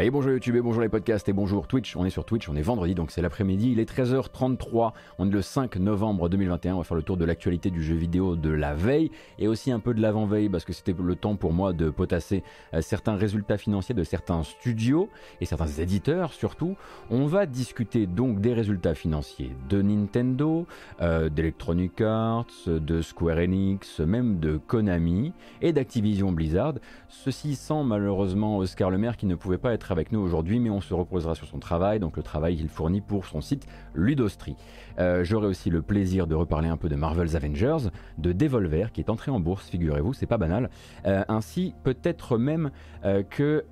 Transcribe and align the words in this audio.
Et 0.00 0.10
bonjour 0.10 0.30
YouTube 0.30 0.54
et 0.54 0.60
bonjour 0.60 0.80
les 0.80 0.88
podcasts 0.88 1.28
et 1.28 1.32
bonjour 1.32 1.66
Twitch. 1.66 1.96
On 1.96 2.04
est 2.04 2.10
sur 2.10 2.24
Twitch, 2.24 2.48
on 2.48 2.54
est 2.54 2.62
vendredi 2.62 2.94
donc 2.94 3.10
c'est 3.10 3.20
l'après-midi, 3.20 3.72
il 3.72 3.80
est 3.80 3.92
13h33, 3.92 4.92
on 5.18 5.26
est 5.26 5.32
le 5.32 5.42
5 5.42 5.74
novembre 5.74 6.28
2021, 6.28 6.76
on 6.76 6.78
va 6.78 6.84
faire 6.84 6.96
le 6.96 7.02
tour 7.02 7.16
de 7.16 7.24
l'actualité 7.24 7.70
du 7.70 7.82
jeu 7.82 7.96
vidéo 7.96 8.36
de 8.36 8.50
la 8.50 8.74
veille 8.74 9.10
et 9.40 9.48
aussi 9.48 9.72
un 9.72 9.80
peu 9.80 9.94
de 9.94 10.00
l'avant-veille 10.00 10.48
parce 10.50 10.64
que 10.64 10.72
c'était 10.72 10.94
le 10.96 11.16
temps 11.16 11.34
pour 11.34 11.52
moi 11.52 11.72
de 11.72 11.90
potasser 11.90 12.44
euh, 12.74 12.80
certains 12.80 13.16
résultats 13.16 13.58
financiers 13.58 13.92
de 13.92 14.04
certains 14.04 14.44
studios 14.44 15.08
et 15.40 15.46
certains 15.46 15.66
éditeurs 15.66 16.32
surtout. 16.32 16.76
On 17.10 17.26
va 17.26 17.46
discuter 17.46 18.06
donc 18.06 18.40
des 18.40 18.54
résultats 18.54 18.94
financiers 18.94 19.50
de 19.68 19.82
Nintendo, 19.82 20.68
euh, 21.00 21.28
d'Electronic 21.28 22.00
Arts, 22.02 22.46
de 22.68 23.02
Square 23.02 23.38
Enix, 23.38 23.98
même 23.98 24.38
de 24.38 24.58
Konami 24.58 25.32
et 25.60 25.72
d'Activision 25.72 26.30
Blizzard. 26.30 26.74
Ceci 27.08 27.56
sans 27.56 27.82
malheureusement 27.82 28.58
Oscar 28.58 28.90
Le 28.90 28.98
Maire 28.98 29.16
qui 29.16 29.26
ne 29.26 29.34
pouvait 29.34 29.58
pas 29.58 29.72
être 29.72 29.87
avec 29.90 30.12
nous 30.12 30.20
aujourd'hui, 30.20 30.58
mais 30.58 30.70
on 30.70 30.80
se 30.80 30.94
reposera 30.94 31.34
sur 31.34 31.46
son 31.46 31.58
travail, 31.58 32.00
donc 32.00 32.16
le 32.16 32.22
travail 32.22 32.56
qu'il 32.56 32.68
fournit 32.68 33.00
pour 33.00 33.26
son 33.26 33.40
site 33.40 33.66
Ludostri. 33.98 34.56
Euh, 34.98 35.24
j'aurai 35.24 35.46
aussi 35.46 35.70
le 35.70 35.82
plaisir 35.82 36.26
de 36.26 36.34
reparler 36.34 36.68
un 36.68 36.76
peu 36.76 36.88
de 36.88 36.96
Marvel's 36.96 37.34
Avengers, 37.34 37.90
de 38.18 38.32
Devolver 38.32 38.92
qui 38.92 39.00
est 39.00 39.10
entré 39.10 39.30
en 39.30 39.40
bourse, 39.40 39.68
figurez-vous, 39.68 40.12
c'est 40.12 40.26
pas 40.26 40.38
banal, 40.38 40.70
euh, 41.06 41.22
ainsi 41.28 41.74
peut-être 41.84 42.38
même 42.38 42.70
euh, 43.04 43.22
que 43.22 43.64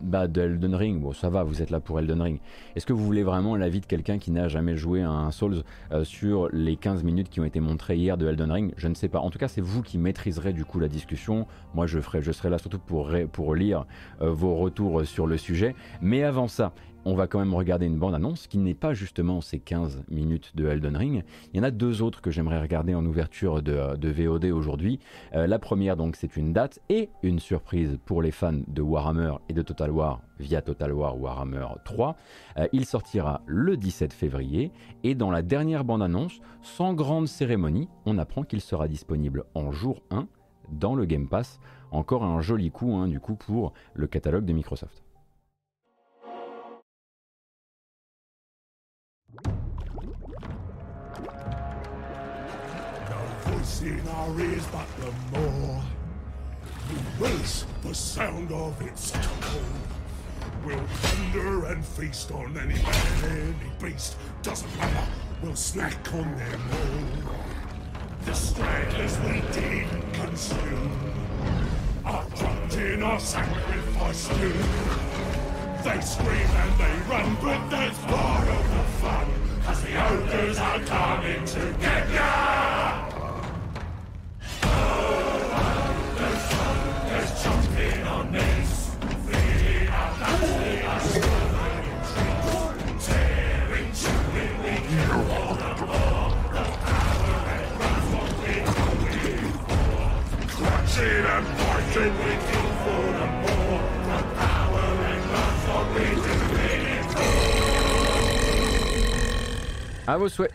bah, 0.00 0.28
de 0.28 0.42
Elden 0.42 0.74
Ring. 0.74 1.00
Bon, 1.00 1.12
ça 1.12 1.30
va, 1.30 1.44
vous 1.44 1.62
êtes 1.62 1.70
là 1.70 1.80
pour 1.80 1.98
Elden 1.98 2.20
Ring. 2.20 2.40
Est-ce 2.76 2.84
que 2.86 2.92
vous 2.92 3.04
voulez 3.04 3.22
vraiment 3.22 3.56
l'avis 3.56 3.80
de 3.80 3.86
quelqu'un 3.86 4.18
qui 4.18 4.30
n'a 4.30 4.48
jamais 4.48 4.76
joué 4.76 5.02
à 5.02 5.10
un 5.10 5.30
Souls 5.30 5.62
sur 6.02 6.48
les 6.52 6.76
15 6.76 7.04
minutes 7.04 7.30
qui 7.30 7.40
ont 7.40 7.44
été 7.44 7.60
montrées 7.60 7.96
hier 7.96 8.18
de 8.18 8.28
Elden 8.28 8.50
Ring? 8.50 8.74
Je 8.76 8.88
ne 8.88 8.94
sais 8.94 9.08
pas. 9.08 9.20
En 9.20 9.30
tout 9.30 9.38
cas, 9.38 9.48
c'est 9.48 9.60
vous 9.62 9.82
qui 9.82 9.98
maîtriserez 9.98 10.52
du 10.52 10.64
coup 10.64 10.78
la 10.78 10.88
discussion. 10.88 11.46
Moi, 11.74 11.86
je, 11.86 12.00
serai 12.00 12.50
là 12.50 12.58
surtout 12.58 12.78
pour 12.78 13.54
lire 13.54 13.86
vos 14.20 14.56
retours 14.56 15.06
sur 15.06 15.26
le 15.26 15.38
sujet. 15.38 15.74
Mais 16.02 16.22
avant 16.22 16.48
ça, 16.48 16.72
on 17.04 17.14
va 17.14 17.26
quand 17.26 17.38
même 17.38 17.54
regarder 17.54 17.86
une 17.86 17.98
bande-annonce 17.98 18.46
qui 18.46 18.58
n'est 18.58 18.74
pas 18.74 18.94
justement 18.94 19.40
ces 19.40 19.58
15 19.58 20.04
minutes 20.08 20.52
de 20.54 20.66
Elden 20.66 20.96
Ring. 20.96 21.24
Il 21.52 21.58
y 21.58 21.60
en 21.60 21.64
a 21.64 21.70
deux 21.70 22.02
autres 22.02 22.20
que 22.20 22.30
j'aimerais 22.30 22.60
regarder 22.60 22.94
en 22.94 23.04
ouverture 23.04 23.62
de, 23.62 24.08
VOD 24.08 24.46
aujourd'hui. 24.46 25.00
Euh, 25.34 25.46
la 25.46 25.58
première, 25.58 25.96
donc, 25.96 26.16
c'est 26.16 26.36
une 26.36 26.52
date 26.52 26.80
et 26.88 27.10
une 27.22 27.38
surprise 27.38 27.98
pour 28.04 28.22
les 28.22 28.30
fans 28.30 28.60
de 28.66 28.82
Warhammer 28.82 29.34
et 29.48 29.52
de 29.52 29.62
Total 29.62 29.90
War 29.90 30.20
via 30.38 30.62
Total 30.62 30.92
War 30.92 31.20
Warhammer 31.20 31.66
3. 31.84 32.16
Euh, 32.58 32.66
il 32.72 32.84
sortira 32.86 33.42
le 33.46 33.76
17 33.76 34.12
février 34.12 34.72
et 35.02 35.14
dans 35.14 35.30
la 35.30 35.42
dernière 35.42 35.84
bande-annonce, 35.84 36.40
sans 36.62 36.94
grande 36.94 37.28
cérémonie, 37.28 37.88
on 38.06 38.18
apprend 38.18 38.42
qu'il 38.42 38.60
sera 38.60 38.88
disponible 38.88 39.44
en 39.54 39.72
jour 39.72 40.02
1 40.10 40.26
dans 40.70 40.94
le 40.94 41.04
Game 41.04 41.28
Pass. 41.28 41.60
Encore 41.90 42.24
un 42.24 42.40
joli 42.40 42.70
coup, 42.70 42.94
hein, 42.94 43.08
du 43.08 43.20
coup, 43.20 43.36
pour 43.36 43.72
le 43.94 44.06
catalogue 44.06 44.44
de 44.44 44.52
Microsoft. 44.52 45.03
In 53.64 54.06
our 54.08 54.40
ears, 54.40 54.66
but 54.66 54.86
the 55.00 55.38
more 55.38 55.82
we 56.90 57.26
race 57.26 57.64
the 57.82 57.94
sound 57.94 58.52
of 58.52 58.78
its 58.82 59.10
toll. 59.10 59.60
We'll 60.66 60.86
thunder 60.86 61.64
and 61.66 61.82
feast 61.84 62.30
on 62.32 62.56
any 62.58 62.74
man, 62.74 63.24
any 63.24 63.54
beast. 63.80 64.16
Doesn't 64.42 64.76
matter, 64.76 65.08
we'll 65.42 65.56
snack 65.56 66.12
on 66.12 66.36
them 66.36 66.60
all. 66.72 67.34
The 68.26 68.34
stragglers 68.34 69.18
we 69.20 69.40
didn't 69.52 70.12
consume 70.12 71.12
are 72.04 72.26
dropped 72.36 72.76
in 72.76 73.02
our 73.02 73.18
sacrifice 73.18 74.28
too. 74.28 74.52
They 75.84 76.00
scream 76.02 76.50
and 76.62 76.78
they 76.78 77.10
run, 77.10 77.36
but 77.40 77.70
that's 77.70 77.98
part 78.00 78.46
of 78.46 78.70
the 78.70 78.84
fun. 79.00 79.26
Cause 79.64 79.82
the 79.82 80.12
ogres 80.12 80.58
are 80.58 80.80
coming 80.80 81.44
to 81.46 81.74
get 81.80 82.10
ya! 82.10 82.83
À 110.06 110.18
vos 110.18 110.28
souhaits. 110.28 110.52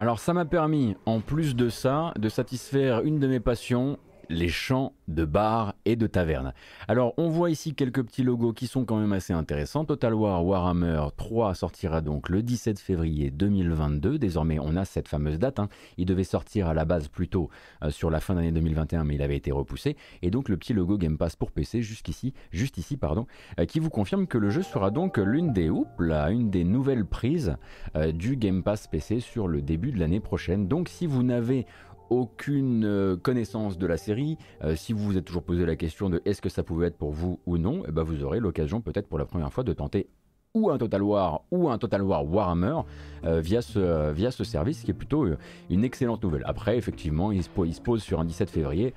Alors 0.00 0.18
ça 0.18 0.32
m'a 0.32 0.44
permis, 0.44 0.96
en 1.04 1.20
plus 1.20 1.56
de 1.56 1.68
ça, 1.68 2.12
de 2.16 2.28
satisfaire 2.28 3.02
une 3.02 3.18
de 3.18 3.26
mes 3.26 3.40
passions, 3.40 3.98
les 4.28 4.48
champs 4.48 4.92
de 5.08 5.24
bars 5.24 5.74
et 5.84 5.96
de 5.96 6.06
tavernes. 6.06 6.52
Alors 6.88 7.14
on 7.16 7.28
voit 7.28 7.50
ici 7.50 7.74
quelques 7.74 8.02
petits 8.02 8.22
logos 8.22 8.52
qui 8.52 8.66
sont 8.66 8.84
quand 8.84 8.98
même 8.98 9.12
assez 9.12 9.32
intéressants. 9.32 9.84
Total 9.84 10.14
War 10.14 10.44
Warhammer 10.44 11.06
3 11.16 11.54
sortira 11.54 12.00
donc 12.00 12.28
le 12.28 12.42
17 12.42 12.78
février 12.78 13.30
2022. 13.30 14.18
Désormais 14.18 14.58
on 14.58 14.76
a 14.76 14.84
cette 14.84 15.08
fameuse 15.08 15.38
date. 15.38 15.58
Hein. 15.58 15.68
Il 15.96 16.06
devait 16.06 16.24
sortir 16.24 16.68
à 16.68 16.74
la 16.74 16.84
base 16.84 17.08
plutôt 17.08 17.50
euh, 17.82 17.90
sur 17.90 18.10
la 18.10 18.20
fin 18.20 18.34
d'année 18.34 18.52
2021 18.52 19.04
mais 19.04 19.14
il 19.14 19.22
avait 19.22 19.36
été 19.36 19.52
repoussé. 19.52 19.96
Et 20.22 20.30
donc 20.30 20.48
le 20.48 20.56
petit 20.56 20.72
logo 20.72 20.98
Game 20.98 21.18
Pass 21.18 21.36
pour 21.36 21.52
PC 21.52 21.82
jusqu'ici, 21.82 22.34
juste 22.50 22.78
ici 22.78 22.96
pardon, 22.96 23.26
euh, 23.60 23.64
qui 23.64 23.80
vous 23.80 23.90
confirme 23.90 24.26
que 24.26 24.38
le 24.38 24.50
jeu 24.50 24.62
sera 24.62 24.90
donc 24.90 25.18
l'une 25.18 25.52
des, 25.52 25.70
là, 25.98 26.30
une 26.30 26.50
des 26.50 26.64
nouvelles 26.64 27.04
prises 27.04 27.56
euh, 27.94 28.12
du 28.12 28.36
Game 28.36 28.62
Pass 28.62 28.86
PC 28.86 29.20
sur 29.20 29.48
le 29.48 29.62
début 29.62 29.92
de 29.92 29.98
l'année 29.98 30.20
prochaine. 30.20 30.68
Donc 30.68 30.88
si 30.88 31.06
vous 31.06 31.22
n'avez 31.22 31.66
aucune 32.10 32.84
euh, 32.84 33.16
connaissance 33.16 33.78
de 33.78 33.86
la 33.86 33.96
série, 33.96 34.38
euh, 34.64 34.76
si 34.76 34.92
vous 34.92 35.04
vous 35.04 35.16
êtes 35.16 35.24
toujours 35.24 35.42
posé 35.42 35.66
la 35.66 35.76
question 35.76 36.10
de 36.10 36.22
est-ce 36.24 36.40
que 36.40 36.48
ça 36.48 36.62
pouvait 36.62 36.88
être 36.88 36.96
pour 36.96 37.12
vous 37.12 37.40
ou 37.46 37.58
non, 37.58 37.82
eh 37.88 37.92
ben 37.92 38.02
vous 38.02 38.22
aurez 38.24 38.40
l'occasion 38.40 38.80
peut-être 38.80 39.08
pour 39.08 39.18
la 39.18 39.24
première 39.24 39.52
fois 39.52 39.64
de 39.64 39.72
tenter 39.72 40.08
ou 40.54 40.70
un 40.70 40.78
Total 40.78 41.02
War 41.02 41.42
ou 41.50 41.68
un 41.68 41.76
Total 41.76 42.02
War 42.02 42.24
Warhammer 42.26 42.80
euh, 43.24 43.40
via, 43.40 43.60
ce, 43.60 44.12
via 44.12 44.30
ce 44.30 44.42
service 44.42 44.82
qui 44.82 44.90
est 44.90 44.94
plutôt 44.94 45.26
une 45.68 45.84
excellente 45.84 46.22
nouvelle. 46.22 46.42
Après, 46.46 46.78
effectivement, 46.78 47.30
il 47.30 47.42
se, 47.42 47.50
il 47.64 47.74
se 47.74 47.80
pose 47.80 48.02
sur 48.02 48.20
un 48.20 48.24
17 48.24 48.48
février. 48.48 48.94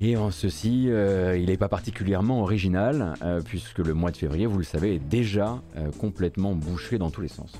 Et 0.00 0.16
en 0.16 0.30
ceci, 0.30 0.84
il 0.84 1.46
n'est 1.46 1.56
pas 1.56 1.68
particulièrement 1.68 2.42
original, 2.42 3.14
puisque 3.46 3.78
le 3.78 3.94
mois 3.94 4.10
de 4.10 4.16
février, 4.18 4.44
vous 4.44 4.58
le 4.58 4.64
savez, 4.64 4.96
est 4.96 4.98
déjà 4.98 5.62
complètement 5.98 6.54
bouché 6.54 6.98
dans 6.98 7.10
tous 7.10 7.22
les 7.22 7.28
sens. 7.28 7.52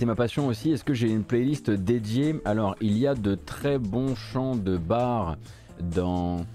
C'est 0.00 0.06
ma 0.06 0.14
passion 0.14 0.46
aussi. 0.46 0.70
Est-ce 0.70 0.82
que 0.82 0.94
j'ai 0.94 1.10
une 1.10 1.24
playlist 1.24 1.70
dédiée? 1.70 2.40
Alors, 2.46 2.74
il 2.80 2.96
y 2.96 3.06
a 3.06 3.14
de 3.14 3.34
très 3.34 3.78
bons 3.78 4.14
chants 4.14 4.56
de 4.56 4.78
bar 4.78 5.36
dans 5.78 6.46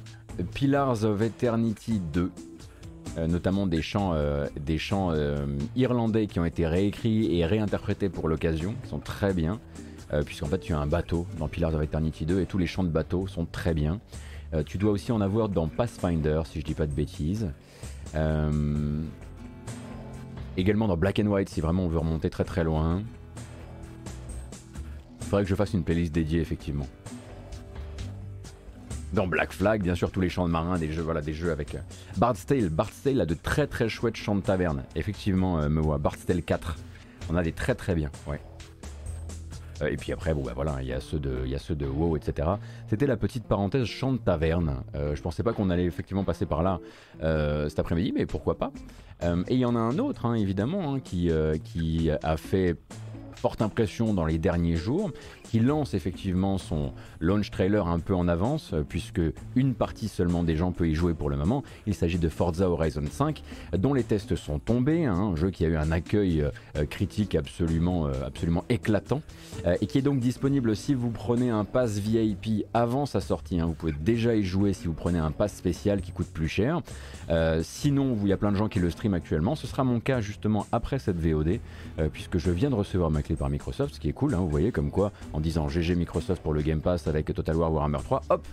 Pillars 0.55 1.03
of 1.03 1.21
Eternity 1.21 2.01
2. 2.11 2.31
Euh, 3.19 3.27
notamment 3.27 3.67
des 3.67 3.83
chants, 3.83 4.13
euh, 4.15 4.47
des 4.59 4.79
chants 4.79 5.11
euh, 5.11 5.45
irlandais 5.75 6.25
qui 6.25 6.39
ont 6.39 6.45
été 6.45 6.65
réécrits 6.65 7.37
et 7.39 7.45
réinterprétés 7.45 8.09
pour 8.09 8.29
l'occasion, 8.29 8.73
sont 8.89 8.97
très 8.97 9.31
bien, 9.31 9.59
puisqu'en 10.25 10.47
fait 10.47 10.57
tu 10.57 10.73
as 10.73 10.79
un 10.79 10.87
bateau 10.87 11.27
dans 11.37 11.47
Pillars 11.47 11.75
of 11.75 11.83
Eternity 11.83 12.25
2 12.25 12.41
et 12.41 12.47
tous 12.47 12.57
les 12.57 12.65
chants 12.65 12.83
de 12.83 12.89
bateau 12.89 13.27
sont 13.27 13.45
très 13.45 13.75
bien. 13.75 13.99
tu 14.65 14.79
dois 14.79 14.89
aussi 14.89 15.11
en 15.11 15.21
avoir 15.21 15.49
dans 15.49 15.67
Pathfinder, 15.67 16.41
si 16.45 16.61
je 16.61 16.65
dis 16.65 16.73
pas 16.73 16.87
de 16.87 16.93
bêtises. 16.93 17.51
également 20.57 20.87
dans 20.87 20.97
Black 20.97 21.19
and 21.19 21.27
White, 21.27 21.49
si 21.49 21.61
vraiment 21.61 21.83
on 21.85 21.89
veut 21.89 21.99
remonter 21.99 22.31
très 22.31 22.43
très 22.43 22.63
loin. 22.63 23.03
Faudrait 25.35 25.43
que 25.43 25.49
je 25.49 25.55
fasse 25.55 25.73
une 25.73 25.83
playlist 25.83 26.13
dédiée, 26.13 26.39
effectivement. 26.39 26.87
Dans 29.11 29.27
Black 29.27 29.51
Flag, 29.51 29.83
bien 29.83 29.93
sûr, 29.93 30.09
tous 30.09 30.21
les 30.21 30.29
chants 30.29 30.47
de 30.47 30.51
marins, 30.53 30.77
des 30.79 30.89
jeux, 30.93 31.01
voilà, 31.01 31.19
des 31.19 31.33
jeux 31.33 31.51
avec. 31.51 31.75
Euh, 31.75 31.79
Bard's 32.15 32.45
Tale. 32.45 32.69
Bard's 32.69 33.03
Tale 33.03 33.19
a 33.19 33.25
de 33.25 33.33
très 33.33 33.67
très 33.67 33.89
chouettes 33.89 34.15
chants 34.15 34.35
de 34.35 34.39
taverne. 34.39 34.83
Effectivement, 34.95 35.59
euh, 35.59 35.67
me 35.67 35.81
voit. 35.81 35.97
Bard's 35.97 36.25
Tale 36.25 36.41
4. 36.41 36.77
On 37.29 37.35
a 37.35 37.43
des 37.43 37.51
très 37.51 37.75
très 37.75 37.95
bien, 37.95 38.11
ouais. 38.27 38.39
Euh, 39.81 39.87
et 39.87 39.97
puis 39.97 40.13
après, 40.13 40.33
bon 40.33 40.41
bah 40.41 40.53
voilà, 40.55 40.77
il 40.79 40.87
y 40.87 40.93
a 40.93 41.01
ceux 41.01 41.19
de, 41.19 41.41
il 41.43 41.51
y 41.51 41.55
a 41.55 41.59
ceux 41.59 41.75
de 41.75 41.85
WoW, 41.85 42.15
etc. 42.15 42.47
C'était 42.87 43.05
la 43.05 43.17
petite 43.17 43.43
parenthèse 43.43 43.87
chant 43.87 44.13
de 44.13 44.19
taverne. 44.19 44.83
je 44.93 45.21
pensais 45.21 45.43
pas 45.43 45.51
qu'on 45.51 45.69
allait 45.69 45.83
effectivement 45.83 46.23
passer 46.23 46.45
par 46.45 46.63
là 46.63 46.79
cet 47.67 47.77
après-midi, 47.77 48.13
mais 48.15 48.25
pourquoi 48.25 48.57
pas. 48.57 48.71
et 49.21 49.53
il 49.53 49.59
y 49.59 49.65
en 49.65 49.75
a 49.75 49.79
un 49.79 49.99
autre, 49.99 50.27
hein, 50.27 50.35
évidemment, 50.35 50.93
hein, 50.93 51.01
qui, 51.01 51.29
qui 51.65 52.09
a 52.09 52.37
fait 52.37 52.77
forte 53.45 53.61
impression 53.61 54.15
dans 54.15 54.25
les 54.25 54.39
derniers 54.39 54.75
jours, 54.75 55.11
qui 55.43 55.59
lance 55.59 55.93
effectivement 55.93 56.57
son 56.57 56.93
launch 57.19 57.51
trailer 57.51 57.87
un 57.87 57.99
peu 57.99 58.15
en 58.15 58.27
avance, 58.27 58.71
euh, 58.73 58.81
puisque 58.81 59.21
une 59.55 59.75
partie 59.75 60.07
seulement 60.07 60.41
des 60.41 60.55
gens 60.55 60.71
peut 60.71 60.87
y 60.87 60.95
jouer 60.95 61.13
pour 61.13 61.29
le 61.29 61.37
moment. 61.37 61.63
Il 61.85 61.93
s'agit 61.93 62.17
de 62.17 62.27
Forza 62.27 62.67
Horizon 62.67 63.03
5, 63.07 63.43
dont 63.77 63.93
les 63.93 64.01
tests 64.01 64.35
sont 64.35 64.57
tombés, 64.57 65.05
hein, 65.05 65.13
un 65.13 65.35
jeu 65.35 65.51
qui 65.51 65.63
a 65.63 65.67
eu 65.67 65.75
un 65.75 65.91
accueil 65.91 66.41
euh, 66.41 66.85
critique 66.85 67.35
absolument, 67.35 68.07
absolument 68.07 68.65
éclatant, 68.69 69.21
et 69.79 69.85
qui 69.85 69.99
est 69.99 70.01
donc 70.01 70.19
disponible 70.19 70.75
si 70.75 70.95
vous 70.95 71.11
prenez 71.11 71.51
un 71.51 71.65
pass 71.65 71.99
VIP 71.99 72.65
avant 72.73 73.05
sa 73.05 73.21
sortie. 73.21 73.59
Hein. 73.59 73.67
vous 73.67 73.73
pouvez 73.73 73.93
déjà 73.93 74.35
y 74.35 74.43
jouer 74.43 74.73
si 74.73 74.87
vous 74.87 74.93
prenez 74.93 75.19
un 75.19 75.31
pass 75.31 75.53
spécial 75.53 76.01
qui 76.01 76.11
coûte 76.11 76.29
plus 76.33 76.47
cher. 76.47 76.81
sinon, 77.61 78.17
il 78.23 78.27
y 78.27 78.33
a 78.33 78.37
plein 78.37 78.51
de 78.51 78.57
gens 78.57 78.69
qui 78.69 78.79
le 78.79 78.89
stream 78.89 79.13
actuellement. 79.13 79.55
Ce 79.55 79.67
sera 79.67 79.83
mon 79.83 79.99
cas 79.99 80.19
justement 80.19 80.65
après 80.71 80.97
cette 80.97 81.17
VOD, 81.17 81.59
euh, 81.99 82.09
puisque 82.11 82.37
je 82.37 82.51
viens 82.51 82.69
de 82.69 82.75
recevoir 82.75 83.11
ma 83.11 83.21
clé 83.21 83.34
par 83.35 83.49
Microsoft, 83.49 83.95
ce 83.95 83.99
qui 83.99 84.09
est 84.09 84.13
cool, 84.13 84.33
hein, 84.33 84.39
vous 84.39 84.49
voyez, 84.49 84.71
comme 84.71 84.91
quoi, 84.91 85.11
en 85.33 85.39
disant 85.39 85.67
GG 85.67 85.95
Microsoft 85.95 86.41
pour 86.41 86.53
le 86.53 86.61
Game 86.61 86.81
Pass 86.81 87.07
avec 87.07 87.33
Total 87.33 87.55
War 87.55 87.71
Warhammer 87.71 87.99
3, 88.03 88.21
hop, 88.29 88.47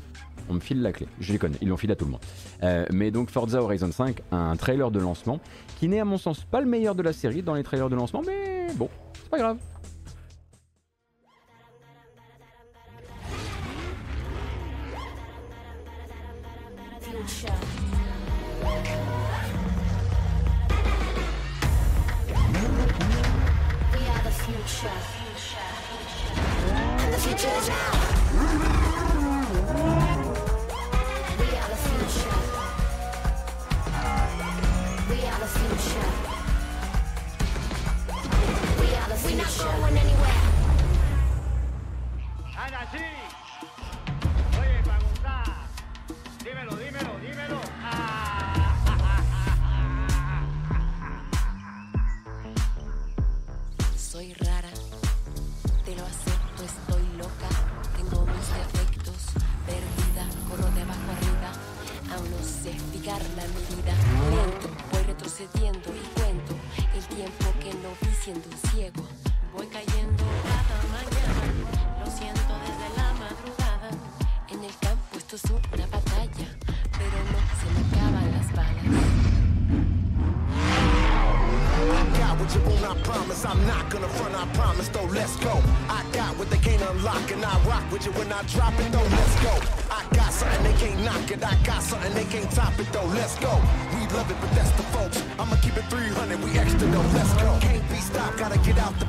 on 0.48 0.54
me 0.54 0.60
file 0.60 0.82
la 0.82 0.92
clé. 0.92 1.06
Je 1.20 1.32
les 1.32 1.38
connais, 1.38 1.56
ils 1.60 1.68
l'ont 1.68 1.76
filé 1.76 1.92
à 1.92 1.96
tout 1.96 2.04
le 2.04 2.12
monde. 2.12 2.20
Euh, 2.62 2.86
mais 2.90 3.10
donc 3.10 3.30
Forza 3.30 3.62
Horizon 3.62 3.92
5, 3.92 4.20
un 4.32 4.56
trailer 4.56 4.90
de 4.90 4.98
lancement, 4.98 5.40
qui 5.78 5.88
n'est 5.88 6.00
à 6.00 6.04
mon 6.04 6.18
sens 6.18 6.44
pas 6.44 6.60
le 6.60 6.66
meilleur 6.66 6.94
de 6.94 7.02
la 7.02 7.12
série 7.12 7.42
dans 7.42 7.54
les 7.54 7.62
trailers 7.62 7.88
de 7.88 7.96
lancement, 7.96 8.22
mais 8.26 8.68
bon, 8.76 8.88
c'est 9.14 9.30
pas 9.30 9.38
grave. 9.38 9.58
future. 24.42 24.90
And 26.98 27.14
the 27.14 27.18
future 27.18 27.48
is 27.48 27.68
now. 27.68 28.51
though, 92.92 93.04
let's 93.06 93.38
go. 93.38 93.52
We 93.94 94.06
love 94.14 94.30
it, 94.30 94.36
but 94.40 94.50
that's 94.52 94.70
the 94.72 94.82
folks. 94.94 95.22
I'ma 95.38 95.56
keep 95.56 95.76
it 95.76 95.84
300, 95.90 96.42
we 96.44 96.58
extra 96.58 96.86
though, 96.88 97.00
let's 97.14 97.32
go. 97.34 97.58
Can't 97.60 97.88
be 97.88 97.96
stopped, 97.96 98.38
gotta 98.38 98.58
get 98.58 98.78
out 98.78 98.98
the 98.98 99.06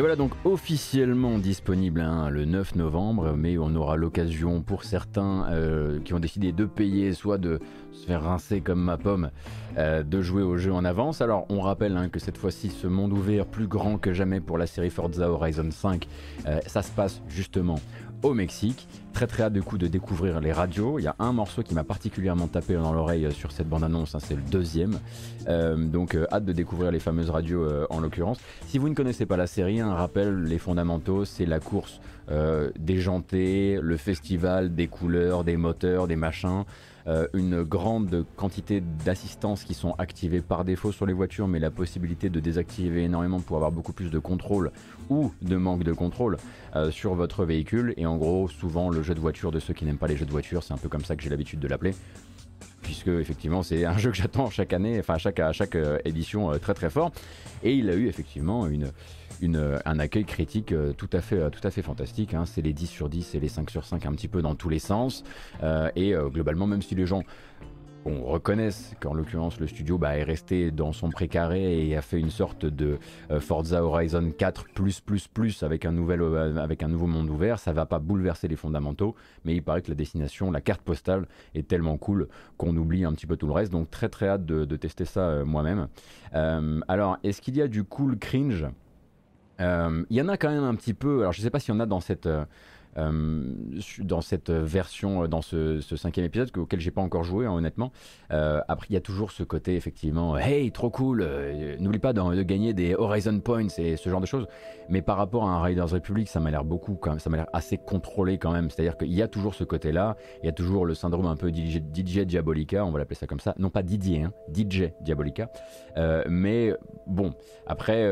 Et 0.00 0.02
voilà 0.02 0.16
donc 0.16 0.32
officiellement 0.46 1.36
disponible 1.36 2.00
hein, 2.00 2.30
le 2.30 2.46
9 2.46 2.74
novembre, 2.76 3.34
mais 3.36 3.58
on 3.58 3.74
aura 3.74 3.96
l'occasion 3.96 4.62
pour 4.62 4.84
certains 4.84 5.46
euh, 5.50 6.00
qui 6.02 6.14
ont 6.14 6.18
décidé 6.18 6.52
de 6.52 6.64
payer, 6.64 7.12
soit 7.12 7.36
de 7.36 7.60
se 7.92 8.06
faire 8.06 8.22
rincer 8.22 8.62
comme 8.62 8.80
ma 8.80 8.96
pomme, 8.96 9.28
euh, 9.76 10.02
de 10.02 10.22
jouer 10.22 10.42
au 10.42 10.56
jeu 10.56 10.72
en 10.72 10.86
avance. 10.86 11.20
Alors 11.20 11.44
on 11.50 11.60
rappelle 11.60 11.98
hein, 11.98 12.08
que 12.08 12.18
cette 12.18 12.38
fois-ci 12.38 12.70
ce 12.70 12.86
monde 12.86 13.12
ouvert 13.12 13.44
plus 13.44 13.66
grand 13.66 13.98
que 13.98 14.14
jamais 14.14 14.40
pour 14.40 14.56
la 14.56 14.66
série 14.66 14.88
Forza 14.88 15.30
Horizon 15.30 15.70
5, 15.70 16.08
euh, 16.46 16.60
ça 16.66 16.80
se 16.80 16.92
passe 16.92 17.20
justement 17.28 17.78
au 18.22 18.34
Mexique. 18.34 18.86
Très 19.12 19.26
très 19.26 19.44
hâte 19.44 19.52
du 19.52 19.62
coup 19.62 19.78
de 19.78 19.86
découvrir 19.86 20.40
les 20.40 20.52
radios. 20.52 20.98
Il 20.98 21.02
y 21.02 21.08
a 21.08 21.16
un 21.18 21.32
morceau 21.32 21.62
qui 21.62 21.74
m'a 21.74 21.84
particulièrement 21.84 22.46
tapé 22.46 22.74
dans 22.74 22.92
l'oreille 22.92 23.26
euh, 23.26 23.30
sur 23.30 23.50
cette 23.52 23.68
bande-annonce, 23.68 24.14
hein, 24.14 24.18
c'est 24.20 24.34
le 24.34 24.42
deuxième. 24.42 24.98
Euh, 25.48 25.76
donc 25.76 26.14
euh, 26.14 26.26
hâte 26.32 26.44
de 26.44 26.52
découvrir 26.52 26.90
les 26.90 27.00
fameuses 27.00 27.30
radios 27.30 27.66
en 27.90 28.00
l'occurrence. 28.00 28.38
Si 28.66 28.78
vous 28.78 28.88
ne 28.88 28.94
connaissez 28.94 29.26
pas 29.26 29.36
la 29.36 29.46
série, 29.46 29.80
un 29.80 29.94
rappel, 29.94 30.44
les 30.44 30.58
fondamentaux, 30.58 31.24
c'est 31.24 31.46
la 31.46 31.60
course 31.60 32.00
déjantée, 32.78 33.80
le 33.82 33.96
festival 33.96 34.72
des 34.72 34.86
couleurs, 34.86 35.42
des 35.42 35.56
moteurs, 35.56 36.06
des 36.06 36.14
machins. 36.14 36.64
Une 37.34 37.64
grande 37.64 38.24
quantité 38.36 38.80
d'assistances 39.04 39.64
qui 39.64 39.74
sont 39.74 39.94
activées 39.98 40.40
par 40.40 40.64
défaut 40.64 40.92
sur 40.92 41.06
les 41.06 41.12
voitures, 41.12 41.48
mais 41.48 41.58
la 41.58 41.72
possibilité 41.72 42.30
de 42.30 42.38
désactiver 42.38 43.02
énormément 43.02 43.40
pour 43.40 43.56
avoir 43.56 43.72
beaucoup 43.72 43.92
plus 43.92 44.10
de 44.10 44.18
contrôle 44.20 44.70
ou 45.10 45.32
de 45.42 45.56
manque 45.56 45.84
de 45.84 45.92
contrôle 45.92 46.38
euh, 46.76 46.90
sur 46.90 47.14
votre 47.14 47.44
véhicule. 47.44 47.92
Et 47.96 48.06
en 48.06 48.16
gros, 48.16 48.48
souvent 48.48 48.88
le 48.88 49.02
jeu 49.02 49.14
de 49.14 49.20
voiture 49.20 49.52
de 49.52 49.60
ceux 49.60 49.74
qui 49.74 49.84
n'aiment 49.84 49.98
pas 49.98 50.08
les 50.08 50.16
jeux 50.16 50.26
de 50.26 50.30
voiture, 50.30 50.62
c'est 50.62 50.72
un 50.72 50.78
peu 50.78 50.88
comme 50.88 51.04
ça 51.04 51.16
que 51.16 51.22
j'ai 51.22 51.30
l'habitude 51.30 51.60
de 51.60 51.68
l'appeler 51.68 51.94
puisque 52.82 53.08
effectivement 53.08 53.62
c'est 53.62 53.84
un 53.84 53.98
jeu 53.98 54.10
que 54.10 54.16
j'attends 54.16 54.48
chaque 54.48 54.72
année, 54.72 54.98
enfin 54.98 55.14
à 55.14 55.18
chaque, 55.18 55.38
à 55.38 55.52
chaque 55.52 55.76
euh, 55.76 55.98
édition 56.06 56.50
très 56.58 56.74
très 56.74 56.88
fort. 56.88 57.12
Et 57.62 57.74
il 57.74 57.90
a 57.90 57.94
eu 57.94 58.08
effectivement 58.08 58.66
un 59.84 59.98
accueil 59.98 60.24
critique 60.24 60.72
euh, 60.72 60.92
tout 60.92 61.08
à 61.12 61.20
fait, 61.20 61.38
euh, 61.38 61.82
fantastique. 61.82 62.34
Hein. 62.34 62.44
C'est 62.46 62.62
les 62.62 62.72
10 62.72 62.86
sur 62.86 63.08
10 63.08 63.34
et 63.34 63.40
les 63.40 63.48
5 63.48 63.70
sur 63.70 63.84
5 63.84 64.06
un 64.06 64.12
petit 64.12 64.28
peu 64.28 64.42
dans 64.42 64.54
tous 64.54 64.68
les 64.68 64.78
sens. 64.78 65.24
Euh, 65.62 65.90
et 65.96 66.14
globalement, 66.30 66.66
même 66.66 66.82
si 66.82 66.94
les 66.94 67.06
gens 67.06 67.22
on 68.04 68.22
reconnaissent 68.24 68.94
qu'en 69.00 69.14
l'occurrence 69.14 69.60
le 69.60 69.66
studio 69.66 69.98
bah, 69.98 70.16
est 70.16 70.22
resté 70.22 70.70
dans 70.70 70.92
son 70.92 71.10
précaré 71.10 71.86
et 71.86 71.96
a 71.96 72.02
fait 72.02 72.18
une 72.18 72.30
sorte 72.30 72.64
de 72.66 72.98
Forza 73.40 73.84
Horizon 73.84 74.30
4 74.36 74.66
avec 75.62 75.84
un, 75.84 75.92
nouvel, 75.92 76.22
avec 76.58 76.82
un 76.82 76.88
nouveau 76.88 77.06
monde 77.06 77.28
ouvert, 77.28 77.58
ça 77.58 77.72
va 77.72 77.86
pas 77.86 77.98
bouleverser 77.98 78.48
les 78.48 78.56
fondamentaux, 78.56 79.14
mais 79.44 79.54
il 79.54 79.62
paraît 79.62 79.82
que 79.82 79.90
la 79.90 79.94
destination, 79.94 80.50
la 80.50 80.60
carte 80.60 80.82
postale 80.82 81.26
est 81.54 81.68
tellement 81.68 81.96
cool 81.98 82.28
qu'on 82.56 82.76
oublie 82.76 83.04
un 83.04 83.12
petit 83.12 83.26
peu 83.26 83.36
tout 83.36 83.46
le 83.46 83.52
reste, 83.52 83.72
donc 83.72 83.90
très 83.90 84.08
très 84.08 84.28
hâte 84.28 84.46
de, 84.46 84.76
tester 84.76 85.04
ça 85.04 85.44
moi-même. 85.44 85.88
alors, 86.32 87.18
est-ce 87.22 87.42
qu'il 87.42 87.56
y 87.56 87.62
a 87.62 87.68
du 87.68 87.84
cool 87.84 88.18
cringe? 88.18 88.66
Euh, 89.60 90.04
il 90.10 90.16
y 90.16 90.22
en 90.22 90.28
a 90.28 90.36
quand 90.36 90.50
même 90.50 90.64
un 90.64 90.74
petit 90.74 90.94
peu. 90.94 91.20
Alors 91.20 91.32
je 91.32 91.40
ne 91.40 91.44
sais 91.44 91.50
pas 91.50 91.60
s'il 91.60 91.74
y 91.74 91.76
en 91.76 91.80
a 91.80 91.86
dans 91.86 92.00
cette, 92.00 92.26
euh, 92.26 92.44
euh, 92.44 92.44
dans 92.96 94.20
cette 94.20 94.50
version, 94.50 95.28
dans 95.28 95.42
ce, 95.42 95.80
cinquième 95.80 96.26
épisode 96.26 96.50
auquel 96.56 96.80
j'ai 96.80 96.90
pas 96.90 97.02
encore 97.02 97.24
joué 97.24 97.46
hein, 97.46 97.52
honnêtement. 97.52 97.92
après 98.30 98.86
il 98.90 98.94
y 98.94 98.96
a 98.96 99.00
toujours 99.00 99.30
ce 99.30 99.42
côté 99.42 99.76
effectivement, 99.76 100.36
hey 100.36 100.70
trop 100.72 100.90
cool, 100.90 101.26
n'oublie 101.78 101.98
pas 101.98 102.12
de, 102.12 102.42
gagner 102.42 102.72
des 102.72 102.94
Horizon 102.94 103.38
Points 103.40 103.68
et 103.78 103.96
ce 103.96 104.10
genre 104.10 104.20
de 104.20 104.26
choses. 104.26 104.46
Mais 104.88 105.02
par 105.02 105.16
rapport 105.16 105.48
à 105.48 105.52
un 105.52 105.62
Riders 105.62 105.90
Republic, 105.90 106.28
ça 106.28 106.40
m'a 106.40 106.50
l'air 106.50 106.64
beaucoup, 106.64 106.94
quand 106.94 107.10
même, 107.10 107.20
ça 107.20 107.30
m'a 107.30 107.36
l'air 107.38 107.48
assez 107.52 107.78
contrôlé 107.78 108.38
quand 108.38 108.52
même. 108.52 108.70
C'est-à-dire 108.70 108.96
qu'il 108.96 109.12
y 109.12 109.22
a 109.22 109.28
toujours 109.28 109.54
ce 109.54 109.64
côté-là, 109.64 110.16
il 110.42 110.46
y 110.46 110.48
a 110.48 110.52
toujours 110.52 110.84
le 110.84 110.94
syndrome 110.94 111.26
un 111.26 111.36
peu 111.36 111.50
DJ, 111.50 111.80
Diabolica, 112.26 112.84
on 112.84 112.90
va 112.90 112.98
l'appeler 112.98 113.16
ça 113.16 113.26
comme 113.26 113.40
ça. 113.40 113.54
Non 113.58 113.70
pas 113.70 113.82
Didier, 113.82 114.22
hein, 114.22 114.32
DJ 114.52 114.92
Diabolica. 115.00 115.50
mais 116.28 116.74
bon, 117.06 117.32
après 117.66 118.04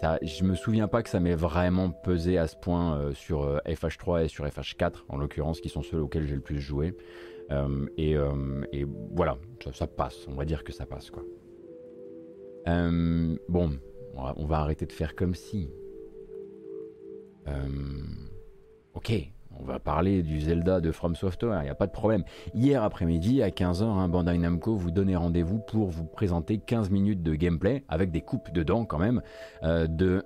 ça, 0.00 0.18
je 0.22 0.44
me 0.44 0.54
souviens 0.54 0.88
pas 0.88 1.02
que 1.02 1.08
ça 1.08 1.20
m'ait 1.20 1.34
vraiment 1.34 1.90
pesé 1.90 2.38
à 2.38 2.46
ce 2.46 2.56
point 2.56 2.96
euh, 2.96 3.12
sur 3.28 3.60
FH3 3.66 4.16
euh, 4.16 4.24
et 4.24 4.28
sur 4.28 4.46
FH4 4.46 5.04
en 5.10 5.18
l'occurrence, 5.18 5.60
qui 5.60 5.68
sont 5.68 5.82
ceux 5.82 6.00
auxquels 6.00 6.26
j'ai 6.26 6.34
le 6.34 6.40
plus 6.40 6.60
joué. 6.60 6.96
Euh, 7.50 7.86
et, 7.98 8.16
voilà, 9.12 9.36
ça, 9.72 9.86
passe, 9.86 10.26
on 10.28 10.34
va 10.34 10.44
dire 10.46 10.64
que 10.64 10.72
ça 10.72 10.86
passe 10.86 11.10
quoi. 11.10 11.24
bon, 12.66 13.78
on 14.14 14.46
va, 14.46 14.58
arrêter 14.58 14.86
de 14.86 14.92
faire 14.92 15.14
comme 15.14 15.34
si. 15.34 15.70
ok, 18.94 19.12
on 19.58 19.64
va 19.64 19.78
parler 19.78 20.22
du 20.22 20.40
Zelda 20.40 20.80
de 20.80 20.90
From 20.90 21.14
Software, 21.14 21.60
il 21.62 21.64
n'y 21.64 21.70
a 21.70 21.74
pas 21.74 21.86
de 21.86 21.92
problème. 21.92 22.24
Hier 22.54 22.82
après-midi, 22.82 23.42
à 23.42 23.50
15h, 23.50 23.82
hein, 23.84 24.08
Bandai 24.08 24.38
Namco 24.38 24.74
vous 24.76 24.90
donnez 24.90 25.16
rendez-vous 25.16 25.58
pour 25.58 25.88
vous 25.88 26.04
présenter 26.04 26.58
15 26.58 26.90
minutes 26.90 27.22
de 27.22 27.34
gameplay, 27.34 27.84
avec 27.88 28.10
des 28.10 28.20
coupes 28.20 28.52
dedans 28.52 28.84
quand 28.84 28.98
même, 28.98 29.22
euh, 29.62 29.86
de 29.86 30.24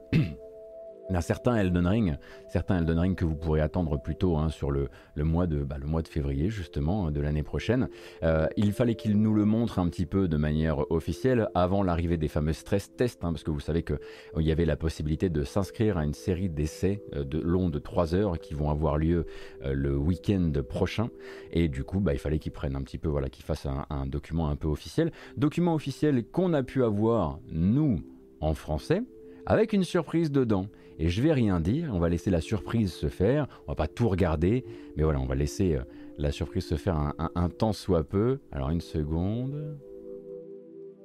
d'un 1.11 1.21
certain 1.21 1.57
Elden 1.57 1.87
Ring, 1.87 2.17
certains 2.49 2.79
Elden 2.79 2.99
Ring 2.99 3.17
que 3.17 3.25
vous 3.25 3.35
pourrez 3.35 3.61
attendre 3.61 4.01
plutôt 4.01 4.37
hein, 4.37 4.49
sur 4.49 4.71
le, 4.71 4.89
mois 5.17 5.47
de, 5.47 5.63
bah, 5.63 5.77
le 5.79 5.87
mois 5.87 6.03
de 6.03 6.09
février 6.09 6.49
justement 6.49 7.11
de 7.11 7.21
l'année 7.21 7.43
prochaine. 7.43 7.89
Euh, 8.23 8.47
il 8.57 8.73
fallait 8.73 8.95
qu'il 8.95 9.21
nous 9.21 9.35
le 9.35 9.45
montre 9.45 9.79
un 9.79 9.89
petit 9.89 10.07
peu 10.07 10.29
de 10.29 10.37
manière 10.37 10.91
officielle 10.91 11.49
avant 11.55 11.83
l'arrivée 11.83 12.17
des 12.17 12.29
fameux 12.29 12.53
stress 12.53 12.95
tests, 12.97 13.25
hein, 13.25 13.33
parce 13.33 13.43
que 13.43 13.51
vous 13.51 13.61
savez 13.61 13.83
qu'il 13.83 13.99
euh, 14.37 14.43
y 14.43 14.53
avait 14.53 14.65
la 14.65 14.77
possibilité 14.77 15.29
de 15.29 15.45
s'inscrire 15.45 15.99
à 15.99 16.05
une 16.05 16.15
série 16.15 16.49
d'essais 16.49 17.03
euh, 17.15 17.25
de 17.25 17.39
long 17.39 17.69
de 17.69 17.79
3 17.79 18.15
heures 18.15 18.39
qui 18.39 18.55
vont 18.55 18.71
avoir 18.71 18.99
lieu 18.99 19.27
le 19.65 19.97
week-end 19.97 20.53
prochain, 20.69 21.09
et 21.53 21.69
du 21.69 21.85
coup 21.85 22.01
bah, 22.01 22.13
il 22.13 22.19
fallait 22.19 22.39
qu'ils 22.39 22.53
prennent 22.53 22.77
un 22.77 22.83
petit 22.83 22.99
peu, 22.99 23.09
voilà, 23.09 23.29
qu'ils 23.29 23.45
fassent 23.45 23.67
un 23.67 24.07
document 24.07 24.49
un 24.49 24.57
peu 24.57 24.69
officiel, 24.69 25.13
document 25.37 25.75
officiel 25.75 26.25
qu'on 26.25 26.53
a 26.53 26.63
pu 26.63 26.85
avoir 26.85 27.39
nous 27.51 28.01
en 28.41 28.55
français 28.55 29.03
avec 29.47 29.73
une 29.73 29.85
surprise 29.85 30.31
dedans. 30.31 30.69
Et 30.99 31.09
je 31.09 31.23
vais 31.23 31.33
rien 31.33 31.61
dire, 31.61 31.91
on 31.93 31.99
va 31.99 32.09
laisser 32.09 32.31
la 32.31 32.41
surprise 32.41 32.93
se 32.93 33.09
faire, 33.09 33.49
on 33.67 33.73
va 33.73 33.75
pas 33.75 33.89
tout 33.89 34.09
regarder, 34.09 34.65
mais 34.97 35.03
voilà, 35.03 35.21
on 35.21 35.27
va 35.27 35.35
laisser 35.35 35.75
euh, 35.75 35.85
la 36.19 36.31
surprise 36.31 36.67
se 36.67 36.77
faire 36.77 36.97
un, 37.19 37.49
temps 37.49 37.73
soit 37.73 38.05
peu. 38.05 38.41
Alors 38.53 38.71
une 38.71 38.81
seconde. 38.81 39.79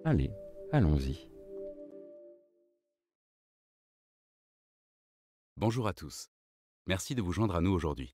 Allez, 0.03 0.31
allons-y. 0.71 1.27
Bonjour 5.55 5.87
à 5.87 5.93
tous. 5.93 6.29
Merci 6.85 7.15
de 7.15 7.21
vous 7.21 7.31
joindre 7.31 7.55
à 7.55 7.61
nous 7.61 7.71
aujourd'hui. 7.71 8.13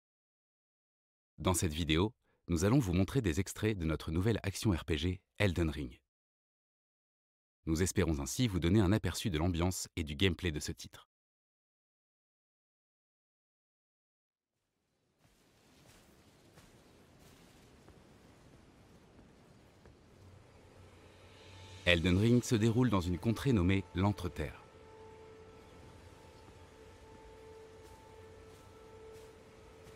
Dans 1.39 1.53
cette 1.53 1.73
vidéo, 1.73 2.13
nous 2.47 2.63
allons 2.63 2.79
vous 2.79 2.93
montrer 2.93 3.21
des 3.21 3.39
extraits 3.39 3.77
de 3.77 3.85
notre 3.85 4.11
nouvelle 4.11 4.39
action 4.43 4.71
RPG 4.71 5.19
Elden 5.39 5.69
Ring. 5.69 6.02
Nous 7.65 7.81
espérons 7.81 8.19
ainsi 8.19 8.47
vous 8.47 8.59
donner 8.59 8.81
un 8.81 8.91
aperçu 8.91 9.29
de 9.29 9.37
l'ambiance 9.37 9.87
et 9.95 10.03
du 10.03 10.15
gameplay 10.15 10.51
de 10.51 10.59
ce 10.59 10.71
titre. 10.71 11.07
Elden 21.85 22.17
Ring 22.17 22.43
se 22.43 22.55
déroule 22.55 22.89
dans 22.89 23.01
une 23.01 23.17
contrée 23.17 23.51
nommée 23.51 23.83
l'Entreterre. 23.93 24.63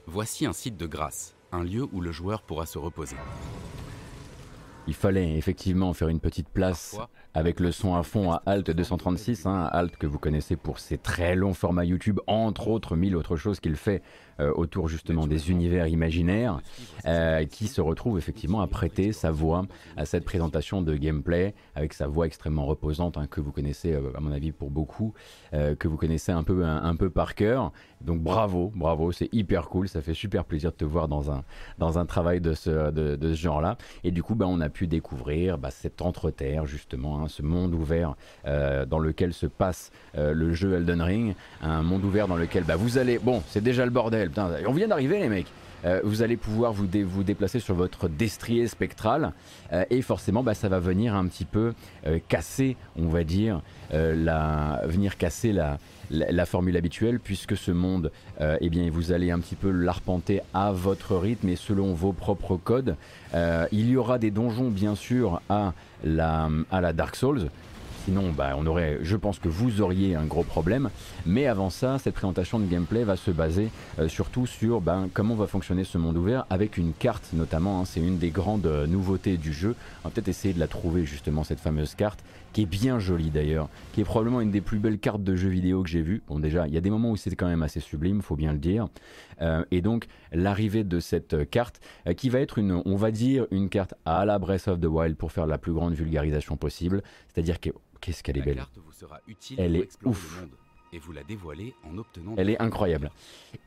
Voici 0.06 0.46
un 0.46 0.54
site 0.54 0.78
de 0.78 0.86
grâce, 0.86 1.36
un 1.52 1.64
lieu 1.64 1.88
où 1.92 2.02
le 2.02 2.12
joueur 2.12 2.42
pourra 2.42 2.66
se 2.66 2.78
reposer. 2.78 3.18
Il 4.88 4.94
fallait 4.94 5.38
effectivement 5.38 5.92
faire 5.94 6.08
une 6.08 6.22
petite 6.22 6.48
place 6.48 6.98
avec 7.34 7.60
le 7.60 7.74
son 7.74 7.96
à 7.96 8.04
fond 8.04 8.32
à 8.32 8.42
Alt 8.46 8.72
236, 8.72 9.46
hein, 9.46 9.70
Alt 9.72 9.98
que 9.98 10.08
vous 10.08 10.18
connaissez 10.18 10.56
pour 10.56 10.80
ses 10.80 10.98
très 10.98 11.36
longs 11.36 11.54
formats 11.54 11.84
YouTube, 11.84 12.22
entre 12.26 12.70
autres 12.70 12.96
mille 12.96 13.18
autres 13.18 13.36
choses 13.36 13.60
qu'il 13.60 13.76
fait 13.76 14.02
autour 14.40 14.88
justement 14.88 15.28
des 15.28 15.52
univers 15.52 15.88
imaginaires, 15.88 16.62
euh, 17.06 17.46
qui 17.46 17.68
se 17.68 17.82
retrouve 17.82 18.18
effectivement 18.18 18.62
à 18.62 18.68
prêter 18.68 19.12
sa 19.12 19.32
voix 19.32 19.66
à 19.96 20.06
cette 20.06 20.26
présentation 20.26 20.82
de 20.82 20.96
gameplay, 20.96 21.54
avec 21.76 21.94
sa 21.94 22.08
voix 22.08 22.26
extrêmement 22.26 22.66
reposante, 22.66 23.18
hein, 23.18 23.28
que 23.28 23.42
vous 23.42 23.52
connaissez 23.52 23.94
euh, 23.94 24.12
à 24.16 24.20
mon 24.20 24.32
avis 24.32 24.52
pour 24.52 24.70
beaucoup, 24.70 25.14
que 25.52 25.88
vous 25.88 25.98
connaissez 25.98 26.32
un 26.32 26.44
peu, 26.44 26.66
un, 26.66 26.96
peu 26.96 27.10
par 27.10 27.36
cœur. 27.36 27.72
Donc 28.02 28.22
bravo, 28.22 28.72
bravo, 28.76 29.12
c'est 29.12 29.34
hyper 29.34 29.70
cool, 29.70 29.88
ça 29.88 30.02
fait 30.02 30.14
super 30.14 30.46
plaisir 30.46 30.72
de 30.72 30.76
te 30.76 30.86
voir 30.86 31.08
dans 31.08 31.32
un, 31.32 31.44
dans 31.80 31.98
un 31.98 32.06
travail 32.06 32.42
de 32.42 32.54
ce, 32.54 32.92
de, 32.92 33.18
ce 33.34 33.34
genre-là. 33.40 33.78
Et 34.04 34.12
du 34.12 34.24
coup, 34.24 34.36
bah, 34.36 34.46
on 34.48 34.60
a 34.62 34.70
pu 34.70 34.88
découvrir 34.88 35.58
bah, 35.58 35.72
cet 35.72 36.02
entre-terre, 36.02 36.66
justement, 36.66 37.22
hein, 37.22 37.28
ce 37.28 37.42
monde 37.42 37.74
ouvert 37.74 38.16
dans 38.46 39.00
lequel 39.00 39.34
se 39.34 39.46
passe 39.46 39.92
le 40.16 40.54
jeu 40.54 40.74
Elden 40.76 41.02
Ring, 41.02 41.36
un 41.62 41.82
monde 41.82 42.04
ouvert 42.04 42.28
dans 42.28 42.38
lequel 42.38 42.64
bah, 42.64 42.76
vous 42.76 42.98
allez... 42.98 43.18
Bon, 43.20 43.42
c'est 43.48 43.64
déjà 43.64 43.86
le 43.86 43.92
bordel 43.92 44.27
on 44.68 44.74
vient 44.74 44.88
d'arriver 44.88 45.20
les 45.20 45.30
mecs. 45.30 45.48
Euh, 45.86 46.02
vous 46.04 46.22
allez 46.22 46.38
pouvoir 46.38 46.74
vous, 46.74 46.88
déplacer 46.88 47.60
sur 47.60 47.76
votre 47.76 48.08
destrier 48.08 48.68
spectral 48.68 49.34
euh, 49.72 49.86
et 49.90 50.02
forcément 50.02 50.44
bah, 50.44 50.54
ça 50.54 50.70
va 50.70 50.80
venir 50.80 51.16
un 51.16 51.28
petit 51.28 51.46
peu 51.46 51.74
euh, 52.06 52.20
casser, 52.28 52.78
on 52.98 53.08
va 53.08 53.24
dire, 53.24 53.62
la, 53.92 54.82
venir 54.86 55.18
casser 55.18 55.54
la, 55.54 56.46
formule 56.46 56.76
habituelle 56.76 57.20
puisque 57.20 57.56
ce 57.56 57.72
monde, 57.72 58.12
eh 58.40 58.70
bien, 58.70 58.90
vous 58.92 59.12
allez 59.12 59.32
un 59.32 59.40
petit 59.40 59.56
peu 59.56 59.72
l'arpenter 59.72 60.42
à 60.54 60.72
votre 60.72 61.16
rythme 61.16 61.48
et 61.50 61.56
selon 61.56 61.94
vos 61.94 62.12
propres 62.12 62.58
codes. 62.58 62.96
il 63.34 63.90
y 63.90 63.96
aura 63.96 64.20
des 64.20 64.32
donjons 64.32 64.70
bien 64.70 64.96
sûr 64.96 65.42
à 65.50 65.74
la 66.04 66.94
Dark 66.94 67.16
Souls 67.16 67.50
Sinon, 68.08 68.32
bah, 68.32 68.56
on 68.58 68.66
aurait, 68.68 69.00
je 69.02 69.18
pense 69.18 69.38
que 69.38 69.50
vous 69.50 69.82
auriez 69.82 70.16
un 70.16 70.24
gros 70.24 70.46
problème. 70.46 70.90
Mais 71.26 71.46
avant 71.46 71.70
ça, 71.70 72.00
cette 72.00 72.14
présentation 72.14 72.58
de 72.58 72.66
gameplay 72.66 73.04
va 73.04 73.18
se 73.18 73.32
baser 73.32 73.70
euh, 74.00 74.08
surtout 74.08 74.46
sur 74.46 74.80
ben, 74.80 75.10
comment 75.14 75.36
va 75.36 75.46
fonctionner 75.46 75.84
ce 75.84 75.98
monde 75.98 76.16
ouvert 76.16 76.46
avec 76.50 76.78
une 76.78 76.94
carte 76.94 77.34
notamment. 77.34 77.82
Hein. 77.82 77.84
c'est 77.86 78.00
une 78.00 78.18
des 78.18 78.30
grandes 78.30 78.66
euh, 78.66 78.88
nouveautés 78.88 79.36
du 79.36 79.52
jeu. 79.52 79.76
On 80.06 80.08
va 80.08 80.14
peut-être 80.14 80.30
essayer 80.30 80.54
de 80.54 80.60
la 80.62 80.70
trouver 80.70 81.04
justement 81.04 81.44
cette 81.44 81.60
fameuse 81.60 81.96
carte 81.96 82.24
qui 82.54 82.62
est 82.62 82.66
bien 82.66 82.98
jolie 82.98 83.30
d'ailleurs, 83.30 83.68
qui 83.92 84.00
est 84.00 84.06
probablement 84.06 84.40
une 84.40 84.52
des 84.52 84.62
plus 84.62 84.80
belles 84.80 85.00
cartes 85.00 85.22
de 85.22 85.36
jeux 85.36 85.50
vidéo 85.50 85.84
que 85.84 85.90
j'ai 85.90 86.02
vues. 86.02 86.24
Bon 86.30 86.40
déjà, 86.40 86.66
il 86.66 86.74
y 86.74 86.78
a 86.78 86.82
des 86.82 86.90
moments 86.90 87.12
où 87.12 87.18
c'est 87.18 87.36
quand 87.36 87.48
même 87.48 87.62
assez 87.62 87.82
sublime, 87.82 88.22
faut 88.22 88.38
bien 88.38 88.54
le 88.54 88.58
dire. 88.58 88.88
Euh, 89.42 89.66
et 89.70 89.82
donc 89.82 90.08
l'arrivée 90.32 90.86
de 90.86 91.02
cette 91.02 91.50
carte, 91.50 91.82
qui 92.16 92.30
va 92.30 92.40
être 92.40 92.58
une, 92.58 92.82
on 92.86 92.96
va 92.96 93.12
dire 93.12 93.48
une 93.52 93.68
carte 93.68 93.94
à 94.06 94.24
la 94.24 94.40
Breath 94.40 94.70
of 94.70 94.80
the 94.80 94.86
Wild 94.86 95.18
pour 95.18 95.34
faire 95.34 95.46
la 95.46 95.58
plus 95.58 95.74
grande 95.74 95.94
vulgarisation 95.94 96.56
possible, 96.56 97.04
c'est-à-dire 97.28 97.60
que 97.60 97.70
Qu'est-ce 98.02 98.24
qu'elle 98.24 98.38
est 98.38 98.42
belle. 98.42 98.66
Elle 99.58 99.76
est 99.76 99.98
ouf 100.06 100.44
et 100.94 101.00
vous 101.00 101.12
la 101.12 101.24
dévoilez 101.24 101.74
en 101.84 101.98
obtenant. 101.98 102.34
Elle 102.38 102.50
est 102.50 102.62
incroyable. 102.62 103.12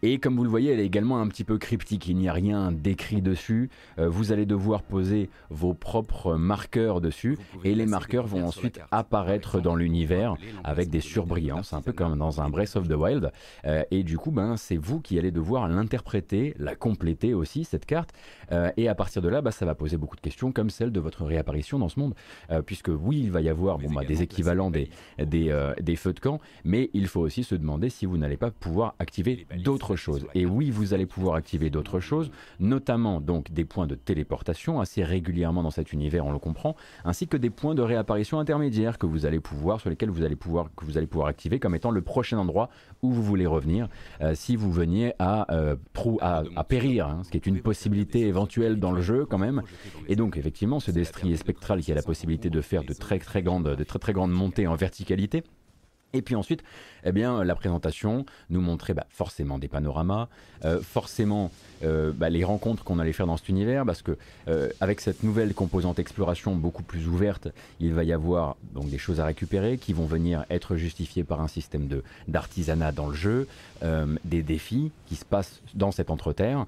Et 0.03 0.19
comme 0.19 0.37
vous 0.37 0.45
le 0.45 0.51
voyez, 0.51 0.73
elle 0.73 0.81
est 0.81 0.87
également 0.87 1.21
un 1.21 1.29
petit 1.29 1.45
peu 1.45 1.59
cryptique. 1.59 2.09
Il 2.09 2.17
n'y 2.17 2.29
a 2.29 2.33
rien 2.33 2.73
d'écrit 2.73 3.23
dessus. 3.23 3.71
Euh, 3.99 4.09
vous 4.09 4.33
allez 4.33 4.47
devoir 4.47 4.83
poser 4.83 5.29
vos 5.51 5.75
propres 5.75 6.37
marqueurs 6.37 7.01
dessus 7.01 7.39
et 7.65 7.75
les 7.75 7.87
marqueurs 7.87 8.27
vont 8.27 8.45
ensuite 8.45 8.81
apparaître 8.91 9.61
dans 9.61 9.77
l'univers 9.77 10.35
avec 10.65 10.91
des 10.91 11.01
surbrillances, 11.01 11.73
un 11.73 11.83
peu 11.83 11.93
comme 11.93 12.17
dans 12.17 12.41
un 12.41 12.49
Breath 12.49 12.77
of 12.77 12.89
the 12.89 12.95
Wild. 12.95 13.31
Euh, 13.65 13.83
et 13.91 14.03
du 14.03 14.17
coup, 14.17 14.31
ben, 14.31 14.57
c'est 14.57 14.77
vous 14.77 15.01
qui 15.01 15.19
allez 15.19 15.31
devoir 15.31 15.69
l'interpréter, 15.69 16.55
la 16.59 16.75
compléter 16.75 17.35
aussi, 17.35 17.65
cette 17.65 17.87
carte. 17.87 18.11
Euh, 18.53 18.71
et 18.77 18.89
à 18.89 18.95
partir 18.95 19.23
de 19.23 19.29
là, 19.29 19.43
bah, 19.43 19.51
ça 19.51 19.67
va 19.67 19.75
poser 19.75 19.97
beaucoup 19.97 20.17
de 20.17 20.21
questions 20.21 20.53
comme 20.53 20.71
celle 20.71 20.93
de 20.93 21.01
votre 21.01 21.25
réapparition 21.25 21.79
dans 21.79 21.89
ce 21.89 22.01
monde. 22.01 22.15
puisque 22.67 22.89
oui, 22.89 23.21
il 23.21 23.31
va 23.31 23.41
y 23.41 23.49
avoir 23.49 23.79
bon, 23.79 23.93
bah, 23.93 24.05
des 24.05 24.23
équivalents 24.23 24.71
des, 24.71 24.89
des, 25.19 25.73
des 25.81 25.97
feux 25.97 26.13
de 26.13 26.21
camp, 26.21 26.41
mais 26.65 26.91
il 26.95 27.07
faut 27.07 27.20
aussi 27.21 27.45
se 27.45 27.55
demander 27.55 27.89
si 27.91 28.07
vous 28.07 28.19
n'allez 28.19 28.37
pas 28.37 28.51
pouvoir 28.51 28.95
activer 28.99 29.47
d'autres 29.65 29.97
choses. 29.97 30.27
Et 30.35 30.47
oui, 30.47 30.71
vous 30.71 30.95
allez 30.95 31.07
pouvoir 31.07 31.35
activer 31.35 31.71
d'autres 31.71 32.01
choses, 32.01 32.31
notamment 32.59 33.21
donc 33.21 33.51
des 33.51 33.65
points 33.65 33.87
de 33.87 33.95
téléportation 33.95 34.81
assez 34.81 35.05
régulièrement 35.05 35.63
dans 35.63 35.71
cet 35.71 35.93
univers, 35.93 36.27
on 36.27 36.33
le 36.33 36.39
comprend, 36.39 36.77
ainsi 37.05 37.29
que 37.29 37.37
des 37.37 37.51
points 37.51 37.75
de 37.75 37.83
réapparition 37.83 38.39
intermédiaires 38.39 38.99
que 38.99 39.07
vous 39.07 39.27
allez 39.27 39.41
pouvoir, 39.41 39.81
sur 39.81 39.91
lesquels 39.91 40.11
vous 40.11 40.23
allez 40.23 40.37
pouvoir, 40.37 40.69
que 40.77 40.85
vous 40.85 40.99
allez 40.99 41.07
pouvoir 41.07 41.29
activer 41.29 41.59
comme 41.59 41.75
étant 41.75 41.91
le 41.91 42.03
prochain 42.03 42.39
endroit 42.39 42.71
où 43.03 43.11
vous 43.11 43.23
voulez 43.23 43.47
revenir 43.47 43.89
euh, 44.21 44.35
si 44.35 44.57
vous 44.57 44.73
veniez 44.73 45.13
à, 45.19 45.53
euh, 45.55 45.77
à, 46.21 46.65
périr, 46.65 47.07
hein, 47.07 47.23
ce 47.25 47.31
qui 47.31 47.37
est 47.37 47.47
une 47.47 47.61
possibilité 47.61 48.27
éventuelle 48.27 48.79
dans 48.79 48.93
le 48.93 49.03
jeu 49.03 49.27
quand 49.27 49.39
même. 49.39 49.63
Et 50.09 50.17
donc 50.17 50.37
effectivement, 50.37 50.81
ce 50.81 50.91
destrier 50.91 51.37
spectral 51.37 51.81
qui 51.81 51.93
a 51.93 51.95
la 51.95 52.03
possibilité 52.03 52.51
de 52.51 52.61
faire 52.61 52.85
de 52.85 52.93
très 52.93 53.19
très 53.19 53.43
grandes, 53.43 53.75
de 53.77 53.85
très 53.85 53.99
très 53.99 54.13
grandes 54.13 54.33
montées 54.33 54.67
en 54.67 54.75
verticalité. 54.75 55.43
Et 56.13 56.23
puis 56.23 56.35
ensuite, 56.35 56.63
eh 57.05 57.13
bien, 57.13 57.45
la 57.45 57.55
présentation 57.55 58.27
nous 58.51 58.61
montrait 58.61 58.95
bah, 58.95 59.07
forcément 59.11 59.59
des 59.59 59.69
panoramas, 59.69 60.29
euh, 60.65 60.81
forcément 60.83 61.51
euh, 61.85 62.13
bah, 62.13 62.31
les 62.31 62.45
rencontres 62.45 62.85
qu'on 62.85 62.99
allait 62.99 63.13
faire 63.13 63.27
dans 63.27 63.37
cet 63.37 63.49
univers, 63.49 63.87
parce 63.87 64.03
que 64.03 64.19
euh, 64.49 64.69
avec 64.81 65.01
cette 65.01 65.23
nouvelle 65.23 65.55
composante 65.55 65.99
exploration 65.99 66.55
beaucoup 66.57 66.83
plus 66.83 67.07
ouverte, 67.07 67.49
il 67.79 67.95
va 67.95 68.05
y 68.05 68.13
avoir 68.13 68.57
donc 68.75 68.91
des 68.91 68.99
choses 68.99 69.21
à 69.21 69.25
récupérer 69.25 69.79
qui 69.79 69.93
vont 69.93 70.07
venir 70.07 70.45
être 70.51 70.77
justifiées 70.77 71.25
par 71.25 71.41
un 71.41 71.49
système 71.49 71.87
de 71.87 72.03
d'artisanat 72.29 72.93
dans 72.93 73.09
le 73.09 73.15
jeu, 73.15 73.49
des 74.25 74.43
défis 74.43 74.93
qui 75.07 75.17
se 75.17 75.25
passent 75.25 75.61
dans 75.75 75.91
cette 75.91 76.11
entreterre, 76.11 76.67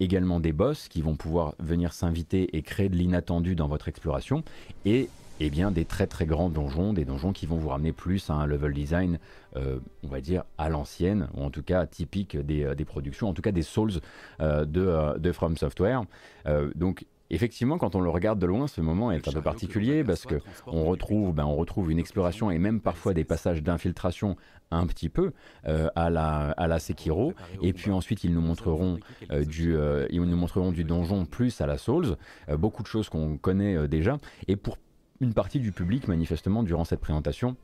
également 0.00 0.40
des 0.40 0.52
boss 0.52 0.88
qui 0.88 1.02
vont 1.02 1.16
pouvoir 1.16 1.54
venir 1.58 1.92
s'inviter 1.92 2.56
et 2.56 2.62
créer 2.62 2.88
de 2.88 2.96
l'inattendu 2.96 3.54
dans 3.54 3.68
votre 3.68 3.88
exploration, 3.88 4.42
et 4.84 5.08
eh 5.40 5.50
bien 5.50 5.70
des 5.70 5.84
très 5.84 6.06
très 6.06 6.26
grands 6.26 6.50
donjons, 6.50 6.92
des 6.92 7.04
donjons 7.04 7.32
qui 7.32 7.46
vont 7.46 7.56
vous 7.56 7.68
ramener 7.68 7.92
plus 7.92 8.30
à 8.30 8.34
un 8.34 8.46
level 8.46 8.72
design, 8.72 9.18
euh, 9.56 9.78
on 10.04 10.08
va 10.08 10.20
dire 10.20 10.44
à 10.58 10.68
l'ancienne, 10.68 11.28
ou 11.34 11.42
en 11.42 11.50
tout 11.50 11.62
cas 11.62 11.86
typique 11.86 12.36
des, 12.36 12.64
euh, 12.64 12.74
productions, 12.84 13.28
en 13.28 13.34
tout 13.34 13.42
cas 13.42 13.52
des 13.52 13.62
Souls 13.62 14.00
euh, 14.40 14.64
de, 14.64 15.18
de, 15.18 15.32
From 15.32 15.56
Software. 15.56 16.02
donc 16.74 17.06
effectivement, 17.30 17.78
quand 17.78 17.94
on 17.94 18.00
le 18.00 18.10
regarde 18.10 18.38
de 18.38 18.46
loin, 18.46 18.66
ce 18.66 18.80
moment 18.80 19.12
est 19.12 19.26
un 19.28 19.32
peu 19.32 19.40
particulier 19.42 20.04
parce 20.04 20.26
que 20.26 20.36
on 20.66 20.84
retrouve, 20.84 21.32
ben, 21.32 21.44
on 21.44 21.56
retrouve 21.56 21.90
une 21.90 21.98
exploration 21.98 22.50
et 22.50 22.58
même 22.58 22.80
parfois 22.80 23.14
des 23.14 23.24
passages 23.24 23.62
d'infiltration 23.62 24.36
un 24.70 24.86
petit 24.86 25.08
peu 25.08 25.32
euh, 25.66 25.88
à, 25.94 26.10
la, 26.10 26.50
à 26.52 26.66
la 26.66 26.78
Sekiro. 26.78 27.32
Et 27.62 27.72
puis 27.72 27.90
ensuite, 27.90 28.24
ils 28.24 28.32
nous 28.32 28.40
montreront, 28.40 28.98
euh, 29.30 29.44
du, 29.44 29.74
euh, 29.74 30.06
ils 30.10 30.20
nous 30.20 30.36
montreront 30.36 30.72
du 30.72 30.84
donjon 30.84 31.24
plus 31.24 31.60
à 31.60 31.66
la 31.66 31.78
Souls. 31.78 32.16
beaucoup 32.58 32.82
de 32.82 32.88
choses 32.88 33.08
qu'on 33.08 33.36
connaît 33.36 33.88
déjà. 33.88 34.18
Et 34.48 34.56
pour 34.56 34.76
une 35.20 35.34
partie 35.34 35.60
du 35.60 35.72
public, 35.72 36.08
manifestement, 36.08 36.62
durant 36.62 36.84
cette 36.84 37.00
présentation, 37.00 37.56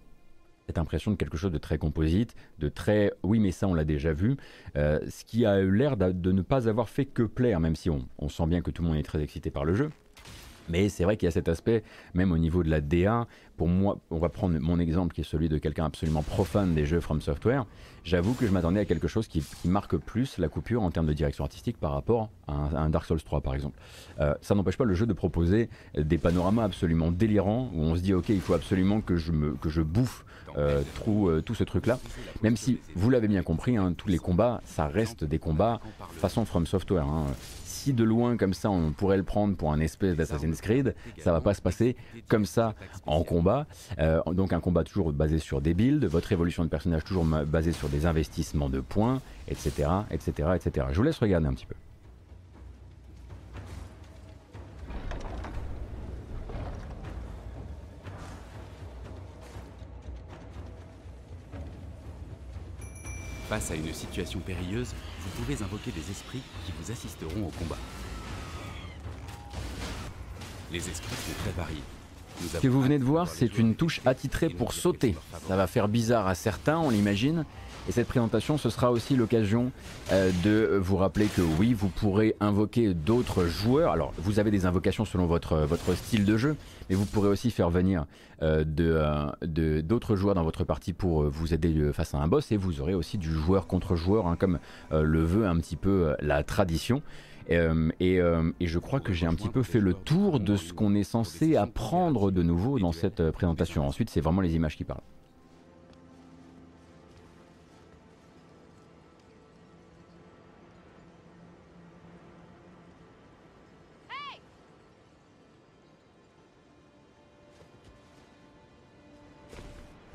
cette 0.67 0.79
impression 0.79 1.11
de 1.11 1.17
quelque 1.17 1.37
chose 1.37 1.53
de 1.53 1.59
très 1.59 1.79
composite, 1.79 2.35
de 2.59 2.69
très 2.69 3.13
oui 3.23 3.39
mais 3.39 3.53
ça 3.53 3.69
on 3.69 3.75
l'a 3.75 3.85
déjà 3.85 4.13
vu, 4.13 4.37
ce 4.75 5.25
qui 5.25 5.47
a 5.47 5.61
eu 5.61 5.71
l'air 5.71 5.97
de 5.97 6.33
ne 6.33 6.43
pas 6.43 6.69
avoir 6.69 6.89
fait 6.89 7.07
que 7.07 7.23
plaire, 7.23 7.61
même 7.61 7.77
si 7.77 7.89
on, 7.89 8.09
on, 8.19 8.29
sent 8.29 8.47
bien 8.47 8.63
que 8.63 8.73
tout 8.73 8.83
le 8.83 8.89
monde 8.89 8.99
est 8.99 9.05
très 9.05 9.23
excité 9.23 9.51
par 9.51 9.65
le 9.65 9.75
jeu. 9.75 9.91
Mais 10.69 10.89
c'est 10.89 11.05
vrai 11.05 11.17
qu'il 11.17 11.27
y 11.27 11.29
a 11.29 11.33
cet 11.33 11.49
aspect, 11.49 11.83
même 12.15 12.33
au 12.33 12.39
niveau 12.39 12.63
de 12.63 12.71
la 12.71 12.81
DA. 12.81 13.27
Pour 13.57 13.69
moi, 13.69 13.99
on 14.11 14.19
va 14.19 14.29
prendre 14.29 14.59
mon 14.59 14.79
exemple 14.79 15.15
qui 15.15 15.23
est 15.23 15.25
celui 15.25 15.49
de 15.49 15.57
quelqu'un 15.57 15.87
absolument 15.87 16.23
profane 16.23 16.75
des 16.75 16.85
jeux 16.85 17.01
From 17.01 17.21
Software. 17.23 17.65
J'avoue 18.05 18.35
que 18.35 18.47
je 18.47 18.53
m'attendais 18.53 18.79
à 18.79 18.85
quelque 18.85 19.09
chose 19.09 19.27
qui, 19.27 19.43
marque 19.65 19.97
plus 19.97 20.39
la 20.39 20.49
coupure 20.49 20.83
en 20.83 20.91
termes 20.91 21.07
de 21.07 21.13
direction 21.13 21.43
artistique 21.43 21.77
par 21.79 21.93
rapport 21.93 22.31
à 22.47 22.53
un, 22.53 22.89
Dark 22.89 23.05
Souls 23.05 23.21
3 23.21 23.41
par 23.41 23.55
exemple. 23.55 23.77
Euh, 24.21 24.35
ça 24.43 24.55
n'empêche 24.55 24.77
pas 24.77 24.85
le 24.85 24.95
jeu 24.95 25.07
de 25.07 25.13
proposer 25.13 25.69
des 25.97 26.17
panoramas 26.17 26.63
absolument 26.63 27.11
délirants 27.11 27.71
où 27.75 27.81
on 27.81 27.97
se 27.97 28.03
dit 28.03 28.15
ok 28.15 28.29
il 28.29 28.41
faut 28.41 28.55
absolument 28.55 29.01
que 29.01 29.17
je, 29.17 29.33
que 29.61 29.69
je 29.69 29.83
bouffe 29.83 30.25
euh, 30.57 30.83
tout, 31.05 31.29
euh, 31.29 31.43
tout, 31.43 31.55
ce 31.55 31.65
truc 31.65 31.87
là. 31.87 31.99
Même 32.43 32.57
si 32.57 32.79
vous 32.95 33.11
l'avez 33.11 33.27
bien 33.27 33.43
compris, 33.43 33.77
hein, 33.77 33.93
tous 33.97 34.09
les 34.09 34.19
combats 34.19 34.61
ça 34.65 34.87
reste 34.87 35.25
des 35.25 35.41
combats 35.41 35.81
façon 36.13 36.45
From 36.45 36.65
Software. 36.67 37.05
Hein 37.05 37.27
de 37.93 38.05
loin 38.05 38.37
comme 38.37 38.55
ça 38.55 38.71
on 38.71 38.93
pourrait 38.93 39.17
le 39.17 39.23
prendre 39.23 39.57
pour 39.57 39.73
un 39.73 39.81
espèce 39.81 40.17
d'Assassin's 40.17 40.61
Creed, 40.61 40.95
ça 41.19 41.33
va 41.33 41.41
pas 41.41 41.55
se 41.55 41.63
passer 41.63 41.97
comme 42.29 42.47
ça 42.47 42.75
en 43.07 43.23
combat. 43.23 43.67
Euh, 43.99 44.21
donc 44.33 44.53
un 44.53 44.61
combat 44.61 44.85
toujours 44.85 45.13
basé 45.13 45.39
sur 45.39 45.61
des 45.61 45.75
builds, 45.75 46.07
votre 46.07 46.33
évolution 46.33 46.65
de 46.65 46.69
personnage 46.69 47.05
toujours 47.05 47.25
basée 47.25 47.73
sur 47.73 47.89
des 47.89 48.07
investissements 48.07 48.69
de 48.69 48.81
points, 48.81 49.21
etc., 49.49 49.89
etc., 50.11 50.51
etc. 50.57 50.87
Je 50.91 50.97
vous 50.97 51.03
laisse 51.03 51.19
regarder 51.19 51.47
un 51.47 51.55
petit 51.55 51.67
peu. 51.67 51.75
Face 63.49 63.71
à 63.71 63.77
une 63.77 63.93
situation 63.95 64.41
périlleuse, 64.41 64.93
vous 65.27 65.43
pouvez 65.43 65.63
invoquer 65.63 65.91
des 65.91 66.11
esprits 66.11 66.43
qui 66.65 66.73
vous 66.81 66.91
assisteront 66.93 67.47
au 67.47 67.51
combat. 67.59 67.79
Les 70.73 70.79
esprits 70.79 71.17
sont 71.17 71.43
très 71.43 71.53
variés. 71.53 71.83
Ce 72.53 72.59
que 72.59 72.69
vous 72.69 72.83
venez 72.83 72.99
de 72.99 73.05
voir, 73.05 73.29
c'est 73.29 73.59
une 73.59 73.75
touche 73.75 74.01
attitrée 74.05 74.51
pour 74.51 74.73
sauter. 74.73 75.15
Ça 75.49 75.57
va 75.57 75.67
faire 75.67 75.89
bizarre 75.89 76.27
à 76.27 76.35
certains, 76.35 76.79
on 76.79 76.91
l'imagine, 76.91 77.45
et 77.89 77.93
cette 77.93 78.09
présentation, 78.09 78.59
ce 78.59 78.69
sera 78.69 78.91
aussi 78.91 79.15
l'occasion 79.15 79.71
euh, 80.11 80.33
de 80.43 80.77
vous 80.77 80.97
rappeler 80.97 81.27
que 81.27 81.41
oui, 81.41 81.73
vous 81.73 81.89
pourrez 81.89 82.35
invoquer 82.41 82.95
d'autres 82.95 83.45
joueurs. 83.45 83.93
Alors, 83.93 84.13
vous 84.19 84.41
avez 84.41 84.51
des 84.51 84.67
invocations 84.67 85.05
selon 85.05 85.27
votre, 85.27 85.59
votre 85.59 85.95
style 85.95 86.25
de 86.25 86.37
jeu, 86.37 86.57
mais 86.91 86.97
vous 86.97 87.07
pourrez 87.07 87.29
aussi 87.29 87.53
faire 87.53 87.71
venir 87.71 88.07
euh, 88.43 88.65
euh, 88.81 89.31
de, 89.43 89.81
d'autres 89.83 90.17
joueurs 90.17 90.35
dans 90.35 90.43
votre 90.43 90.65
partie 90.65 90.93
pour 90.93 91.29
vous 91.29 91.55
aider 91.55 91.93
face 91.93 92.13
à 92.15 92.19
un 92.19 92.27
boss, 92.27 92.51
et 92.51 92.57
vous 92.57 92.81
aurez 92.81 92.95
aussi 92.95 93.19
du 93.19 93.31
joueur 93.31 93.69
contre 93.69 93.95
joueur, 93.95 94.27
hein, 94.27 94.37
comme 94.37 94.59
le 94.91 95.23
veut 95.23 95.47
un 95.47 95.57
petit 95.59 95.77
peu 95.77 96.15
la 96.21 96.43
tradition. 96.43 97.03
et, 97.49 98.21
je 98.61 98.79
crois 98.81 98.99
que 98.99 99.13
j'ai 99.13 99.27
un 99.27 99.35
petit 99.35 99.49
peu 99.49 99.63
fait 99.63 99.81
le 99.81 99.95
tour 99.95 100.41
de 100.41 100.57
ce 100.57 100.73
qu'on 100.73 100.97
est 100.97 101.05
censé 101.05 101.55
apprendre 101.55 102.33
de 102.33 102.43
nouveau 102.43 102.81
dans 102.81 102.93
cette 102.93 103.31
présentation. 103.31 103.87
Ensuite, 103.87 104.11
c'est 104.11 104.21
vraiment 104.21 104.41
les 104.41 104.57
images 104.57 104.77
qui 104.77 104.85
parlent. 104.85 105.03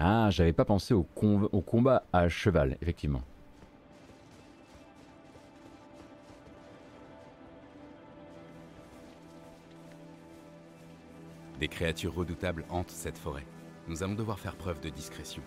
Ah, 0.03 0.31
j'avais 0.31 0.51
pas 0.51 0.65
pensé 0.65 0.96
au, 0.96 1.03
combat 1.03 2.03
à 2.12 2.27
cheval, 2.27 2.75
effectivement. 2.81 3.22
Des 11.60 11.67
créatures 11.67 12.15
redoutables 12.15 12.65
hantent 12.71 12.89
cette 12.89 13.19
forêt. 13.19 13.45
Nous 13.88 14.02
allons 14.02 14.15
devoir 14.15 14.39
faire 14.39 14.56
preuve 14.56 14.80
de 14.80 14.89
discrétion. 14.89 15.43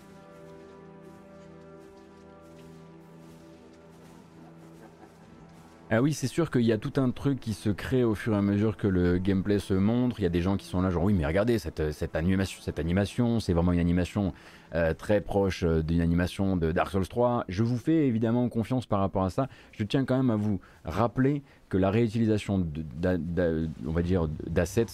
Ah 5.91 6.01
oui, 6.01 6.13
c'est 6.13 6.27
sûr 6.27 6.49
qu'il 6.49 6.63
y 6.63 6.71
a 6.71 6.79
tout 6.79 6.93
un 6.97 7.11
truc 7.11 7.39
qui 7.39 7.53
se 7.53 7.69
crée 7.69 8.03
au 8.03 8.15
fur 8.15 8.33
et 8.33 8.37
à 8.37 8.41
mesure 8.41 8.75
que 8.75 8.87
le 8.87 9.19
gameplay 9.19 9.59
se 9.59 9.75
montre. 9.75 10.19
Il 10.19 10.23
y 10.23 10.25
a 10.25 10.29
des 10.29 10.41
gens 10.41 10.57
qui 10.57 10.65
sont 10.65 10.81
là, 10.81 10.89
genre 10.89 11.03
oui, 11.03 11.13
mais 11.13 11.27
regardez 11.27 11.59
cette, 11.59 11.91
cette 11.91 12.15
animation, 12.15 12.59
cette 12.63 12.79
animation, 12.79 13.39
c'est 13.39 13.53
vraiment 13.53 13.71
une 13.71 13.79
animation 13.79 14.33
euh, 14.73 14.95
très 14.95 15.21
proche 15.21 15.63
euh, 15.63 15.83
d'une 15.83 16.01
animation 16.01 16.57
de 16.57 16.71
Dark 16.71 16.89
Souls 16.89 17.07
3. 17.07 17.45
Je 17.49 17.61
vous 17.61 17.77
fais 17.77 18.07
évidemment 18.07 18.49
confiance 18.49 18.87
par 18.87 18.99
rapport 18.99 19.25
à 19.25 19.29
ça. 19.29 19.47
Je 19.73 19.83
tiens 19.83 20.05
quand 20.05 20.17
même 20.17 20.31
à 20.31 20.35
vous 20.35 20.59
rappeler 20.85 21.43
que 21.69 21.77
la 21.77 21.91
réutilisation, 21.91 22.57
de, 22.57 23.69
on 23.85 23.91
va 23.91 24.01
dire, 24.01 24.27
d'assets. 24.47 24.85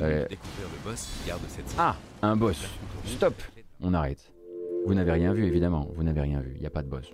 Euh, 0.00 0.26
découvrir 0.28 0.68
le 0.70 0.90
boss 0.90 1.08
qui 1.22 1.28
garde 1.28 1.42
cette. 1.48 1.74
Ah, 1.78 1.96
un 2.20 2.36
boss. 2.36 2.62
Stop. 3.06 3.34
On 3.80 3.94
arrête. 3.94 4.30
Vous 4.86 4.94
n'avez 4.94 5.12
rien 5.12 5.32
vu, 5.32 5.44
évidemment. 5.44 5.88
Vous 5.94 6.04
n'avez 6.04 6.20
rien 6.20 6.40
vu. 6.40 6.52
Il 6.54 6.60
n'y 6.60 6.66
a 6.66 6.70
pas 6.70 6.82
de 6.82 6.88
boss. 6.88 7.10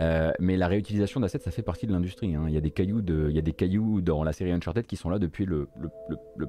Euh, 0.00 0.32
mais 0.40 0.56
la 0.56 0.66
réutilisation 0.66 1.20
d'assets, 1.20 1.38
ça 1.38 1.50
fait 1.50 1.62
partie 1.62 1.86
de 1.86 1.92
l'industrie. 1.92 2.34
Hein. 2.34 2.44
Il, 2.48 2.54
y 2.54 2.56
a 2.56 2.60
des 2.60 2.72
cailloux 2.72 3.02
de, 3.02 3.26
il 3.28 3.36
y 3.36 3.38
a 3.38 3.42
des 3.42 3.52
cailloux 3.52 4.00
dans 4.00 4.24
la 4.24 4.32
série 4.32 4.50
Uncharted 4.50 4.86
qui 4.86 4.96
sont 4.96 5.08
là 5.08 5.18
depuis 5.18 5.46
le, 5.46 5.68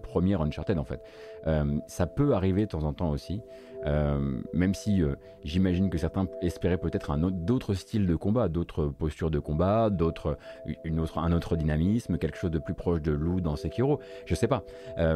premier 0.01 0.33
Uncharted, 0.41 0.77
en 0.77 0.83
fait. 0.83 1.01
Euh, 1.47 1.77
ça 1.87 2.07
peut 2.07 2.33
arriver 2.33 2.65
de 2.65 2.71
temps 2.71 2.83
en 2.83 2.93
temps 2.93 3.11
aussi. 3.11 3.41
Euh, 3.85 4.41
même 4.53 4.73
si 4.73 5.01
j'imagine 5.43 5.89
que 5.89 5.97
certains 5.97 6.27
espéraient 6.41 6.77
peut-être 6.77 7.11
un 7.11 7.17
d'autres 7.17 7.73
styles 7.73 8.05
de 8.07 8.15
combat, 8.15 8.47
d'autres 8.47 8.85
postures 8.85 9.31
de 9.31 9.39
combat, 9.39 9.89
d'autres, 9.89 10.37
une 10.83 10.99
autre, 10.99 11.17
un 11.17 11.31
autre 11.31 11.55
dynamisme, 11.55 12.17
quelque 12.17 12.37
chose 12.37 12.51
de 12.51 12.59
plus 12.59 12.73
proche 12.73 13.01
de 13.01 13.11
loup 13.11 13.41
dans 13.41 13.55
Sekiro. 13.55 13.99
Je 14.25 14.35
sais 14.35 14.47
pas. 14.47 14.63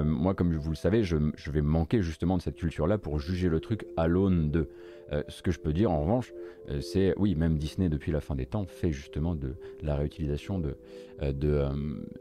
moi, 0.03 0.33
comme 0.33 0.55
vous 0.55 0.69
le 0.69 0.75
savez, 0.75 1.03
je, 1.03 1.17
vais 1.51 1.61
manquer 1.61 2.01
justement 2.01 2.37
de 2.37 2.41
cette 2.41 2.55
culture-là 2.55 2.97
pour 2.97 3.19
juger 3.19 3.49
le 3.49 3.59
truc 3.59 3.85
à 3.97 4.07
l'aune 4.07 4.51
de. 4.51 4.69
Euh, 5.13 5.23
ce 5.29 5.41
que 5.41 5.51
je 5.51 5.59
peux 5.59 5.71
dire 5.71 5.91
en 5.91 6.01
revanche, 6.01 6.33
euh, 6.69 6.81
c'est 6.81 7.13
oui, 7.17 7.35
même 7.35 7.57
Disney 7.57 7.87
depuis 7.87 8.11
la 8.11 8.19
fin 8.19 8.35
des 8.35 8.45
temps 8.45 8.65
fait 8.65 8.91
justement 8.91 9.35
de 9.35 9.55
la 9.81 9.95
réutilisation 9.95 10.59
de, 10.59 10.77
euh, 11.21 11.71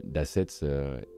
d'assets 0.03 0.63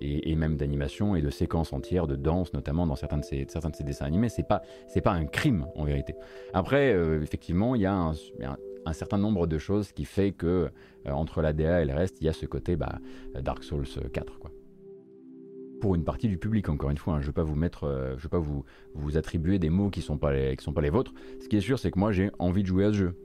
et, 0.01 0.35
même 0.35 0.57
d'animation 0.57 1.15
et 1.15 1.21
de 1.21 1.29
séquences 1.29 1.71
entières 1.71 2.07
de 2.07 2.15
danse, 2.15 2.53
notamment 2.53 2.87
dans 2.87 2.95
certains 2.95 3.17
de 3.19 3.25
ces 3.25 3.45
dessins 3.83 4.05
animés. 4.05 4.29
C'est 4.29 4.47
pas 4.47 4.63
c'est 4.87 5.01
pas 5.01 5.11
un 5.11 5.18
crime 5.25 5.65
en 5.75 5.85
vérité. 5.85 6.15
Après, 6.53 6.91
effectivement, 7.21 7.75
il 7.75 7.81
y 7.81 7.85
a 7.85 7.93
un, 7.93 8.93
certain 8.93 9.17
nombre 9.17 9.47
de 9.47 9.57
choses 9.57 9.91
qui 9.91 10.05
fait 10.05 10.31
que 10.31 10.69
entre 11.05 11.41
la 11.41 11.53
DA 11.53 11.81
et 11.81 11.85
le 11.85 11.93
reste, 11.93 12.17
il 12.21 12.25
y 12.25 12.29
a 12.29 12.33
ce 12.33 12.45
côté 12.45 12.75
bah, 12.75 12.99
Dark 13.41 13.63
Souls 13.63 13.87
4 14.11 14.39
quoi 14.39 14.51
pour 15.79 15.95
une 15.95 16.03
partie 16.03 16.27
du 16.27 16.37
public, 16.37 16.69
encore 16.69 16.89
une 16.89 16.97
fois. 16.97 17.15
Hein. 17.15 17.21
Je 17.21 17.23
ne 17.23 17.27
vais 17.27 17.33
pas 17.33 17.43
vous 17.43 17.55
mettre, 17.55 17.85
euh, 17.85 18.15
je 18.17 18.23
vais 18.23 18.29
pas 18.29 18.39
vous, 18.39 18.63
attribuer 19.17 19.59
des 19.59 19.69
mots 19.69 19.89
qui 19.89 19.99
ne 20.01 20.05
sont, 20.05 20.17
pas 20.17 20.33
les, 20.33 20.55
qui 20.55 20.63
sont 20.63 20.73
pas 20.73 20.81
les 20.81 20.89
vôtres. 20.89 21.13
Ce 21.41 21.47
qui 21.47 21.57
est 21.57 21.61
sûr, 21.61 21.79
c'est 21.79 21.91
que 21.91 21.99
moi, 21.99 22.11
j'ai 22.11 22.31
envie 22.37 22.61
de 22.61 22.67
jouer 22.67 22.85
à 22.85 22.91
ce 22.91 22.97
jeu. 22.97 23.15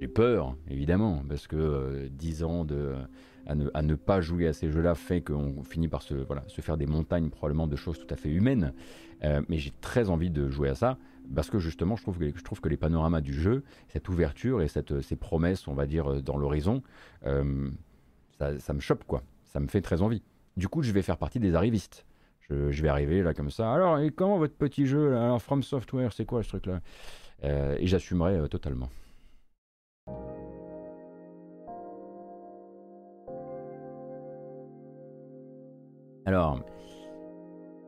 J'ai 0.00 0.08
peur, 0.08 0.56
évidemment, 0.68 1.22
parce 1.28 1.46
que 1.46 2.08
10 2.08 2.42
euh, 2.42 2.46
ans 2.46 2.66
à, 3.46 3.82
ne, 3.82 3.94
pas 3.94 4.20
jouer 4.20 4.48
à 4.48 4.52
ces 4.52 4.68
jeux-là 4.68 4.94
fait 4.94 5.20
qu'on 5.20 5.62
finit 5.62 5.88
par 5.88 6.02
se 6.02 6.24
faire 6.60 6.76
des 6.76 6.86
montagnes 6.86 7.30
probablement 7.30 7.68
de 7.68 7.76
choses 7.76 7.98
tout 7.98 8.12
à 8.12 8.16
fait 8.16 8.30
humaines. 8.30 8.72
Euh, 9.22 9.42
mais 9.48 9.58
j'ai 9.58 9.72
très 9.80 10.10
envie 10.10 10.30
de 10.30 10.48
jouer 10.48 10.68
à 10.68 10.74
ça, 10.74 10.98
parce 11.34 11.50
que 11.50 11.58
justement, 11.58 11.96
je 11.96 12.04
trouve 12.04 12.18
que, 12.60 12.68
les 12.68 12.76
panoramas 12.76 13.20
du 13.20 13.34
jeu, 13.34 13.64
cette 13.88 14.08
ouverture 14.08 14.62
et 14.62 14.68
ces 14.68 15.16
promesses, 15.16 15.66
on 15.68 15.74
va 15.74 15.86
dire, 15.86 16.22
dans 16.22 16.36
l'horizon, 16.36 16.82
ça, 17.22 18.58
ça 18.58 18.72
me 18.72 18.80
chope, 18.80 19.04
quoi. 19.04 19.22
Ça 19.44 19.60
me 19.60 19.66
fait 19.66 19.82
très 19.82 20.02
envie. 20.02 20.22
Du 20.56 20.68
coup, 20.68 20.82
je 20.82 20.92
vais 20.92 21.02
faire 21.02 21.18
partie 21.18 21.40
des 21.40 21.54
arrivistes. 21.54 22.04
Je, 22.48 22.82
vais 22.82 22.88
arriver 22.88 23.22
là 23.22 23.34
comme 23.34 23.50
ça. 23.50 23.72
Alors, 23.72 23.98
comment 24.14 24.38
votre 24.38 24.54
petit 24.54 24.86
jeu 24.86 25.10
là? 25.10 25.24
Alors, 25.24 25.40
From 25.40 25.62
Software, 25.62 26.12
c'est 26.12 26.26
quoi 26.26 26.42
ce 26.42 26.48
truc-là? 26.48 26.80
Euh, 27.44 27.76
Et 27.78 27.86
j'assumerai 27.86 28.36
euh, 28.36 28.46
totalement. 28.46 28.90
Alors, 36.26 36.60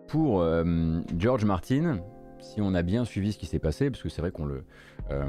pour 0.09 0.40
euh, 0.40 1.01
George 1.18 1.44
Martin, 1.44 2.01
si 2.44 2.61
on 2.61 2.74
a 2.74 2.83
bien 2.83 3.04
suivi 3.04 3.33
ce 3.33 3.38
qui 3.38 3.46
s'est 3.46 3.59
passé, 3.59 3.90
parce 3.90 4.02
que 4.02 4.09
c'est 4.09 4.20
vrai 4.20 4.30
qu'on 4.30 4.44
le, 4.44 4.64
euh, 5.11 5.24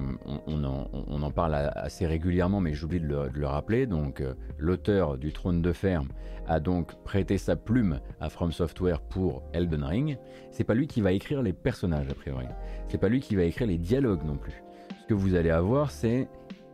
on, 0.47 0.63
en, 0.63 1.31
parle 1.31 1.55
assez 1.55 2.05
régulièrement, 2.05 2.59
mais 2.59 2.73
j'oublie 2.73 2.99
de, 2.99 3.07
de, 3.07 3.29
le 3.33 3.47
rappeler. 3.47 3.87
Donc, 3.87 4.21
euh, 4.21 4.33
l'auteur 4.57 5.17
du 5.17 5.31
Trône 5.31 5.61
de 5.61 5.71
Fer 5.71 6.03
a 6.47 6.59
donc 6.59 6.93
prêté 7.03 7.37
sa 7.37 7.55
plume 7.55 7.99
à 8.19 8.29
From 8.29 8.51
Software 8.51 9.01
pour 9.01 9.43
Elden 9.53 9.83
Ring. 9.83 10.17
C'est 10.51 10.63
pas 10.63 10.75
lui 10.75 10.87
qui 10.87 11.01
va 11.01 11.13
écrire 11.13 11.41
les 11.41 11.53
personnages 11.53 12.07
a 12.09 12.13
priori. 12.13 12.45
C'est 12.89 12.99
pas 12.99 13.09
lui 13.09 13.21
qui 13.21 13.35
va 13.35 13.43
écrire 13.43 13.67
les 13.67 13.77
dialogues 13.77 14.23
non 14.25 14.37
plus. 14.37 14.63
Ce 15.01 15.07
que 15.07 15.13
vous 15.13 15.35
allez 15.35 15.49
avoir, 15.49 15.91
c'est 15.91 16.27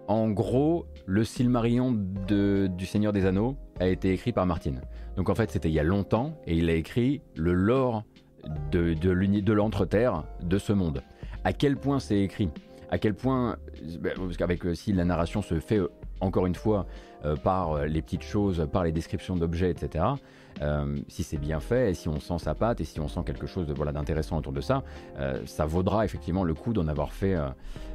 en 0.07 0.29
gros 0.29 0.87
le 1.05 1.23
Silmarillion 1.23 1.93
de, 2.27 2.67
du 2.67 2.85
Seigneur 2.85 3.13
des 3.13 3.25
Anneaux 3.25 3.55
a 3.79 3.87
été 3.87 4.11
écrit 4.11 4.33
par 4.33 4.45
Martin. 4.45 4.73
Donc 5.15 5.29
en 5.29 5.35
fait, 5.35 5.51
c'était 5.51 5.69
il 5.69 5.73
y 5.73 5.79
a 5.79 5.83
longtemps 5.83 6.33
et 6.45 6.57
il 6.57 6.69
a 6.69 6.73
écrit 6.73 7.21
le 7.35 7.53
lore 7.53 8.03
de, 8.71 8.93
de, 8.93 9.53
l'entre-terre 9.53 10.23
de 10.41 10.57
ce 10.57 10.73
monde. 10.73 11.03
À 11.43 11.53
quel 11.53 11.77
point 11.77 11.99
c'est 11.99 12.19
écrit? 12.19 12.49
À 12.89 12.97
quel 12.97 13.13
point, 13.13 13.57
bah, 13.99 14.09
parce 14.15 14.37
qu'avec 14.37 14.65
euh, 14.65 14.75
si 14.75 14.91
la 14.91 15.05
narration 15.05 15.41
se 15.41 15.59
fait 15.59 15.77
euh, 15.77 15.89
encore 16.19 16.45
une 16.45 16.55
fois 16.55 16.85
euh, 17.23 17.37
par 17.37 17.85
les 17.85 18.01
petites 18.01 18.23
choses, 18.23 18.67
par 18.71 18.83
les 18.83 18.91
descriptions 18.91 19.37
d'objets, 19.37 19.71
etc. 19.71 20.05
si 21.07 21.23
c'est 21.23 21.37
bien 21.37 21.61
fait, 21.61 21.91
et 21.91 21.93
si 21.93 22.09
on 22.09 22.19
sent 22.19 22.39
sa 22.39 22.53
patte, 22.53 22.81
et 22.81 22.83
si 22.83 22.99
on 22.99 23.07
sent 23.07 23.21
quelque 23.25 23.47
chose 23.47 23.65
de 23.65 23.73
voilà 23.73 23.93
d'intéressant 23.93 24.37
autour 24.37 24.51
de 24.51 24.61
ça, 24.61 24.83
ça 25.45 25.65
vaudra 25.65 26.03
effectivement 26.03 26.43
le 26.43 26.53
coup 26.53 26.73
d'en 26.73 26.87
avoir 26.89 27.13
fait, 27.13 27.37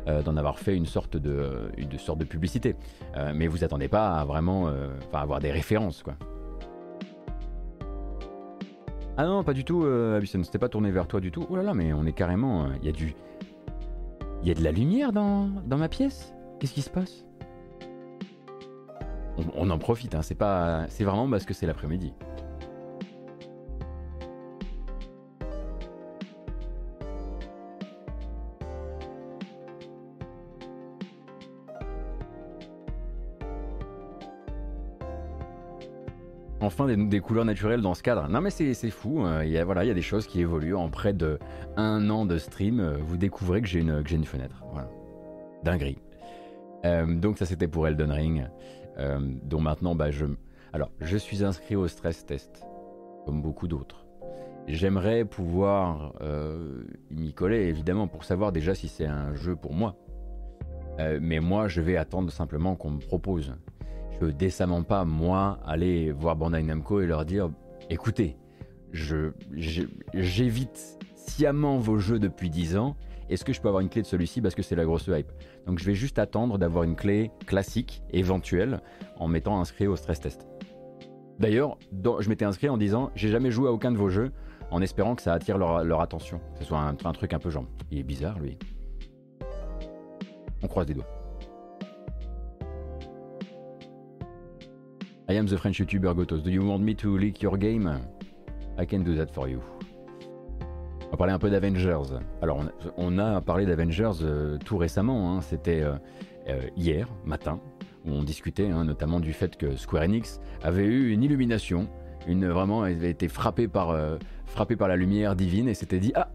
d'en 0.06 0.36
avoir 0.36 0.58
fait 0.58 0.74
une 0.74 0.86
sorte 0.86 1.18
de, 1.18 1.70
sorte 1.98 2.18
de 2.18 2.24
publicité. 2.24 2.74
mais 3.34 3.46
vous 3.46 3.62
attendez 3.62 3.88
pas 3.88 4.18
à 4.18 4.24
vraiment, 4.24 4.72
avoir 5.12 5.38
des 5.38 5.52
références 5.52 6.02
quoi. 6.02 6.16
Ah 9.18 9.24
non, 9.24 9.42
pas 9.44 9.54
du 9.54 9.64
tout, 9.64 9.82
euh, 9.84 10.20
ne 10.20 10.42
c'était 10.42 10.58
pas 10.58 10.68
tourné 10.68 10.90
vers 10.90 11.06
toi 11.06 11.20
du 11.20 11.30
tout. 11.30 11.46
Oh 11.48 11.56
là 11.56 11.62
là, 11.62 11.72
mais 11.72 11.92
on 11.94 12.04
est 12.04 12.12
carrément. 12.12 12.66
Il 12.66 12.72
euh, 12.72 12.84
y 12.84 12.88
a 12.90 12.92
du. 12.92 13.14
Il 14.42 14.48
y 14.48 14.50
a 14.50 14.54
de 14.54 14.62
la 14.62 14.72
lumière 14.72 15.12
dans, 15.12 15.48
dans 15.66 15.78
ma 15.78 15.88
pièce? 15.88 16.34
Qu'est-ce 16.60 16.74
qui 16.74 16.82
se 16.82 16.90
passe? 16.90 17.24
On, 19.54 19.70
en 19.70 19.78
profite, 19.78 20.14
hein, 20.14 20.22
c'est 20.22 20.34
pas. 20.34 20.86
C'est 20.88 21.04
vraiment 21.04 21.28
parce 21.28 21.46
que 21.46 21.54
c'est 21.54 21.66
l'après-midi. 21.66 22.12
Enfin 36.66 36.94
des, 36.96 37.20
couleurs 37.20 37.44
naturelles 37.44 37.80
dans 37.80 37.94
ce 37.94 38.02
cadre. 38.02 38.28
Non 38.28 38.40
mais 38.40 38.50
c'est 38.50 38.74
fou, 38.90 39.24
euh, 39.24 39.44
il 39.44 39.52
y 39.52 39.58
a, 39.58 39.64
voilà, 39.64 39.84
il 39.84 39.88
y 39.88 39.90
a 39.90 39.94
des 39.94 40.02
choses 40.02 40.26
qui 40.26 40.40
évoluent. 40.40 40.74
En 40.74 40.88
près 40.88 41.12
de 41.12 41.38
un 41.76 42.10
an 42.10 42.26
de 42.26 42.38
stream, 42.38 42.80
euh, 42.80 42.96
vous 42.98 43.16
découvrez 43.16 43.62
que 43.62 43.68
j'ai 43.68 43.80
une, 43.80 44.02
une 44.10 44.24
fenêtre. 44.24 44.64
Voilà. 44.72 44.88
Dinguerie. 45.62 45.98
Euh, 46.84 47.06
donc 47.14 47.38
ça 47.38 47.46
c'était 47.46 47.68
pour 47.68 47.86
Elden 47.86 48.10
Ring, 48.10 48.46
dont 49.42 49.60
maintenant 49.60 49.94
bah, 49.94 50.10
je... 50.10 50.26
Alors 50.72 50.90
je 51.00 51.16
suis 51.16 51.44
inscrit 51.44 51.76
au 51.76 51.88
stress 51.88 52.26
test, 52.26 52.66
comme 53.24 53.40
beaucoup 53.40 53.68
d'autres. 53.68 54.06
J'aimerais 54.66 55.24
pouvoir 55.24 56.14
m'y 57.10 57.32
coller 57.32 57.68
évidemment 57.68 58.08
pour 58.08 58.24
savoir 58.24 58.52
déjà 58.52 58.74
si 58.74 58.88
c'est 58.88 59.06
un 59.06 59.34
jeu 59.34 59.54
pour 59.54 59.72
moi. 59.72 59.96
mais 60.98 61.40
moi 61.40 61.68
je 61.68 61.80
vais 61.80 61.96
attendre 61.96 62.30
simplement 62.30 62.74
qu'on 62.74 62.90
me 62.90 63.00
propose 63.00 63.54
je 64.12 64.18
peux 64.18 64.32
décemment 64.32 64.82
pas, 64.82 65.04
moi, 65.04 65.58
aller 65.66 66.12
voir 66.12 66.36
Bandai 66.36 66.62
Namco 66.62 67.00
et 67.00 67.06
leur 67.06 67.24
dire 67.24 67.50
écoutez, 67.90 68.36
j'évite 68.92 70.98
sciemment 71.14 71.78
vos 71.78 71.98
jeux 71.98 72.18
depuis 72.18 72.50
10 72.50 72.76
ans. 72.76 72.96
Est-ce 73.28 73.44
que 73.44 73.52
je 73.52 73.60
peux 73.60 73.68
avoir 73.68 73.80
une 73.80 73.88
clé 73.88 74.02
de 74.02 74.06
celui-ci 74.06 74.40
parce 74.40 74.54
que 74.54 74.62
c'est 74.62 74.76
la 74.76 74.84
grosse 74.84 75.08
hype? 75.08 75.30
Donc 75.66 75.78
je 75.78 75.84
vais 75.84 75.94
juste 75.94 76.18
attendre 76.18 76.58
d'avoir 76.58 76.84
une 76.84 76.94
clé 76.94 77.30
classique, 77.46 78.02
éventuelle, 78.12 78.80
en 79.18 79.26
m'étant 79.26 79.60
inscrit 79.60 79.86
au 79.86 79.96
stress 79.96 80.20
test. 80.20 80.46
D'ailleurs, 81.38 81.76
je 81.92 82.28
m'étais 82.28 82.44
inscrit 82.44 82.68
en 82.68 82.78
disant 82.78 83.10
j'ai 83.14 83.28
jamais 83.28 83.50
joué 83.50 83.68
à 83.68 83.72
aucun 83.72 83.90
de 83.90 83.98
vos 83.98 84.08
jeux, 84.08 84.30
en 84.70 84.80
espérant 84.80 85.14
que 85.14 85.22
ça 85.22 85.32
attire 85.32 85.58
leur, 85.58 86.00
attention. 86.00 86.40
Que 86.54 86.60
ce 86.60 86.64
soit 86.64 86.78
un, 86.78 86.96
un 87.04 87.12
truc 87.12 87.34
un 87.34 87.38
peu 87.38 87.50
genre. 87.50 87.66
Il 87.90 87.98
est 87.98 88.04
bizarre 88.04 88.38
lui. 88.38 88.56
On 90.62 90.68
croise 90.68 90.86
des 90.86 90.94
doigts. 90.94 91.15
I 95.28 95.32
am 95.32 95.46
the 95.48 95.56
French 95.56 95.80
YouTuber 95.80 96.14
Gotos. 96.14 96.40
Do 96.44 96.50
you 96.50 96.62
want 96.64 96.84
me 96.84 96.94
to 96.94 97.18
leak 97.18 97.42
your 97.42 97.58
game? 97.58 97.88
I 98.78 98.86
can 98.86 99.00
do 99.00 99.16
that 99.16 99.32
for 99.32 99.48
you. 99.48 99.60
On 101.06 101.10
va 101.10 101.16
parler 101.16 101.32
un 101.32 101.40
peu 101.40 101.50
d'Avengers. 101.50 102.14
Alors, 102.42 102.64
on 102.96 103.18
a, 103.18 103.40
parlé 103.40 103.66
d'Avengers 103.66 104.22
euh, 104.22 104.56
tout 104.64 104.76
récemment. 104.76 105.32
Hein. 105.32 105.40
C'était 105.40 105.82
euh, 105.82 105.94
euh, 106.48 106.60
hier 106.76 107.08
matin 107.24 107.58
où 108.04 108.12
on 108.12 108.22
discutait 108.22 108.70
hein, 108.70 108.84
notamment 108.84 109.18
du 109.18 109.32
fait 109.32 109.56
que 109.56 109.74
Square 109.74 110.04
Enix 110.04 110.40
avait 110.62 110.84
eu 110.84 111.10
une 111.10 111.24
illumination. 111.24 111.88
Une, 112.28 112.46
vraiment, 112.46 112.82
avait 112.82 113.10
été 113.10 113.26
frappé 113.26 113.66
par, 113.66 113.96
frappé 114.46 114.76
par 114.76 114.86
la 114.86 114.94
lumière 114.94 115.34
divine 115.34 115.66
et 115.66 115.74
s'était 115.74 115.98
dit 115.98 116.12
Ah, 116.14 116.28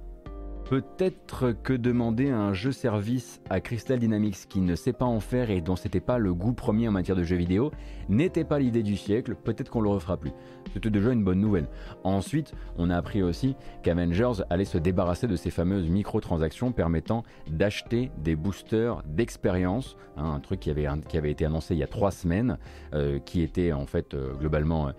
Peut-être 0.71 1.51
que 1.51 1.73
demander 1.73 2.29
un 2.29 2.53
jeu-service 2.53 3.41
à 3.49 3.59
Crystal 3.59 3.99
Dynamics 3.99 4.47
qui 4.47 4.61
ne 4.61 4.75
sait 4.75 4.93
pas 4.93 5.03
en 5.03 5.19
faire 5.19 5.49
et 5.49 5.59
dont 5.59 5.75
c'était 5.75 5.99
pas 5.99 6.17
le 6.17 6.33
goût 6.33 6.53
premier 6.53 6.87
en 6.87 6.91
matière 6.91 7.17
de 7.17 7.23
jeux 7.23 7.35
vidéo 7.35 7.73
n'était 8.07 8.45
pas 8.45 8.57
l'idée 8.57 8.81
du 8.81 8.95
siècle, 8.95 9.35
peut-être 9.35 9.69
qu'on 9.69 9.81
le 9.81 9.89
refera 9.89 10.15
plus. 10.15 10.31
C'était 10.73 10.89
déjà 10.89 11.11
une 11.11 11.25
bonne 11.25 11.41
nouvelle. 11.41 11.67
Ensuite, 12.05 12.53
on 12.77 12.89
a 12.89 12.95
appris 12.95 13.21
aussi 13.21 13.57
qu'Avengers 13.83 14.43
allait 14.49 14.63
se 14.63 14.77
débarrasser 14.77 15.27
de 15.27 15.35
ces 15.35 15.49
fameuses 15.49 15.89
microtransactions 15.89 16.71
permettant 16.71 17.23
d'acheter 17.49 18.09
des 18.19 18.37
boosters 18.37 19.03
d'expérience, 19.05 19.97
hein, 20.15 20.31
un 20.35 20.39
truc 20.39 20.61
qui 20.61 20.69
avait, 20.69 20.87
qui 21.09 21.17
avait 21.17 21.31
été 21.31 21.43
annoncé 21.43 21.73
il 21.73 21.79
y 21.79 21.83
a 21.83 21.87
trois 21.87 22.11
semaines, 22.11 22.57
euh, 22.93 23.19
qui 23.19 23.41
était 23.41 23.73
en 23.73 23.85
fait 23.85 24.13
euh, 24.13 24.31
globalement 24.39 24.87
euh, 24.87 24.91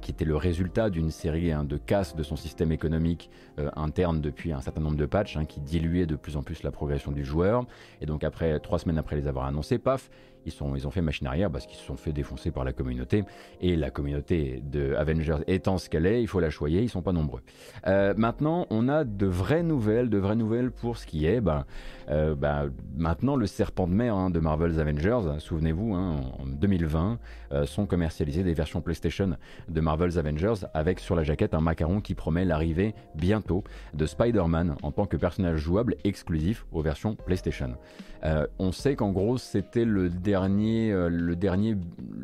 qui 0.00 0.10
était 0.10 0.24
le 0.24 0.36
résultat 0.36 0.90
d'une 0.90 1.10
série 1.10 1.52
hein, 1.52 1.64
de 1.64 1.76
casses 1.76 2.16
de 2.16 2.22
son 2.22 2.36
système 2.36 2.72
économique 2.72 3.30
euh, 3.58 3.70
interne 3.76 4.20
depuis 4.20 4.52
un 4.52 4.60
certain 4.60 4.80
nombre 4.80 4.96
de 4.96 5.06
patchs 5.06 5.36
hein, 5.36 5.44
qui 5.44 5.60
diluaient 5.60 6.06
de 6.06 6.16
plus 6.16 6.36
en 6.36 6.42
plus 6.42 6.62
la 6.62 6.70
progression 6.70 7.12
du 7.12 7.24
joueur. 7.24 7.66
Et 8.00 8.06
donc 8.06 8.24
après, 8.24 8.58
trois 8.60 8.78
semaines 8.78 8.98
après 8.98 9.16
les 9.16 9.26
avoir 9.26 9.46
annoncés, 9.46 9.78
paf, 9.78 10.10
ils, 10.46 10.52
sont, 10.52 10.74
ils 10.76 10.86
ont 10.86 10.90
fait 10.90 11.02
machine 11.02 11.26
arrière 11.26 11.50
parce 11.50 11.66
qu'ils 11.66 11.76
se 11.76 11.84
sont 11.84 11.96
fait 11.96 12.12
défoncer 12.12 12.50
par 12.50 12.64
la 12.64 12.72
communauté. 12.72 13.24
Et 13.60 13.76
la 13.76 13.90
communauté 13.90 14.62
de 14.64 14.94
Avengers 14.94 15.38
étant 15.46 15.78
ce 15.78 15.88
qu'elle 15.88 16.06
est, 16.06 16.22
il 16.22 16.28
faut 16.28 16.40
la 16.40 16.50
choyer, 16.50 16.82
ils 16.82 16.88
sont 16.88 17.02
pas 17.02 17.12
nombreux. 17.12 17.40
Euh, 17.86 18.14
maintenant, 18.16 18.66
on 18.70 18.88
a 18.88 19.04
de 19.04 19.26
vraies 19.26 19.62
nouvelles, 19.62 20.10
de 20.10 20.18
vraies 20.18 20.36
nouvelles 20.36 20.70
pour 20.70 20.96
ce 20.96 21.06
qui 21.06 21.26
est, 21.26 21.40
ben, 21.40 21.64
euh, 22.10 22.34
ben 22.34 22.70
maintenant 22.96 23.36
le 23.36 23.46
serpent 23.46 23.86
de 23.86 23.92
mer 23.92 24.14
hein, 24.14 24.30
de 24.30 24.40
Marvel's 24.40 24.78
Avengers, 24.78 25.38
souvenez-vous, 25.38 25.94
hein, 25.94 26.20
en 26.38 26.46
2020, 26.46 27.18
euh, 27.52 27.66
sont 27.66 27.86
commercialisées 27.86 28.42
des 28.42 28.54
versions 28.54 28.80
PlayStation 28.80 29.36
de 29.68 29.80
Marvel's 29.80 30.16
Avengers 30.16 30.66
avec 30.74 31.00
sur 31.00 31.14
la 31.16 31.22
jaquette 31.22 31.54
un 31.54 31.60
macaron 31.60 32.00
qui 32.00 32.14
promet 32.14 32.44
l'arrivée 32.44 32.94
bientôt 33.14 33.64
de 33.94 34.06
Spider-Man 34.06 34.76
en 34.82 34.92
tant 34.92 35.06
que 35.06 35.16
personnage 35.16 35.58
jouable 35.58 35.96
exclusif 36.04 36.66
aux 36.72 36.82
versions 36.82 37.14
PlayStation. 37.14 37.74
On 38.58 38.72
sait 38.72 38.96
qu'en 38.96 39.12
gros 39.12 39.36
c'était 39.36 39.84
le 39.84 40.08
dernier, 40.08 40.33
euh, 40.34 41.08
le 41.08 41.36
dernier, 41.36 41.76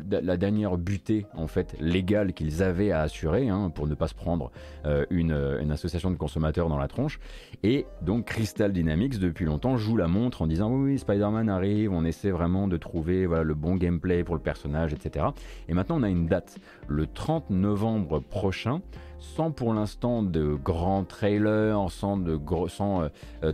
la 0.09 0.37
dernière 0.37 0.77
butée 0.77 1.25
en 1.35 1.47
fait 1.47 1.75
légale 1.79 2.33
qu'ils 2.33 2.63
avaient 2.63 2.91
à 2.91 3.01
assurer 3.01 3.49
hein, 3.49 3.71
pour 3.73 3.87
ne 3.87 3.95
pas 3.95 4.07
se 4.07 4.13
prendre 4.13 4.51
euh, 4.85 5.05
une, 5.09 5.31
association 5.71 6.11
de 6.11 6.17
consommateurs 6.17 6.67
dans 6.69 6.77
la 6.77 6.87
tronche. 6.87 7.19
Et 7.63 7.85
donc 8.01 8.25
Crystal 8.25 8.73
Dynamics 8.73 9.19
depuis 9.19 9.45
longtemps 9.45 9.77
joue 9.77 9.95
la 9.95 10.07
montre 10.07 10.41
en 10.41 10.47
disant 10.47 10.71
oui, 10.71 10.99
Spider-Man 10.99 11.49
arrive, 11.49 11.91
on 11.93 12.03
essaie 12.03 12.31
vraiment 12.31 12.67
de 12.67 12.77
trouver 12.77 13.25
voilà, 13.25 13.43
le 13.43 13.53
bon 13.53 13.75
gameplay 13.75 14.23
pour 14.23 14.35
le 14.35 14.41
personnage, 14.41 14.93
etc. 14.93 15.27
Et 15.69 15.73
maintenant 15.73 15.99
on 15.99 16.03
a 16.03 16.09
une 16.09 16.27
date, 16.27 16.57
le 16.87 17.07
30 17.07 17.49
novembre 17.49 18.19
prochain 18.19 18.81
sans 19.19 19.51
pour 19.51 19.73
l'instant 19.73 20.23
de 20.23 20.55
grands 20.55 21.03
trailers, 21.03 21.91
sans, 21.91 22.17
de 22.17 22.39
sans 22.67 23.07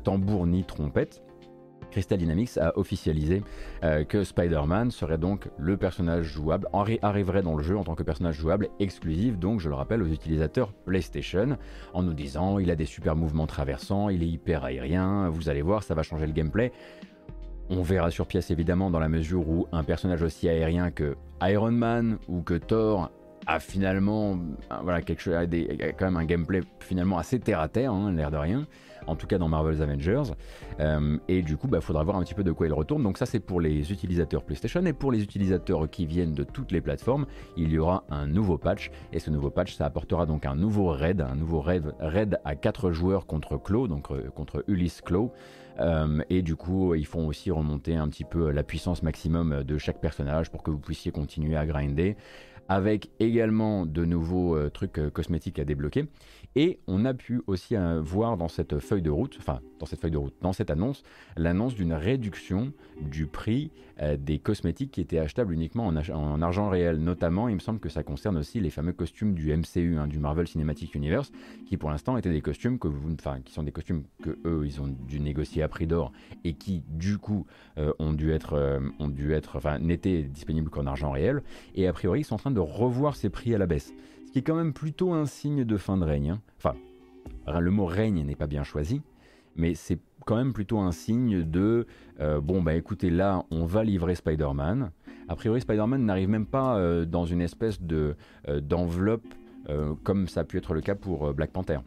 tambour 0.04 0.48
ni 0.48 0.63
trompette. 0.63 1.22
Crystal 1.91 2.17
Dynamics 2.17 2.58
a 2.58 2.78
officialisé 2.78 3.43
euh, 3.84 4.04
que 4.04 4.23
Spider-Man 4.23 4.91
serait 4.91 5.17
donc 5.17 5.50
le 5.58 5.78
personnage 5.78 6.26
jouable, 6.26 6.67
arriverait 7.02 7.41
dans 7.41 7.56
le 7.56 7.63
jeu 7.63 7.78
en 7.78 7.84
tant 7.84 7.95
que 7.95 8.04
personnage 8.04 8.36
jouable 8.36 8.69
exclusif, 8.80 9.38
donc 9.38 9.60
je 9.60 9.69
le 9.69 9.76
rappelle 9.76 10.02
aux 10.02 10.08
utilisateurs 10.08 10.73
PlayStation, 10.73 11.58
en 11.93 12.04
nous 12.04 12.13
disant 12.13 12.60
il 12.60 12.71
a 12.71 12.76
des 12.76 12.86
super 12.86 13.15
mouvements 13.15 13.47
traversants, 13.47 14.10
il 14.10 14.23
est 14.23 14.28
hyper 14.28 14.63
aérien, 14.63 15.30
vous 15.30 15.50
allez 15.50 15.62
voir, 15.62 15.84
ça 15.84 15.95
va 15.95 16.04
changer 16.04 16.28
le 16.28 16.34
gameplay. 16.34 16.71
On 17.69 17.82
verra 17.82 18.12
sur 18.12 18.28
pièce 18.28 18.50
évidemment 18.50 18.89
dans 18.89 19.00
la 19.00 19.10
mesure 19.10 19.47
où 19.47 19.67
un 19.73 19.84
personnage 19.84 20.23
aussi 20.23 20.47
aérien 20.47 20.89
que 20.89 21.17
Iron 21.41 21.71
Man 21.71 22.17
ou 22.30 22.41
que 22.41 22.54
Thor 22.54 23.12
a 23.45 23.60
finalement 23.60 24.39
voilà, 24.84 25.02
quelque 25.02 25.21
chose, 25.21 25.34
a, 25.34 25.45
quand 25.45 26.06
même 26.06 26.17
un 26.17 26.26
gameplay 26.26 26.62
finalement 26.80 27.17
assez 27.17 27.39
terre 27.39 27.60
à 27.60 27.67
terre, 27.67 27.91
hein, 27.91 28.12
l'air 28.13 28.32
de 28.32 28.38
rien 28.38 28.67
en 29.08 29.15
tout 29.15 29.28
cas 29.28 29.38
dans 29.38 29.48
Marvel's 29.48 29.82
Avengers. 29.82 30.34
Euh, 30.80 31.17
et 31.28 31.41
du 31.41 31.58
coup, 31.58 31.67
il 31.67 31.72
bah, 31.72 31.82
faudra 31.82 32.04
voir 32.04 32.17
un 32.17 32.24
petit 32.24 32.34
peu 32.34 32.43
de 32.43 32.52
quoi 32.52 32.67
il 32.67 32.74
retourne. 32.74 33.04
Donc 33.04 33.17
ça, 33.17 33.26
c'est 33.26 33.39
pour 33.39 33.60
les 33.62 33.91
utilisateurs 33.91 34.43
PlayStation. 34.43 34.86
Et 34.86 34.93
pour 34.93 35.12
les 35.12 35.24
utilisateurs 35.24 35.89
qui 35.89 36.06
viennent 36.06 36.34
de 36.34 36.43
toutes 36.43 36.72
les 36.72 36.82
plateformes, 36.82 37.26
il 37.56 37.72
y 37.72 37.80
aura 37.80 38.04
un 38.10 38.28
nouveau 38.28 38.58
patch. 38.58 38.91
Et 39.13 39.20
ce 39.20 39.32
nouveau 39.32 39.50
patch, 39.50 39.76
ça 39.76 39.86
apportera 39.86 40.26
donc 40.26 40.46
un 40.46 40.56
nouveau 40.56 40.89
raid, 40.89 41.22
un 41.22 41.36
nouveau 41.36 41.62
raid, 41.62 42.39
à 42.46 42.56
4 42.56 42.91
joueurs 42.91 43.26
contre 43.26 43.58
Claw, 43.58 43.88
donc 43.88 44.12
euh, 44.12 44.30
contre 44.36 44.63
Ulysse 44.67 45.02
Claw. 45.02 45.32
Euh, 45.80 46.22
et 46.30 46.41
du 46.41 46.56
coup, 46.56 46.96
ils 46.96 47.06
font 47.06 47.28
aussi 47.28 47.52
remonter 47.52 47.96
un 47.96 48.08
petit 48.08 48.24
peu 48.24 48.52
la 48.52 48.63
puissance 48.63 49.04
maximum 49.04 49.63
de 49.63 49.78
chaque 49.78 50.02
personnage 50.02 50.50
pour 50.50 50.63
que 50.63 50.72
vous 50.72 50.80
puissiez 50.80 51.12
continuer 51.12 51.56
à 51.56 51.65
grinder 51.65 52.17
avec 52.70 53.12
également 53.22 53.86
de 53.86 54.04
nouveaux 54.04 54.70
trucs 54.70 55.00
cosmétiques 55.13 55.58
à 55.58 55.63
débloquer. 55.63 56.06
Et 56.56 56.80
on 56.88 57.06
a 57.06 57.14
pu 57.14 57.42
aussi 57.48 57.76
euh, 57.76 58.02
voir 58.02 58.38
dans 58.38 58.48
cette 58.48 58.80
feuille 58.80 59.02
de 59.02 59.10
route, 59.10 59.36
enfin 59.40 59.60
dans 59.80 59.86
cette 59.86 60.02
feuille 60.02 60.12
de 60.12 60.18
route, 60.18 60.34
dans 60.42 60.54
cette 60.54 60.72
annonce, 60.72 61.04
l'annonce 61.36 61.76
d'une 61.76 61.94
réduction 61.94 62.74
du 63.00 63.28
prix 63.28 63.72
euh, 64.02 64.18
des 64.18 64.40
cosmétiques 64.40 64.92
qui 64.92 65.02
étaient 65.02 65.20
achetables 65.20 65.54
uniquement 65.54 65.86
en, 65.86 66.42
argent 66.42 66.70
réel. 66.70 66.98
Notamment, 66.98 67.48
il 67.48 67.56
me 67.56 67.60
semble 67.60 67.80
que 67.80 67.90
ça 67.90 68.02
concerne 68.04 68.38
aussi 68.38 68.60
les 68.60 68.70
fameux 68.70 68.94
costumes 68.94 69.34
du 69.34 69.56
MCU, 69.56 69.98
hein, 69.98 70.08
du 70.08 70.20
Marvel 70.20 70.48
Cinematic 70.48 70.96
Universe, 70.96 71.32
qui 71.68 71.78
pour 71.78 71.92
l'instant 71.92 72.18
étaient 72.18 72.32
des 72.32 72.42
costumes 72.42 72.80
que 72.80 72.88
vous, 72.88 73.14
enfin, 73.14 73.40
qui 73.46 73.54
sont 73.54 73.64
des 73.64 73.72
costumes 73.72 74.04
que 74.24 74.38
eux, 74.46 74.64
ils 74.66 74.82
ont 74.82 74.88
dû 74.88 75.20
négocier 75.20 75.62
à 75.62 75.68
prix 75.68 75.86
d'or 75.86 76.12
et 76.44 76.54
qui, 76.54 76.84
du 76.90 77.18
coup, 77.18 77.46
euh, 77.78 77.94
ont 78.00 78.14
dû 78.14 78.32
être, 78.32 78.80
ont 79.00 79.10
dû 79.10 79.34
être, 79.34 79.58
enfin, 79.58 79.80
n'étaient 79.80 80.24
disponibles 80.24 80.70
qu'en 80.70 80.86
argent 80.86 81.12
réel. 81.12 81.44
Et 81.76 81.88
a 81.88 81.94
priori, 81.94 82.22
ils 82.22 82.24
sont 82.24 82.36
en 82.36 82.40
train 82.40 82.52
de 82.52 82.60
revoir 82.60 83.16
ces 83.16 83.30
prix 83.30 83.54
à 83.54 83.58
la 83.58 83.68
baisse 83.68 83.94
ce 84.28 84.34
qui 84.34 84.40
est 84.40 84.42
quand 84.42 84.56
même 84.56 84.74
plutôt 84.74 85.13
un 85.13 85.26
signe 85.26 85.63
de 85.63 85.78
fin 85.78 85.98
de 85.98 86.04
règne. 86.04 86.32
Hein. 86.32 86.42
Enfin, 86.58 86.76
le 87.60 87.72
mot 87.72 87.86
règne 87.86 88.26
n'est 88.26 88.36
pas 88.36 88.48
bien 88.48 88.63
choisi, 88.63 89.02
mais 89.56 89.74
c'est 89.74 90.00
quand 90.26 90.36
même 90.36 90.52
plutôt 90.52 90.80
un 90.80 90.92
signe 90.92 91.44
de 91.44 91.88
euh, 92.20 92.42
bon 92.42 92.62
bah 92.62 92.74
écoutez 92.74 93.10
là 93.10 93.46
on 93.52 93.66
va 93.66 93.86
livrer 93.86 94.16
Spider-Man. 94.16 94.92
A 95.30 95.36
priori 95.38 95.62
Spider-Man 95.62 96.04
n'arrive 96.04 96.28
même 96.28 96.46
pas 96.46 96.76
euh, 96.76 97.06
dans 97.06 97.26
une 97.26 97.42
espèce 97.42 97.82
de 97.82 98.18
euh, 98.50 98.60
d'enveloppe 98.60 99.26
comme 100.04 100.30
ça 100.30 100.42
a 100.42 100.44
pu 100.46 100.58
être 100.58 100.74
le 100.74 100.80
cas 100.80 100.96
pour 100.96 101.34
Black 101.34 101.52
Panther 101.52 101.80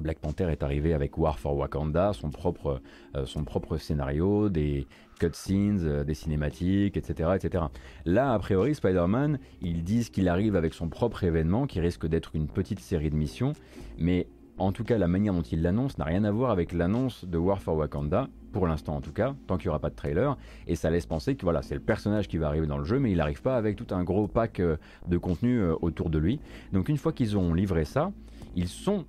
Black 0.00 0.18
Panther 0.18 0.48
est 0.50 0.62
arrivé 0.62 0.94
avec 0.94 1.18
War 1.18 1.38
for 1.38 1.56
Wakanda, 1.56 2.12
son 2.12 2.30
propre, 2.30 2.80
euh, 3.16 3.26
son 3.26 3.44
propre 3.44 3.76
scénario, 3.76 4.48
des 4.48 4.86
cutscenes, 5.18 5.80
euh, 5.82 6.04
des 6.04 6.14
cinématiques, 6.14 6.96
etc., 6.96 7.30
etc. 7.34 7.64
Là, 8.04 8.32
a 8.32 8.38
priori, 8.38 8.74
Spider-Man, 8.74 9.38
ils 9.60 9.84
disent 9.84 10.10
qu'il 10.10 10.28
arrive 10.28 10.56
avec 10.56 10.74
son 10.74 10.88
propre 10.88 11.24
événement 11.24 11.66
qui 11.66 11.80
risque 11.80 12.06
d'être 12.06 12.34
une 12.34 12.48
petite 12.48 12.80
série 12.80 13.10
de 13.10 13.16
missions, 13.16 13.52
mais 13.98 14.26
en 14.58 14.72
tout 14.72 14.84
cas, 14.84 14.98
la 14.98 15.08
manière 15.08 15.32
dont 15.32 15.42
il 15.42 15.62
l'annonce 15.62 15.96
n'a 15.96 16.04
rien 16.04 16.22
à 16.24 16.30
voir 16.30 16.50
avec 16.50 16.72
l'annonce 16.72 17.24
de 17.24 17.38
War 17.38 17.62
for 17.62 17.76
Wakanda, 17.76 18.28
pour 18.52 18.66
l'instant 18.66 18.96
en 18.96 19.00
tout 19.00 19.12
cas, 19.12 19.34
tant 19.46 19.56
qu'il 19.56 19.66
n'y 19.66 19.70
aura 19.70 19.78
pas 19.78 19.90
de 19.90 19.94
trailer, 19.94 20.36
et 20.66 20.74
ça 20.74 20.90
laisse 20.90 21.06
penser 21.06 21.34
que 21.34 21.42
voilà, 21.42 21.62
c'est 21.62 21.74
le 21.74 21.80
personnage 21.80 22.28
qui 22.28 22.36
va 22.36 22.48
arriver 22.48 22.66
dans 22.66 22.76
le 22.76 22.84
jeu, 22.84 22.98
mais 22.98 23.10
il 23.10 23.16
n'arrive 23.16 23.40
pas 23.40 23.56
avec 23.56 23.76
tout 23.76 23.94
un 23.94 24.04
gros 24.04 24.26
pack 24.26 24.60
euh, 24.60 24.76
de 25.08 25.16
contenu 25.16 25.62
autour 25.62 26.10
de 26.10 26.18
lui. 26.18 26.40
Donc 26.72 26.88
une 26.88 26.98
fois 26.98 27.12
qu'ils 27.12 27.38
ont 27.38 27.54
livré 27.54 27.84
ça, 27.84 28.12
ils 28.54 28.68
sont 28.68 29.06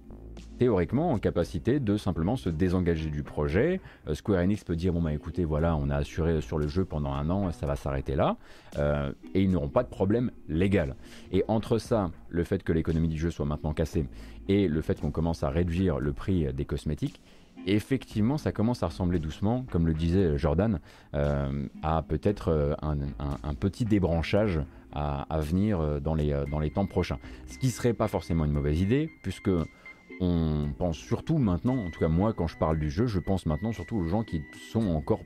théoriquement 0.62 1.12
en 1.12 1.18
capacité 1.18 1.80
de 1.80 1.98
simplement 1.98 2.36
se 2.36 2.48
désengager 2.48 3.10
du 3.10 3.24
projet. 3.24 3.82
Euh, 4.08 4.14
Square 4.14 4.44
Enix 4.44 4.64
peut 4.64 4.76
dire 4.76 4.94
bon 4.94 5.02
bah 5.02 5.12
écoutez 5.12 5.44
voilà 5.44 5.76
on 5.76 5.90
a 5.90 5.96
assuré 5.96 6.40
sur 6.40 6.60
le 6.60 6.68
jeu 6.68 6.86
pendant 6.86 7.14
un 7.14 7.32
an, 7.32 7.52
ça 7.52 7.66
va 7.66 7.76
s'arrêter 7.76 8.16
là, 8.16 8.38
euh, 8.78 9.12
et 9.34 9.42
ils 9.42 9.50
n'auront 9.50 9.70
pas 9.70 9.82
de 9.82 9.90
problème 9.90 10.30
légal. 10.48 10.96
Et 11.32 11.44
entre 11.48 11.80
ça, 11.80 12.12
le 12.30 12.44
fait 12.44 12.62
que 12.62 12.74
l'économie 12.74 13.08
du 13.08 13.18
jeu 13.18 13.32
soit 13.32 13.48
maintenant 13.48 13.74
cassée 13.74 14.06
et 14.50 14.68
le 14.68 14.82
fait 14.82 15.02
qu'on 15.02 15.10
commence 15.10 15.42
à 15.42 15.50
réduire 15.50 15.98
le 15.98 16.14
prix 16.14 16.54
des 16.54 16.66
cosmétiques, 16.66 17.24
effectivement, 17.66 18.38
ça 18.38 18.52
commence 18.52 18.84
à 18.84 18.86
ressembler 18.86 19.18
doucement, 19.18 19.66
comme 19.72 19.88
le 19.88 19.96
disait 19.96 20.38
Jordan, 20.38 20.80
euh, 21.16 21.66
à 21.82 22.04
peut-être 22.04 22.78
un, 22.84 23.54
petit 23.56 23.86
débranchage 23.86 24.60
à, 24.94 25.40
venir 25.40 26.00
dans 26.02 26.14
les, 26.14 26.44
dans 26.52 26.60
les 26.60 26.70
temps 26.70 26.86
prochains. 26.86 27.18
Ce 27.48 27.58
qui 27.58 27.72
serait 27.72 27.94
pas 27.94 28.08
forcément 28.08 28.46
une 28.46 28.52
mauvaise 28.52 28.80
idée, 28.80 29.10
puisque 29.24 29.50
on 30.20 30.74
pense 30.78 30.98
surtout 30.98 31.38
maintenant, 31.38 31.78
en 31.78 31.90
tout 31.90 32.00
cas 32.00 32.08
moi 32.08 32.34
quand 32.34 32.48
je 32.48 32.58
parle 32.58 32.80
du 32.80 32.90
jeu, 32.90 33.08
je 33.08 33.20
pense 33.20 33.46
maintenant 33.46 33.72
surtout 33.72 33.98
aux 33.98 34.08
gens 34.08 34.24
qui 34.24 34.44
sont 34.72 34.88
encore 34.90 35.22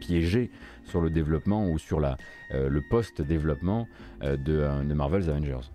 piégés 0.00 0.50
sur 0.84 1.00
le 1.00 1.10
développement 1.10 1.68
ou 1.68 1.78
sur 1.78 2.00
la, 2.00 2.16
euh, 2.52 2.68
le 2.68 2.80
post-développement 2.80 3.88
euh, 4.22 4.36
de, 4.36 4.58
euh, 4.58 4.84
de 4.84 4.94
Marvel's 4.94 5.28
Avengers. 5.28 5.70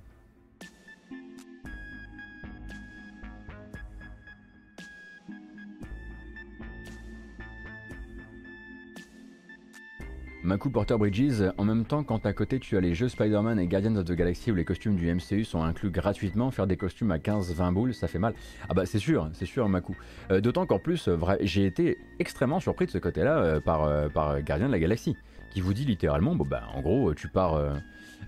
Maku 10.51 10.69
Porter 10.69 10.97
Bridges, 10.97 11.43
en 11.57 11.63
même 11.63 11.85
temps, 11.85 12.03
quand 12.03 12.25
à 12.25 12.33
côté 12.33 12.59
tu 12.59 12.75
as 12.75 12.81
les 12.81 12.93
jeux 12.93 13.07
Spider-Man 13.07 13.57
et 13.57 13.67
Guardians 13.67 13.95
of 13.95 14.03
the 14.03 14.11
Galaxy 14.11 14.51
où 14.51 14.55
les 14.55 14.65
costumes 14.65 14.97
du 14.97 15.09
MCU 15.09 15.45
sont 15.45 15.63
inclus 15.63 15.91
gratuitement, 15.91 16.51
faire 16.51 16.67
des 16.67 16.75
costumes 16.75 17.11
à 17.11 17.19
15-20 17.19 17.73
boules, 17.73 17.93
ça 17.93 18.09
fait 18.09 18.19
mal. 18.19 18.33
Ah 18.67 18.73
bah 18.73 18.85
c'est 18.85 18.99
sûr, 18.99 19.29
c'est 19.31 19.45
sûr 19.45 19.69
Maku. 19.69 19.95
Euh, 20.29 20.41
d'autant 20.41 20.65
qu'en 20.65 20.77
plus, 20.77 21.07
j'ai 21.39 21.65
été 21.65 21.99
extrêmement 22.19 22.59
surpris 22.59 22.85
de 22.85 22.91
ce 22.91 22.97
côté-là 22.97 23.37
euh, 23.37 23.59
par, 23.61 23.85
euh, 23.85 24.09
par 24.09 24.41
Guardian 24.41 24.67
de 24.67 24.73
la 24.73 24.79
Galaxie, 24.79 25.15
qui 25.51 25.61
vous 25.61 25.73
dit 25.73 25.85
littéralement, 25.85 26.35
bon 26.35 26.45
bah 26.45 26.63
en 26.73 26.81
gros, 26.81 27.13
tu 27.13 27.27
pars 27.27 27.59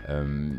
euh, 0.09 0.49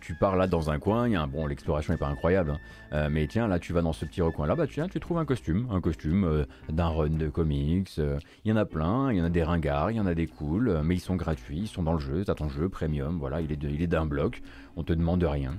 tu, 0.00 0.14
pars 0.14 0.36
là 0.36 0.46
dans 0.46 0.70
un 0.70 0.78
coin, 0.78 1.08
y 1.08 1.16
a 1.16 1.22
un, 1.22 1.26
bon, 1.26 1.46
l'exploration 1.46 1.92
n'est 1.92 1.98
pas 1.98 2.08
incroyable, 2.08 2.52
hein. 2.52 2.58
euh, 2.92 3.08
mais 3.10 3.26
tiens, 3.26 3.46
là 3.46 3.58
tu 3.58 3.72
vas 3.72 3.82
dans 3.82 3.92
ce 3.92 4.04
petit 4.04 4.22
recoin 4.22 4.46
là, 4.46 4.54
bah 4.54 4.66
tiens, 4.66 4.88
tu 4.88 4.98
trouves 5.00 5.18
un 5.18 5.24
costume, 5.24 5.68
un 5.70 5.80
costume 5.80 6.24
euh, 6.24 6.44
d'un 6.70 6.88
run 6.88 7.10
de 7.10 7.28
comics. 7.28 7.98
Il 7.98 8.50
y 8.50 8.52
en 8.52 8.56
a 8.56 8.64
plein, 8.64 9.12
il 9.12 9.18
y 9.18 9.20
en 9.20 9.24
a 9.24 9.30
des 9.30 9.42
ringards, 9.42 9.90
il 9.90 9.96
y 9.96 10.00
en 10.00 10.06
a 10.06 10.14
des 10.14 10.26
cools, 10.26 10.80
mais 10.84 10.96
ils 10.96 11.00
sont 11.00 11.16
gratuits, 11.16 11.60
ils 11.60 11.68
sont 11.68 11.82
dans 11.82 11.92
le 11.92 11.98
jeu, 11.98 12.24
t'as 12.24 12.34
ton 12.34 12.48
jeu 12.48 12.68
premium, 12.68 13.18
voilà, 13.18 13.40
il 13.40 13.52
est, 13.52 13.62
il 13.62 13.88
d'un 13.88 14.06
bloc, 14.06 14.42
on 14.76 14.82
te 14.82 14.92
demande 14.92 15.22
rien. 15.22 15.58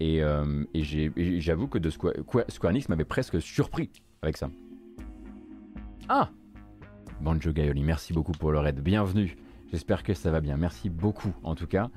et, 0.00 0.22
j'avoue 1.40 1.68
que 1.68 1.78
de 1.78 1.90
Square, 1.90 2.14
Enix 2.64 2.88
m'avait 2.88 3.04
presque 3.04 3.40
surpris 3.40 3.90
avec 4.22 4.36
ça. 4.36 4.50
Ah 6.08 6.30
Banjo 7.20 7.52
Gaioli, 7.52 7.82
merci 7.82 8.12
beaucoup 8.12 8.32
pour 8.32 8.52
le 8.52 8.58
raid, 8.58 8.80
bienvenue 8.80 9.36
J'espère 9.74 10.04
que 10.04 10.14
ça 10.14 10.30
va 10.30 10.40
bien. 10.40 10.56
Merci 10.56 10.88
beaucoup 10.88 11.34
en 11.42 11.56
tout 11.56 11.66
cas. 11.66 11.90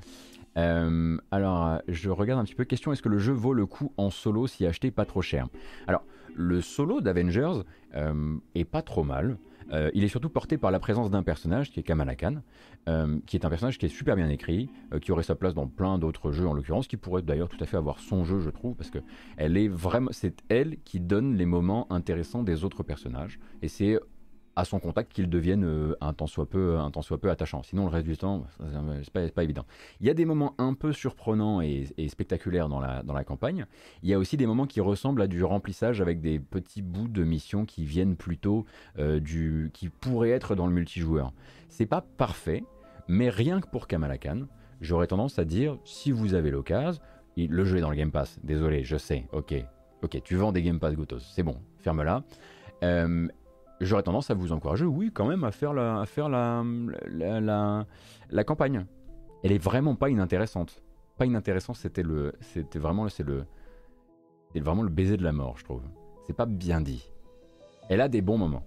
Euh, 0.56 1.16
alors, 1.30 1.80
je 1.86 2.10
regarde 2.10 2.40
un 2.40 2.44
petit 2.44 2.56
peu. 2.56 2.64
Question 2.64 2.92
est-ce 2.92 3.02
que 3.02 3.08
le 3.08 3.18
jeu 3.18 3.32
vaut 3.32 3.52
le 3.52 3.66
coup 3.66 3.92
en 3.96 4.10
solo 4.10 4.48
si 4.48 4.66
acheté 4.66 4.90
pas 4.90 5.04
trop 5.04 5.22
cher? 5.22 5.46
Alors, 5.86 6.02
le 6.34 6.60
solo 6.60 7.00
d'Avengers 7.00 7.62
euh, 7.94 8.36
est 8.56 8.64
pas 8.64 8.82
trop 8.82 9.04
mal. 9.04 9.38
Euh, 9.70 9.90
il 9.94 10.02
est 10.02 10.08
surtout 10.08 10.28
porté 10.28 10.58
par 10.58 10.72
la 10.72 10.80
présence 10.80 11.08
d'un 11.08 11.22
personnage 11.22 11.70
qui 11.70 11.78
est 11.78 11.84
Kamala 11.84 12.16
Khan, 12.16 12.42
qui 13.26 13.36
est 13.36 13.44
un 13.44 13.50
personnage 13.50 13.78
qui 13.78 13.86
est 13.86 13.90
super 13.90 14.16
bien 14.16 14.28
écrit, 14.28 14.70
qui 15.02 15.12
aurait 15.12 15.22
sa 15.22 15.36
place 15.36 15.54
dans 15.54 15.68
plein 15.68 15.98
d'autres 15.98 16.32
jeux 16.32 16.48
en 16.48 16.54
l'occurrence, 16.54 16.88
qui 16.88 16.96
pourrait 16.96 17.22
d'ailleurs 17.22 17.48
tout 17.48 17.62
à 17.62 17.66
fait 17.66 17.76
avoir 17.76 18.00
son 18.00 18.24
jeu, 18.24 18.40
je 18.40 18.48
trouve, 18.50 18.74
parce 18.74 18.90
que 18.90 18.98
elle 19.36 19.58
est 19.58 19.68
vraiment, 19.68 20.08
c'est 20.10 20.42
elle 20.48 20.78
qui 20.84 20.98
donne 20.98 21.36
les 21.36 21.44
moments 21.44 21.86
intéressants 21.92 22.42
des 22.42 22.64
autres 22.64 22.82
personnages, 22.82 23.38
et 23.60 23.68
c'est 23.68 24.00
à 24.58 24.64
son 24.64 24.80
contact 24.80 25.12
qu'il 25.12 25.30
devienne 25.30 25.64
euh, 25.64 25.94
un 26.00 26.12
tant 26.12 26.26
soit 26.26 26.50
peu 26.50 26.78
un 26.78 26.90
temps 26.90 27.00
soit 27.00 27.20
peu 27.20 27.30
attachant. 27.30 27.62
Sinon 27.62 27.84
le 27.84 27.90
reste 27.90 28.06
du 28.06 28.16
temps 28.16 28.44
c'est 29.02 29.12
pas, 29.12 29.28
pas 29.28 29.44
évident. 29.44 29.64
Il 30.00 30.06
y 30.08 30.10
a 30.10 30.14
des 30.14 30.24
moments 30.24 30.54
un 30.58 30.74
peu 30.74 30.92
surprenants 30.92 31.60
et, 31.60 31.86
spectaculaires 32.08 32.68
dans 32.68 32.80
la, 32.80 33.24
campagne. 33.24 33.66
Il 34.02 34.08
y 34.08 34.14
a 34.14 34.18
aussi 34.18 34.36
des 34.36 34.46
moments 34.46 34.66
qui 34.66 34.80
ressemblent 34.80 35.22
à 35.22 35.28
du 35.28 35.44
remplissage 35.44 36.00
avec 36.00 36.20
des 36.20 36.40
petits 36.40 36.82
bouts 36.82 37.06
de 37.06 37.22
missions 37.22 37.66
qui 37.66 37.84
viennent 37.84 38.16
plutôt 38.16 38.64
euh, 38.98 39.20
du 39.20 39.70
qui 39.72 39.90
pourraient 39.90 40.30
être 40.30 40.56
dans 40.56 40.66
le 40.66 40.72
multijoueur. 40.72 41.32
C'est 41.68 41.86
pas 41.86 42.00
parfait, 42.00 42.64
mais 43.06 43.30
rien 43.30 43.60
que 43.60 43.68
pour 43.68 43.86
Kamala 43.86 44.18
Khan, 44.18 44.46
j'aurais 44.80 45.06
tendance 45.06 45.38
à 45.38 45.44
dire 45.44 45.78
si 45.84 46.10
vous 46.10 46.34
avez 46.34 46.50
l'occasion, 46.50 47.00
le 47.36 47.64
jeu 47.64 47.78
est 47.78 47.80
dans 47.80 47.90
le 47.90 47.96
Game 47.96 48.10
Pass. 48.10 48.40
Désolé, 48.42 48.82
je 48.82 48.96
sais. 48.96 49.26
Ok, 49.32 49.54
ok, 50.02 50.20
tu 50.24 50.34
vends 50.34 50.50
des 50.50 50.62
Game 50.62 50.80
Pass 50.80 50.96
Gotos, 50.96 51.20
c'est 51.20 51.44
bon, 51.44 51.58
ferme-la. 51.78 52.24
Euh, 52.82 53.28
j'aurais 53.80 54.02
tendance 54.02 54.30
à 54.30 54.34
vous 54.34 54.52
encourager, 54.52 54.84
oui, 54.84 55.10
quand 55.12 55.26
même, 55.26 55.44
à 55.44 55.50
faire 55.50 55.72
la, 55.72 56.00
à 56.00 56.06
faire 56.06 56.28
la, 56.28 56.64
la, 57.10 57.86
la, 58.30 58.44
campagne. 58.44 58.86
Elle 59.42 59.52
est 59.52 59.62
vraiment 59.62 59.94
pas 59.94 60.10
inintéressante. 60.10 60.82
Pas 61.16 61.26
inintéressante, 61.26 61.76
c'était 61.76 62.02
le, 62.02 62.32
c'était 62.40 62.78
vraiment, 62.78 63.08
c'est 63.08 63.24
le, 63.24 63.44
c'est 64.52 64.60
vraiment 64.60 64.82
le 64.82 64.90
baiser 64.90 65.16
de 65.16 65.24
la 65.24 65.32
mort, 65.32 65.58
je 65.58 65.64
trouve. 65.64 65.82
C'est 66.26 66.36
pas 66.36 66.46
bien 66.46 66.80
dit. 66.80 67.10
Elle 67.88 68.00
a 68.00 68.08
des 68.08 68.22
bons 68.22 68.38
moments. 68.38 68.64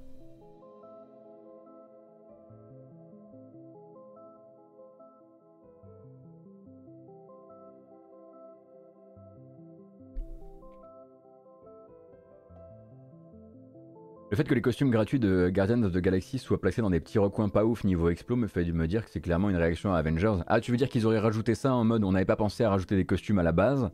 Le 14.32 14.38
fait 14.38 14.46
que 14.46 14.54
les 14.54 14.62
costumes 14.62 14.92
gratuits 14.92 15.20
de 15.20 15.52
Guardians 15.54 15.84
of 15.84 15.92
the 15.92 15.98
Galaxy 15.98 16.40
soient 16.40 16.62
placés 16.62 16.82
dans 16.82 16.90
des 16.90 17.02
petits 17.02 17.20
recoins 17.20 17.50
pas 17.50 17.66
ouf 17.66 17.84
niveau 17.84 18.08
explo 18.08 18.38
me 18.38 18.48
fait 18.48 18.64
me 18.64 18.88
dire 18.88 19.04
que 19.04 19.12
c'est 19.12 19.20
clairement 19.20 19.50
une 19.50 19.58
réaction 19.58 19.94
à 19.94 19.98
Avengers. 19.98 20.36
Ah, 20.48 20.62
tu 20.62 20.72
veux 20.72 20.78
dire 20.78 20.88
qu'ils 20.88 21.06
auraient 21.06 21.20
rajouté 21.20 21.54
ça 21.54 21.74
en 21.74 21.84
mode 21.84 22.06
on 22.06 22.14
n'avait 22.14 22.24
pas 22.24 22.38
pensé 22.38 22.64
à 22.64 22.70
rajouter 22.70 22.96
des 22.96 23.04
costumes 23.04 23.40
à 23.40 23.44
la 23.44 23.52
base, 23.52 23.90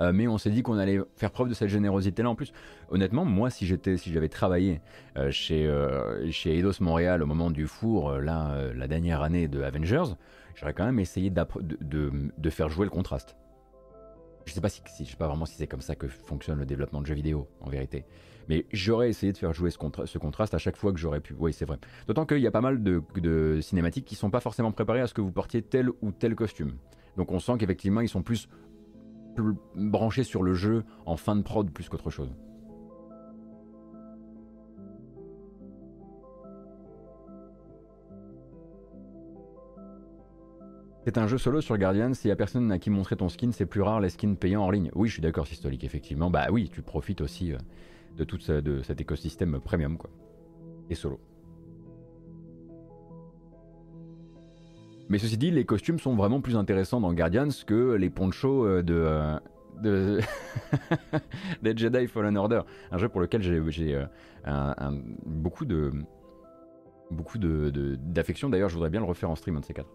euh, 0.00 0.10
mais 0.14 0.26
on 0.28 0.38
s'est 0.38 0.48
dit 0.48 0.62
qu'on 0.62 0.78
allait 0.78 0.98
faire 1.16 1.30
preuve 1.30 1.50
de 1.50 1.52
cette 1.52 1.68
générosité 1.68 2.22
là 2.22 2.30
en 2.30 2.34
plus. 2.34 2.54
Honnêtement, 2.88 3.26
moi 3.26 3.50
si 3.50 3.66
j'étais 3.66 3.98
si 3.98 4.10
j'avais 4.10 4.30
travaillé 4.30 4.80
euh, 5.18 5.30
chez 5.30 5.66
euh, 5.66 6.30
chez 6.30 6.56
Eidos 6.56 6.80
Montréal 6.80 7.22
au 7.22 7.26
moment 7.26 7.50
du 7.50 7.66
four 7.66 8.12
là 8.12 8.72
la 8.74 8.88
dernière 8.88 9.20
année 9.20 9.46
de 9.46 9.60
Avengers, 9.60 10.14
j'aurais 10.54 10.72
quand 10.72 10.86
même 10.86 11.00
essayé 11.00 11.28
de, 11.28 11.44
de, 12.38 12.50
faire 12.50 12.70
jouer 12.70 12.86
le 12.86 12.90
contraste. 12.90 13.36
Je 14.46 14.54
sais 14.54 14.62
pas 14.62 14.70
si, 14.70 14.80
si 14.86 15.04
je 15.04 15.10
sais 15.10 15.16
pas 15.18 15.28
vraiment 15.28 15.44
si 15.44 15.56
c'est 15.56 15.66
comme 15.66 15.82
ça 15.82 15.96
que 15.96 16.08
fonctionne 16.08 16.58
le 16.58 16.64
développement 16.64 17.02
de 17.02 17.06
jeux 17.06 17.14
vidéo 17.14 17.46
en 17.60 17.68
vérité. 17.68 18.06
Mais 18.52 18.66
j'aurais 18.70 19.08
essayé 19.08 19.32
de 19.32 19.38
faire 19.38 19.54
jouer 19.54 19.70
ce, 19.70 20.18
contraste 20.18 20.52
à 20.52 20.58
chaque 20.58 20.76
fois 20.76 20.92
que 20.92 20.98
j'aurais 20.98 21.20
pu. 21.20 21.34
Oui, 21.38 21.54
c'est 21.54 21.64
vrai. 21.64 21.78
D'autant 22.06 22.26
qu'il 22.26 22.40
y 22.40 22.46
a 22.46 22.50
pas 22.50 22.60
mal 22.60 22.82
de, 22.82 23.60
cinématiques 23.62 24.04
qui 24.04 24.14
sont 24.14 24.28
pas 24.28 24.40
forcément 24.40 24.72
préparées 24.72 25.00
à 25.00 25.06
ce 25.06 25.14
que 25.14 25.22
vous 25.22 25.32
portiez 25.32 25.62
tel 25.62 25.88
ou 26.02 26.12
tel 26.12 26.34
costume. 26.34 26.74
Donc 27.16 27.32
on 27.32 27.38
sent 27.38 27.54
qu'effectivement 27.58 28.02
ils 28.02 28.10
sont 28.10 28.22
plus, 28.22 28.50
plus 29.36 29.54
branchés 29.74 30.22
sur 30.22 30.42
le 30.42 30.52
jeu 30.52 30.84
en 31.06 31.16
fin 31.16 31.34
de 31.34 31.40
prod 31.40 31.70
plus 31.70 31.88
qu'autre 31.88 32.10
chose. 32.10 32.30
C'est 41.06 41.16
un 41.16 41.26
jeu 41.26 41.38
solo 41.38 41.62
sur 41.62 41.78
Guardian, 41.78 42.12
s'il 42.12 42.28
n'y 42.28 42.32
a 42.32 42.36
personne 42.36 42.70
à 42.70 42.78
qui 42.78 42.90
montrer 42.90 43.16
ton 43.16 43.30
skin, 43.30 43.50
c'est 43.50 43.64
plus 43.64 43.80
rare 43.80 44.00
les 44.00 44.10
skins 44.10 44.36
payants 44.36 44.62
en 44.62 44.70
ligne. 44.70 44.90
Oui, 44.94 45.08
je 45.08 45.14
suis 45.14 45.22
d'accord, 45.22 45.46
Systolic, 45.46 45.84
effectivement. 45.84 46.30
Bah 46.30 46.48
oui, 46.50 46.70
tu 46.70 46.82
profites 46.82 47.22
aussi 47.22 47.54
euh, 47.54 47.58
de 48.16 48.24
tout 48.24 48.38
de 48.38 48.82
cet 48.82 49.00
écosystème 49.00 49.60
premium 49.60 49.96
quoi. 49.96 50.10
Et 50.90 50.94
solo. 50.94 51.20
Mais 55.12 55.18
ceci 55.18 55.36
dit, 55.36 55.50
les 55.50 55.66
costumes 55.66 55.98
sont 55.98 56.14
vraiment 56.14 56.40
plus 56.40 56.56
intéressants 56.56 56.98
dans 56.98 57.12
Guardians 57.12 57.48
que 57.66 57.92
les 57.96 58.08
ponchos 58.08 58.64
euh, 58.66 58.82
de, 58.82 58.94
euh, 58.94 60.20
de 61.62 61.76
Jedi 61.76 62.06
Fallen 62.06 62.36
Order, 62.38 62.62
un 62.90 62.96
jeu 62.96 63.10
pour 63.10 63.20
lequel 63.20 63.42
j'ai 63.42 63.94
euh, 63.94 64.90
beaucoup 65.26 65.66
de 65.66 65.90
beaucoup 67.10 67.36
de 67.36 67.98
d'affection. 68.00 68.48
D'ailleurs, 68.48 68.70
je 68.70 68.74
voudrais 68.74 68.88
bien 68.88 69.00
le 69.00 69.06
refaire 69.06 69.28
en 69.28 69.36
stream 69.36 69.56
un 69.56 69.60
de 69.60 69.66
ces 69.66 69.74
quatre. 69.74 69.90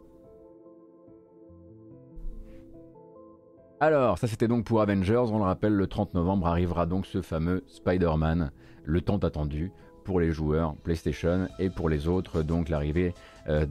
Alors, 3.80 4.18
ça 4.18 4.26
c'était 4.26 4.48
donc 4.48 4.66
pour 4.66 4.82
Avengers, 4.82 5.26
on 5.32 5.38
le 5.38 5.44
rappelle, 5.44 5.74
le 5.74 5.86
30 5.86 6.16
novembre 6.16 6.48
arrivera 6.48 6.88
donc 6.88 7.06
ce 7.06 7.22
fameux 7.22 7.64
Spider-Man, 7.68 8.50
le 8.84 9.02
temps 9.02 9.20
attendu 9.20 9.72
pour 10.04 10.20
les 10.20 10.32
joueurs 10.32 10.76
PlayStation 10.78 11.48
et 11.60 11.70
pour 11.70 11.88
les 11.88 12.08
autres, 12.08 12.42
donc 12.42 12.70
l'arrivée 12.70 13.14
euh, 13.50 13.68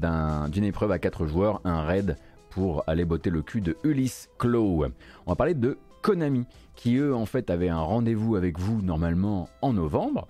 d'une 0.46 0.62
épreuve 0.62 0.92
à 0.92 1.00
4 1.00 1.26
joueurs, 1.26 1.60
un 1.64 1.82
raid 1.82 2.16
pour 2.50 2.84
aller 2.86 3.04
botter 3.04 3.30
le 3.30 3.42
cul 3.42 3.60
de 3.60 3.76
Ulysse 3.82 4.30
Claw. 4.38 4.86
On 5.26 5.32
va 5.32 5.34
parler 5.34 5.54
de 5.54 5.76
Konami, 6.02 6.46
qui 6.76 6.98
eux 6.98 7.12
en 7.12 7.26
fait 7.26 7.50
avaient 7.50 7.68
un 7.68 7.80
rendez-vous 7.80 8.36
avec 8.36 8.60
vous 8.60 8.82
normalement 8.82 9.48
en 9.60 9.72
novembre. 9.72 10.28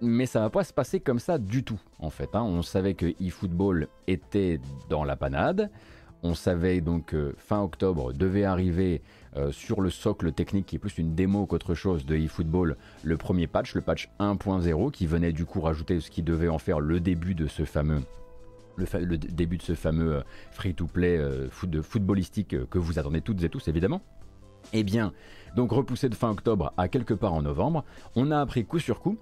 Mais 0.00 0.26
ça 0.26 0.38
va 0.38 0.50
pas 0.50 0.62
se 0.62 0.72
passer 0.72 1.00
comme 1.00 1.18
ça 1.18 1.38
du 1.38 1.64
tout 1.64 1.80
en 1.98 2.10
fait. 2.10 2.36
Hein. 2.36 2.42
On 2.42 2.62
savait 2.62 2.94
que 2.94 3.20
eFootball 3.20 3.88
était 4.06 4.60
dans 4.88 5.02
la 5.02 5.16
panade. 5.16 5.72
On 6.26 6.34
savait 6.34 6.80
donc 6.80 7.04
que 7.06 7.34
fin 7.36 7.60
octobre 7.60 8.14
devait 8.14 8.44
arriver 8.44 9.02
euh, 9.36 9.52
sur 9.52 9.82
le 9.82 9.90
socle 9.90 10.32
technique 10.32 10.64
qui 10.64 10.76
est 10.76 10.78
plus 10.78 10.96
une 10.96 11.14
démo 11.14 11.44
qu'autre 11.44 11.74
chose 11.74 12.06
de 12.06 12.16
eFootball 12.16 12.78
le 13.02 13.16
premier 13.18 13.46
patch, 13.46 13.74
le 13.74 13.82
patch 13.82 14.08
1.0 14.20 14.90
qui 14.90 15.06
venait 15.06 15.32
du 15.32 15.44
coup 15.44 15.60
rajouter 15.60 16.00
ce 16.00 16.10
qui 16.10 16.22
devait 16.22 16.48
en 16.48 16.56
faire 16.56 16.80
le 16.80 16.98
début 16.98 17.34
de 17.34 17.46
ce 17.46 17.66
fameux 17.66 18.00
le, 18.76 19.18
début 19.18 19.58
de 19.58 19.62
ce 19.62 19.74
fameux 19.74 20.14
euh, 20.14 20.22
free-to-play 20.52 21.18
euh, 21.18 21.50
footballistique 21.50 22.56
que 22.70 22.78
vous 22.78 22.98
attendez 22.98 23.20
toutes 23.20 23.42
et 23.42 23.50
tous 23.50 23.68
évidemment. 23.68 24.00
Eh 24.72 24.82
bien, 24.82 25.12
donc 25.56 25.72
repoussé 25.72 26.08
de 26.08 26.14
fin 26.14 26.30
octobre 26.30 26.72
à 26.78 26.88
quelque 26.88 27.12
part 27.12 27.34
en 27.34 27.42
novembre, 27.42 27.84
on 28.16 28.30
a 28.30 28.40
appris 28.40 28.64
coup 28.64 28.78
sur 28.78 29.00
coup 29.00 29.18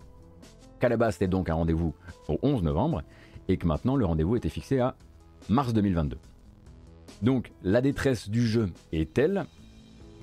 qu'à 0.78 0.88
la 0.88 0.96
base 0.96 1.14
c'était 1.14 1.26
donc 1.26 1.50
un 1.50 1.54
rendez-vous 1.54 1.96
au 2.28 2.38
11 2.42 2.62
novembre 2.62 3.02
et 3.48 3.56
que 3.56 3.66
maintenant 3.66 3.96
le 3.96 4.04
rendez-vous 4.04 4.36
était 4.36 4.48
fixé 4.48 4.78
à 4.78 4.94
mars 5.48 5.72
2022. 5.72 6.16
Donc 7.22 7.52
la 7.62 7.80
détresse 7.80 8.28
du 8.28 8.46
jeu 8.46 8.70
est 8.92 9.12
telle 9.12 9.46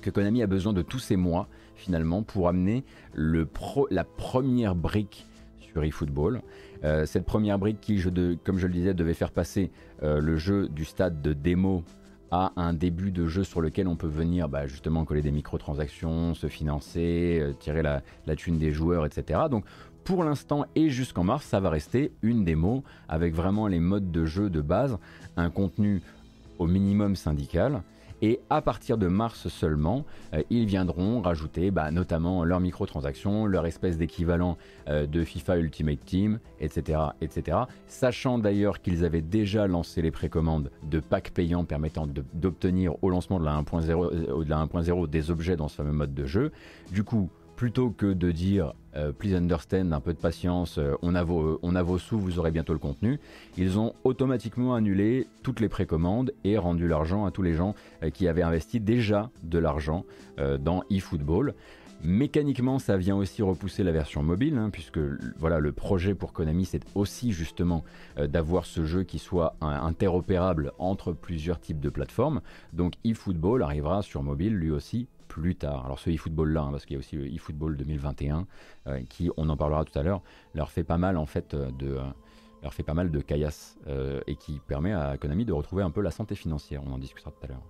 que 0.02 0.10
Konami 0.10 0.42
a 0.42 0.46
besoin 0.46 0.72
de 0.72 0.82
tous 0.82 0.98
ces 0.98 1.16
mois 1.16 1.48
finalement 1.74 2.22
pour 2.22 2.48
amener 2.48 2.84
la 3.14 4.04
première 4.04 4.74
brique 4.74 5.26
sur 5.60 5.82
eFootball. 5.82 6.42
Euh, 6.84 7.06
cette 7.06 7.24
première 7.24 7.58
brique 7.58 7.80
qui, 7.80 8.02
comme 8.44 8.58
je 8.58 8.66
le 8.66 8.72
disais, 8.72 8.94
devait 8.94 9.14
faire 9.14 9.30
passer 9.30 9.70
euh, 10.02 10.20
le 10.20 10.36
jeu 10.36 10.68
du 10.68 10.84
stade 10.84 11.22
de 11.22 11.32
démo 11.32 11.84
à 12.30 12.52
un 12.56 12.74
début 12.74 13.10
de 13.10 13.26
jeu 13.26 13.44
sur 13.44 13.60
lequel 13.60 13.88
on 13.88 13.96
peut 13.96 14.06
venir 14.06 14.48
bah, 14.48 14.66
justement 14.66 15.04
coller 15.04 15.22
des 15.22 15.32
microtransactions, 15.32 16.34
se 16.34 16.46
financer, 16.46 17.38
euh, 17.40 17.52
tirer 17.52 17.82
la, 17.82 18.02
la, 18.26 18.36
thune 18.36 18.58
des 18.58 18.72
joueurs, 18.72 19.04
etc. 19.04 19.40
Donc 19.50 19.64
pour 20.04 20.22
l'instant 20.22 20.64
et 20.76 20.90
jusqu'en 20.90 21.24
mars, 21.24 21.44
ça 21.44 21.60
va 21.60 21.70
rester 21.70 22.12
une 22.22 22.44
démo 22.44 22.84
avec 23.08 23.34
vraiment 23.34 23.66
les 23.66 23.80
modes 23.80 24.10
de 24.10 24.24
jeu 24.26 24.48
de 24.48 24.60
base, 24.60 24.98
un 25.36 25.50
contenu 25.50 26.02
au 26.60 26.66
minimum 26.66 27.16
syndical. 27.16 27.82
Et 28.22 28.40
à 28.50 28.60
partir 28.60 28.98
de 28.98 29.06
mars 29.06 29.48
seulement, 29.48 30.04
euh, 30.34 30.42
ils 30.50 30.66
viendront 30.66 31.22
rajouter 31.22 31.70
bah, 31.70 31.90
notamment 31.90 32.44
leurs 32.44 32.60
microtransactions, 32.60 33.46
leur 33.46 33.64
espèce 33.64 33.96
d'équivalent 33.96 34.58
euh, 34.88 35.06
de 35.06 35.24
FIFA 35.24 35.56
Ultimate 35.58 36.04
Team, 36.04 36.38
etc. 36.60 37.00
etc. 37.22 37.58
Sachant 37.86 38.38
d'ailleurs 38.38 38.82
qu'ils 38.82 39.06
avaient 39.06 39.22
déjà 39.22 39.66
lancé 39.66 40.02
les 40.02 40.10
précommandes 40.10 40.70
de 40.82 41.00
packs 41.00 41.30
payants 41.30 41.64
permettant 41.64 42.06
d'obtenir 42.34 43.02
au 43.02 43.08
lancement 43.08 43.40
de 43.40 43.44
la 43.46 43.58
1.0 43.58 45.02
euh, 45.02 45.06
des 45.06 45.30
objets 45.30 45.56
dans 45.56 45.68
ce 45.68 45.76
fameux 45.76 45.92
mode 45.92 46.12
de 46.12 46.26
jeu. 46.26 46.52
Du 46.92 47.04
coup, 47.04 47.30
plutôt 47.56 47.90
que 47.90 48.12
de 48.12 48.30
dire 48.32 48.74
euh, 48.96 49.12
please 49.12 49.36
understand, 49.36 49.92
un 49.92 50.00
peu 50.00 50.12
de 50.12 50.18
patience, 50.18 50.78
euh, 50.78 50.94
on, 51.02 51.14
a 51.14 51.22
vos, 51.22 51.60
on 51.62 51.76
a 51.76 51.98
sous, 51.98 52.18
vous 52.18 52.38
aurez 52.38 52.50
bientôt 52.50 52.72
le 52.72 52.80
contenu, 52.80 53.20
ils 53.56 53.78
ont 53.78 53.94
automatiquement 54.02 54.74
annulé 54.74 55.28
toutes 55.42 55.60
les 55.60 55.68
précommandes 55.68 56.32
et 56.42 56.58
rendu 56.58 56.88
l'argent 56.88 57.24
à 57.24 57.30
tous 57.30 57.42
les 57.42 57.54
gens 57.54 57.74
euh, 58.02 58.10
qui 58.10 58.26
avaient 58.26 58.42
investi 58.42 58.80
déjà 58.80 59.30
de 59.42 59.58
l'argent 59.58 60.04
dans 60.58 60.82
eFootball. 60.88 61.54
Mécaniquement, 62.02 62.78
ça 62.78 62.96
vient 62.96 63.16
aussi 63.16 63.42
repousser 63.42 63.82
la 63.82 63.92
version 63.92 64.22
mobile, 64.22 64.56
hein, 64.56 64.70
puisque 64.70 64.98
voilà, 65.38 65.58
le 65.58 65.72
projet 65.72 66.14
pour 66.14 66.32
Konami, 66.32 66.64
c'est 66.64 66.82
aussi 66.94 67.32
justement 67.32 67.84
d'avoir 68.16 68.64
ce 68.64 68.86
jeu 68.86 69.02
qui 69.02 69.18
soit 69.18 69.54
interopérable 69.60 70.72
entre 70.78 71.12
plusieurs 71.12 71.60
types 71.60 71.80
de 71.80 71.90
plateformes. 71.90 72.40
Donc 72.72 72.94
eFootball 73.04 73.62
arrivera 73.62 74.00
sur 74.00 74.22
mobile 74.22 74.54
lui 74.54 74.70
aussi 74.70 75.08
plus 75.30 75.54
tard. 75.54 75.86
Alors 75.86 76.00
ce 76.00 76.10
eFootball 76.10 76.52
là, 76.52 76.62
hein, 76.62 76.70
parce 76.72 76.84
qu'il 76.84 76.94
y 76.94 76.96
a 76.96 76.98
aussi 76.98 77.16
le 77.16 77.32
eFootball 77.32 77.76
2021, 77.76 78.46
euh, 78.88 79.00
qui, 79.08 79.30
on 79.36 79.48
en 79.48 79.56
parlera 79.56 79.84
tout 79.84 79.96
à 79.96 80.02
l'heure, 80.02 80.22
leur 80.54 80.70
fait 80.70 80.82
pas 80.82 80.98
mal 80.98 81.16
en 81.16 81.24
fait 81.24 81.54
euh, 81.54 81.70
de 81.70 81.94
euh, 81.96 82.02
leur 82.62 82.74
fait 82.74 82.82
pas 82.82 82.94
mal 82.94 83.10
de 83.10 83.20
caillasse 83.20 83.78
et 84.26 84.36
qui 84.36 84.60
permet 84.66 84.92
à 84.92 85.16
Konami 85.16 85.46
de 85.46 85.52
retrouver 85.54 85.82
un 85.82 85.90
peu 85.90 86.02
la 86.02 86.10
santé 86.10 86.34
financière. 86.34 86.82
On 86.84 86.92
en 86.92 86.98
discutera 86.98 87.30
tout 87.30 87.42
à 87.42 87.46
l'heure. 87.46 87.62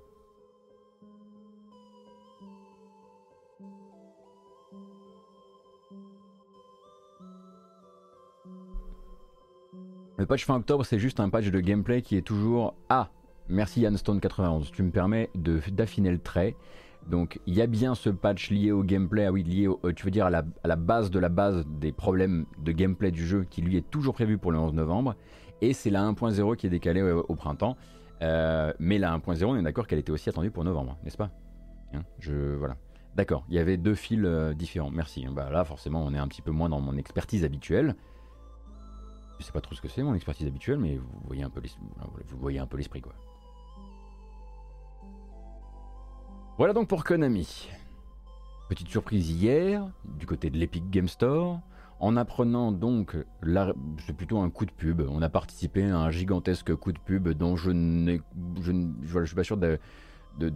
Le 10.16 10.26
patch 10.26 10.44
fin 10.44 10.56
octobre, 10.56 10.84
c'est 10.84 10.98
juste 10.98 11.20
un 11.20 11.30
patch 11.30 11.50
de 11.50 11.60
gameplay 11.60 12.02
qui 12.02 12.16
est 12.16 12.22
toujours 12.22 12.74
Ah 12.88 13.10
Merci 13.48 13.82
Yanstone91, 13.82 14.70
tu 14.70 14.82
me 14.82 14.90
permets 14.90 15.28
d'affiner 15.34 16.10
le 16.10 16.18
trait. 16.18 16.56
Donc 17.08 17.40
il 17.46 17.54
y 17.54 17.62
a 17.62 17.66
bien 17.66 17.94
ce 17.94 18.10
patch 18.10 18.50
lié 18.50 18.72
au 18.72 18.82
gameplay, 18.82 19.26
ah 19.26 19.32
oui, 19.32 19.42
lié 19.42 19.66
au, 19.66 19.80
euh, 19.84 19.92
tu 19.92 20.04
veux 20.04 20.10
dire 20.10 20.26
à 20.26 20.30
la, 20.30 20.76
base 20.76 21.10
de 21.10 21.18
la 21.18 21.28
base 21.28 21.64
des 21.66 21.92
problèmes 21.92 22.46
de 22.58 22.72
gameplay 22.72 23.10
du 23.10 23.26
jeu 23.26 23.44
qui 23.48 23.62
lui 23.62 23.76
est 23.76 23.90
toujours 23.90 24.14
prévu 24.14 24.38
pour 24.38 24.52
le 24.52 24.58
11 24.58 24.74
novembre. 24.74 25.16
Et 25.60 25.72
c'est 25.72 25.90
la 25.90 26.02
1.0 26.02 26.56
qui 26.56 26.66
est 26.66 26.70
décalée 26.70 27.02
au, 27.02 27.34
printemps. 27.34 27.76
Euh, 28.22 28.72
mais 28.78 28.98
la 28.98 29.16
1.0, 29.16 29.44
on 29.44 29.56
est 29.56 29.62
d'accord 29.62 29.86
qu'elle 29.86 29.98
était 29.98 30.12
aussi 30.12 30.28
attendue 30.28 30.50
pour 30.50 30.64
novembre, 30.64 30.96
n'est-ce 31.04 31.18
pas? 31.18 31.30
Hein, 31.92 32.02
Je 32.18 32.54
voilà. 32.54 32.76
D'accord, 33.16 33.44
il 33.48 33.56
y 33.56 33.58
avait 33.58 33.76
deux 33.76 33.94
fils 33.94 34.20
euh, 34.24 34.54
différents. 34.54 34.90
Merci. 34.90 35.26
Bah 35.30 35.50
là, 35.50 35.64
forcément, 35.64 36.04
on 36.04 36.14
est 36.14 36.18
un 36.18 36.28
petit 36.28 36.42
peu 36.42 36.52
moins 36.52 36.68
dans 36.68 36.80
mon 36.80 36.96
expertise 36.96 37.44
habituelle. 37.44 37.96
Je 39.38 39.44
sais 39.44 39.52
pas 39.52 39.60
trop 39.60 39.74
ce 39.74 39.80
que 39.80 39.88
c'est 39.88 40.02
mon 40.02 40.14
expertise 40.14 40.46
habituelle, 40.46 40.78
mais 40.78 40.96
vous 40.96 41.20
voyez 41.26 41.42
un 41.42 41.50
peu 41.50 41.60
vous 41.60 42.38
voyez 42.38 42.58
un 42.58 42.66
peu 42.66 42.76
l'esprit 42.76 43.00
quoi. 43.00 43.14
Voilà 46.60 46.74
donc 46.74 46.88
pour 46.88 47.04
Konami. 47.04 47.70
Petite 48.68 48.88
surprise 48.88 49.30
hier, 49.30 49.88
du 50.04 50.26
côté 50.26 50.50
de 50.50 50.58
l'Epic 50.58 50.90
Game 50.90 51.08
Store, 51.08 51.58
en 52.00 52.18
apprenant 52.18 52.70
donc, 52.70 53.16
c'est 54.06 54.14
plutôt 54.14 54.40
un 54.40 54.50
coup 54.50 54.66
de 54.66 54.70
pub, 54.70 55.00
on 55.08 55.22
a 55.22 55.30
participé 55.30 55.84
à 55.84 55.96
un 55.96 56.10
gigantesque 56.10 56.74
coup 56.74 56.92
de 56.92 56.98
pub 56.98 57.30
dont 57.30 57.56
je 57.56 57.70
ne 57.70 58.18
je, 58.60 58.72
je, 59.04 59.24
suis 59.24 59.34
pas 59.34 59.42
sûr 59.42 59.56
de, 59.56 59.78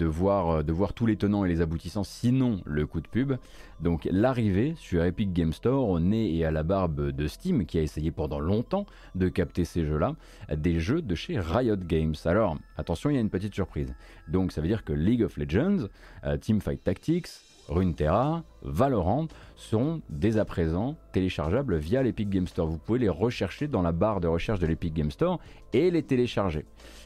voir, 0.06 0.64
de 0.64 0.72
voir 0.72 0.92
tous 0.92 1.06
les 1.06 1.16
tenants 1.16 1.44
et 1.44 1.48
les 1.48 1.60
aboutissants, 1.60 2.04
sinon 2.04 2.60
le 2.64 2.86
coup 2.86 3.00
de 3.00 3.08
pub. 3.08 3.34
Donc 3.80 4.08
l'arrivée 4.10 4.74
sur 4.76 5.04
Epic 5.04 5.32
Game 5.32 5.52
Store 5.52 5.88
au 5.88 6.00
nez 6.00 6.34
et 6.34 6.44
à 6.44 6.50
la 6.50 6.62
barbe 6.62 7.10
de 7.10 7.26
Steam, 7.26 7.66
qui 7.66 7.78
a 7.78 7.82
essayé 7.82 8.10
pendant 8.10 8.40
longtemps 8.40 8.86
de 9.14 9.28
capter 9.28 9.64
ces 9.64 9.84
jeux-là, 9.84 10.14
des 10.54 10.80
jeux 10.80 11.02
de 11.02 11.14
chez 11.14 11.38
Riot 11.38 11.76
Games. 11.76 12.14
Alors 12.24 12.56
attention, 12.76 13.10
il 13.10 13.14
y 13.14 13.16
a 13.18 13.20
une 13.20 13.30
petite 13.30 13.54
surprise. 13.54 13.94
Donc 14.28 14.52
ça 14.52 14.60
veut 14.60 14.68
dire 14.68 14.84
que 14.84 14.92
League 14.92 15.22
of 15.22 15.36
Legends, 15.36 15.88
euh, 16.24 16.36
Teamfight 16.36 16.82
Tactics, 16.82 17.28
Runeterra, 17.68 18.44
Valorant 18.62 19.28
seront 19.56 20.02
dès 20.08 20.38
à 20.38 20.44
présent 20.44 20.96
téléchargeables 21.12 21.76
via 21.76 22.02
l'Epic 22.02 22.28
Game 22.28 22.46
Store. 22.46 22.66
Vous 22.66 22.78
pouvez 22.78 22.98
les 22.98 23.08
rechercher 23.08 23.68
dans 23.68 23.82
la 23.82 23.92
barre 23.92 24.20
de 24.20 24.28
recherche 24.28 24.60
de 24.60 24.66
l'Epic 24.66 24.94
Game 24.94 25.10
Store 25.10 25.40
et 25.72 25.90
les 25.90 26.02
télécharger. 26.02 26.64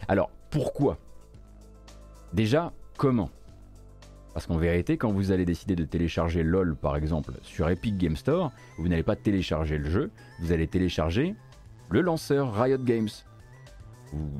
Alors 0.09 0.31
pourquoi 0.51 0.99
Déjà, 2.33 2.72
comment? 2.97 3.31
Parce 4.35 4.47
qu'en 4.47 4.57
vérité, 4.57 4.97
quand 4.97 5.11
vous 5.11 5.33
allez 5.33 5.45
décider 5.45 5.74
de 5.74 5.85
télécharger 5.85 6.43
LOL 6.43 6.76
par 6.76 6.97
exemple 6.97 7.33
sur 7.43 7.68
Epic 7.68 7.97
Game 7.97 8.16
Store, 8.16 8.53
vous 8.76 8.87
n'allez 8.89 9.03
pas 9.03 9.16
télécharger 9.16 9.79
le 9.79 9.91
jeu, 9.91 10.11
vous 10.41 10.53
allez 10.53 10.68
télécharger 10.68 11.35
le 11.91 12.03
lanceur 12.03 12.55
Riot 12.55 12.79
Games. 12.79 13.09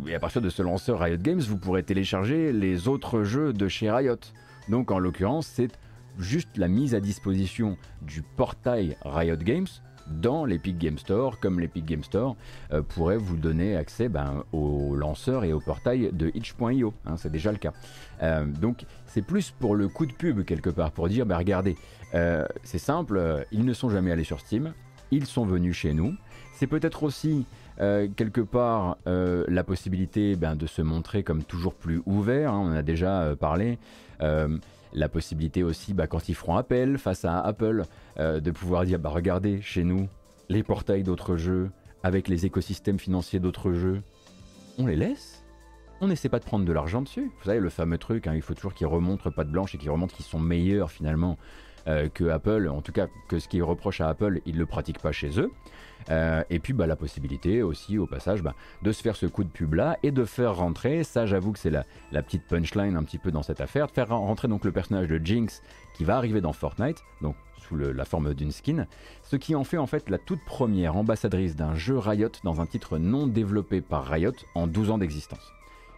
Et 0.07 0.15
à 0.15 0.21
partir 0.21 0.41
de 0.41 0.51
ce 0.51 0.63
lanceur 0.63 1.01
Riot 1.01 1.19
Games, 1.19 1.41
vous 1.41 1.57
pourrez 1.57 1.83
télécharger 1.83 2.53
les 2.53 2.89
autres 2.89 3.23
jeux 3.25 3.53
de 3.53 3.69
chez 3.69 3.91
Riot. 3.91 4.21
Donc 4.69 4.91
en 4.91 4.99
l'occurrence, 4.99 5.47
c'est 5.47 5.73
juste 6.19 6.57
la 6.57 6.69
mise 6.69 6.95
à 6.95 7.01
disposition 7.01 7.77
du 8.03 8.23
portail 8.23 8.97
Riot 9.03 9.37
Games 9.37 9.67
dans 10.11 10.45
l'Epic 10.45 10.79
Game 10.79 10.99
Store, 10.99 11.39
comme 11.41 11.61
l'Epic 11.61 11.85
Game 11.85 12.03
Store 12.03 12.37
euh, 12.73 12.83
pourrait 12.83 13.17
vous 13.17 13.37
donner 13.37 13.77
accès 13.77 14.09
ben, 14.09 14.45
au 14.53 14.95
lanceur 14.95 15.45
et 15.45 15.53
au 15.53 15.61
portail 15.61 16.11
de 16.13 16.31
itch.io. 16.35 16.95
Hein, 17.07 17.17
c'est 17.17 17.31
déjà 17.31 17.53
le 17.53 17.59
cas. 17.59 17.73
Euh, 18.23 18.45
donc 18.45 18.85
c'est 19.07 19.23
plus 19.23 19.51
pour 19.51 19.75
le 19.75 19.89
coup 19.89 20.07
de 20.07 20.13
pub 20.13 20.45
quelque 20.45 20.71
part, 20.71 20.91
pour 20.91 21.09
dire, 21.09 21.27
ben, 21.27 21.37
regardez, 21.37 21.77
euh, 22.15 22.47
c'est 22.63 22.79
simple, 22.79 23.47
ils 23.53 23.65
ne 23.65 23.73
sont 23.73 23.91
jamais 23.91 24.13
allés 24.13 24.25
sur 24.25 24.41
Steam, 24.41 24.73
ils 25.11 25.27
sont 25.27 25.45
venus 25.45 25.77
chez 25.77 25.95
nous. 25.95 26.15
C'est 26.55 26.67
peut-être 26.67 27.03
aussi 27.05 27.47
quelque 28.17 28.41
part 28.41 28.99
la 29.07 29.63
possibilité 29.63 30.35
ben, 30.35 30.57
de 30.57 30.67
se 30.67 30.83
montrer 30.83 31.23
comme 31.23 31.45
toujours 31.45 31.75
plus 31.75 32.03
ouvert, 32.07 32.53
hein, 32.53 32.61
on 32.65 32.73
en 32.73 32.77
a 32.77 32.83
déjà 32.83 33.37
parlé 33.39 33.79
la 34.99 35.09
possibilité 35.09 35.63
aussi, 35.63 35.95
bah, 35.95 36.07
quand 36.07 36.29
ils 36.29 36.35
feront 36.35 36.57
appel 36.57 36.99
face 36.99 37.25
à 37.25 37.41
Apple, 37.41 37.85
euh, 38.19 38.41
de 38.41 38.51
pouvoir 38.51 38.85
dire 38.85 38.99
bah, 38.99 39.11
regardez, 39.11 39.61
chez 39.63 39.85
nous, 39.85 40.09
les 40.49 40.63
portails 40.63 41.03
d'autres 41.03 41.37
jeux, 41.37 41.71
avec 42.03 42.29
les 42.29 42.47
écosystèmes 42.47 42.99
financiers 42.99 43.41
d'autres 43.41 43.73
jeux, 43.73 44.03
on 44.79 44.87
les 44.87 44.97
laisse 44.97 45.45
on 46.01 46.07
n'essaie 46.07 46.29
pas 46.29 46.39
de 46.39 46.45
prendre 46.45 46.65
de 46.65 46.73
l'argent 46.73 47.03
dessus. 47.03 47.31
Vous 47.39 47.45
savez, 47.45 47.61
le 47.61 47.71
fameux 47.71 47.99
truc, 47.99 48.27
hein, 48.27 48.35
il 48.35 48.43
faut 48.43 48.55
toujours 48.55 48.75
qu'ils 48.75 48.87
remontrent 48.87 49.31
pas 49.31 49.45
de 49.45 49.51
blanche 49.51 49.75
et 49.75 49.79
qu'ils 49.79 49.91
remontrent 49.91 50.15
qu'ils 50.15 50.25
sont 50.25 50.39
meilleurs 50.39 50.91
finalement 50.91 51.39
euh, 51.89 52.09
que 52.09 52.29
Apple, 52.29 52.69
en 52.69 52.83
tout 52.83 52.93
cas 52.93 53.09
que 53.29 53.39
ce 53.39 53.49
qu'ils 53.49 53.63
reprochent 53.63 54.01
à 54.01 54.09
Apple, 54.09 54.41
ils 54.47 54.55
ne 54.55 54.61
le 54.61 54.67
pratiquent 54.67 55.01
pas 55.01 55.13
chez 55.13 55.41
eux. 55.41 55.51
Euh, 56.11 56.43
et 56.51 56.59
puis 56.59 56.73
bah, 56.73 56.87
la 56.87 56.97
possibilité 56.97 57.63
aussi 57.63 57.99
au 57.99 58.07
passage 58.07 58.43
bah, 58.43 58.55
de 58.83 58.93
se 58.93 59.03
faire 59.03 59.17
ce 59.17 59.27
coup 59.27 59.45
de 59.45 59.49
pub 59.49 59.75
là 59.75 59.99
et 60.03 60.11
de 60.11 60.25
faire 60.25 60.57
rentrer, 60.57 61.05
ça 61.05 61.27
j'avoue 61.27 61.53
que 61.53 61.59
c'est 61.59 61.71
la, 61.71 61.85
petite 62.23 62.47
punchline 62.47 62.97
un 62.97 63.03
petit 63.03 63.19
peu 63.19 63.31
dans 63.31 63.43
cette 63.43 63.61
affaire, 63.61 63.87
de 63.87 63.93
faire 63.93 64.09
rentrer 64.09 64.49
donc 64.49 64.65
le 64.65 64.73
personnage 64.73 65.09
de 65.09 65.19
Jinx 65.19 65.63
qui 65.97 66.05
va 66.05 66.17
arriver 66.17 66.41
dans 66.41 66.53
Fortnite, 66.53 67.03
donc 67.21 67.35
sous 67.59 67.77
la 67.77 68.05
forme 68.05 68.33
d'une 68.35 68.53
skin, 68.53 68.87
ce 69.23 69.37
qui 69.37 69.55
en 69.55 69.65
fait 69.65 69.79
en 69.79 69.87
fait 69.87 70.09
la 70.09 70.19
toute 70.19 70.45
première 70.47 70.97
ambassadrice 70.97 71.57
d'un 71.57 71.75
jeu 71.75 71.99
Riot 71.99 72.31
dans 72.45 72.61
un 72.61 72.67
titre 72.67 72.99
non 72.99 73.27
développé 73.27 73.81
par 73.81 74.07
Riot 74.07 74.33
en 74.55 74.67
12 74.67 74.91
ans 74.91 74.99
d'existence. 74.99 75.53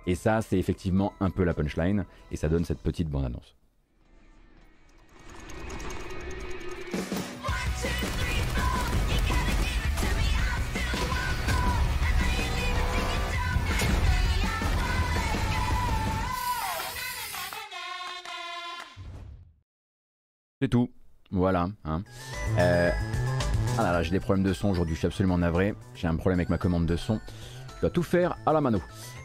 Et 0.07 0.15
ça 0.15 0.43
c'est 0.43 0.59
effectivement 0.59 1.13
un 1.21 1.31
peu 1.31 1.45
la 1.45 1.55
punchline 1.55 2.07
et 2.33 2.37
ça 2.37 2.49
donne 2.49 2.65
cette 2.65 2.81
petite 2.81 3.09
bande 3.09 3.25
C'est 20.63 20.69
tout. 20.69 20.91
Voilà. 21.31 21.71
Hein. 21.87 22.03
Euh, 22.59 22.91
ah 23.79 23.83
là 23.83 23.93
là, 23.93 24.03
j'ai 24.03 24.11
des 24.11 24.21
problèmes 24.21 24.45
de 24.45 24.53
son 24.53 24.69
aujourd'hui, 24.69 24.95
je 24.95 24.99
suis 24.99 25.07
absolument 25.07 25.39
navré. 25.39 25.75
J'ai 25.95 26.07
un 26.07 26.17
problème 26.17 26.39
avec 26.39 26.51
ma 26.51 26.59
commande 26.59 26.85
de 26.85 26.97
son. 26.97 27.19
Je 27.77 27.81
dois 27.81 27.89
tout 27.89 28.03
faire 28.03 28.37
à 28.45 28.53
la 28.53 28.61
mano. 28.61 28.79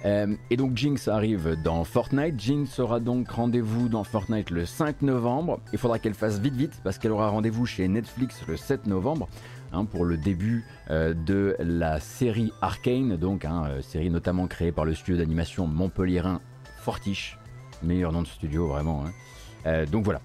Euh, 0.05 0.33
et 0.49 0.55
donc 0.55 0.77
Jinx 0.77 1.09
arrive 1.09 1.57
dans 1.61 1.83
Fortnite. 1.83 2.39
Jinx 2.39 2.79
aura 2.79 3.01
donc 3.01 3.29
rendez-vous 3.29 3.89
dans 3.89 4.05
Fortnite 4.05 4.49
le 4.49 4.65
5 4.65 5.01
novembre. 5.01 5.59
Il 5.73 5.77
faudra 5.77 5.99
qu'elle 5.99 6.13
fasse 6.13 6.39
vite 6.39 6.55
vite 6.55 6.79
parce 6.85 6.99
qu'elle 6.99 7.11
aura 7.11 7.27
rendez-vous 7.27 7.65
chez 7.65 7.85
Netflix 7.89 8.41
le 8.47 8.55
7 8.55 8.87
novembre. 8.87 9.27
Hein, 9.73 9.83
pour 9.83 10.05
le 10.05 10.15
début 10.15 10.63
euh, 10.89 11.13
de 11.13 11.57
la 11.59 11.99
série 11.99 12.53
Arcane, 12.61 13.17
donc 13.17 13.43
hein, 13.43 13.81
série 13.81 14.09
notamment 14.09 14.47
créée 14.47 14.71
par 14.71 14.85
le 14.85 14.93
studio 14.93 15.17
d'animation 15.17 15.67
montpelliérain 15.67 16.39
Fortiche, 16.77 17.37
meilleur 17.83 18.13
nom 18.13 18.21
de 18.21 18.27
studio 18.27 18.67
vraiment. 18.67 19.03
donc 19.91 20.05
voilà. 20.05 20.21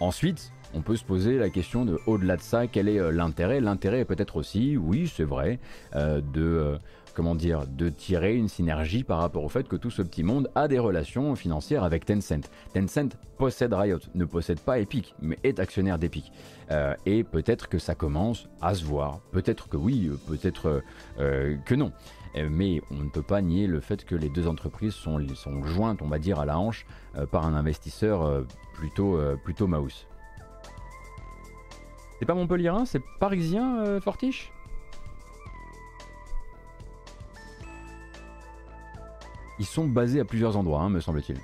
Ensuite, 0.00 0.52
on 0.74 0.80
peut 0.80 0.96
se 0.96 1.04
poser 1.04 1.38
la 1.38 1.50
question 1.50 1.84
de, 1.84 1.98
au-delà 2.06 2.36
de 2.36 2.42
ça, 2.42 2.68
quel 2.68 2.88
est 2.88 3.00
euh, 3.00 3.10
l'intérêt? 3.10 3.60
L'intérêt 3.60 4.00
est 4.00 4.04
peut-être 4.04 4.36
aussi, 4.36 4.76
oui, 4.76 5.10
c'est 5.12 5.24
vrai, 5.24 5.58
euh, 5.96 6.20
de, 6.20 6.42
euh, 6.42 6.78
comment 7.14 7.34
dire, 7.34 7.66
de 7.66 7.88
tirer 7.88 8.36
une 8.36 8.48
synergie 8.48 9.02
par 9.02 9.18
rapport 9.18 9.42
au 9.42 9.48
fait 9.48 9.66
que 9.66 9.74
tout 9.74 9.90
ce 9.90 10.02
petit 10.02 10.22
monde 10.22 10.50
a 10.54 10.68
des 10.68 10.78
relations 10.78 11.34
financières 11.34 11.82
avec 11.82 12.04
Tencent. 12.04 12.48
Tencent 12.74 13.16
possède 13.38 13.72
Riot, 13.72 13.98
ne 14.14 14.24
possède 14.24 14.60
pas 14.60 14.78
Epic, 14.78 15.16
mais 15.20 15.36
est 15.42 15.58
actionnaire 15.58 15.98
d'Epic. 15.98 16.32
et 17.06 17.24
peut-être 17.24 17.68
que 17.68 17.78
ça 17.78 17.94
commence 17.94 18.48
à 18.60 18.74
se 18.74 18.84
voir. 18.84 19.20
Peut-être 19.32 19.68
que 19.68 19.76
oui, 19.76 20.10
peut-être 20.28 20.82
que 21.16 21.74
non. 21.74 21.92
Mais 22.34 22.82
on 22.90 23.04
ne 23.04 23.08
peut 23.08 23.22
pas 23.22 23.40
nier 23.40 23.66
le 23.66 23.80
fait 23.80 24.04
que 24.04 24.16
les 24.16 24.28
deux 24.28 24.48
entreprises 24.48 24.92
sont, 24.92 25.18
sont 25.34 25.64
jointes, 25.64 26.02
on 26.02 26.08
va 26.08 26.18
dire, 26.18 26.40
à 26.40 26.46
la 26.46 26.58
hanche 26.58 26.84
par 27.30 27.46
un 27.46 27.54
investisseur 27.54 28.44
plutôt, 28.78 29.16
euh, 29.16 29.36
plutôt 29.36 29.66
mouse. 29.66 30.06
C'est 32.18 32.26
pas 32.26 32.34
Montpellierin, 32.34 32.84
c'est 32.84 33.02
parisien, 33.18 33.80
euh, 33.80 34.00
Fortiche? 34.00 34.52
Ils 39.58 39.66
sont 39.66 39.88
basés 39.88 40.20
à 40.20 40.24
plusieurs 40.24 40.56
endroits, 40.56 40.82
hein, 40.82 40.90
me 40.90 41.00
semble-t-il. 41.00 41.38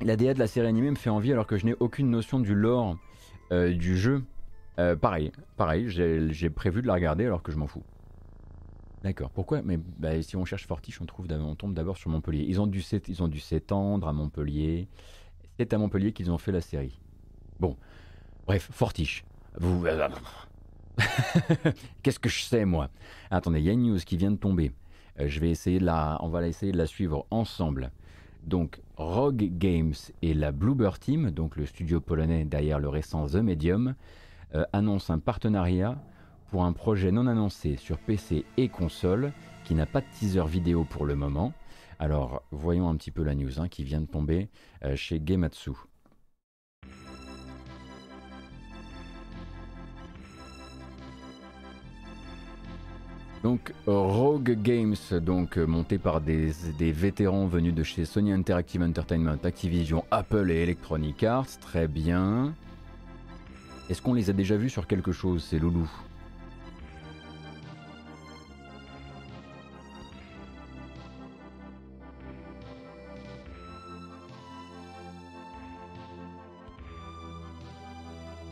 La 0.00 0.16
DA 0.16 0.32
de 0.32 0.38
la 0.38 0.46
série 0.46 0.66
animée 0.66 0.90
me 0.90 0.96
fait 0.96 1.10
envie 1.10 1.30
alors 1.30 1.46
que 1.46 1.58
je 1.58 1.66
n'ai 1.66 1.76
aucune 1.78 2.08
notion 2.08 2.40
du 2.40 2.54
lore 2.54 2.96
euh, 3.52 3.74
du 3.74 3.98
jeu. 3.98 4.24
pareil, 5.02 5.30
pareil, 5.58 5.90
j'ai 5.90 6.48
prévu 6.48 6.80
de 6.80 6.86
la 6.86 6.94
regarder 6.94 7.26
alors 7.26 7.42
que 7.42 7.52
je 7.52 7.58
m'en 7.58 7.66
fous. 7.66 7.84
D'accord. 9.02 9.30
Pourquoi? 9.30 9.62
Mais 9.62 9.78
bah, 9.78 10.20
si 10.22 10.36
on 10.36 10.44
cherche 10.44 10.66
Fortiche, 10.66 11.00
on, 11.00 11.06
tombe 11.54 11.74
d'abord 11.74 11.96
sur 11.96 12.10
Montpellier. 12.10 12.44
Ils 12.46 12.60
ont 12.60 12.66
dû 12.66 13.40
s'étendre 13.40 14.06
à 14.06 14.12
Montpellier. 14.12 14.88
C'est 15.58 15.72
à 15.72 15.78
Montpellier 15.78 16.12
qu'ils 16.12 16.30
ont 16.30 16.38
fait 16.38 16.52
la 16.52 16.60
série. 16.60 16.98
Bon, 17.58 17.76
bref, 18.46 18.68
Fortiche. 18.72 19.24
Vous. 19.58 19.84
Qu'est-ce 22.02 22.18
que 22.18 22.28
je 22.28 22.42
sais 22.42 22.64
moi? 22.64 22.90
Attendez, 23.30 23.60
il 23.60 23.64
y 23.64 23.70
a 23.70 23.72
une 23.72 23.82
news 23.82 23.98
qui 23.98 24.16
vient 24.16 24.30
de 24.30 24.36
tomber. 24.36 24.72
Euh, 25.18 25.28
je 25.28 25.40
vais 25.40 25.50
essayer 25.50 25.78
de 25.78 25.84
la, 25.84 26.18
on 26.20 26.28
va 26.28 26.46
essayer 26.46 26.72
de 26.72 26.78
la 26.78 26.86
suivre 26.86 27.26
ensemble. 27.30 27.90
Donc, 28.44 28.80
Rogue 28.96 29.50
Games 29.58 29.94
et 30.22 30.34
la 30.34 30.52
Bluebird 30.52 30.98
Team, 30.98 31.30
donc 31.30 31.56
le 31.56 31.66
studio 31.66 32.00
polonais 32.00 32.44
derrière 32.44 32.78
le 32.78 32.88
récent 32.88 33.26
The 33.26 33.36
Medium, 33.36 33.94
euh, 34.54 34.64
annoncent 34.72 35.12
un 35.12 35.18
partenariat 35.18 35.98
pour 36.50 36.64
un 36.64 36.72
projet 36.72 37.12
non 37.12 37.26
annoncé 37.26 37.76
sur 37.76 37.98
PC 37.98 38.44
et 38.56 38.68
console 38.68 39.32
qui 39.64 39.74
n'a 39.74 39.86
pas 39.86 40.00
de 40.00 40.06
teaser 40.18 40.46
vidéo 40.46 40.84
pour 40.84 41.06
le 41.06 41.14
moment. 41.14 41.52
Alors 41.98 42.42
voyons 42.50 42.88
un 42.88 42.96
petit 42.96 43.10
peu 43.10 43.22
la 43.22 43.34
news 43.34 43.60
hein, 43.60 43.68
qui 43.68 43.84
vient 43.84 44.00
de 44.00 44.06
tomber 44.06 44.48
euh, 44.84 44.96
chez 44.96 45.22
Gematsu. 45.24 45.72
Donc 53.42 53.72
Rogue 53.86 54.58
Games, 54.62 54.96
donc 55.22 55.56
euh, 55.56 55.64
monté 55.64 55.96
par 55.96 56.20
des, 56.20 56.52
des, 56.78 56.92
vétérans 56.92 57.46
venus 57.46 57.72
de 57.72 57.82
chez 57.82 58.04
Sony 58.04 58.32
Interactive 58.32 58.82
Entertainment, 58.82 59.38
Activision, 59.44 60.04
Apple 60.10 60.50
et 60.50 60.62
Electronic 60.62 61.22
Arts, 61.22 61.58
très 61.58 61.88
bien. 61.88 62.54
Est-ce 63.88 64.02
qu'on 64.02 64.12
les 64.12 64.28
a 64.28 64.34
déjà 64.34 64.56
vus 64.56 64.68
sur 64.68 64.86
quelque 64.86 65.12
chose, 65.12 65.42
ces 65.42 65.58
loulous? 65.58 65.90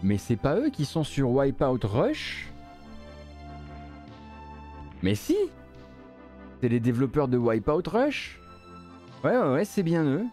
Mais 0.03 0.19
c'est 0.19 0.37
pas 0.37 0.57
eux 0.57 0.71
qui 0.71 0.85
sont 0.85 1.05
sur 1.05 1.31
Wipeout 1.31 1.81
Rush? 1.85 2.49
Mais 5.03 5.15
si 5.15 5.37
C'est 6.61 6.69
les 6.69 6.81
développeurs 6.81 7.29
de 7.29 7.37
Wipeout 7.37 7.89
Rush? 7.89 8.41
Ouais, 9.25 9.37
ouais, 9.37 9.53
ouais, 9.53 9.65
c'est 9.65 9.83
bien 9.83 10.05
eux. 10.05 10.25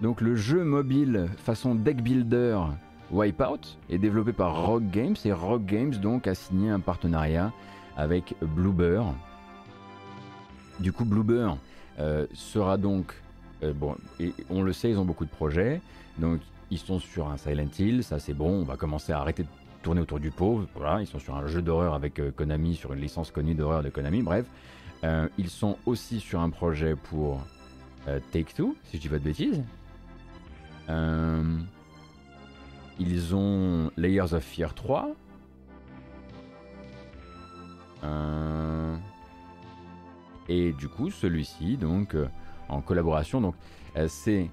Donc 0.00 0.20
le 0.20 0.34
jeu 0.34 0.64
mobile 0.64 1.28
façon 1.36 1.74
deck 1.74 2.02
builder 2.02 2.58
Wipeout 3.10 3.76
est 3.90 3.98
développé 3.98 4.32
par 4.32 4.66
Rock 4.66 4.84
Games 4.90 5.16
et 5.24 5.32
Rock 5.32 5.64
Games 5.66 5.94
donc 5.94 6.26
a 6.26 6.34
signé 6.34 6.70
un 6.70 6.80
partenariat 6.80 7.52
avec 7.96 8.34
Bluebird. 8.40 9.14
Du 10.78 10.92
coup 10.92 11.04
Bluebird 11.04 11.58
euh, 11.98 12.26
sera 12.32 12.78
donc 12.78 13.14
euh, 13.62 13.74
bon 13.74 13.96
et 14.18 14.32
on 14.48 14.62
le 14.62 14.72
sait 14.72 14.90
ils 14.90 14.98
ont 14.98 15.04
beaucoup 15.04 15.26
de 15.26 15.30
projets 15.30 15.82
donc 16.18 16.40
ils 16.70 16.78
sont 16.78 16.98
sur 16.98 17.28
un 17.28 17.36
Silent 17.36 17.68
Hill 17.78 18.04
ça 18.04 18.18
c'est 18.18 18.34
bon 18.34 18.60
on 18.60 18.64
va 18.64 18.76
commencer 18.76 19.12
à 19.12 19.20
arrêter 19.20 19.44
de 19.44 19.48
tourner 19.82 20.00
autour 20.00 20.20
du 20.20 20.30
pot 20.30 20.66
voilà 20.74 21.00
ils 21.00 21.06
sont 21.06 21.18
sur 21.18 21.36
un 21.36 21.46
jeu 21.46 21.62
d'horreur 21.62 21.94
avec 21.94 22.18
euh, 22.18 22.30
Konami 22.30 22.74
sur 22.74 22.92
une 22.92 23.00
licence 23.00 23.30
connue 23.30 23.54
d'horreur 23.54 23.82
de 23.82 23.88
Konami 23.88 24.22
bref 24.22 24.46
ils 25.38 25.48
sont 25.48 25.78
aussi 25.86 26.20
sur 26.20 26.40
un 26.40 26.50
projet 26.50 26.94
pour 26.94 27.40
Take 28.32 28.52
Two 28.54 28.76
si 28.84 28.98
je 28.98 29.02
dis 29.02 29.08
pas 29.08 29.18
de 29.18 29.24
bêtises 29.24 29.62
ils 33.00 33.34
ont 33.34 33.90
Layers 33.96 34.34
of 34.34 34.44
Fear 34.44 34.74
3. 34.74 35.08
Euh, 38.04 38.96
et 40.48 40.72
du 40.72 40.88
coup, 40.88 41.10
celui-ci, 41.10 41.76
donc, 41.78 42.14
euh, 42.14 42.28
en 42.68 42.82
collaboration, 42.82 43.40
donc, 43.40 43.54
euh, 43.96 44.06
c'est 44.08 44.50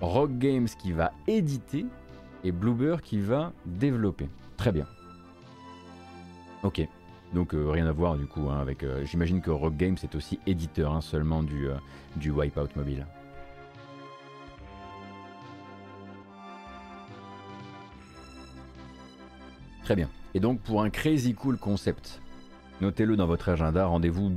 Rock 0.00 0.38
Games 0.38 0.68
qui 0.78 0.92
va 0.92 1.12
éditer 1.26 1.86
et 2.42 2.52
Bluebird 2.52 3.00
qui 3.00 3.20
va 3.20 3.52
développer. 3.66 4.28
Très 4.56 4.72
bien. 4.72 4.86
Ok. 6.62 6.86
Donc 7.32 7.50
rien 7.52 7.86
à 7.86 7.92
voir 7.92 8.16
du 8.16 8.26
coup 8.26 8.48
hein, 8.50 8.60
avec. 8.60 8.84
J'imagine 9.04 9.40
que 9.40 9.50
Rock 9.50 9.76
Games 9.76 9.96
est 10.02 10.14
aussi 10.14 10.38
éditeur 10.46 10.92
hein, 10.92 11.00
seulement 11.00 11.42
du, 11.42 11.68
du 12.16 12.30
Wipeout 12.30 12.68
mobile. 12.76 13.06
Très 19.84 19.96
bien. 19.96 20.08
Et 20.32 20.40
donc 20.40 20.60
pour 20.60 20.82
un 20.82 20.88
crazy 20.88 21.34
cool 21.34 21.58
concept, 21.58 22.20
notez-le 22.80 23.16
dans 23.16 23.26
votre 23.26 23.50
agenda, 23.50 23.86
rendez-vous 23.86 24.32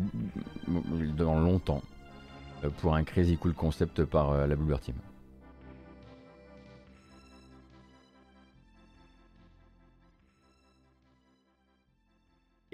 dans 1.16 1.40
longtemps 1.40 1.82
euh, 2.64 2.70
pour 2.82 2.96
un 2.96 3.04
crazy 3.04 3.38
cool 3.38 3.54
concept 3.54 4.04
par 4.04 4.32
euh, 4.32 4.46
la 4.46 4.56
Bluebird 4.56 4.82
Team. 4.82 4.96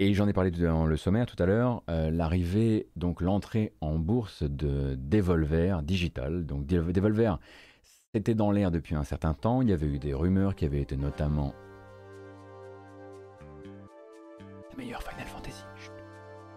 Et 0.00 0.12
j'en 0.12 0.26
ai 0.26 0.32
parlé 0.32 0.50
dans 0.50 0.86
le 0.86 0.96
sommaire 0.96 1.26
tout 1.26 1.40
à 1.40 1.46
l'heure, 1.46 1.82
euh, 1.88 2.10
l'arrivée, 2.10 2.88
donc 2.96 3.20
l'entrée 3.20 3.72
en 3.80 3.98
bourse 3.98 4.42
de 4.42 4.96
Devolver 4.98 5.82
Digital. 5.84 6.44
Donc 6.46 6.66
Devolver, 6.66 7.38
c'était 8.12 8.34
dans 8.34 8.50
l'air 8.50 8.72
depuis 8.72 8.96
un 8.96 9.04
certain 9.04 9.34
temps. 9.34 9.62
Il 9.62 9.70
y 9.70 9.72
avait 9.72 9.86
eu 9.86 10.00
des 10.00 10.12
rumeurs 10.12 10.56
qui 10.56 10.64
avaient 10.64 10.80
été 10.80 10.96
notamment 10.96 11.54
meilleur 14.76 15.02
Final 15.02 15.26
Fantasy. 15.26 15.64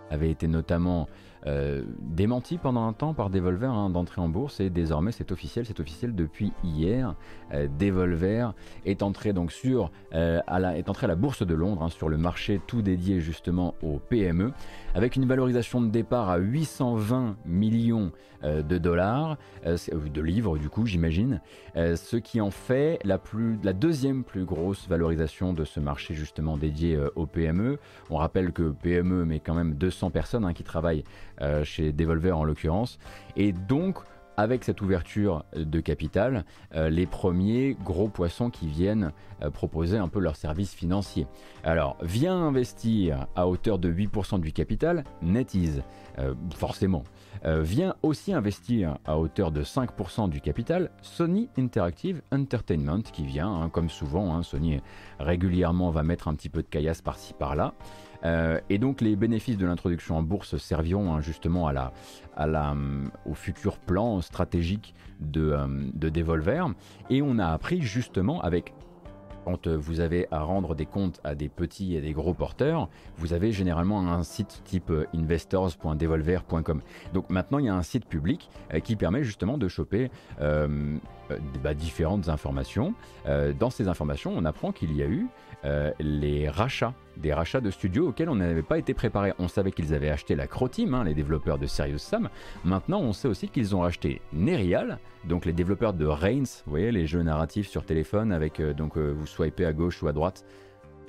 Avait 0.09 0.31
été 0.31 0.47
notamment 0.47 1.07
euh, 1.47 1.83
démenti 1.99 2.57
pendant 2.57 2.85
un 2.87 2.93
temps 2.93 3.13
par 3.13 3.29
Devolver 3.29 3.71
hein, 3.71 3.89
d'entrer 3.89 4.19
en 4.19 4.27
bourse 4.27 4.59
et 4.59 4.69
désormais 4.69 5.13
c'est 5.13 5.31
officiel, 5.31 5.65
c'est 5.65 5.79
officiel 5.79 6.13
depuis 6.13 6.51
hier. 6.61 7.15
Euh, 7.53 7.69
Devolver 7.79 8.53
est 8.85 9.01
entré 9.01 9.31
donc 9.31 9.53
sur 9.53 9.91
euh, 10.13 10.41
la, 10.47 10.77
est 10.77 10.89
entré 10.89 11.05
à 11.05 11.07
la 11.07 11.15
bourse 11.15 11.45
de 11.45 11.53
Londres 11.53 11.83
hein, 11.83 11.89
sur 11.89 12.09
le 12.09 12.17
marché 12.17 12.59
tout 12.67 12.81
dédié 12.81 13.21
justement 13.21 13.75
aux 13.81 13.99
PME 13.99 14.51
avec 14.93 15.15
une 15.15 15.25
valorisation 15.25 15.79
de 15.79 15.87
départ 15.87 16.29
à 16.29 16.37
820 16.37 17.37
millions 17.45 18.11
de 18.43 18.77
dollars 18.77 19.37
de 19.65 20.21
livres 20.21 20.59
du 20.59 20.69
coup 20.69 20.85
j'imagine 20.85 21.41
ce 21.75 22.17
qui 22.17 22.39
en 22.39 22.51
fait 22.51 22.99
la 23.03 23.73
deuxième 23.73 24.23
plus 24.23 24.45
grosse 24.45 24.87
valorisation 24.87 25.53
de 25.53 25.65
ce 25.65 25.79
marché 25.79 26.13
justement 26.13 26.55
dédié 26.55 26.99
aux 27.15 27.25
PME. 27.25 27.79
On 28.11 28.17
rappelle 28.17 28.51
que 28.51 28.69
PME 28.69 29.25
mais 29.25 29.39
quand 29.39 29.55
même 29.55 29.73
200 29.73 30.11
personnes 30.11 30.45
hein, 30.45 30.53
qui 30.53 30.63
travaillent 30.63 31.03
euh, 31.41 31.63
chez 31.63 31.91
Devolver 31.91 32.37
en 32.37 32.43
l'occurrence. 32.43 32.97
Et 33.35 33.51
donc, 33.51 33.97
avec 34.39 34.63
cette 34.63 34.81
ouverture 34.81 35.45
de 35.55 35.79
capital, 35.79 36.45
euh, 36.75 36.89
les 36.89 37.07
premiers 37.07 37.75
gros 37.83 38.07
poissons 38.07 38.51
qui 38.51 38.67
viennent 38.67 39.11
euh, 39.41 39.49
proposer 39.49 39.97
un 39.97 40.07
peu 40.07 40.19
leurs 40.19 40.35
services 40.35 40.73
financiers. 40.73 41.25
Alors, 41.63 41.97
vient 42.01 42.35
investir 42.35 43.27
à 43.35 43.47
hauteur 43.47 43.79
de 43.79 43.91
8% 43.91 44.39
du 44.39 44.51
capital, 44.51 45.03
NetEase, 45.21 45.83
forcément. 46.55 47.03
vient 47.45 47.95
aussi 48.01 48.33
investir 48.33 48.97
à 49.05 49.19
hauteur 49.19 49.51
de 49.51 49.63
5% 49.63 50.29
du 50.29 50.41
capital 50.41 50.89
Sony 51.03 51.47
Interactive 51.55 52.23
Entertainment, 52.31 53.01
qui 53.01 53.23
vient, 53.23 53.53
hein, 53.53 53.69
comme 53.69 53.89
souvent, 53.89 54.33
hein, 54.33 54.41
Sony 54.41 54.81
régulièrement 55.19 55.91
va 55.91 56.01
mettre 56.01 56.27
un 56.27 56.33
petit 56.33 56.49
peu 56.49 56.63
de 56.63 56.67
caillasse 56.67 57.03
par-ci 57.03 57.33
par-là. 57.33 57.75
Euh, 58.25 58.59
et 58.69 58.77
donc 58.77 59.01
les 59.01 59.15
bénéfices 59.15 59.57
de 59.57 59.65
l'introduction 59.65 60.17
en 60.17 60.23
bourse 60.23 60.57
serviront 60.57 61.13
hein, 61.13 61.21
justement 61.21 61.67
à 61.67 61.73
la, 61.73 61.93
à 62.35 62.47
la, 62.47 62.71
euh, 62.71 63.05
au 63.25 63.33
futur 63.33 63.77
plan 63.77 64.21
stratégique 64.21 64.93
de, 65.19 65.51
euh, 65.51 65.67
de 65.93 66.09
Devolver. 66.09 66.67
Et 67.09 67.21
on 67.21 67.39
a 67.39 67.47
appris 67.47 67.81
justement 67.81 68.41
avec 68.41 68.73
quand 69.45 69.69
vous 69.69 70.01
avez 70.01 70.27
à 70.29 70.41
rendre 70.41 70.75
des 70.75 70.85
comptes 70.85 71.21
à 71.23 71.33
des 71.33 71.47
petits 71.47 71.95
et 71.95 72.01
des 72.01 72.11
gros 72.11 72.33
porteurs, 72.33 72.89
vous 73.15 73.31
avez 73.31 73.53
généralement 73.53 74.11
un 74.11 74.23
site 74.23 74.61
type 74.65 74.91
investors.devolver.com. 75.15 76.81
Donc 77.13 77.29
maintenant, 77.29 77.59
il 77.59 77.65
y 77.67 77.69
a 77.69 77.73
un 77.73 77.81
site 77.81 78.07
public 78.07 78.49
qui 78.83 78.97
permet 78.97 79.23
justement 79.23 79.57
de 79.57 79.69
choper 79.69 80.11
bah, 81.63 81.73
différentes 81.73 82.29
informations. 82.29 82.93
dans 83.25 83.69
ces 83.69 83.87
informations, 83.87 84.33
on 84.35 84.45
apprend 84.45 84.71
qu'il 84.71 84.95
y 84.95 85.03
a 85.03 85.07
eu 85.07 85.27
euh, 85.65 85.91
les 85.99 86.49
rachats, 86.49 86.93
des 87.17 87.33
rachats 87.33 87.61
de 87.61 87.71
studios 87.71 88.09
auxquels 88.09 88.29
on 88.29 88.35
n'avait 88.35 88.61
pas 88.61 88.77
été 88.77 88.93
préparé. 88.93 89.33
On 89.39 89.47
savait 89.47 89.71
qu'ils 89.71 89.93
avaient 89.95 90.09
acheté 90.09 90.35
la 90.35 90.45
Croteam, 90.45 90.93
hein, 90.93 91.03
les 91.03 91.15
développeurs 91.15 91.57
de 91.57 91.65
Serious 91.65 91.97
Sam. 91.97 92.29
Maintenant, 92.63 93.01
on 93.01 93.11
sait 93.11 93.27
aussi 93.27 93.49
qu'ils 93.49 93.75
ont 93.75 93.83
acheté 93.83 94.21
Nerial, 94.31 94.99
donc 95.25 95.45
les 95.45 95.53
développeurs 95.53 95.93
de 95.93 96.05
Reigns, 96.05 96.61
vous 96.65 96.69
voyez, 96.69 96.91
les 96.91 97.07
jeux 97.07 97.23
narratifs 97.23 97.67
sur 97.67 97.83
téléphone 97.83 98.31
avec 98.31 98.59
euh, 98.59 98.73
donc 98.73 98.97
euh, 98.97 99.11
vous 99.11 99.25
swipez 99.25 99.65
à 99.65 99.73
gauche 99.73 100.03
ou 100.03 100.07
à 100.07 100.13
droite 100.13 100.45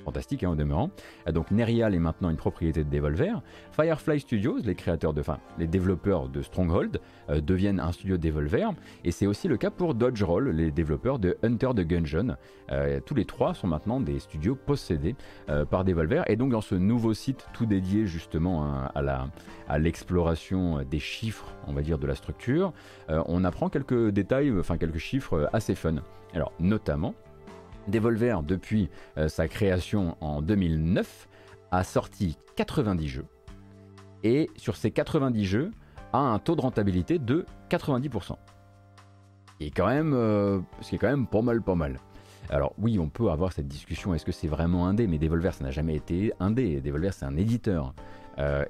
fantastique 0.09 0.43
hein, 0.43 0.49
au 0.49 0.55
demeurant. 0.55 0.89
Euh, 1.27 1.31
donc 1.31 1.51
Nerial 1.51 1.93
est 1.93 1.99
maintenant 1.99 2.31
une 2.31 2.37
propriété 2.37 2.83
de 2.83 2.89
Devolver. 2.89 3.41
Firefly 3.71 4.19
Studios, 4.19 4.57
les 4.63 4.73
créateurs 4.73 5.13
de, 5.13 5.21
enfin 5.21 5.37
les 5.59 5.67
développeurs 5.67 6.29
de 6.29 6.41
Stronghold, 6.41 6.99
euh, 7.29 7.41
deviennent 7.41 7.79
un 7.79 7.91
studio 7.91 8.17
Devolver. 8.17 8.71
Et 9.03 9.11
c'est 9.11 9.27
aussi 9.27 9.47
le 9.47 9.57
cas 9.57 9.69
pour 9.69 9.93
Dodge 9.93 10.23
Roll, 10.23 10.49
les 10.49 10.71
développeurs 10.71 11.19
de 11.19 11.37
Hunter 11.43 11.69
the 11.75 11.81
Gungeon. 11.87 12.35
Euh, 12.71 12.99
tous 13.05 13.13
les 13.13 13.25
trois 13.25 13.53
sont 13.53 13.67
maintenant 13.67 13.99
des 13.99 14.19
studios 14.19 14.55
possédés 14.55 15.15
par 15.69 15.83
Devolver. 15.83 16.23
Et 16.27 16.35
donc 16.35 16.51
dans 16.51 16.61
ce 16.61 16.75
nouveau 16.75 17.13
site 17.13 17.45
tout 17.53 17.65
dédié 17.65 18.07
justement 18.07 18.65
hein, 18.65 18.91
à, 18.95 19.27
à 19.67 19.79
l'exploration 19.79 20.83
des 20.83 20.99
chiffres, 20.99 21.53
on 21.67 21.73
va 21.73 21.81
dire, 21.81 21.97
de 21.99 22.07
la 22.07 22.15
structure, 22.15 22.73
on 23.07 23.43
apprend 23.43 23.69
quelques 23.69 24.09
détails, 24.09 24.51
enfin 24.57 24.77
quelques 24.77 24.97
chiffres 24.97 25.49
assez 25.53 25.75
fun. 25.75 25.95
Alors 26.33 26.51
notamment 26.59 27.13
Devolver, 27.89 28.43
depuis 28.43 28.89
euh, 29.17 29.27
sa 29.27 29.47
création 29.47 30.15
en 30.21 30.41
2009, 30.41 31.27
a 31.71 31.83
sorti 31.83 32.37
90 32.55 33.07
jeux. 33.07 33.25
Et 34.23 34.49
sur 34.55 34.75
ces 34.75 34.91
90 34.91 35.45
jeux, 35.45 35.71
a 36.13 36.19
un 36.19 36.39
taux 36.39 36.55
de 36.55 36.61
rentabilité 36.61 37.19
de 37.19 37.45
90%. 37.69 38.35
Et 39.59 39.71
quand 39.71 39.87
même, 39.87 40.13
euh, 40.13 40.59
ce 40.81 40.89
qui 40.89 40.95
est 40.95 40.97
quand 40.99 41.09
même 41.09 41.27
pas 41.27 41.41
mal, 41.41 41.61
pas 41.61 41.75
mal. 41.75 41.97
Alors 42.49 42.73
oui, 42.79 42.97
on 42.97 43.09
peut 43.09 43.29
avoir 43.29 43.53
cette 43.53 43.67
discussion, 43.67 44.13
est-ce 44.13 44.25
que 44.25 44.31
c'est 44.31 44.47
vraiment 44.47 44.87
un 44.87 44.93
dé 44.93 45.05
Mais 45.05 45.19
Devolver, 45.19 45.53
ça 45.53 45.63
n'a 45.63 45.71
jamais 45.71 45.95
été 45.95 46.33
un 46.39 46.49
dé. 46.49 46.81
Devolver, 46.81 47.13
c'est 47.13 47.25
un 47.25 47.37
éditeur. 47.37 47.93
Euh, 48.39 48.63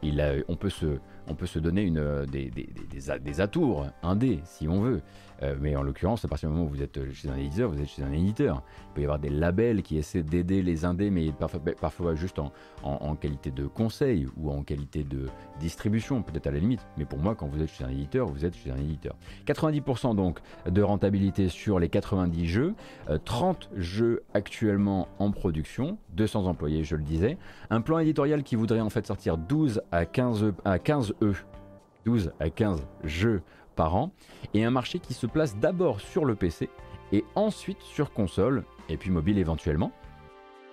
on, 0.48 0.56
peut 0.56 0.70
se, 0.70 1.60
donner 1.60 1.92
des, 1.92 2.50
des, 2.50 2.50
des, 2.50 3.20
des 3.20 3.42
atours, 3.42 3.86
un 4.02 4.16
dé, 4.16 4.40
si 4.44 4.68
on 4.68 4.82
veut. 4.82 5.02
Euh, 5.42 5.56
mais 5.60 5.76
en 5.76 5.84
l'occurrence, 5.84 6.26
à 6.26 6.28
partir 6.28 6.50
du 6.50 6.56
moment 6.56 6.68
où 6.68 6.74
vous 6.74 6.82
êtes 6.82 7.12
chez 7.14 7.30
un 7.30 7.38
éditeur, 7.38 7.70
vous 7.70 7.80
êtes 7.82 7.88
chez 7.88 8.04
un 8.04 8.12
éditeur. 8.12 8.64
Il 8.90 8.94
peut 8.94 9.02
y 9.02 9.04
avoir 9.06 9.20
des 9.20 9.30
labels 9.30 9.84
qui 9.84 9.98
essaient 9.98 10.24
d'aider 10.24 10.62
les 10.62 10.86
indés, 10.86 11.10
mais 11.10 11.32
parfois, 11.32 11.62
parfois 11.80 12.16
juste 12.16 12.40
en, 12.40 12.52
en, 12.84 13.16
qualité 13.16 13.52
de 13.52 13.68
conseil 13.68 14.28
ou 14.38 14.52
en 14.52 14.64
qualité 14.64 15.04
de 15.04 15.28
distribution, 15.60 16.22
peut-être 16.22 16.48
à 16.48 16.52
la 16.52 16.60
limite. 16.60 16.86
Mais 16.98 17.06
pour 17.06 17.20
moi, 17.20 17.36
quand 17.36 17.48
vous 17.48 17.62
êtes 17.62 17.70
chez 17.70 17.84
un 17.84 17.90
éditeur, 17.90 18.28
vous 18.28 18.46
êtes 18.46 18.56
chez 18.56 18.72
un 18.72 18.78
éditeur. 18.78 19.16
90% 19.46 20.16
donc 20.16 20.40
de 20.70 20.82
rentabilité 20.82 21.50
sur 21.50 21.80
les 21.80 21.90
90 21.90 22.48
jeux, 22.48 22.74
30 23.26 23.70
euh, 23.72 23.80
jeux 23.80 24.24
actuellement 24.34 25.08
en 25.20 25.32
production, 25.32 25.98
200 26.14 26.46
employés, 26.46 26.84
je 26.84 26.96
le 26.96 27.04
disais. 27.04 27.38
Un 27.70 27.82
plan 27.82 28.00
éditorial 28.00 28.44
qui 28.44 28.56
voudrait 28.56 28.82
en 28.82 28.90
fait 28.90 29.06
sortir 29.06 29.38
12 29.38 29.82
à 29.92 30.06
15, 30.06 30.54
à 30.66 30.80
15 30.80 31.14
E, 31.22 31.34
12 32.06 32.32
à 32.40 32.50
15 32.50 32.86
jeux 33.04 33.42
an, 33.88 34.12
et 34.54 34.64
un 34.64 34.72
marché 34.72 35.00
qui 35.00 35.14
se 35.14 35.28
place 35.28 35.58
d'abord 35.58 36.02
sur 36.02 36.26
le 36.26 36.36
PC 36.36 36.70
et 37.12 37.24
ensuite 37.36 37.82
sur 37.82 38.12
console, 38.12 38.64
et 38.88 38.98
puis 38.98 39.10
mobile 39.10 39.38
éventuellement. 39.38 39.92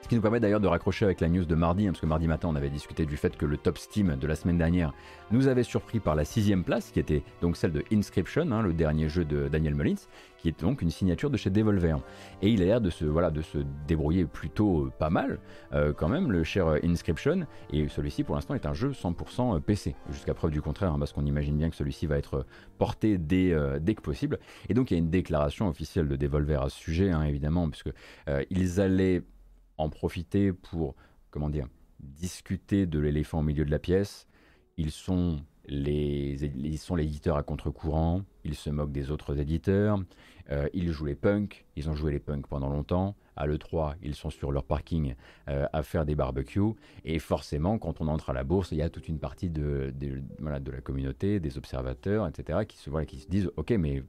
Ce 0.03 0.09
qui 0.09 0.15
nous 0.15 0.23
permet 0.23 0.39
d'ailleurs 0.39 0.61
de 0.61 0.69
raccrocher 0.69 1.05
avec 1.05 1.21
la 1.21 1.29
news 1.29 1.45
de 1.45 1.55
mardi, 1.57 1.85
hein, 1.85 1.91
parce 1.91 2.01
que 2.01 2.07
mardi 2.07 2.29
matin 2.29 2.49
on 2.49 2.55
avait 2.55 2.71
discuté 2.71 3.07
du 3.07 3.17
fait 3.17 3.37
que 3.37 3.45
le 3.45 3.57
top 3.57 3.77
Steam 3.77 4.15
de 4.15 4.27
la 4.29 4.37
semaine 4.37 4.59
dernière 4.59 4.93
nous 5.33 5.49
avait 5.49 5.65
surpris 5.65 5.99
par 5.99 6.15
la 6.15 6.25
sixième 6.25 6.63
place, 6.63 6.93
qui 6.93 7.01
était 7.01 7.25
donc 7.41 7.57
celle 7.57 7.73
de 7.73 7.83
Inscription, 7.93 8.53
hein, 8.53 8.63
le 8.63 8.73
dernier 8.73 9.09
jeu 9.09 9.25
de 9.25 9.49
Daniel 9.49 9.75
Mullins, 9.75 10.07
qui 10.47 10.51
est 10.51 10.61
donc 10.61 10.81
une 10.81 10.91
signature 10.91 11.29
de 11.29 11.37
chez 11.37 11.51
Devolver. 11.51 11.99
Et 12.41 12.51
il 12.51 12.63
a 12.63 12.67
l'air 12.67 12.81
de 12.81 12.91
se, 12.91 13.05
voilà, 13.05 13.31
de 13.31 13.43
se 13.43 13.59
débrouiller 13.89 14.27
plutôt 14.27 14.85
euh, 14.85 14.93
pas 14.97 15.11
mal, 15.11 15.41
euh, 15.73 15.93
quand 15.93 16.09
même, 16.09 16.31
le 16.31 16.45
cher 16.45 16.69
euh, 16.69 16.79
Inscription. 16.85 17.47
Et 17.73 17.89
celui-ci, 17.89 18.23
pour 18.23 18.37
l'instant, 18.37 18.55
est 18.55 18.67
un 18.67 18.73
jeu 18.73 18.91
100% 18.91 19.61
PC, 19.61 19.97
jusqu'à 20.11 20.35
preuve 20.35 20.53
du 20.53 20.63
contraire, 20.63 20.93
hein, 20.93 20.99
parce 21.01 21.13
qu'on 21.13 21.27
imagine 21.27 21.57
bien 21.57 21.69
que 21.69 21.75
celui-ci 21.75 22.07
va 22.07 22.17
être 22.17 22.47
porté 22.79 23.19
dès, 23.19 23.57
dès, 23.81 23.95
que 23.95 24.03
possible. 24.03 24.39
Et 24.69 24.75
donc, 24.75 24.91
il 24.91 24.95
y 24.95 24.97
a 24.97 24.99
une 24.99 25.11
déclaration 25.11 25.69
officielle 25.69 26.07
de 26.07 26.15
Devolver 26.15 26.63
à 26.63 26.69
ce 26.69 26.79
sujet, 26.79 27.11
évidemment, 27.27 27.69
puisque 27.69 27.91
ils 28.51 28.81
allaient 28.81 29.23
en 29.79 29.89
profiter 29.89 30.53
pour, 30.53 30.95
comment 31.31 31.51
dire, 31.51 31.67
discuter 32.01 32.87
de 32.87 32.99
l'éléphant 33.01 33.41
au 33.41 33.43
milieu 33.43 33.65
de 33.65 33.71
la 33.71 33.79
pièce. 33.79 34.27
Ils 34.77 34.91
sont 34.91 35.41
les, 35.69 36.37
ils 36.43 36.79
sont 36.79 36.97
l'éditeur 36.97 37.37
à 37.37 37.43
contre-courant, 37.43 38.23
ils 38.45 38.55
se 38.55 38.71
moquent 38.71 38.93
des 38.93 39.11
autres 39.11 39.39
éditeurs, 39.39 39.99
euh, 40.51 40.69
ils 40.73 40.91
jouent 40.93 41.07
les 41.07 41.15
punks, 41.15 41.65
ils 41.77 41.91
ont 41.91 41.95
joué 41.95 42.13
les 42.13 42.19
punks 42.19 42.47
pendant 42.47 42.69
longtemps. 42.69 43.17
À 43.37 43.47
l'E3, 43.47 43.97
ils 44.03 44.15
sont 44.15 44.31
sur 44.31 44.51
leur 44.51 44.65
parking 44.65 45.15
euh, 45.49 45.67
à 45.73 45.83
faire 45.83 46.07
des 46.07 46.15
barbecues. 46.15 46.75
Et 47.05 47.19
forcément, 47.19 47.79
quand 47.79 48.01
on 48.01 48.09
entre 48.09 48.31
à 48.31 48.33
la 48.33 48.45
bourse, 48.45 48.73
il 48.73 48.79
y 48.79 48.83
a 48.83 48.89
toute 48.89 49.09
une 49.09 49.19
partie 49.19 49.51
de, 49.51 49.93
de, 49.95 50.23
de 50.59 50.71
la 50.71 50.81
communauté, 50.81 51.39
des 51.39 51.59
observateurs, 51.59 52.27
etc., 52.27 52.61
qui 52.67 52.79
se, 52.79 52.91
disent 53.29 53.51
Ok, 53.57 53.73
mais 53.73 54.03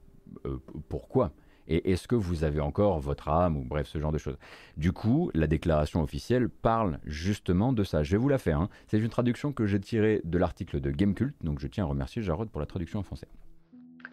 euh, 0.46 0.58
pourquoi? 0.88 1.32
Et 1.70 1.92
est-ce 1.92 2.08
que 2.08 2.14
vous 2.14 2.44
avez 2.44 2.60
encore 2.60 2.98
votre 2.98 3.28
âme 3.28 3.58
ou 3.58 3.64
bref 3.64 3.86
ce 3.86 3.98
genre 3.98 4.12
de 4.12 4.16
choses? 4.16 4.38
Du 4.78 4.92
coup, 4.92 5.30
la 5.34 5.46
déclaration 5.46 6.02
officielle 6.02 6.48
parle 6.48 6.98
justement 7.04 7.74
de 7.74 7.84
ça. 7.84 8.02
Je 8.02 8.12
vais 8.12 8.16
vous 8.16 8.30
la 8.30 8.38
faire. 8.38 8.58
Hein. 8.58 8.70
C'est 8.86 8.98
une 8.98 9.10
traduction 9.10 9.52
que 9.52 9.66
j'ai 9.66 9.78
tirée 9.78 10.22
de 10.24 10.38
l'article 10.38 10.80
de 10.80 10.90
Gamecult, 10.90 11.34
donc 11.42 11.60
je 11.60 11.66
tiens 11.66 11.84
à 11.84 11.88
remercier 11.88 12.22
Jarod 12.22 12.48
pour 12.48 12.60
la 12.60 12.66
traduction 12.66 13.00
en 13.00 13.02
français. 13.02 13.28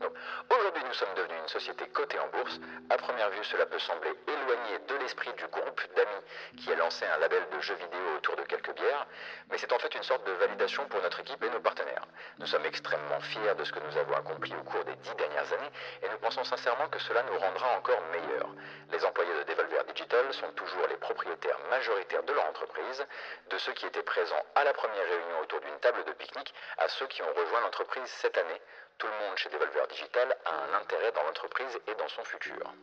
Aujourd'hui, 0.02 0.84
nous 0.86 0.94
sommes 0.94 1.16
devenus 1.16 1.25
une 1.56 1.62
société 1.62 1.88
cotée 1.88 2.20
en 2.20 2.28
bourse. 2.28 2.60
À 2.90 2.98
première 2.98 3.30
vue, 3.30 3.44
cela 3.46 3.66
peut 3.66 3.80
sembler 3.80 4.12
éloigné 4.28 4.80
de 4.88 4.96
l'esprit 4.96 5.32
du 5.34 5.48
groupe 5.48 5.82
d'amis 5.96 6.22
qui 6.58 6.72
a 6.72 6.76
lancé 6.76 7.06
un 7.06 7.18
label 7.18 7.44
de 7.50 7.60
jeux 7.62 7.76
vidéo 7.76 8.16
autour 8.18 8.36
de 8.36 8.44
quelques 8.44 8.74
bières, 8.76 9.08
mais 9.50 9.58
c'est 9.58 9.72
en 9.72 9.80
fait 9.80 9.94
une 9.96 10.04
sorte 10.04 10.26
de 10.28 10.34
validation 10.34 10.86
pour 10.88 11.02
notre 11.02 11.22
équipe 11.22 11.42
et 11.44 11.50
nos 11.50 11.62
partenaires. 11.62 12.06
Nous 12.40 12.46
sommes 12.46 12.66
extrêmement 12.66 13.20
fiers 13.22 13.56
de 13.56 13.64
ce 13.64 13.72
que 13.72 13.80
nous 13.80 13.98
avons 13.98 14.16
accompli 14.16 14.54
au 14.54 14.64
cours 14.64 14.84
des 14.84 14.96
dix 14.98 15.16
dernières 15.16 15.52
années 15.54 15.72
et 16.04 16.10
nous 16.10 16.18
pensons 16.18 16.44
sincèrement 16.44 16.90
que 16.90 17.00
cela 17.00 17.24
nous 17.24 17.40
rendra 17.40 17.78
encore 17.78 18.02
meilleurs. 18.12 18.50
Les 18.92 19.06
employés 19.06 19.34
de 19.34 19.44
Devolver 19.44 19.86
Digital 19.86 20.34
sont 20.34 20.52
toujours 20.54 20.88
les 20.90 20.98
propriétaires 20.98 21.60
majoritaires 21.70 22.24
de 22.24 22.34
leur 22.34 22.46
entreprise, 22.50 23.06
de 23.50 23.58
ceux 23.60 23.74
qui 23.74 23.86
étaient 23.86 24.04
présents 24.04 24.44
à 24.56 24.64
la 24.66 24.74
première 24.74 25.06
réunion 25.06 25.40
autour 25.42 25.62
d'une 25.62 25.80
table 25.80 26.04
de 26.04 26.12
pique-nique 26.12 26.54
à 26.78 26.90
ceux 26.90 27.08
qui 27.08 27.22
ont 27.22 27.34
rejoint 27.34 27.62
l'entreprise 27.62 28.10
cette 28.22 28.38
année. 28.38 28.62
Tout 28.98 29.08
le 29.08 29.28
monde 29.28 29.38
chez 29.38 29.50
Devolver 29.50 29.88
Digital 29.90 30.36
a 30.46 30.52
un 30.52 30.82
intérêt 30.82 31.12
dans 31.14 31.24
l'entreprise 31.24 31.80
et 31.88 31.96
dans 32.00 32.08
son 32.08 32.24
futur. 32.24 32.74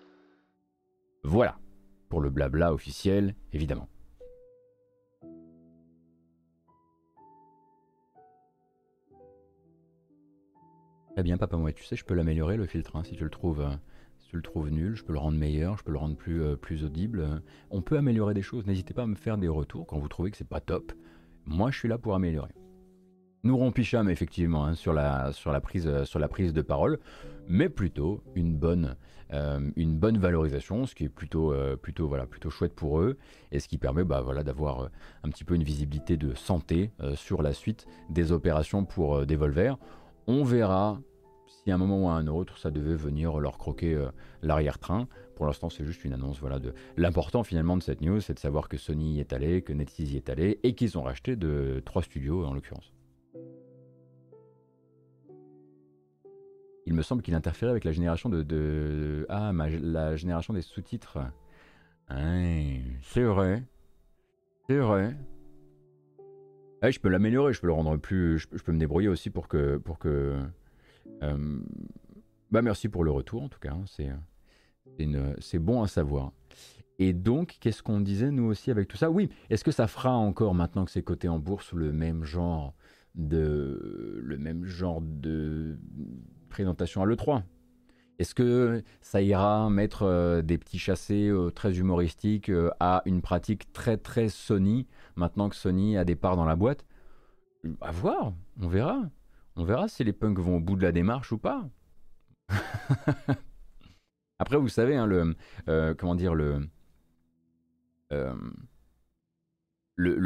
Voilà, 1.25 1.57
pour 2.09 2.21
le 2.21 2.31
blabla 2.31 2.73
officiel, 2.73 3.35
évidemment. 3.53 3.89
Très 11.15 11.23
bien, 11.23 11.37
papa, 11.37 11.57
moi, 11.57 11.73
tu 11.73 11.85
sais, 11.85 11.97
je 11.97 12.05
peux 12.05 12.15
l'améliorer 12.15 12.57
le 12.57 12.67
filtre, 12.67 12.97
hein, 12.97 13.05
si 13.05 13.17
tu 13.17 13.25
le 13.25 13.31
trouves. 13.31 13.61
Euh, 13.61 13.77
le 14.33 14.43
trouves 14.43 14.71
nul, 14.71 14.97
je 14.97 15.05
peux 15.05 15.13
le 15.13 15.19
rendre 15.19 15.39
meilleur, 15.39 15.77
je 15.77 15.85
peux 15.85 15.93
le 15.93 15.99
rendre 15.99 16.17
plus, 16.17 16.43
euh, 16.43 16.57
plus 16.57 16.85
audible. 16.85 17.43
On 17.71 17.83
peut 17.83 17.99
améliorer 17.99 18.35
des 18.35 18.43
choses. 18.43 18.67
N'hésitez 18.67 18.95
pas 18.95 19.03
à 19.03 19.07
me 19.07 19.15
faire 19.15 19.37
des 19.37 19.49
retours 19.49 19.87
quand 19.87 19.99
vous 19.99 20.09
trouvez 20.09 20.31
que 20.31 20.37
c'est 20.37 20.49
pas 20.49 20.61
top. 20.61 20.93
Moi, 21.45 21.71
je 21.71 21.79
suis 21.79 21.89
là 21.89 21.99
pour 21.99 22.15
améliorer. 22.15 22.55
Nous 23.45 23.57
rompicham 23.57 24.09
effectivement 24.09 24.67
hein, 24.67 24.75
sur, 24.77 24.93
la, 24.93 25.33
sur, 25.33 25.51
la 25.51 25.61
prise, 25.61 25.89
euh, 25.89 26.05
sur 26.05 26.21
la 26.21 26.29
prise 26.29 26.53
de 26.53 26.63
parole, 26.63 27.01
mais 27.49 27.69
plutôt 27.69 28.23
une 28.37 28.55
bonne, 28.55 28.97
euh, 29.33 29.69
une 29.75 29.99
bonne 29.99 30.17
valorisation, 30.17 30.87
ce 30.87 30.95
qui 30.95 31.05
est 31.05 31.09
plutôt, 31.09 31.53
euh, 31.53 31.75
plutôt, 31.75 32.07
voilà, 32.07 32.25
plutôt 32.25 32.51
chouette 32.51 32.73
pour 32.73 33.01
eux, 33.01 33.19
et 33.51 33.59
ce 33.59 33.67
qui 33.67 33.79
permet 33.79 34.05
bah, 34.05 34.21
voilà, 34.21 34.45
d'avoir 34.45 34.91
un 35.25 35.29
petit 35.29 35.43
peu 35.43 35.57
une 35.57 35.65
visibilité 35.65 36.17
de 36.17 36.35
santé 36.35 36.93
sur 37.17 37.43
la 37.43 37.53
suite 37.53 37.89
des 38.11 38.31
opérations 38.31 38.85
pour 38.85 39.27
Devolver. 39.27 39.77
On 40.29 40.45
verra 40.45 41.01
si 41.49 41.73
à 41.73 41.75
un 41.75 41.79
moment 41.79 42.05
ou 42.05 42.09
à 42.11 42.13
un 42.13 42.29
autre 42.29 42.59
ça 42.59 42.71
devait 42.71 42.95
venir 42.95 43.41
leur 43.41 43.59
croquer 43.59 44.07
l'arrière-train. 44.43 45.09
Pour 45.35 45.47
l'instant, 45.47 45.69
c'est 45.69 45.85
juste 45.85 46.05
une 46.05 46.13
annonce. 46.13 46.39
Voilà, 46.39 46.61
de 46.61 46.75
l'important 46.97 47.43
finalement 47.43 47.77
de 47.77 47.83
cette 47.83 48.03
news, 48.03 48.21
c'est 48.21 48.35
de 48.35 48.39
savoir 48.39 48.69
que 48.69 48.77
Sony 48.77 49.15
y 49.15 49.21
est 49.21 49.33
allé, 49.33 49.63
que 49.63 49.73
NetEase 49.73 50.13
y 50.13 50.17
est 50.17 50.31
allé, 50.31 50.61
et 50.63 50.77
qu'ils 50.77 50.97
ont 50.97 51.03
racheté 51.03 51.35
de 51.35 51.83
trois 51.85 52.03
studios 52.05 52.45
en 52.45 52.55
l'occurrence. 52.55 52.93
Il 56.87 56.95
me 56.95 57.03
semble 57.03 57.23
qu'il 57.23 57.35
interférait 57.35 57.71
avec 57.71 57.85
la 57.85 57.93
génération 57.93 58.29
de, 58.29 59.27
ah 59.29 59.53
la 59.53 60.17
génération 60.17 60.55
des 60.55 60.63
sous-titres. 60.63 61.19
c'est 62.09 63.23
vrai, 63.23 63.63
c'est 64.69 64.79
vrai. 64.79 65.17
Ah, 66.85 66.91
je 66.91 66.99
peux 66.99 67.09
l'améliorer, 67.09 67.53
je 67.53 67.61
peux 67.61 67.69
le 67.69 67.73
rendre 67.73 67.97
plus, 67.97 68.39
je, 68.39 68.49
peux 68.49 68.73
me 68.73 68.79
débrouiller 68.79 69.09
aussi 69.09 69.31
pour 69.31 69.47
que 69.47 69.77
pour 69.77 69.99
que. 69.99 70.41
Euh, 71.23 71.61
bah 72.51 72.61
merci 72.61 72.89
pour 72.89 73.05
le 73.05 73.13
retour 73.13 73.43
en 73.43 73.49
tout 73.49 73.61
cas, 73.61 73.73
hein, 73.73 73.85
c'est 73.87 74.11
c'est 75.41 75.59
bon 75.59 75.83
à 75.83 75.89
savoir. 75.89 76.33
Et 76.99 77.13
donc, 77.13 77.57
qu'est-ce 77.61 77.83
qu'on 77.83 78.01
disait 78.01 78.31
nous 78.31 78.45
aussi 78.45 78.71
avec 78.71 78.89
tout 78.89 78.97
ça? 78.97 79.11
Oui, 79.11 79.29
est-ce 79.51 79.65
que 79.65 79.71
ça 79.71 79.87
fera 79.87 80.13
encore 80.13 80.55
maintenant 80.55 80.85
que 80.85 80.91
c'est 80.91 81.03
coté 81.03 81.29
en 81.29 81.39
bourse 81.39 81.73
le 81.73 81.93
même 81.93 82.25
genre 82.25 82.75
de 83.15 84.21
le 84.23 84.39
même 84.39 84.65
genre 84.65 85.01
de 85.01 85.79
présentation 86.53 87.03
à 87.03 87.07
l'E3. 87.07 87.43
Est-ce 88.19 88.35
que 88.35 88.85
ça 89.01 89.23
ira 89.23 89.71
mettre 89.71 90.03
euh, 90.03 90.43
des 90.43 90.59
petits 90.59 90.79
chassés 90.79 91.29
euh, 91.29 91.51
très 91.51 91.79
humoristiques 91.79 92.51
euh, 92.51 92.71
à 92.79 93.03
une 93.07 93.23
pratique 93.23 93.73
très 93.73 93.97
très 93.97 94.29
Sony, 94.29 94.87
maintenant 95.17 95.49
que 95.49 95.57
Sony 95.57 95.97
a 95.97 96.05
des 96.05 96.15
parts 96.15 96.37
dans 96.37 96.45
la 96.45 96.55
boîte? 96.55 96.85
À 97.81 97.91
voir, 97.91 98.35
on 98.61 98.69
verra. 98.69 99.01
On 99.57 99.65
verra 99.65 99.89
si 99.89 100.05
les 100.05 100.13
punks 100.13 100.39
vont 100.39 100.57
au 100.57 100.61
bout 100.61 100.77
de 100.77 100.83
la 100.83 100.93
démarche 100.93 101.33
ou 101.33 101.39
pas. 101.39 101.67
Après, 104.39 104.59
vous 104.59 104.69
savez, 104.69 104.95
hein, 104.95 105.07
le, 105.07 105.35
comment 105.95 106.15
dire, 106.15 106.35
le 106.35 106.69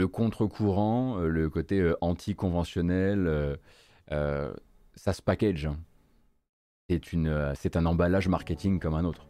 contre-courant, 0.07 1.19
le 1.19 1.49
côté 1.51 1.93
anti-conventionnel, 2.01 3.59
ça 4.09 5.13
se 5.13 5.23
package. 5.23 5.67
Hein 5.67 5.79
c'est, 6.89 7.13
une, 7.13 7.29
euh, 7.29 7.53
c'est 7.55 7.77
un 7.77 7.85
emballage 7.85 8.29
marketing 8.29 8.79
comme 8.79 8.95
un 8.95 9.05
autre. 9.05 9.27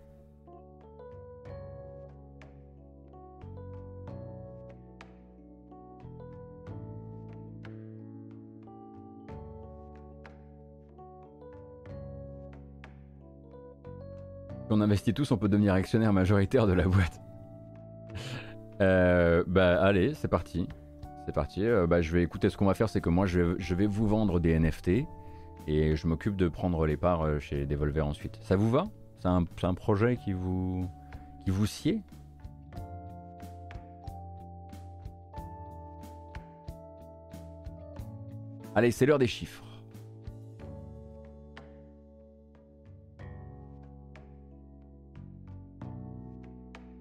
on 14.68 14.80
investit 14.80 15.14
tous, 15.14 15.30
on 15.30 15.38
peut 15.38 15.48
devenir 15.48 15.72
actionnaire 15.72 16.12
majoritaire 16.12 16.66
de 16.66 16.72
la 16.72 16.86
boîte. 16.86 17.20
Euh, 18.82 19.42
bah 19.46 19.82
allez, 19.82 20.12
c'est 20.12 20.28
parti. 20.28 20.68
C'est 21.24 21.34
parti. 21.34 21.64
Euh, 21.64 21.86
bah, 21.86 22.02
je 22.02 22.12
vais 22.12 22.22
écouter 22.22 22.50
ce 22.50 22.58
qu'on 22.58 22.66
va 22.66 22.74
faire, 22.74 22.90
c'est 22.90 23.00
que 23.00 23.08
moi 23.08 23.24
je 23.24 23.40
vais, 23.40 23.54
je 23.58 23.74
vais 23.74 23.86
vous 23.86 24.06
vendre 24.06 24.38
des 24.38 24.58
NFT 24.58 25.06
et 25.66 25.96
je 25.96 26.06
m'occupe 26.06 26.36
de 26.36 26.48
prendre 26.48 26.86
les 26.86 26.96
parts 26.96 27.22
euh, 27.22 27.38
chez 27.40 27.66
Devolver 27.66 28.06
ensuite. 28.06 28.38
Ça 28.42 28.56
vous 28.56 28.70
va? 28.70 28.86
C'est 29.20 29.64
un, 29.64 29.74
projet 29.74 30.16
qui 30.16 30.32
vous, 30.32 30.88
qui 31.44 31.50
vous 31.50 31.66
sied? 31.66 32.02
Allez, 38.76 38.90
c'est 38.90 39.06
l'heure 39.06 39.18
des 39.18 39.26
chiffres. 39.26 39.64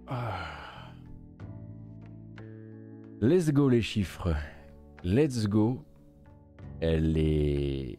Ah. 0.07 0.93
Let's 3.21 3.51
go 3.51 3.69
les 3.69 3.81
chiffres. 3.81 4.33
Let's 5.03 5.47
go. 5.47 5.83
Est 6.81 7.97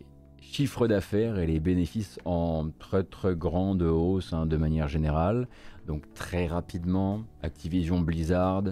chiffre 0.52 0.86
d'affaires 0.86 1.38
et 1.38 1.46
les 1.46 1.60
bénéfices 1.60 2.18
en 2.24 2.68
très 2.78 3.02
très 3.02 3.34
grande 3.34 3.82
hausse 3.82 4.32
hein, 4.32 4.46
de 4.46 4.56
manière 4.56 4.88
générale. 4.88 5.48
Donc 5.86 6.02
très 6.14 6.46
rapidement, 6.46 7.22
Activision 7.42 8.00
Blizzard. 8.00 8.64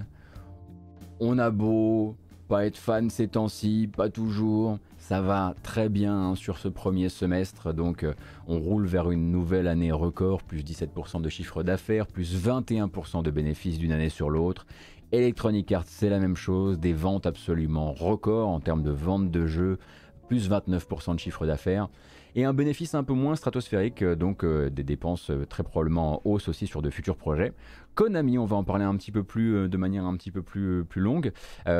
On 1.20 1.39
a 1.39 1.51
beau 1.51 2.16
pas 2.49 2.66
être 2.66 2.77
fan 2.77 3.11
ces 3.11 3.29
temps-ci, 3.29 3.89
pas 3.95 4.09
toujours. 4.09 4.79
Ça 4.99 5.20
va 5.20 5.55
très 5.62 5.89
bien 5.89 6.14
hein, 6.14 6.35
sur 6.35 6.59
ce 6.59 6.68
premier 6.68 7.11
semestre, 7.11 7.75
donc 7.75 8.05
euh, 8.05 8.14
on 8.47 8.59
roule 8.59 8.87
vers 8.87 9.11
une 9.11 9.31
nouvelle 9.31 9.68
année 9.68 9.93
record, 9.93 10.43
plus 10.43 10.62
17% 10.62 11.20
de 11.20 11.29
chiffre 11.29 11.62
d'affaires, 11.62 12.07
plus 12.07 12.35
21% 12.47 13.22
de 13.22 13.31
bénéfices 13.31 13.79
d'une 13.79 13.93
année 13.93 14.09
sur 14.09 14.31
l'autre. 14.31 14.66
Electronic 15.12 15.70
Arts, 15.72 15.85
c'est 15.87 16.09
la 16.09 16.18
même 16.18 16.37
chose, 16.37 16.79
des 16.79 16.95
ventes 16.95 17.27
absolument 17.27 17.93
records 17.93 18.49
en 18.49 18.61
termes 18.61 18.83
de 18.83 18.91
vente 18.91 19.31
de 19.31 19.47
jeux, 19.47 19.79
plus 20.27 20.51
29% 20.51 21.14
de 21.14 21.20
chiffre 21.20 21.47
d'affaires 21.47 21.89
et 22.37 22.45
un 22.45 22.53
bénéfice 22.53 22.95
un 22.95 23.05
peu 23.05 23.12
moins 23.12 23.37
stratosphérique, 23.37 24.03
euh, 24.03 24.16
donc 24.16 24.45
euh, 24.45 24.70
des 24.70 24.83
dépenses 24.83 25.31
euh, 25.31 25.47
très 25.47 25.62
probablement 25.62 26.16
en 26.16 26.22
hausse 26.25 26.49
aussi 26.49 26.66
sur 26.66 26.83
de 26.83 26.91
futurs 26.91 27.16
projets. 27.16 27.53
Konami, 27.95 28.39
on 28.39 28.45
va 28.45 28.57
en 28.57 28.64
parler 28.64 28.85
un 28.85 28.97
petit 28.97 29.12
peu 29.12 29.22
plus 29.22 29.68
de 29.68 29.77
manière 29.77 30.05
un 30.05 30.16
petit 30.16 30.33
peu 30.33 30.43
plus, 30.43 30.85
longue, 30.97 31.31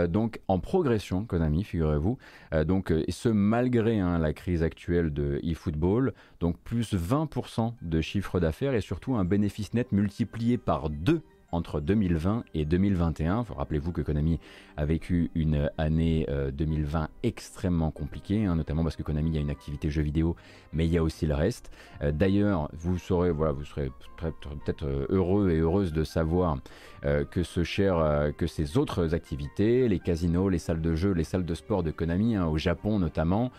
donc 0.09 0.40
en 0.47 0.61
progression, 0.61 1.24
Konami, 1.24 1.64
figurez-vous, 1.64 2.18
donc 2.68 2.92
et 2.92 3.11
ce 3.11 3.28
malgré 3.28 3.99
hein, 3.99 4.20
la 4.20 4.32
crise 4.32 4.62
actuelle 4.62 5.12
de 5.12 5.40
eFootball, 5.42 6.14
donc 6.38 6.57
plus 6.61 6.95
20% 6.95 7.74
de 7.82 8.01
chiffre 8.01 8.38
d'affaires 8.38 8.74
et 8.74 8.80
surtout 8.80 9.16
un 9.16 9.24
bénéfice 9.24 9.74
net 9.74 9.90
multiplié 9.90 10.57
par 10.57 10.88
deux 10.88 11.20
entre 11.55 11.80
2020 11.80 12.44
et 12.55 12.64
2021. 12.64 13.44
Rappelez-vous 13.57 13.92
que 13.92 14.02
Konami 14.02 14.40
a 14.76 14.84
vécu 14.84 15.30
une 15.34 15.70
année 15.78 16.26
2020 16.52 17.02
euh, 17.02 17.07
extrêmement 17.22 17.90
compliquée, 17.90 18.44
hein, 18.44 18.57
notamment 18.57 18.82
parce 18.82 18.96
que 18.96 19.02
Konami 19.02 19.36
a 19.38 19.40
une 19.40 19.50
activité 19.50 19.88
jeux 19.88 20.02
vidéo, 20.02 20.34
mais 20.72 20.86
il 20.86 20.92
y 20.92 20.98
a 20.98 21.02
aussi 21.02 21.26
le 21.26 21.34
reste. 21.34 21.70
Euh, 22.02 22.11
d'ailleurs, 22.11 22.68
vous 22.72 22.98
saurez, 22.98 23.30
voilà, 23.30 23.52
vous 23.52 23.64
serez 23.64 23.90
peut-être 24.16 24.84
euh, 24.84 25.07
heureux 25.11 25.50
et 25.50 25.59
heureuse 25.59 25.92
de 25.92 26.05
savoir 26.05 26.59
que 27.30 27.42
ce 27.42 27.64
cher, 27.64 28.32
que 28.38 28.46
ces 28.46 28.78
autres 28.78 29.14
activités, 29.14 29.88
les 29.88 29.98
casinos, 29.98 30.48
les 30.48 30.59
salles 30.59 30.80
de 30.80 30.94
jeux, 30.94 31.12
les 31.12 31.24
salles 31.24 31.44
de 31.44 31.55
sport 31.55 31.82
de 31.82 31.90
Konami, 31.90 32.34
hein, 32.34 32.46
au 32.46 32.57
Japon 32.57 32.98
notamment, 32.98 33.52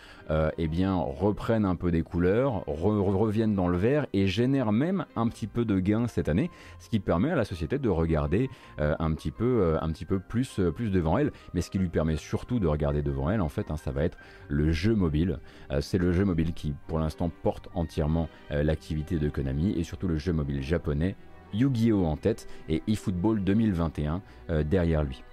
eh 0.57 0.67
bien 0.67 0.95
reprennent 0.95 1.63
un 1.63 1.75
peu 1.75 1.91
des 1.91 2.01
couleurs, 2.01 2.63
reviennent 2.65 3.53
dans 3.53 3.67
le 3.67 3.77
vert 3.77 4.07
et 4.13 4.25
génèrent 4.25 4.71
même 4.71 5.05
un 5.15 5.27
petit 5.27 5.45
peu 5.45 5.63
de 5.63 5.77
gains 5.77 6.07
cette 6.07 6.27
année, 6.27 6.49
ce 6.79 6.89
qui 6.89 6.99
permet 6.99 7.29
à 7.29 7.35
la 7.35 7.45
société 7.45 7.77
de 7.77 7.84
regarder 7.87 8.49
un 8.77 9.13
petit 9.13 9.31
peu, 9.31 9.77
un 9.81 9.89
petit 9.89 10.05
peu 10.05 10.19
plus, 10.19 10.59
plus 10.75 10.91
de 10.91 11.01
elle, 11.19 11.31
mais 11.53 11.61
ce 11.61 11.69
qui 11.69 11.77
lui 11.77 11.89
permet 11.89 12.15
surtout 12.15 12.59
de 12.59 12.67
regarder 12.67 13.01
devant 13.01 13.29
elle, 13.29 13.41
en 13.41 13.49
fait, 13.49 13.69
hein, 13.69 13.77
ça 13.77 13.91
va 13.91 14.03
être 14.03 14.17
le 14.47 14.71
jeu 14.71 14.95
mobile. 14.95 15.39
Euh, 15.71 15.81
c'est 15.81 15.97
le 15.97 16.11
jeu 16.11 16.25
mobile 16.25 16.53
qui, 16.53 16.73
pour 16.87 16.99
l'instant, 16.99 17.29
porte 17.43 17.69
entièrement 17.73 18.29
euh, 18.51 18.63
l'activité 18.63 19.19
de 19.19 19.29
Konami 19.29 19.73
et 19.73 19.83
surtout 19.83 20.07
le 20.07 20.17
jeu 20.17 20.33
mobile 20.33 20.61
japonais, 20.61 21.15
Yu-Gi-Oh 21.53 22.05
en 22.05 22.17
tête 22.17 22.47
et 22.69 22.83
eFootball 22.87 23.43
2021 23.43 24.21
euh, 24.49 24.63
derrière 24.63 25.03
lui. 25.03 25.23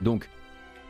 Donc, 0.00 0.30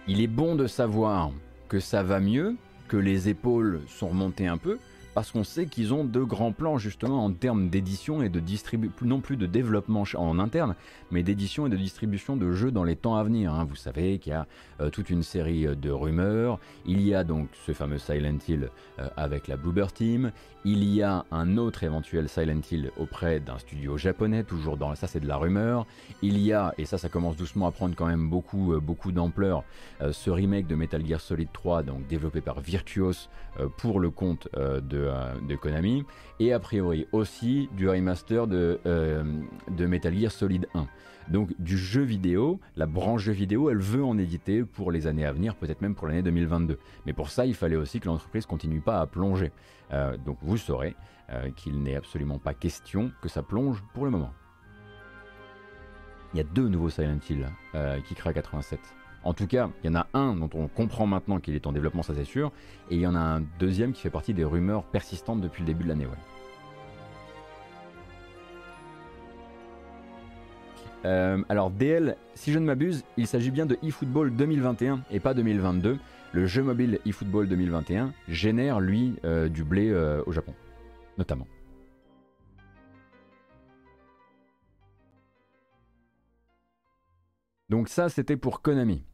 il 0.07 0.21
est 0.21 0.29
bon 0.29 0.55
de 0.55 0.69
savoir 0.69 1.33
que 1.71 1.81
ça 1.81 2.03
va 2.03 2.21
mieux, 2.21 2.57
que 2.89 2.99
les 2.99 3.29
épaules 3.29 3.81
sont 3.89 4.09
remontées 4.09 4.49
un 4.49 4.59
peu, 4.59 4.79
parce 5.15 5.31
qu'on 5.31 5.45
sait 5.45 5.67
qu'ils 5.67 5.93
ont 5.93 6.05
de 6.05 6.23
grands 6.23 6.53
plans 6.53 6.79
justement 6.79 7.25
en 7.25 7.33
termes 7.33 7.69
d'édition 7.69 8.23
et 8.23 8.29
de 8.29 8.41
distribution, 8.41 8.95
non 9.03 9.21
plus 9.21 9.37
de 9.37 9.47
développement 9.47 10.05
en 10.15 10.39
interne, 10.39 10.75
mais 11.11 11.23
d'édition 11.23 11.67
et 11.67 11.71
de 11.71 11.77
distribution 11.77 12.37
de 12.37 12.53
jeux 12.53 12.71
dans 12.71 12.85
les 12.85 12.97
temps 12.97 13.17
à 13.17 13.25
venir. 13.25 13.53
Hein. 13.53 13.67
Vous 13.69 13.77
savez 13.77 14.19
qu'il 14.19 14.33
y 14.33 14.35
a 14.35 14.47
euh, 14.81 14.91
toute 14.91 15.11
une 15.11 15.23
série 15.23 15.67
euh, 15.67 15.75
de 15.75 15.91
rumeurs. 15.91 16.59
Il 16.87 17.03
y 17.03 17.15
a 17.15 17.25
donc 17.25 17.49
ce 17.67 17.73
fameux 17.73 17.99
Silent 17.99 18.39
Hill 18.49 18.71
euh, 18.99 19.09
avec 19.17 19.49
la 19.49 19.57
Bluebird 19.57 19.93
Team. 19.93 20.33
Il 20.65 20.85
y 20.85 21.03
a 21.03 21.25
un 21.31 21.57
autre 21.57 21.85
éventuel 21.85 22.29
Silent 22.29 22.61
Hill 22.71 22.91
auprès 22.99 23.41
d'un 23.41 23.59
studio 23.59 23.97
japonais, 23.97 24.45
toujours 24.45 24.77
dans 24.77 24.95
ça 24.95 25.07
c'est 25.07 25.21
de 25.21 25.27
la 25.27 25.37
rumeur. 25.37 25.87
Il 26.23 26.39
y 26.39 26.53
a, 26.53 26.75
et 26.77 26.85
ça 26.85 26.99
ça 26.99 27.09
commence 27.09 27.37
doucement 27.37 27.67
à 27.67 27.73
prendre 27.73 27.95
quand 27.97 28.07
même 28.07 28.29
beaucoup, 28.29 28.79
beaucoup 28.81 29.11
d'ampleur, 29.11 29.65
ce 30.13 30.29
remake 30.29 30.67
de 30.67 30.75
Metal 30.75 31.05
Gear 31.07 31.19
Solid 31.19 31.49
3, 31.51 31.83
donc 31.83 32.07
développé 32.09 32.43
par 32.43 32.61
Virtuos 32.61 33.31
pour 33.79 34.01
le 34.01 34.11
compte 34.11 34.49
de, 34.55 35.00
de, 35.01 35.57
Konami. 35.57 36.05
Et 36.39 36.53
a 36.53 36.59
priori 36.59 37.07
aussi 37.13 37.69
du 37.77 37.89
remaster 37.89 38.47
de, 38.47 38.81
de 38.85 39.87
Metal 39.87 40.17
Gear 40.17 40.33
Solid 40.33 40.67
1. 40.75 40.87
Donc 41.31 41.55
du 41.61 41.79
jeu 41.79 42.03
vidéo, 42.03 42.59
la 42.77 42.87
branche 42.87 43.23
jeu 43.23 43.33
vidéo, 43.33 43.71
elle 43.71 43.79
veut 43.79 44.05
en 44.05 44.19
éditer 44.19 44.65
pour 44.65 44.91
les 44.91 45.07
années 45.07 45.25
à 45.25 45.33
venir, 45.33 45.55
peut-être 45.55 45.81
même 45.81 45.95
pour 45.95 46.09
l'année 46.09 46.23
2022. 46.23 46.79
Mais 47.07 47.13
pour 47.13 47.31
ça, 47.31 47.47
il 47.47 47.55
fallait 47.55 47.77
aussi 47.77 48.01
que 48.01 48.07
l'entreprise 48.07 48.47
continue 48.47 48.81
pas 48.81 49.01
à 49.01 49.07
plonger. 49.07 49.53
Euh, 49.93 50.17
donc 50.17 50.39
vous 50.43 50.57
saurez 50.57 50.97
euh, 51.31 51.51
qu'il 51.53 51.83
n'est 51.83 51.95
absolument 51.95 52.39
pas 52.39 52.53
question 52.53 53.13
que 53.23 53.29
ça 53.29 53.43
plonge 53.43 53.83
pour 53.95 54.05
le 54.05 54.11
moment. 54.11 54.33
Il 56.35 56.39
y 56.39 56.41
a 56.41 56.45
deux 56.45 56.69
nouveaux 56.69 56.91
Silent 56.91 57.19
Hill 57.29 57.47
euh, 57.75 58.01
qui 58.01 58.15
créent 58.15 58.35
87. 58.35 58.81
En 59.23 59.35
tout 59.35 59.47
cas, 59.47 59.71
il 59.83 59.91
y 59.91 59.91
en 59.91 59.97
a 59.97 60.07
un 60.15 60.35
dont 60.35 60.49
on 60.55 60.67
comprend 60.67 61.07
maintenant 61.07 61.41
qu'il 61.41 61.55
est 61.55 61.67
en 61.67 61.73
développement, 61.73 62.03
ça 62.03 62.15
c'est 62.15 62.25
sûr, 62.25 62.53
et 62.91 62.95
il 62.95 63.01
y 63.01 63.07
en 63.07 63.15
a 63.15 63.21
un 63.21 63.43
deuxième 63.59 63.93
qui 63.93 64.01
fait 64.01 64.11
partie 64.11 64.33
des 64.33 64.45
rumeurs 64.45 64.85
persistantes 64.85 65.41
depuis 65.41 65.63
le 65.63 65.67
début 65.67 65.85
de 65.85 65.89
l'année. 65.89 66.07
Euh, 71.05 71.43
alors 71.49 71.71
DL, 71.71 72.17
si 72.35 72.53
je 72.53 72.59
ne 72.59 72.65
m'abuse, 72.65 73.05
il 73.17 73.27
s'agit 73.27 73.51
bien 73.51 73.67
de 73.67 73.79
eFootball 73.83 74.35
2021 74.35 75.03
et 75.11 75.21
pas 75.21 75.35
2022. 75.35 75.99
Le 76.33 76.47
jeu 76.47 76.63
mobile 76.63 77.01
eFootball 77.07 77.49
2021 77.49 78.13
génère 78.29 78.81
lui 78.81 79.17
euh, 79.25 79.49
du 79.49 79.65
blé 79.65 79.91
euh, 79.91 80.23
au 80.27 80.33
Japon, 80.33 80.55
notamment. 81.19 81.47
Donc 87.69 87.89
ça 87.89 88.09
c'était 88.09 88.37
pour 88.37 88.63
Konami. 88.63 89.05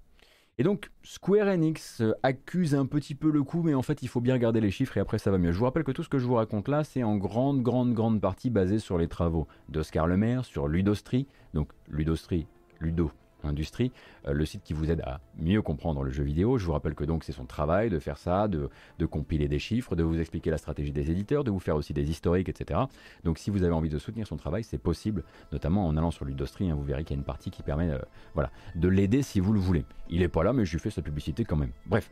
Et 0.59 0.63
donc 0.63 0.91
Square 1.03 1.49
Enix 1.49 2.01
euh, 2.01 2.15
accuse 2.23 2.75
un 2.75 2.87
petit 2.87 3.15
peu 3.15 3.31
le 3.31 3.43
coup, 3.43 3.63
mais 3.63 3.75
en 3.75 3.83
fait 3.83 4.03
il 4.03 4.09
faut 4.09 4.23
bien 4.23 4.33
regarder 4.33 4.61
les 4.61 4.71
chiffres 4.71 4.97
et 4.97 5.01
après 5.01 5.19
ça 5.19 5.31
va 5.31 5.37
mieux. 5.37 5.53
Je 5.53 5.59
vous 5.59 5.67
rappelle 5.67 5.85
que 5.85 5.93
tout 5.93 6.03
ce 6.03 6.09
que 6.09 6.19
je 6.19 6.27
vous 6.27 6.35
raconte 6.35 6.69
là, 6.69 6.83
c'est 6.83 7.03
en 7.03 7.17
grande, 7.17 7.63
grande, 7.63 7.93
grande 7.93 8.23
partie 8.23 8.49
basé 8.49 8.79
sur 8.79 8.97
les 8.97 9.07
travaux 9.07 9.47
d'Oscar 9.69 10.07
Lemaire, 10.07 10.47
sur 10.47 10.67
Ludostri, 10.67 11.27
donc 11.53 11.73
Ludostri, 11.89 12.47
Ludo 12.81 13.11
Industrie, 13.47 13.93
euh, 14.27 14.33
le 14.33 14.45
site 14.45 14.63
qui 14.63 14.73
vous 14.73 14.91
aide 14.91 15.01
à 15.03 15.21
mieux 15.39 15.63
comprendre 15.63 16.03
le 16.03 16.11
jeu 16.11 16.25
vidéo. 16.25 16.59
Je 16.59 16.67
vous 16.67 16.73
rappelle 16.73 16.95
que 16.95 17.05
donc 17.05 17.25
c'est 17.25 17.33
son 17.33 17.47
travail 17.47 17.91
de 17.91 17.99
faire 17.99 18.19
ça, 18.19 18.49
de, 18.49 18.69
compiler 19.07 19.49
des 19.49 19.59
chiffres, 19.59 19.97
de 19.97 20.03
vous 20.03 20.19
expliquer 20.19 20.51
la 20.51 20.59
stratégie 20.59 20.93
des 20.93 21.11
éditeurs, 21.11 21.45
de 21.45 21.51
vous 21.51 21.61
faire 21.61 21.77
aussi 21.77 21.93
des 21.93 22.11
historiques, 22.11 22.49
etc. 22.49 22.81
Donc 23.25 23.39
si 23.39 23.51
vous 23.51 23.63
avez 23.63 23.73
envie 23.73 23.91
de 23.91 23.99
soutenir 23.99 24.27
son 24.27 24.37
travail, 24.37 24.65
c'est 24.65 24.79
possible, 24.79 25.25
notamment 25.53 25.87
en 25.87 25.97
allant 25.97 26.11
sur 26.11 26.25
Ludostri, 26.25 26.71
hein, 26.71 26.75
vous 26.75 26.85
verrez 26.85 27.05
qu'il 27.05 27.17
y 27.17 27.19
a 27.19 27.21
une 27.21 27.25
partie 27.25 27.51
qui 27.51 27.63
permet 27.63 27.91
euh, 27.91 27.99
voilà, 28.35 28.51
de 28.75 28.89
l'aider 28.89 29.23
si 29.23 29.41
vous 29.41 29.53
le 29.53 29.61
voulez. 29.61 29.85
Il 30.09 30.21
n'est 30.21 30.29
pas 30.29 30.43
là, 30.43 30.53
mais 30.53 30.65
je 30.65 30.73
lui 30.73 30.81
fais 30.81 30.91
sa 30.91 31.03
publicité 31.03 31.45
quand 31.45 31.57
même. 31.57 31.73
Bref. 31.87 32.11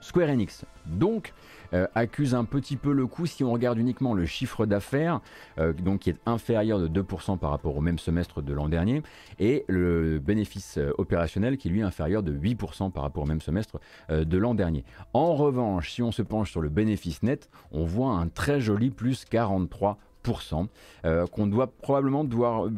Square 0.00 0.28
Enix, 0.28 0.64
donc, 0.86 1.32
euh, 1.74 1.86
accuse 1.94 2.34
un 2.34 2.44
petit 2.44 2.76
peu 2.76 2.92
le 2.92 3.06
coup 3.06 3.26
si 3.26 3.42
on 3.42 3.52
regarde 3.52 3.78
uniquement 3.78 4.14
le 4.14 4.24
chiffre 4.24 4.66
d'affaires, 4.66 5.20
euh, 5.58 5.72
donc 5.72 6.00
qui 6.00 6.10
est 6.10 6.18
inférieur 6.26 6.78
de 6.78 6.88
2% 6.88 7.38
par 7.38 7.50
rapport 7.50 7.76
au 7.76 7.80
même 7.80 7.98
semestre 7.98 8.42
de 8.42 8.52
l'an 8.52 8.68
dernier, 8.68 9.02
et 9.38 9.64
le 9.68 10.18
bénéfice 10.18 10.78
euh, 10.78 10.92
opérationnel 10.98 11.56
qui 11.56 11.68
est 11.68 11.82
inférieur 11.82 12.22
de 12.22 12.32
8% 12.32 12.90
par 12.90 13.02
rapport 13.02 13.24
au 13.24 13.26
même 13.26 13.40
semestre 13.40 13.78
de 14.08 14.38
l'an 14.38 14.54
dernier. 14.54 14.84
En 15.12 15.34
revanche, 15.34 15.92
si 15.92 16.02
on 16.02 16.10
se 16.10 16.22
penche 16.22 16.50
sur 16.50 16.62
le 16.62 16.68
bénéfice 16.68 17.22
net, 17.22 17.50
on 17.70 17.84
voit 17.84 18.12
un 18.12 18.28
très 18.28 18.60
joli 18.60 18.90
plus 18.90 19.24
43%. 19.24 19.96
qu'on 21.30 21.46
doit 21.46 21.66
probablement 21.66 22.26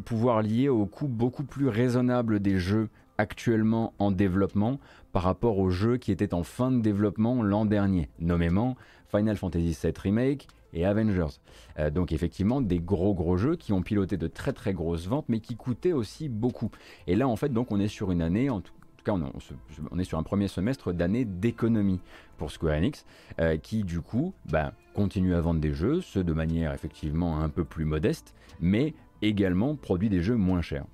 pouvoir 0.05 0.41
lier 0.41 0.69
au 0.69 0.85
coût 0.85 1.07
beaucoup 1.07 1.43
plus 1.43 1.69
raisonnable 1.69 2.39
des 2.39 2.59
jeux 2.59 2.89
actuellement 3.19 3.93
en 3.99 4.11
développement 4.11 4.79
par 5.11 5.23
rapport 5.23 5.59
aux 5.59 5.69
jeux 5.69 5.97
qui 5.97 6.11
étaient 6.13 6.33
en 6.33 6.43
fin 6.43 6.71
de 6.71 6.79
développement 6.81 7.43
l'an 7.43 7.65
dernier, 7.65 8.09
nommément 8.19 8.77
Final 9.09 9.35
Fantasy 9.35 9.77
VII 9.83 9.93
Remake 10.01 10.47
et 10.71 10.85
Avengers. 10.85 11.41
Euh, 11.79 11.89
donc 11.89 12.13
effectivement 12.13 12.61
des 12.61 12.79
gros 12.79 13.13
gros 13.13 13.35
jeux 13.35 13.57
qui 13.57 13.73
ont 13.73 13.81
piloté 13.81 14.15
de 14.15 14.27
très 14.27 14.53
très 14.53 14.73
grosses 14.73 15.07
ventes 15.07 15.25
mais 15.27 15.41
qui 15.41 15.57
coûtaient 15.57 15.91
aussi 15.91 16.29
beaucoup. 16.29 16.71
Et 17.07 17.17
là 17.17 17.27
en 17.27 17.35
fait 17.35 17.49
donc 17.49 17.73
on 17.73 17.79
est 17.81 17.89
sur 17.89 18.11
une 18.11 18.21
année, 18.21 18.49
en 18.49 18.61
tout 18.61 18.71
cas 19.03 19.11
on, 19.11 19.99
est 19.99 20.03
sur 20.05 20.17
un 20.17 20.23
premier 20.23 20.47
semestre 20.47 20.93
d'année 20.93 21.25
d'économie 21.25 21.99
pour 22.37 22.51
Square 22.51 22.77
Enix 22.77 23.05
euh, 23.41 23.57
qui 23.57 23.83
du 23.83 23.99
coup 23.99 24.33
bah, 24.45 24.71
continue 24.93 25.35
à 25.35 25.41
vendre 25.41 25.59
des 25.59 25.73
jeux, 25.73 25.99
ceux 25.99 26.23
de 26.23 26.33
manière 26.33 26.73
effectivement 26.73 27.41
un 27.41 27.49
peu 27.49 27.65
plus 27.65 27.83
modeste 27.83 28.33
mais 28.61 28.93
également 29.21 29.75
produit 29.75 30.07
des 30.07 30.21
jeux 30.21 30.37
moins 30.37 30.61
chers. 30.61 30.85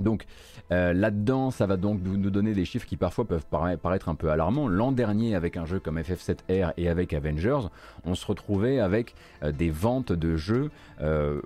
Donc 0.00 0.26
euh, 0.70 0.92
là-dedans, 0.92 1.50
ça 1.50 1.66
va 1.66 1.76
donc 1.76 2.00
nous 2.02 2.30
donner 2.30 2.54
des 2.54 2.64
chiffres 2.64 2.86
qui 2.86 2.96
parfois 2.96 3.24
peuvent 3.24 3.46
paraître 3.46 4.08
un 4.08 4.14
peu 4.14 4.30
alarmants. 4.30 4.68
L'an 4.68 4.92
dernier, 4.92 5.34
avec 5.34 5.56
un 5.56 5.66
jeu 5.66 5.78
comme 5.78 5.98
FF7R 5.98 6.72
et 6.76 6.88
avec 6.88 7.12
Avengers, 7.12 7.68
on 8.04 8.14
se 8.14 8.26
retrouvait 8.26 8.80
avec 8.80 9.14
euh, 9.42 9.52
des 9.52 9.70
ventes 9.70 10.12
de 10.12 10.36
jeux. 10.36 10.70
Euh, 11.00 11.40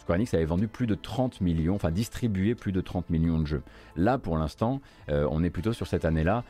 Square 0.00 0.16
Enix 0.16 0.32
avait 0.32 0.46
vendu 0.46 0.68
plus 0.68 0.86
de 0.86 0.94
30 0.94 1.42
millions, 1.42 1.74
enfin 1.74 1.90
distribué 1.90 2.54
plus 2.54 2.72
de 2.72 2.80
30 2.80 3.10
millions 3.10 3.38
de 3.38 3.46
jeux. 3.46 3.62
Là, 3.94 4.16
pour 4.16 4.38
l'instant, 4.38 4.80
on 5.08 5.44
est 5.44 5.50
plutôt 5.50 5.74
sur 5.74 5.86
cette 5.86 6.06
année-là, 6.06 6.44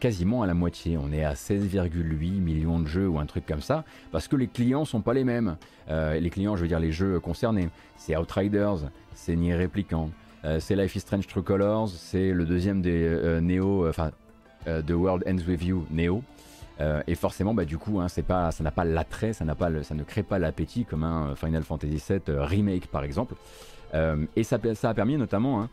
quasiment 0.00 0.40
à 0.40 0.46
la 0.46 0.54
moitié. 0.54 0.96
On 0.96 1.12
est 1.12 1.22
à 1.22 1.34
16,8 1.34 2.40
millions 2.40 2.80
de 2.80 2.86
jeux 2.86 3.06
ou 3.06 3.18
un 3.18 3.26
truc 3.26 3.44
comme 3.44 3.60
ça, 3.60 3.84
parce 4.12 4.28
que 4.28 4.36
les 4.36 4.46
clients 4.46 4.86
sont 4.86 5.02
pas 5.02 5.12
les 5.12 5.24
mêmes. 5.24 5.58
les 5.90 6.30
clients, 6.30 6.56
je 6.56 6.62
veux 6.62 6.68
dire 6.68 6.80
les 6.80 6.92
jeux 6.92 7.20
concernés, 7.20 7.68
c'est 7.98 8.16
Outriders, 8.16 8.88
c'est 9.14 9.36
Nier 9.36 9.56
Replicant, 9.56 10.08
euh, 10.44 10.58
c'est 10.60 10.74
Life 10.74 10.96
is 10.96 11.00
Strange 11.00 11.26
True 11.26 11.42
Colors, 11.42 11.88
c'est 11.88 12.32
le 12.32 12.44
deuxième 12.44 12.82
des 12.82 13.04
euh, 13.04 13.40
Neo, 13.40 13.84
euh, 13.84 13.90
enfin 13.90 14.10
The 14.64 14.90
World 14.90 15.24
Ends 15.26 15.48
With 15.48 15.64
You 15.64 15.86
Neo. 15.90 16.22
et 17.06 17.14
forcément, 17.14 17.54
bah, 17.54 17.64
du 17.64 17.78
coup, 17.78 18.00
hein, 18.00 18.06
pas, 18.26 18.50
ça 18.52 18.62
n'a 18.62 18.70
pas 18.70 18.84
l'attrait, 18.84 19.32
ça, 19.32 19.44
ça 19.82 19.94
ne 19.94 20.02
crée 20.04 20.22
pas 20.22 20.38
l'appétit 20.38 20.84
comme 20.84 21.04
un 21.04 21.34
Final 21.34 21.62
Fantasy 21.62 22.02
VII 22.08 22.20
Remake 22.28 22.86
par 22.86 23.02
exemple. 23.04 23.34
et 24.36 24.44
ça, 24.44 24.58
ça, 24.74 24.90
a 24.90 24.94
permis 24.94 25.16
notamment 25.16 25.62
hein, 25.62 25.68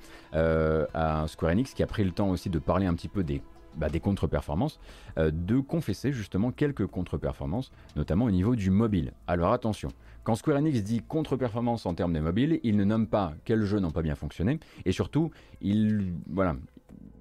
à 0.94 1.26
Square 1.28 1.52
Enix, 1.52 1.74
qui 1.74 1.84
a 1.84 1.88
pris 1.88 2.04
le 2.04 2.12
temps 2.12 2.30
aussi 2.30 2.50
de 2.50 2.58
parler 2.60 2.88
un 2.88 2.94
petit 2.96 3.08
peu 3.08 3.24
des 3.24 3.42
bah, 3.76 3.90
des 3.90 4.00
contre-performances, 4.00 4.80
euh, 5.18 5.32
de 5.32 5.60
confesser 5.60 6.12
justement 6.12 6.52
quelques 6.52 6.86
contre-performances, 6.86 7.72
notamment 7.96 8.26
au 8.26 8.32
niveau 8.32 8.56
du 8.56 8.70
mobile. 8.70 9.14
Alors 9.28 9.54
attention, 9.54 9.90
quand 10.24 10.36
Square 10.36 10.58
Enix 10.58 10.84
dit 10.84 11.02
contre-performance 11.02 11.86
en 11.86 11.94
termes 11.94 12.14
de 12.14 12.20
mobile, 12.20 12.60
il 12.64 12.76
ne 12.76 12.84
nomme 12.84 13.08
pas 13.08 13.34
quels 13.46 13.64
jeux 13.64 13.80
n'ont 13.80 13.92
pas 13.92 14.02
bien 14.02 14.16
fonctionné, 14.16 14.60
et 14.86 14.92
surtout, 14.92 15.32
il, 15.62 16.14
voilà, 16.28 16.56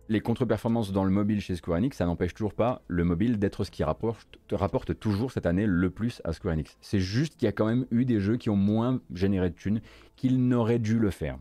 les 0.09 0.21
contre-performances 0.21 0.93
dans 0.93 1.05
le 1.05 1.11
mobile 1.11 1.41
chez 1.41 1.55
Square 1.55 1.79
Enix, 1.79 1.97
ça 1.97 2.07
n'empêche 2.07 2.33
toujours 2.33 2.55
pas 2.55 2.83
le 2.89 3.05
mobile 3.05 3.39
d'être 3.39 3.65
ce 3.65 3.71
qui 3.71 3.85
rapporte, 3.85 4.39
rapporte, 4.51 4.99
toujours 4.99 5.33
cette 5.33 5.47
année 5.47 5.67
le 5.67 5.91
plus 5.91 6.23
à 6.25 6.33
Square 6.33 6.55
Enix. 6.55 6.77
C'est 6.81 7.01
juste 7.01 7.37
qu'il 7.37 7.47
y 7.47 7.49
a 7.49 7.53
quand 7.53 7.67
même 7.67 7.87
eu 7.91 8.05
des 8.05 8.21
jeux 8.21 8.37
qui 8.37 8.49
ont 8.49 8.57
moins 8.57 9.01
généré 9.13 9.51
de 9.51 9.55
thunes 9.55 9.81
qu'ils 10.17 10.47
n'auraient 10.47 10.79
dû 10.79 10.99
le 10.99 11.11
faire. 11.11 11.39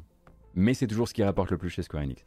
Mais 0.57 0.73
c'est 0.73 0.87
toujours 0.87 1.07
ce 1.07 1.13
qui 1.13 1.23
rapporte 1.23 1.51
le 1.51 1.57
plus 1.59 1.69
chez 1.69 1.83
Square 1.83 2.03
Enix. 2.03 2.25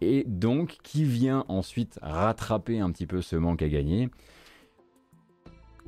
Et 0.00 0.24
donc, 0.26 0.78
qui 0.82 1.04
vient 1.04 1.44
ensuite 1.48 1.98
rattraper 2.00 2.80
un 2.80 2.90
petit 2.90 3.06
peu 3.06 3.20
ce 3.20 3.36
manque 3.36 3.60
à 3.60 3.68
gagner? 3.68 4.08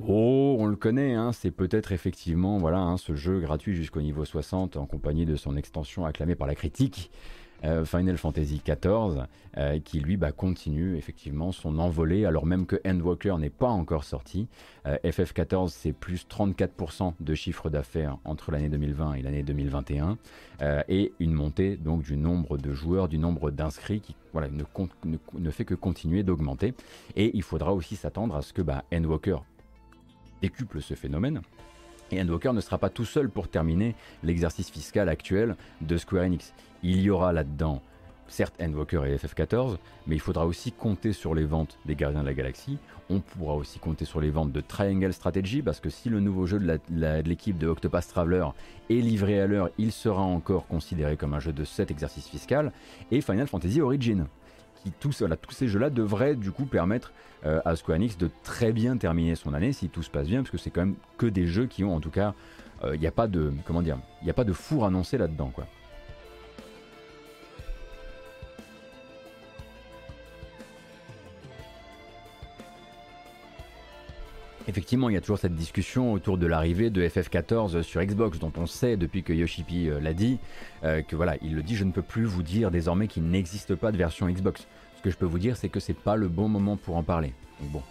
Oh, 0.07 0.55
on 0.59 0.67
le 0.67 0.75
connaît, 0.75 1.15
hein, 1.15 1.31
c'est 1.33 1.49
peut-être 1.49 1.91
effectivement 1.91 2.59
voilà, 2.59 2.77
hein, 2.77 2.97
ce 2.97 3.15
jeu 3.15 3.39
gratuit 3.39 3.75
jusqu'au 3.75 4.01
niveau 4.01 4.23
60 4.23 4.77
en 4.77 4.85
compagnie 4.85 5.25
de 5.25 5.35
son 5.35 5.57
extension 5.57 6.05
acclamée 6.05 6.35
par 6.35 6.47
la 6.47 6.55
critique. 6.55 7.11
Euh, 7.65 7.83
Final 7.85 8.17
Fantasy 8.17 8.61
XIV, 8.65 9.25
euh, 9.57 9.79
qui 9.79 9.99
lui 9.99 10.15
bah, 10.15 10.31
continue 10.31 10.95
effectivement 10.95 11.51
son 11.51 11.77
envolée, 11.79 12.25
alors 12.25 12.45
même 12.45 12.65
que 12.65 12.77
Endwalker 12.85 13.35
n'est 13.37 13.49
pas 13.49 13.67
encore 13.67 14.05
sorti. 14.05 14.47
Euh, 14.85 14.97
FF14, 15.03 15.69
c'est 15.69 15.91
plus 15.91 16.25
34% 16.25 17.13
de 17.19 17.33
chiffre 17.33 17.69
d'affaires 17.69 18.17
entre 18.23 18.51
l'année 18.51 18.69
2020 18.69 19.15
et 19.15 19.21
l'année 19.21 19.43
2021, 19.43 20.17
et 20.87 21.13
une 21.19 21.33
montée 21.33 21.77
donc 21.77 22.03
du 22.03 22.17
nombre 22.17 22.57
de 22.57 22.73
joueurs, 22.73 23.07
du 23.07 23.17
nombre 23.17 23.49
d'inscrits 23.51 24.01
qui 24.01 24.15
voilà, 24.33 24.49
ne, 24.49 24.63
ne, 25.37 25.49
fait 25.51 25.65
que 25.65 25.73
continuer 25.73 26.23
d'augmenter. 26.23 26.73
Et 27.15 27.31
il 27.33 27.43
faudra 27.43 27.73
aussi 27.73 27.95
s'attendre 27.95 28.35
à 28.35 28.41
ce 28.41 28.53
que 28.53 28.61
bah, 28.61 28.83
Endwalker 28.93 29.37
décuple 30.41 30.81
ce 30.81 30.95
phénomène. 30.95 31.41
Et 32.11 32.21
Endwalker 32.21 32.53
ne 32.53 32.61
sera 32.61 32.77
pas 32.77 32.89
tout 32.89 33.05
seul 33.05 33.29
pour 33.29 33.47
terminer 33.47 33.95
l'exercice 34.23 34.69
fiscal 34.69 35.09
actuel 35.09 35.55
de 35.81 35.97
Square 35.97 36.23
Enix. 36.23 36.53
Il 36.83 37.01
y 37.01 37.09
aura 37.09 37.33
là-dedans, 37.33 37.81
certes 38.27 38.55
Endwalker 38.61 39.01
et 39.05 39.17
FF14, 39.17 39.77
mais 40.07 40.15
il 40.15 40.21
faudra 40.21 40.45
aussi 40.45 40.71
compter 40.71 41.13
sur 41.13 41.35
les 41.35 41.43
ventes 41.43 41.77
des 41.85 41.95
Gardiens 41.95 42.21
de 42.21 42.25
la 42.25 42.33
Galaxie. 42.33 42.77
On 43.09 43.19
pourra 43.19 43.55
aussi 43.55 43.79
compter 43.79 44.05
sur 44.05 44.21
les 44.21 44.29
ventes 44.29 44.51
de 44.51 44.61
Triangle 44.61 45.11
Strategy, 45.11 45.61
parce 45.61 45.79
que 45.79 45.89
si 45.89 46.09
le 46.09 46.19
nouveau 46.19 46.45
jeu 46.45 46.59
de 46.59 47.27
l'équipe 47.27 47.57
de, 47.57 47.67
Octopus 47.67 48.07
Traveler 48.07 48.45
est 48.89 49.01
livré 49.01 49.41
à 49.41 49.47
l'heure, 49.47 49.69
il 49.77 49.91
sera 49.91 50.21
encore 50.21 50.67
considéré 50.67 51.17
comme 51.17 51.33
un 51.33 51.39
jeu 51.39 51.51
de 51.51 51.65
cet 51.65 51.91
exercice 51.91 52.27
fiscal. 52.27 52.71
Et 53.11 53.21
Final 53.21 53.47
Fantasy 53.47 53.81
Origin, 53.81 54.27
qui 54.83 54.91
tous, 54.91 55.23
ces 55.51 55.67
jeux-là 55.67 55.89
devraient 55.89 56.35
du 56.35 56.51
coup 56.51 56.65
permettre 56.65 57.11
euh, 57.45 57.59
à 57.65 57.75
Square 57.75 57.97
Enix 57.97 58.17
de 58.17 58.29
très 58.43 58.71
bien 58.71 58.95
terminer 58.95 59.35
son 59.35 59.53
année 59.53 59.73
si 59.73 59.89
tout 59.89 60.03
se 60.03 60.09
passe 60.09 60.27
bien, 60.27 60.41
parce 60.41 60.51
que 60.51 60.57
c'est 60.57 60.69
quand 60.69 60.81
même 60.81 60.95
que 61.17 61.25
des 61.25 61.47
jeux 61.47 61.65
qui 61.65 61.83
ont 61.83 61.95
en 61.95 61.99
tout 61.99 62.11
cas, 62.11 62.33
il 62.83 62.89
euh, 62.89 62.97
n'y 62.97 63.07
a 63.07 63.11
pas 63.11 63.27
de 63.27 63.51
comment 63.65 63.81
dire, 63.81 63.97
il 64.23 64.29
a 64.29 64.33
pas 64.33 64.45
de 64.45 64.53
four 64.53 64.85
annoncé 64.85 65.17
là-dedans. 65.17 65.51
Effectivement, 74.69 75.09
il 75.09 75.13
y 75.13 75.17
a 75.17 75.21
toujours 75.21 75.39
cette 75.39 75.55
discussion 75.55 76.13
autour 76.13 76.37
de 76.37 76.45
l'arrivée 76.45 76.91
de 76.91 77.01
FF14 77.01 77.81
sur 77.81 78.03
Xbox, 78.03 78.37
dont 78.37 78.53
on 78.55 78.67
sait 78.67 78.97
depuis 78.97 79.23
que 79.23 79.33
Yoshipi 79.33 79.89
euh, 79.89 79.99
l'a 79.99 80.13
dit, 80.13 80.37
euh, 80.83 81.01
que 81.01 81.15
voilà, 81.15 81.37
il 81.41 81.55
le 81.55 81.63
dit, 81.63 81.75
je 81.75 81.83
ne 81.83 81.91
peux 81.91 82.03
plus 82.03 82.25
vous 82.25 82.43
dire 82.43 82.69
désormais 82.69 83.07
qu'il 83.07 83.23
n'existe 83.23 83.73
pas 83.73 83.91
de 83.91 83.97
version 83.97 84.29
Xbox. 84.29 84.67
Ce 84.95 85.01
que 85.01 85.09
je 85.09 85.17
peux 85.17 85.25
vous 85.25 85.39
dire, 85.39 85.57
c'est 85.57 85.69
que 85.69 85.79
c'est 85.79 85.95
pas 85.95 86.15
le 86.15 86.27
bon 86.27 86.49
moment 86.49 86.77
pour 86.77 86.97
en 86.97 87.03
parler. 87.03 87.33
Bon. 87.61 87.81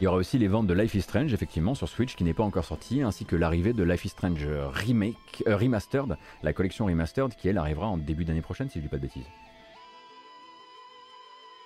Il 0.00 0.04
y 0.04 0.06
aura 0.06 0.18
aussi 0.18 0.38
les 0.38 0.46
ventes 0.46 0.68
de 0.68 0.74
Life 0.74 0.94
is 0.94 1.02
Strange, 1.02 1.34
effectivement, 1.34 1.74
sur 1.74 1.88
Switch, 1.88 2.14
qui 2.14 2.22
n'est 2.22 2.34
pas 2.34 2.44
encore 2.44 2.66
sorti, 2.66 3.02
ainsi 3.02 3.24
que 3.24 3.34
l'arrivée 3.34 3.72
de 3.72 3.82
Life 3.82 4.04
is 4.04 4.10
Strange 4.10 4.46
euh, 4.46 4.68
Remastered, 4.68 6.16
la 6.44 6.52
collection 6.52 6.86
Remastered, 6.86 7.34
qui 7.34 7.48
elle 7.48 7.58
arrivera 7.58 7.88
en 7.88 7.96
début 7.96 8.24
d'année 8.24 8.42
prochaine, 8.42 8.68
si 8.68 8.78
je 8.78 8.84
dis 8.84 8.88
pas 8.88 8.98
de 8.98 9.02
bêtises. 9.02 9.26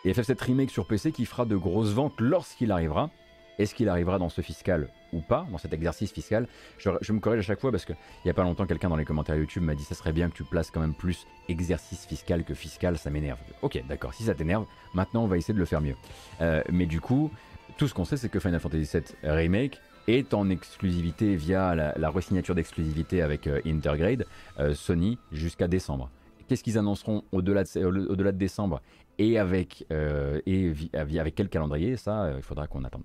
Et 0.04 0.12
FF7 0.12 0.42
Remake 0.42 0.70
sur 0.70 0.86
PC 0.86 1.12
qui 1.12 1.26
fera 1.26 1.44
de 1.44 1.56
grosses 1.56 1.92
ventes 1.92 2.20
lorsqu'il 2.20 2.72
arrivera. 2.72 3.10
Est-ce 3.58 3.74
qu'il 3.74 3.90
arrivera 3.90 4.18
dans 4.18 4.30
ce 4.30 4.40
fiscal 4.40 4.88
ou 5.12 5.20
pas, 5.20 5.46
dans 5.50 5.58
cet 5.58 5.74
exercice 5.74 6.10
fiscal? 6.10 6.48
Je, 6.78 7.12
me 7.12 7.20
corrige 7.20 7.40
à 7.40 7.42
chaque 7.42 7.60
fois 7.60 7.70
parce 7.70 7.84
qu'il 7.84 7.96
n'y 8.24 8.30
a 8.30 8.34
pas 8.34 8.42
longtemps, 8.42 8.64
quelqu'un 8.64 8.88
dans 8.88 8.96
les 8.96 9.04
commentaires 9.04 9.36
YouTube 9.36 9.62
m'a 9.62 9.74
dit 9.74 9.84
ça 9.84 9.94
serait 9.94 10.14
bien 10.14 10.30
que 10.30 10.34
tu 10.34 10.44
places 10.44 10.70
quand 10.70 10.80
même 10.80 10.94
plus 10.94 11.26
exercice 11.50 12.06
fiscal 12.06 12.44
que 12.44 12.54
fiscal, 12.54 12.96
ça 12.96 13.10
m'énerve. 13.10 13.38
Ok, 13.60 13.82
d'accord, 13.86 14.14
si 14.14 14.22
ça 14.22 14.34
t'énerve, 14.34 14.64
maintenant 14.94 15.24
on 15.24 15.26
va 15.26 15.36
essayer 15.36 15.52
de 15.52 15.58
le 15.58 15.66
faire 15.66 15.82
mieux. 15.82 15.96
Euh, 16.40 16.62
mais 16.70 16.86
du 16.86 17.02
coup, 17.02 17.30
tout 17.76 17.86
ce 17.86 17.92
qu'on 17.92 18.06
sait, 18.06 18.16
c'est 18.16 18.30
que 18.30 18.40
Final 18.40 18.60
Fantasy 18.60 18.88
VII 18.90 19.30
Remake 19.30 19.78
est 20.08 20.32
en 20.32 20.48
exclusivité 20.48 21.36
via 21.36 21.74
la, 21.74 21.92
la 21.98 22.08
resignature 22.08 22.54
d'exclusivité 22.54 23.20
avec 23.20 23.46
euh, 23.46 23.60
Intergrade 23.66 24.24
euh, 24.58 24.72
Sony 24.72 25.18
jusqu'à 25.32 25.68
décembre. 25.68 26.08
Qu'est-ce 26.50 26.64
qu'ils 26.64 26.78
annonceront 26.78 27.22
au-delà 27.30 27.62
de, 27.62 28.30
décembre? 28.32 28.82
Et 29.20 29.38
avec, 29.38 29.84
euh, 29.92 30.40
et 30.46 30.72
avec 30.94 31.34
quel 31.34 31.50
calendrier, 31.50 31.96
ça, 31.96 32.24
euh, 32.24 32.34
il 32.38 32.42
faudra 32.42 32.66
qu'on 32.66 32.84
attende. 32.84 33.04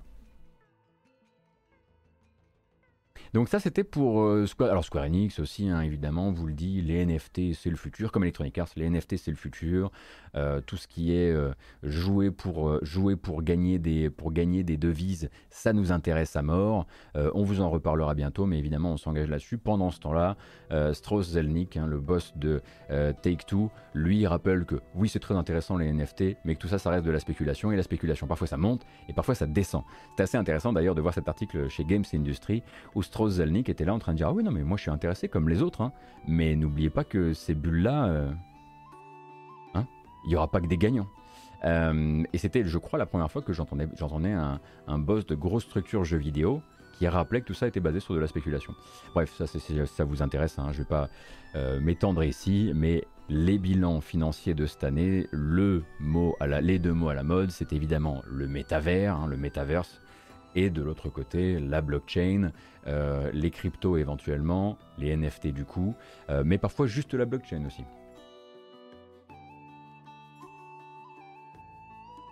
Donc 3.36 3.50
ça 3.50 3.60
c'était 3.60 3.84
pour 3.84 4.22
euh, 4.22 4.46
Square, 4.46 4.72
alors 4.72 4.86
Square 4.86 5.04
Enix 5.04 5.40
aussi 5.40 5.68
hein, 5.68 5.82
évidemment, 5.82 6.32
vous 6.32 6.48
le 6.48 6.54
dit, 6.54 6.82
les 6.82 7.06
NFT 7.06 7.54
c'est 7.54 7.70
le 7.70 7.76
futur, 7.76 8.14
comme 8.14 8.24
Electronic 8.24 8.58
Arts, 8.58 8.70
les 8.78 8.90
NFT 8.90 9.18
c'est 9.18 9.30
le 9.30 9.36
futur, 9.36 9.92
euh, 10.38 10.62
tout 10.62 10.78
ce 10.78 10.88
qui 10.88 11.14
est 11.14 11.34
euh, 11.34 11.52
jouer, 11.84 12.32
pour, 12.32 12.82
jouer 12.86 13.18
pour, 13.18 13.44
gagner 13.44 13.78
des, 13.78 14.10
pour 14.10 14.32
gagner 14.32 14.64
des 14.64 14.78
devises, 14.78 15.30
ça 15.50 15.74
nous 15.74 15.92
intéresse 15.92 16.38
à 16.38 16.44
mort, 16.44 16.88
on 17.14 17.44
vous 17.44 17.60
en 17.60 17.70
reparlera 17.70 18.16
bientôt, 18.16 18.46
mais 18.46 18.58
évidemment 18.58 18.94
on 18.94 18.98
s'engage 18.98 19.28
là-dessus. 19.28 19.58
Pendant 19.58 19.92
ce 19.92 20.00
temps-là, 20.00 20.38
Strauss 20.94 21.32
Zelnick, 21.32 21.76
hein, 21.76 21.88
le 21.88 22.00
boss 22.00 22.32
de 22.38 22.62
Take-Two, 22.90 23.70
lui 23.94 24.26
rappelle 24.28 24.64
que 24.64 24.76
oui 24.94 25.10
c'est 25.10 25.20
très 25.20 25.36
intéressant 25.36 25.76
les 25.76 25.92
NFT, 25.92 26.38
mais 26.46 26.56
que 26.56 26.62
tout 26.62 26.70
ça 26.70 26.78
ça 26.78 26.90
reste 26.90 27.06
de 27.06 27.12
la 27.12 27.20
spéculation, 27.20 27.74
et 27.74 27.76
la 27.76 27.84
spéculation 27.84 28.28
parfois 28.28 28.48
ça 28.48 28.56
monte 28.56 28.86
et 29.10 29.14
parfois 29.14 29.36
ça 29.36 29.46
descend. 29.46 29.84
C'est 30.16 30.24
assez 30.24 30.38
intéressant 30.38 30.72
d'ailleurs 30.72 30.96
de 30.96 31.02
voir 31.02 31.14
cet 31.14 31.28
article 31.28 31.68
chez 31.68 31.84
Games 31.84 32.06
Industry 32.14 32.64
où 32.94 33.04
Strauss 33.04 33.25
Zalnik 33.30 33.70
était 33.70 33.86
là 33.86 33.94
en 33.94 34.00
train 34.00 34.14
de 34.14 34.18
dire 34.18 34.28
Ah 34.28 34.34
oui, 34.34 34.44
non, 34.44 34.52
mais 34.52 34.64
moi 34.64 34.78
je 34.78 34.84
suis 34.84 34.92
intéressé 34.92 35.28
comme 35.28 35.50
les 35.50 35.62
autres, 35.62 35.82
hein. 35.82 35.92
mais 36.28 36.56
n'oubliez 36.56 36.90
pas 36.90 37.04
que 37.04 37.34
ces 37.34 37.54
bulles-là, 37.54 38.06
euh, 38.06 38.32
hein, 39.74 39.86
il 40.26 40.30
n'y 40.30 40.36
aura 40.36 40.50
pas 40.50 40.62
que 40.62 40.68
des 40.68 40.78
gagnants. 40.78 41.08
Euh, 41.64 42.24
et 42.34 42.38
c'était, 42.38 42.64
je 42.64 42.78
crois, 42.78 43.00
la 43.00 43.06
première 43.06 43.32
fois 43.32 43.42
que 43.42 43.54
j'entendais, 43.54 43.88
j'entendais 43.98 44.34
un, 44.34 45.00
boss 45.00 45.26
de 45.26 45.36
grosse 45.36 45.64
structure 45.64 46.04
jeux 46.04 46.18
vidéo 46.18 46.62
qui 46.98 47.08
rappelait 47.08 47.42
que 47.42 47.48
tout 47.48 47.54
ça 47.54 47.68
était 47.68 47.80
basé 47.80 48.00
sur 48.00 48.14
de 48.14 48.20
la 48.20 48.28
spéculation. 48.28 48.74
Bref, 49.14 49.34
ça, 49.36 49.46
ça 49.48 50.04
vous 50.06 50.22
intéresse, 50.22 50.58
hein, 50.60 50.70
je 50.72 50.80
vais 50.80 50.86
pas 50.86 51.10
euh, 51.56 51.80
m'étendre 51.82 52.24
ici, 52.24 52.72
mais 52.74 53.04
les 53.28 53.58
bilans 53.58 54.00
financiers 54.00 54.54
de 54.54 54.66
cette 54.66 54.84
année, 54.84 55.28
le 55.32 55.84
mot 56.00 56.36
à 56.40 56.48
la, 56.48 56.62
les 56.62 56.80
deux 56.80 56.94
mots 56.94 57.10
à 57.10 57.14
la 57.14 57.24
mode, 57.24 57.52
c'est 57.52 57.74
évidemment 57.74 58.22
le 58.28 58.48
métavers, 58.48 59.28
le 59.28 59.36
métaverse, 59.36 60.00
et 60.56 60.70
de 60.70 60.82
l'autre 60.82 61.10
côté 61.10 61.60
la 61.60 61.82
blockchain, 61.82 62.52
euh, 62.88 63.30
les 63.34 63.52
cryptos 63.52 63.98
éventuellement, 63.98 64.78
les 64.98 65.16
NFT 65.16 65.48
du 65.48 65.66
coup, 65.66 65.94
euh, 66.30 66.44
mais 66.46 66.58
parfois 66.58 66.88
juste 66.88 67.14
la 67.14 67.26
blockchain 67.26 67.66
aussi. 67.66 67.84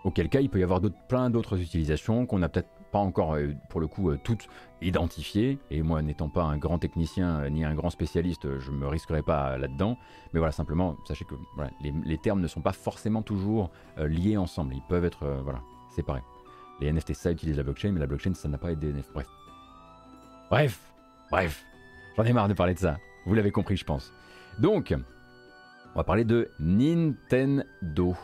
Auquel 0.03 0.27
cas, 0.27 0.41
il 0.41 0.49
peut 0.49 0.59
y 0.59 0.63
avoir 0.63 0.81
plein 1.07 1.29
d'autres 1.29 1.61
utilisations 1.61 2.25
qu'on 2.25 2.39
n'a 2.39 2.49
peut-être 2.49 2.67
pas 2.91 2.99
encore, 2.99 3.35
euh, 3.35 3.53
pour 3.69 3.79
le 3.79 3.87
coup, 3.87 4.13
toutes 4.17 4.49
identifiées. 4.81 5.59
Et 5.71 5.81
moi, 5.81 6.01
n'étant 6.01 6.27
pas 6.27 6.43
un 6.43 6.57
grand 6.57 6.77
technicien 6.77 7.49
ni 7.49 7.63
un 7.63 7.73
grand 7.73 7.89
spécialiste, 7.89 8.59
je 8.59 8.71
ne 8.71 8.75
me 8.75 8.87
risquerai 8.87 9.21
pas 9.21 9.57
là-dedans. 9.57 9.97
Mais 10.33 10.39
voilà, 10.39 10.51
simplement, 10.51 10.97
sachez 11.07 11.23
que 11.23 11.35
les, 11.81 12.17
termes 12.17 12.41
ne 12.41 12.47
sont 12.47 12.59
pas 12.59 12.73
forcément 12.73 13.21
toujours 13.21 13.71
liés 13.97 14.35
ensemble. 14.35 14.75
Ils 14.75 14.83
peuvent 14.89 15.05
être 15.05 15.25
voilà, 15.41 15.61
séparés. 15.95 16.21
Les 16.83 16.91
NFT, 16.91 17.13
ça 17.13 17.31
utilise 17.31 17.55
la 17.55 17.63
blockchain, 17.63 17.93
mais 17.93 18.01
la 18.01 18.07
blockchain, 18.07 18.33
ça 18.33 18.49
n'a 18.49 18.57
pas 18.57 18.69
été 18.69 18.91
NFT. 18.91 19.13
Bref. 20.49 20.79
Bref. 21.31 21.63
J'en 22.17 22.25
ai 22.25 22.33
marre 22.33 22.49
de 22.49 22.53
parler 22.53 22.73
de 22.73 22.79
ça. 22.79 22.97
Vous 23.25 23.33
l'avez 23.35 23.51
compris, 23.51 23.77
je 23.77 23.85
pense. 23.85 24.11
Donc, 24.59 24.93
on 25.95 25.99
va 25.99 26.03
parler 26.03 26.25
de 26.25 26.49
Nintendo. 26.59 28.17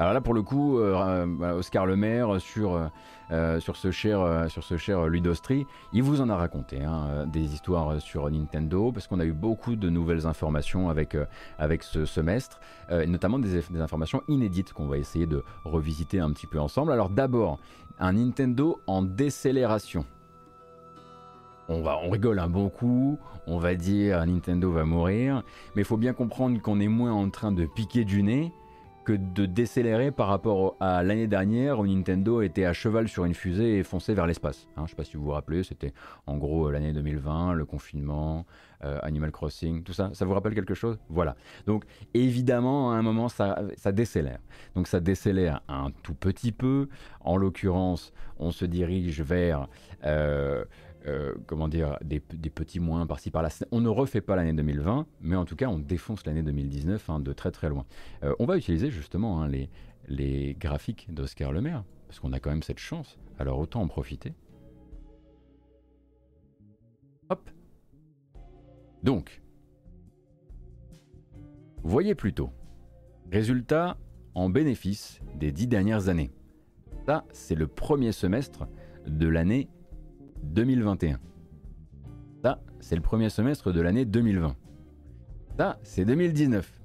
Alors 0.00 0.12
là, 0.12 0.20
pour 0.20 0.34
le 0.34 0.42
coup, 0.42 0.76
Oscar 0.76 1.86
Le 1.86 1.94
Maire 1.94 2.40
sur 2.40 2.90
euh, 3.30 3.58
sur 3.58 3.76
ce 3.76 3.90
cher, 3.90 4.20
euh, 4.20 4.48
sur 4.48 4.62
ce 4.62 4.76
cher 4.76 5.06
Ludostri. 5.06 5.66
Il 5.94 6.02
vous 6.02 6.20
en 6.20 6.28
a 6.28 6.36
raconté 6.36 6.82
hein, 6.82 7.06
euh, 7.08 7.26
des 7.26 7.54
histoires 7.54 7.98
sur 8.00 8.30
Nintendo 8.30 8.92
parce 8.92 9.06
qu'on 9.06 9.18
a 9.18 9.24
eu 9.24 9.32
beaucoup 9.32 9.76
de 9.76 9.88
nouvelles 9.88 10.26
informations 10.26 10.90
avec, 10.90 11.16
avec 11.58 11.82
ce 11.82 12.04
semestre, 12.04 12.60
notamment 12.90 13.38
des 13.38 13.80
informations 13.80 14.22
inédites 14.28 14.72
qu'on 14.72 14.86
va 14.86 14.98
essayer 14.98 15.26
de 15.26 15.42
revisiter 15.64 16.20
un 16.20 16.30
petit 16.32 16.46
peu 16.46 16.60
ensemble. 16.60 16.92
Alors 16.92 17.08
d'abord, 17.08 17.58
un 17.98 18.12
Nintendo 18.14 18.80
en 18.86 19.02
décélération. 19.02 20.04
On, 21.68 21.80
va, 21.80 21.98
on 22.02 22.10
rigole 22.10 22.38
un 22.38 22.48
bon 22.48 22.68
coup, 22.68 23.18
on 23.46 23.58
va 23.58 23.74
dire 23.74 24.24
Nintendo 24.26 24.70
va 24.70 24.84
mourir, 24.84 25.42
mais 25.74 25.82
il 25.82 25.84
faut 25.86 25.96
bien 25.96 26.12
comprendre 26.12 26.60
qu'on 26.60 26.80
est 26.80 26.88
moins 26.88 27.12
en 27.12 27.30
train 27.30 27.52
de 27.52 27.64
piquer 27.64 28.04
du 28.04 28.22
nez 28.22 28.52
que 29.04 29.12
de 29.12 29.46
décélérer 29.46 30.10
par 30.10 30.28
rapport 30.28 30.76
à 30.80 31.02
l'année 31.02 31.26
dernière 31.26 31.78
où 31.78 31.86
Nintendo 31.86 32.40
était 32.40 32.64
à 32.64 32.72
cheval 32.72 33.06
sur 33.06 33.26
une 33.26 33.34
fusée 33.34 33.78
et 33.78 33.82
fonçait 33.82 34.14
vers 34.14 34.26
l'espace. 34.26 34.66
Hein, 34.70 34.72
je 34.78 34.82
ne 34.82 34.86
sais 34.88 34.94
pas 34.96 35.04
si 35.04 35.16
vous 35.16 35.24
vous 35.24 35.30
rappelez, 35.30 35.62
c'était 35.62 35.92
en 36.26 36.36
gros 36.38 36.70
l'année 36.70 36.92
2020, 36.92 37.52
le 37.52 37.64
confinement, 37.66 38.46
euh, 38.84 38.98
Animal 39.02 39.32
Crossing, 39.32 39.82
tout 39.82 39.92
ça. 39.92 40.10
Ça 40.12 40.24
vous 40.24 40.34
rappelle 40.34 40.54
quelque 40.54 40.74
chose? 40.74 40.98
Voilà. 41.08 41.36
Donc 41.66 41.84
évidemment, 42.12 42.92
à 42.92 42.96
un 42.96 43.02
moment, 43.02 43.28
ça, 43.28 43.62
ça 43.76 43.92
décélère. 43.92 44.38
Donc 44.74 44.86
ça 44.86 45.00
décélère 45.00 45.62
un 45.68 45.90
tout 46.02 46.14
petit 46.14 46.52
peu. 46.52 46.88
En 47.20 47.36
l'occurrence, 47.36 48.12
on 48.38 48.50
se 48.50 48.64
dirige 48.64 49.20
vers... 49.22 49.68
Euh, 50.04 50.64
euh, 51.06 51.34
comment 51.46 51.68
dire, 51.68 51.98
des, 52.02 52.18
petits 52.18 52.80
moins 52.80 53.06
par-ci 53.06 53.30
par-là. 53.30 53.50
On 53.72 53.82
ne 53.82 53.90
refait 53.90 54.22
pas 54.22 54.36
l'année 54.36 54.54
2020, 54.54 55.06
mais 55.20 55.36
en 55.36 55.44
tout 55.44 55.54
cas, 55.54 55.66
on 55.66 55.78
défonce 55.78 56.24
l'année 56.24 56.42
2019 56.42 57.10
hein, 57.10 57.20
de 57.20 57.34
très 57.34 57.50
très 57.50 57.68
loin. 57.68 57.84
On 58.38 58.46
va 58.46 58.56
utiliser 58.56 58.90
justement 58.90 59.42
hein, 59.42 59.48
les, 59.48 59.68
les 60.08 60.56
graphiques 60.58 61.12
d'Oscar 61.12 61.52
Lemaire, 61.52 61.84
parce 62.08 62.20
qu'on 62.20 62.32
a 62.32 62.40
quand 62.40 62.50
même 62.50 62.62
cette 62.62 62.78
chance, 62.78 63.18
alors 63.38 63.58
autant 63.58 63.82
en 63.82 63.88
profiter. 63.88 64.32
Donc, 69.04 69.42
voyez 71.82 72.14
plutôt, 72.14 72.50
résultat 73.30 73.98
en 74.34 74.48
bénéfice 74.48 75.20
des 75.38 75.52
dix 75.52 75.66
dernières 75.66 76.08
années. 76.08 76.32
Ça, 77.04 77.26
c'est 77.30 77.54
le 77.54 77.66
premier 77.66 78.12
semestre 78.12 78.66
de 79.06 79.28
l'année 79.28 79.68
2021. 80.42 81.20
Ça, 82.42 82.62
c'est 82.80 82.96
le 82.96 83.02
premier 83.02 83.28
semestre 83.28 83.72
de 83.72 83.80
l'année 83.82 84.06
2020. 84.06 84.56
Ça, 85.58 85.78
c'est 85.82 86.06
2019. 86.06 86.80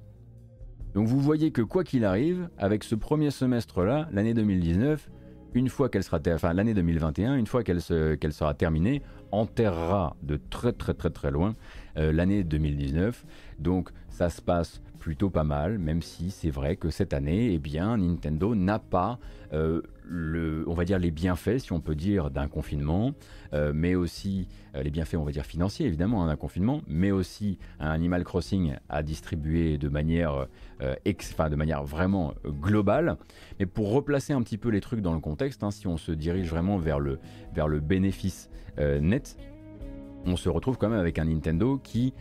Donc 0.92 1.06
vous 1.06 1.20
voyez 1.20 1.52
que 1.52 1.62
quoi 1.62 1.84
qu'il 1.84 2.04
arrive, 2.04 2.50
avec 2.58 2.84
ce 2.84 2.96
premier 2.96 3.30
semestre-là, 3.30 4.10
l'année 4.12 4.34
2019, 4.34 5.10
une 5.54 5.68
fois 5.68 5.88
qu'elle 5.88 6.02
sera, 6.02 6.18
enfin 6.28 6.52
l'année 6.52 6.74
2021, 6.74 7.36
une 7.36 7.46
fois 7.46 7.62
qu'elle 7.62 7.80
sera 7.80 8.54
terminée, 8.54 9.02
enterrera 9.32 10.16
de 10.22 10.38
très 10.50 10.72
très 10.72 10.94
très 10.94 11.10
très 11.10 11.30
loin 11.30 11.54
euh, 11.96 12.12
l'année 12.12 12.44
2019. 12.44 13.24
Donc 13.58 13.90
ça 14.08 14.30
se 14.30 14.40
passe 14.40 14.80
plutôt 14.98 15.30
pas 15.30 15.44
mal, 15.44 15.78
même 15.78 16.02
si 16.02 16.30
c'est 16.30 16.50
vrai 16.50 16.76
que 16.76 16.90
cette 16.90 17.12
année, 17.14 17.54
eh 17.54 17.58
bien, 17.58 17.96
Nintendo 17.96 18.54
n'a 18.54 18.78
pas 18.78 19.18
euh, 19.52 19.80
on 20.10 20.74
va 20.74 20.84
dire 20.84 20.98
les 20.98 21.10
bienfaits, 21.10 21.58
si 21.58 21.72
on 21.72 21.80
peut 21.80 21.94
dire, 21.94 22.30
d'un 22.30 22.48
confinement, 22.48 23.12
euh, 23.52 23.72
mais 23.74 23.94
aussi 23.94 24.48
euh, 24.74 24.82
les 24.82 24.90
bienfaits, 24.90 25.14
on 25.14 25.24
va 25.24 25.32
dire 25.32 25.44
financiers 25.44 25.86
évidemment, 25.86 26.22
hein, 26.22 26.26
d'un 26.26 26.36
confinement, 26.36 26.82
mais 26.86 27.10
aussi 27.10 27.58
un 27.78 27.90
Animal 27.90 28.24
Crossing 28.24 28.74
à 28.88 29.02
distribuer 29.02 29.78
de 29.78 29.88
manière, 29.88 30.46
de 30.80 31.56
manière 31.56 31.84
vraiment 31.84 32.34
globale. 32.46 33.16
Mais 33.58 33.66
pour 33.66 33.92
replacer 33.92 34.32
un 34.32 34.42
petit 34.42 34.58
peu 34.58 34.68
les 34.68 34.80
trucs 34.80 35.00
dans 35.00 35.14
le 35.14 35.20
contexte, 35.20 35.62
hein, 35.62 35.70
si 35.70 35.86
on 35.86 35.96
se 35.96 36.12
dirige 36.12 36.48
vraiment 36.48 36.78
vers 36.78 36.98
le, 36.98 37.18
vers 37.54 37.68
le 37.68 37.80
bénéfice 37.80 38.50
net, 38.78 39.36
on 40.26 40.36
se 40.36 40.48
retrouve 40.48 40.78
quand 40.78 40.88
même 40.88 41.00
avec 41.00 41.18
un 41.18 41.24
Nintendo 41.24 41.78
qui 41.82 42.14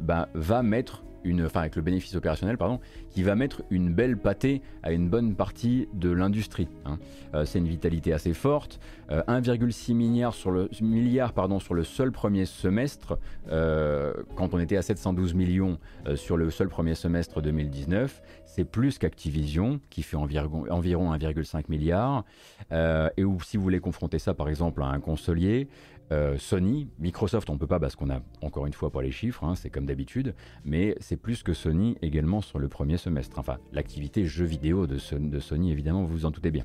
bah, 0.00 0.28
va 0.34 0.62
mettre 0.62 1.04
enfin 1.44 1.60
avec 1.60 1.76
le 1.76 1.82
bénéfice 1.82 2.14
opérationnel, 2.14 2.56
pardon, 2.56 2.80
qui 3.10 3.22
va 3.22 3.34
mettre 3.34 3.62
une 3.70 3.92
belle 3.92 4.16
pâtée 4.16 4.62
à 4.82 4.92
une 4.92 5.08
bonne 5.08 5.34
partie 5.34 5.88
de 5.94 6.10
l'industrie. 6.10 6.68
Hein. 6.84 6.98
Euh, 7.34 7.44
c'est 7.44 7.58
une 7.58 7.68
vitalité 7.68 8.12
assez 8.12 8.34
forte. 8.34 8.80
1,6 9.10 9.92
euh, 9.92 9.94
milliard 9.94 10.34
sur 10.34 10.50
le 10.50 10.68
milliard 10.80 11.32
pardon 11.32 11.60
sur 11.60 11.74
le 11.74 11.84
seul 11.84 12.10
premier 12.10 12.44
semestre, 12.44 13.18
euh, 13.50 14.12
quand 14.34 14.52
on 14.52 14.58
était 14.58 14.76
à 14.76 14.82
712 14.82 15.34
millions 15.34 15.78
sur 16.16 16.36
le 16.36 16.50
seul 16.50 16.68
premier 16.68 16.94
semestre 16.94 17.40
2019, 17.40 18.22
c'est 18.44 18.64
plus 18.64 18.98
qu'Activision 18.98 19.80
qui 19.90 20.02
fait 20.02 20.16
environ, 20.16 20.64
environ 20.70 21.12
1,5 21.14 21.64
milliard. 21.68 22.24
et 22.72 23.24
où, 23.24 23.40
si 23.42 23.56
vous 23.56 23.62
voulez 23.62 23.80
confronter 23.80 24.18
ça 24.18 24.34
par 24.34 24.48
exemple 24.48 24.82
à 24.82 24.86
un 24.86 25.00
consolier, 25.00 25.68
euh, 26.12 26.36
Sony, 26.38 26.88
Microsoft, 26.98 27.50
on 27.50 27.54
ne 27.54 27.58
peut 27.58 27.66
pas 27.66 27.80
parce 27.80 27.96
qu'on 27.96 28.10
a 28.10 28.20
encore 28.42 28.66
une 28.66 28.72
fois 28.72 28.90
pas 28.90 29.02
les 29.02 29.10
chiffres, 29.10 29.44
hein, 29.44 29.54
c'est 29.56 29.70
comme 29.70 29.86
d'habitude, 29.86 30.34
mais 30.64 30.94
c'est 31.00 31.16
plus 31.16 31.42
que 31.42 31.52
Sony 31.52 31.96
également 32.02 32.40
sur 32.40 32.58
le 32.58 32.68
premier 32.68 32.96
semestre. 32.96 33.38
Enfin, 33.38 33.58
l'activité 33.72 34.24
jeux 34.24 34.44
vidéo 34.44 34.86
de, 34.86 34.98
Sony, 34.98 35.72
évidemment, 35.72 36.04
vous 36.04 36.16
vous 36.16 36.26
en 36.26 36.30
doutez 36.30 36.50
bien. 36.50 36.64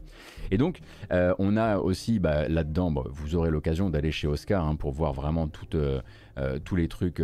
Et 0.51 0.57
donc, 0.57 0.79
euh, 1.11 1.33
on 1.39 1.57
a 1.57 1.77
aussi 1.77 2.19
bah, 2.19 2.47
là-dedans, 2.47 2.93
vous 3.09 3.35
aurez 3.35 3.49
l'occasion 3.49 3.89
d'aller 3.89 4.11
chez 4.11 4.27
Oscar 4.27 4.65
hein, 4.65 4.75
pour 4.75 4.91
voir 4.91 5.13
vraiment 5.13 5.49
euh, 5.73 6.59
tous 6.63 6.75
les 6.75 6.87
trucs. 6.87 7.21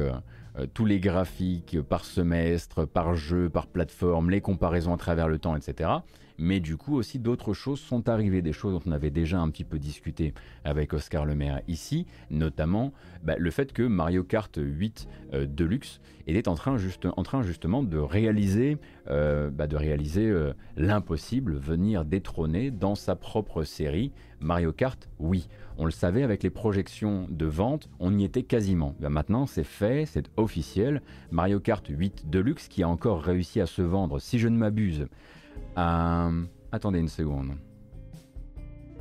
tous 0.74 0.86
les 0.86 1.00
graphiques 1.00 1.80
par 1.82 2.04
semestre, 2.04 2.88
par 2.88 3.14
jeu, 3.14 3.48
par 3.48 3.68
plateforme, 3.68 4.32
les 4.32 4.42
comparaisons 4.42 4.94
à 4.94 4.98
travers 4.98 5.28
le 5.28 5.38
temps, 5.38 5.56
etc 5.56 6.00
mais 6.38 6.60
du 6.60 6.78
coup 6.78 6.96
aussi 6.96 7.20
d'autres 7.20 7.54
choses 7.54 7.80
sont 7.80 8.10
arrivées, 8.10 8.42
des 8.42 8.54
choses 8.54 8.74
dont 8.74 8.82
on 8.86 8.92
avait 8.92 9.10
déjà 9.10 9.40
un 9.40 9.50
petit 9.50 9.64
peu 9.64 9.80
discuté 9.80 10.34
avec 10.64 10.94
Oscar 10.94 11.26
Lemaire 11.26 11.62
ici, 11.68 12.06
notamment 12.30 12.94
bah, 13.24 13.36
le 13.38 13.52
fait 13.52 13.74
que 13.74 13.84
Mario 13.84 14.24
Kart 14.24 14.58
8 14.58 15.08
euh, 15.34 15.46
Deluxe 15.46 16.00
était 16.28 16.48
en 16.48 16.56
train, 16.56 16.78
juste, 16.78 17.08
en 17.16 17.24
train 17.24 17.42
justement 17.42 17.84
de 17.84 17.98
réaliser, 17.98 18.78
euh, 19.10 19.50
bah, 19.50 19.66
euh, 19.72 20.54
l'impossible, 20.76 21.56
venir 21.56 22.06
détrôner 22.06 22.72
dans 22.72 22.96
sa 22.96 23.16
propre 23.16 23.64
série 23.64 24.12
Mario 24.40 24.72
Kart, 24.72 25.10
oui. 25.20 25.48
On 25.78 25.86
le 25.86 25.92
savait 25.92 26.24
avec 26.24 26.44
les 26.44 26.50
projections 26.50 27.28
de 27.30 27.46
vente, 27.46 27.90
on 28.00 28.18
y 28.18 28.24
était 28.24 28.44
quasiment. 28.44 28.96
Bah, 29.00 29.10
maintenant, 29.10 29.46
c'est 29.46 29.64
fait, 29.64 30.06
c'est 30.06 30.30
officiel. 30.38 31.02
Mario 31.32 31.60
Kart 31.60 31.86
8 31.88 32.30
Deluxe 32.30 32.68
qui 32.68 32.84
a 32.84 32.90
encore 32.90 33.22
réussi 33.22 33.62
à 33.62 33.66
se 33.66 33.82
vendre, 33.82 34.20
si 34.20 34.40
je 34.40 34.48
ne 34.48 34.58
m'abuse, 34.58 35.08
euh, 35.78 36.44
attendez 36.72 37.00
une 37.00 37.08
seconde. 37.08 37.52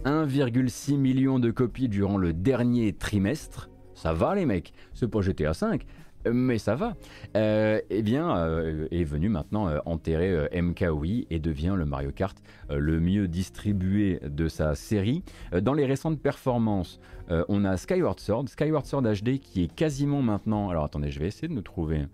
1,6 0.05 0.97
million 0.97 1.39
de 1.39 1.51
copies 1.51 1.89
durant 1.89 2.19
le 2.19 2.33
dernier 2.33 2.93
trimestre. 2.93 3.71
Ça 3.95 4.13
va 4.13 4.35
les 4.35 4.47
mecs, 4.47 4.73
c'est 4.93 5.09
pas 5.09 5.21
GTA 5.21 5.55
5, 5.55 5.87
mais 6.31 6.59
ça 6.59 6.75
va. 6.75 6.95
Euh, 7.37 7.81
eh 7.89 8.03
bien, 8.03 8.37
euh, 8.37 8.87
est 8.91 9.05
venu 9.05 9.29
maintenant 9.29 9.71
enterrer 9.87 10.49
MKOI 10.61 11.25
et 11.31 11.39
devient 11.39 11.75
le 11.77 11.87
Mario 11.87 12.13
Kart 12.13 12.37
le 12.69 13.01
mieux 13.01 13.27
distribué 13.27 14.21
de 14.23 14.49
sa 14.49 14.75
série. 14.75 15.25
dans 15.63 15.73
les 15.73 15.87
récentes 15.87 16.21
performances, 16.21 17.01
on 17.49 17.65
a 17.65 17.77
Skyward 17.77 18.21
Sword, 18.21 18.49
Skyward 18.49 18.85
Sword 18.85 19.03
HD 19.03 19.39
qui 19.41 19.65
est 19.65 19.75
quasiment 19.75 20.21
maintenant. 20.21 20.69
Alors 20.69 20.85
attendez, 20.85 21.11
je 21.11 21.19
vais 21.19 21.29
essayer 21.29 21.49
de 21.49 21.55
nous 21.55 21.63
trouver 21.63 22.07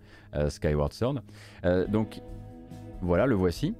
Skyward 0.47 0.93
Sword. 0.93 1.21
donc 1.89 2.21
voilà, 3.01 3.25
le 3.25 3.35
voici 3.35 3.75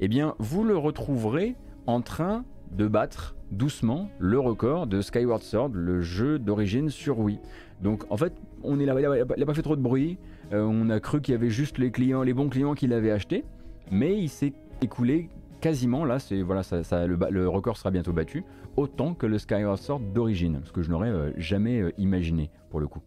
eh 0.00 0.08
bien 0.08 0.34
vous 0.38 0.64
le 0.64 0.76
retrouverez 0.76 1.56
en 1.86 2.00
train 2.00 2.44
de 2.72 2.86
battre 2.86 3.36
doucement 3.50 4.08
le 4.18 4.38
record 4.38 4.86
de 4.86 5.00
Skyward 5.00 5.42
Sword, 5.42 5.70
le 5.72 6.00
jeu 6.00 6.38
d'origine 6.38 6.90
sur 6.90 7.18
Wii. 7.18 7.38
Donc 7.82 8.04
en 8.10 8.16
fait, 8.16 8.32
on 8.62 8.80
est 8.80 8.86
là, 8.86 8.94
il 8.98 9.38
n'a 9.38 9.46
pas 9.46 9.54
fait 9.54 9.62
trop 9.62 9.76
de 9.76 9.82
bruit. 9.82 10.18
Euh, 10.52 10.62
on 10.62 10.90
a 10.90 11.00
cru 11.00 11.20
qu'il 11.20 11.32
y 11.32 11.34
avait 11.36 11.50
juste 11.50 11.78
les 11.78 11.90
clients, 11.90 12.22
les 12.22 12.34
bons 12.34 12.48
clients 12.48 12.74
qui 12.74 12.86
l'avaient 12.86 13.10
acheté, 13.10 13.44
mais 13.90 14.18
il 14.18 14.28
s'est 14.28 14.52
écoulé 14.80 15.28
quasiment. 15.60 16.04
Là, 16.04 16.18
c'est 16.18 16.42
voilà, 16.42 16.62
le, 17.06 17.48
record 17.48 17.76
sera 17.76 17.90
bientôt 17.90 18.12
battu, 18.12 18.44
autant 18.76 19.14
que 19.14 19.26
le 19.26 19.38
Skyward 19.38 19.78
Sword 19.78 20.00
d'origine, 20.14 20.60
ce 20.64 20.72
que 20.72 20.82
je 20.82 20.90
n'aurais 20.90 21.10
euh, 21.10 21.32
jamais 21.36 21.80
euh, 21.80 21.92
imaginé 21.98 22.50
pour 22.70 22.80
le 22.80 22.88
coup. 22.88 23.02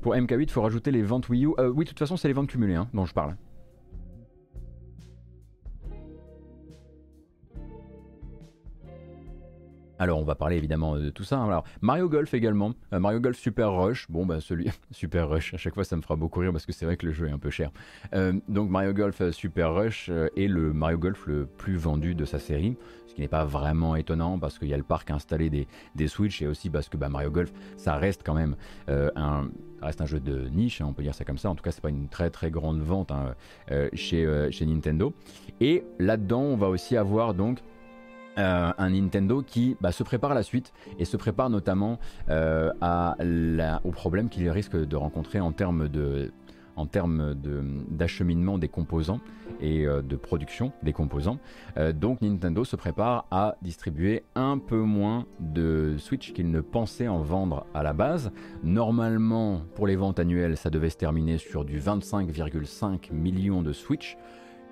Pour 0.00 0.14
MK8, 0.14 0.42
il 0.42 0.50
faut 0.50 0.62
rajouter 0.62 0.90
les 0.90 1.02
ventes 1.02 1.28
Wii 1.28 1.46
U. 1.46 1.50
Euh, 1.58 1.68
oui, 1.68 1.84
de 1.84 1.90
toute 1.90 1.98
façon, 1.98 2.16
c'est 2.16 2.28
les 2.28 2.34
ventes 2.34 2.48
cumulées 2.48 2.76
hein, 2.76 2.88
dont 2.94 3.04
je 3.04 3.14
parle. 3.14 3.36
Alors 9.98 10.20
on 10.20 10.24
va 10.24 10.34
parler 10.34 10.56
évidemment 10.56 10.96
de 10.96 11.10
tout 11.10 11.24
ça. 11.24 11.38
Hein. 11.38 11.48
Alors 11.48 11.64
Mario 11.80 12.08
Golf 12.08 12.32
également, 12.34 12.72
euh, 12.92 13.00
Mario 13.00 13.20
Golf 13.20 13.36
Super 13.36 13.72
Rush. 13.72 14.06
Bon 14.08 14.24
bah 14.24 14.40
celui 14.40 14.70
Super 14.92 15.28
Rush. 15.28 15.54
À 15.54 15.56
chaque 15.56 15.74
fois 15.74 15.84
ça 15.84 15.96
me 15.96 16.02
fera 16.02 16.16
beaucoup 16.16 16.40
rire 16.40 16.52
parce 16.52 16.66
que 16.66 16.72
c'est 16.72 16.84
vrai 16.84 16.96
que 16.96 17.06
le 17.06 17.12
jeu 17.12 17.26
est 17.26 17.32
un 17.32 17.38
peu 17.38 17.50
cher. 17.50 17.70
Euh, 18.14 18.32
donc 18.48 18.70
Mario 18.70 18.92
Golf 18.92 19.20
euh, 19.20 19.32
Super 19.32 19.74
Rush 19.74 20.10
est 20.36 20.48
le 20.48 20.72
Mario 20.72 20.98
Golf 20.98 21.26
le 21.26 21.46
plus 21.46 21.76
vendu 21.76 22.14
de 22.14 22.24
sa 22.24 22.38
série, 22.38 22.76
ce 23.06 23.14
qui 23.14 23.20
n'est 23.20 23.28
pas 23.28 23.44
vraiment 23.44 23.96
étonnant 23.96 24.38
parce 24.38 24.58
qu'il 24.58 24.68
y 24.68 24.74
a 24.74 24.76
le 24.76 24.82
parc 24.84 25.10
installé 25.10 25.50
des, 25.50 25.66
des 25.96 26.06
Switch 26.06 26.40
et 26.42 26.46
aussi 26.46 26.70
parce 26.70 26.88
que 26.88 26.96
bah, 26.96 27.08
Mario 27.08 27.30
Golf 27.30 27.52
ça 27.76 27.96
reste 27.96 28.22
quand 28.24 28.34
même 28.34 28.56
un 28.88 29.48
reste 29.80 30.00
un 30.00 30.06
jeu 30.06 30.18
de 30.18 30.48
niche, 30.48 30.80
hein, 30.80 30.86
on 30.88 30.92
peut 30.92 31.04
dire 31.04 31.14
ça 31.14 31.24
comme 31.24 31.38
ça. 31.38 31.48
En 31.50 31.54
tout 31.54 31.62
cas, 31.62 31.70
c'est 31.70 31.80
pas 31.80 31.88
une 31.88 32.08
très 32.08 32.30
très 32.30 32.50
grande 32.50 32.80
vente 32.80 33.12
hein, 33.12 33.34
chez, 33.92 34.48
chez 34.50 34.66
Nintendo. 34.66 35.14
Et 35.60 35.84
là-dedans, 36.00 36.40
on 36.40 36.56
va 36.56 36.68
aussi 36.68 36.96
avoir 36.96 37.32
donc 37.32 37.60
euh, 38.38 38.70
un 38.78 38.90
Nintendo 38.90 39.42
qui 39.42 39.76
bah, 39.80 39.92
se 39.92 40.02
prépare 40.02 40.30
à 40.30 40.34
la 40.34 40.42
suite 40.42 40.72
et 40.98 41.04
se 41.04 41.16
prépare 41.16 41.50
notamment 41.50 41.98
euh, 42.28 42.70
à 42.80 43.16
au 43.84 43.90
problème 43.90 44.28
qu'il 44.28 44.48
risque 44.48 44.76
de 44.76 44.96
rencontrer 44.96 45.40
en 45.40 45.52
termes 45.52 45.88
d'acheminement 47.90 48.58
des 48.58 48.68
composants 48.68 49.20
et 49.60 49.86
euh, 49.86 50.02
de 50.02 50.14
production 50.16 50.72
des 50.82 50.92
composants. 50.92 51.38
donc 51.94 52.20
Nintendo 52.22 52.64
se 52.64 52.76
prépare 52.76 53.26
à 53.30 53.56
distribuer 53.62 54.22
un 54.34 54.58
peu 54.58 54.80
moins 54.80 55.26
de 55.40 55.96
Switch 55.98 56.32
qu'il 56.32 56.50
ne 56.50 56.60
pensait 56.60 57.08
en 57.08 57.18
vendre 57.18 57.66
à 57.74 57.82
la 57.82 57.92
base. 57.92 58.30
Normalement, 58.62 59.62
pour 59.74 59.86
les 59.86 59.96
ventes 59.96 60.20
annuelles, 60.20 60.56
ça 60.56 60.70
devait 60.70 60.90
se 60.90 60.96
terminer 60.96 61.38
sur 61.38 61.64
du 61.64 61.80
25,5 61.80 63.12
millions 63.12 63.62
de 63.62 63.72
Switch. 63.72 64.16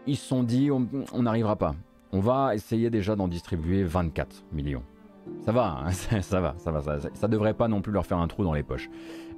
Ils 0.06 0.16
se 0.16 0.28
sont 0.28 0.44
dit, 0.44 0.70
on 0.70 1.22
n'arrivera 1.22 1.56
pas. 1.56 1.74
On 2.16 2.20
va 2.20 2.54
essayer 2.54 2.88
déjà 2.88 3.14
d'en 3.14 3.28
distribuer 3.28 3.84
24 3.84 4.46
millions. 4.50 4.82
Ça 5.44 5.52
va, 5.52 5.82
hein, 5.84 5.90
ça, 6.22 6.40
va, 6.40 6.54
ça 6.56 6.72
va, 6.72 6.80
ça, 6.80 7.10
ça, 7.12 7.28
devrait 7.28 7.52
pas 7.52 7.68
non 7.68 7.82
plus 7.82 7.92
leur 7.92 8.06
faire 8.06 8.16
un 8.16 8.26
trou 8.26 8.42
dans 8.42 8.54
les 8.54 8.62
poches. 8.62 8.88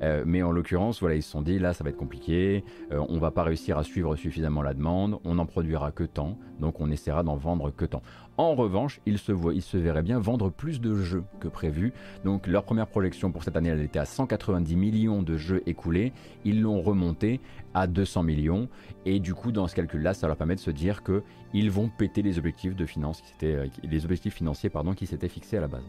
Euh, 0.02 0.22
mais 0.24 0.42
en 0.42 0.52
l'occurrence, 0.52 1.00
voilà, 1.00 1.16
ils 1.16 1.22
se 1.22 1.30
sont 1.30 1.42
dit 1.42 1.58
là, 1.58 1.72
ça 1.74 1.82
va 1.82 1.90
être 1.90 1.96
compliqué, 1.96 2.64
euh, 2.92 3.04
on 3.08 3.18
va 3.18 3.32
pas 3.32 3.42
réussir 3.42 3.78
à 3.78 3.82
suivre 3.82 4.14
suffisamment 4.14 4.62
la 4.62 4.74
demande, 4.74 5.18
on 5.24 5.34
n'en 5.34 5.46
produira 5.46 5.90
que 5.90 6.04
tant, 6.04 6.38
donc 6.60 6.80
on 6.80 6.90
essaiera 6.90 7.24
d'en 7.24 7.36
vendre 7.36 7.72
que 7.72 7.84
tant. 7.84 8.02
En 8.36 8.54
revanche, 8.54 9.00
ils 9.06 9.18
se, 9.18 9.32
voient, 9.32 9.54
ils 9.54 9.62
se 9.62 9.76
verraient 9.76 10.02
bien 10.02 10.20
vendre 10.20 10.50
plus 10.50 10.80
de 10.80 10.94
jeux 10.94 11.24
que 11.40 11.48
prévu. 11.48 11.92
Donc 12.24 12.46
leur 12.46 12.62
première 12.62 12.86
projection 12.86 13.32
pour 13.32 13.42
cette 13.42 13.56
année, 13.56 13.70
elle 13.70 13.82
était 13.82 13.98
à 13.98 14.04
190 14.04 14.76
millions 14.76 15.22
de 15.22 15.36
jeux 15.36 15.62
écoulés. 15.66 16.12
Ils 16.44 16.62
l'ont 16.62 16.80
remonté 16.80 17.40
à 17.74 17.86
200 17.86 18.22
millions. 18.22 18.68
Et 19.06 19.20
du 19.20 19.34
coup, 19.34 19.52
dans 19.52 19.68
ce 19.68 19.74
calcul-là, 19.74 20.14
ça 20.14 20.26
leur 20.26 20.36
permet 20.36 20.54
de 20.54 20.60
se 20.60 20.70
dire 20.70 21.02
qu'ils 21.02 21.70
vont 21.70 21.88
péter 21.88 22.22
les 22.22 22.38
objectifs, 22.38 22.74
de 22.74 22.86
finance 22.86 23.22
euh, 23.42 23.66
les 23.82 24.04
objectifs 24.04 24.34
financiers 24.34 24.70
pardon, 24.70 24.94
qui 24.94 25.06
s'étaient 25.06 25.28
fixés 25.28 25.56
à 25.56 25.60
la 25.60 25.68
base. 25.68 25.84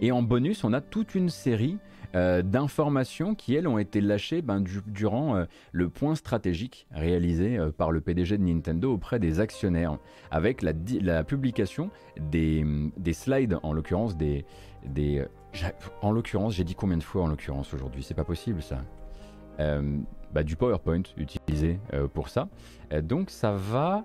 Et 0.00 0.10
en 0.10 0.22
bonus, 0.22 0.64
on 0.64 0.72
a 0.72 0.80
toute 0.80 1.14
une 1.14 1.28
série 1.28 1.78
euh, 2.14 2.42
d'informations 2.42 3.34
qui, 3.34 3.54
elles, 3.54 3.66
ont 3.66 3.78
été 3.78 4.00
lâchées 4.00 4.42
ben, 4.42 4.62
durant 4.86 5.36
euh, 5.36 5.44
le 5.72 5.88
point 5.88 6.14
stratégique 6.14 6.86
réalisé 6.90 7.58
euh, 7.58 7.70
par 7.70 7.90
le 7.90 8.00
PDG 8.00 8.36
de 8.36 8.42
Nintendo 8.42 8.92
auprès 8.92 9.18
des 9.18 9.40
actionnaires, 9.40 9.98
avec 10.30 10.62
la, 10.62 11.24
publication 11.24 11.90
des, 12.20 12.64
des, 12.96 13.12
slides, 13.12 13.58
en 13.62 13.72
l'occurrence 13.72 14.16
des 14.16 14.44
en 16.00 16.12
l'occurrence, 16.12 16.54
j'ai 16.54 16.64
dit 16.64 16.74
combien 16.74 16.96
de 16.96 17.02
fois 17.02 17.22
en 17.22 17.28
l'occurrence 17.28 17.72
aujourd'hui? 17.74 18.02
C'est 18.02 18.14
pas 18.14 18.24
possible 18.24 18.62
ça. 18.62 18.82
Bah, 20.32 20.42
du 20.42 20.56
PowerPoint 20.56 21.02
utilisé 21.18 21.78
pour 22.14 22.30
ça. 22.30 22.48
donc 23.02 23.30
ça 23.30 23.52
va 23.52 24.04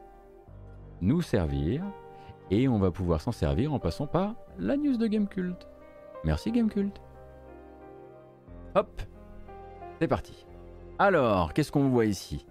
nous 1.02 1.22
servir 1.22 1.84
et 2.52 2.68
on 2.68 2.78
va 2.80 2.92
pouvoir 2.92 3.22
s'en 3.22 3.32
servir 3.32 3.74
en 3.74 3.80
passant 3.80 4.08
par 4.08 4.36
la 4.60 4.76
news 4.78 4.98
de 4.98 5.08
Gamecult. 5.08 5.68
Merci 6.24 6.52
Gamecult. 6.52 7.02
Hop, 8.76 9.02
c'est 10.00 10.08
parti. 10.08 10.46
Alors, 11.00 11.54
qu'est-ce 11.54 11.72
qu'on 11.72 11.90
voit 11.90 12.06
ici? 12.06 12.46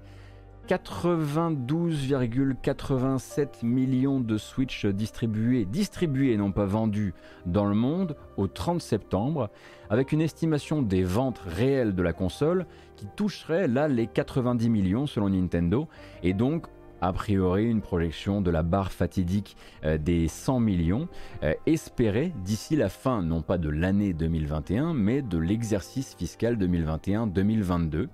92,87 0.69 3.65
millions 3.65 4.19
de 4.19 4.37
Switch 4.37 4.85
distribués, 4.87 5.65
distribués 5.65 6.37
non 6.37 6.51
pas 6.51 6.65
vendus 6.65 7.15
dans 7.45 7.67
le 7.67 7.77
monde 7.77 8.17
au 8.37 8.49
30 8.49 8.83
septembre, 8.83 9.49
avec 9.91 10.11
une 10.11 10.21
estimation 10.21 10.83
des 10.83 11.05
ventes 11.05 11.39
réelles 11.39 11.95
de 11.95 12.03
la 12.03 12.13
console 12.13 12.67
qui 12.97 13.07
toucherait 13.15 13.69
là 13.69 13.87
les 13.87 14.09
90 14.09 14.69
millions 14.69 15.07
selon 15.07 15.29
Nintendo, 15.29 15.87
et 16.25 16.33
donc 16.33 16.67
a 17.01 17.13
priori 17.13 17.65
une 17.65 17.81
projection 17.81 18.41
de 18.41 18.51
la 18.51 18.63
barre 18.63 18.93
fatidique 18.93 19.57
euh, 19.85 19.99
des 19.99 20.29
100 20.29 20.61
millions, 20.61 21.09
euh, 21.43 21.53
espérée 21.67 22.33
d'ici 22.45 22.77
la 22.77 22.89
fin 22.89 23.23
non 23.23 23.43
pas 23.43 23.59
de 23.59 23.69
l'année 23.69 24.13
2021, 24.13 24.95
mais 24.95 25.23
de 25.23 25.39
l'exercice 25.39 26.15
fiscal 26.15 26.57
2021-2022. 26.57 28.09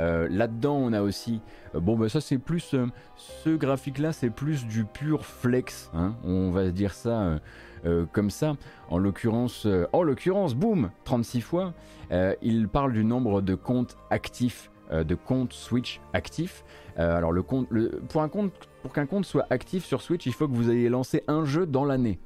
Euh, 0.00 0.28
là-dedans, 0.30 0.76
on 0.76 0.92
a 0.92 1.02
aussi, 1.02 1.40
bon, 1.74 1.96
bah, 1.96 2.08
ça 2.08 2.20
c'est 2.20 2.38
plus, 2.38 2.76
ce 3.16 3.50
graphique-là, 3.50 4.12
c'est 4.12 4.30
plus 4.30 4.64
du 4.66 4.84
pur 4.84 5.26
flex, 5.26 5.90
hein, 5.92 6.14
on 6.22 6.50
va 6.50 6.70
dire 6.70 6.92
ça 6.92 7.40
comme 8.12 8.30
ça. 8.30 8.56
En 8.90 8.98
l'occurrence, 8.98 9.66
en 9.92 10.02
l'occurrence, 10.02 10.54
boum, 10.54 10.90
36 11.04 11.40
fois, 11.40 11.74
il 12.42 12.68
parle 12.68 12.92
du 12.92 13.04
nombre 13.04 13.40
de 13.40 13.54
comptes 13.54 13.96
actifs, 14.10 14.70
de 14.90 15.14
comptes 15.14 15.52
Switch 15.52 16.00
actifs. 16.12 16.64
Euh, 16.98 17.16
alors 17.16 17.32
le 17.32 17.42
compte, 17.42 17.68
pour 18.08 18.22
un 18.22 18.28
compte, 18.28 18.52
pour 18.82 18.92
qu'un 18.92 19.06
compte 19.06 19.24
soit 19.24 19.46
actif 19.50 19.84
sur 19.84 20.02
Switch, 20.02 20.26
il 20.26 20.32
faut 20.32 20.48
que 20.48 20.54
vous 20.54 20.70
ayez 20.70 20.88
lancé 20.88 21.22
un 21.28 21.44
jeu 21.44 21.66
dans 21.66 21.84
l'année. 21.84 22.18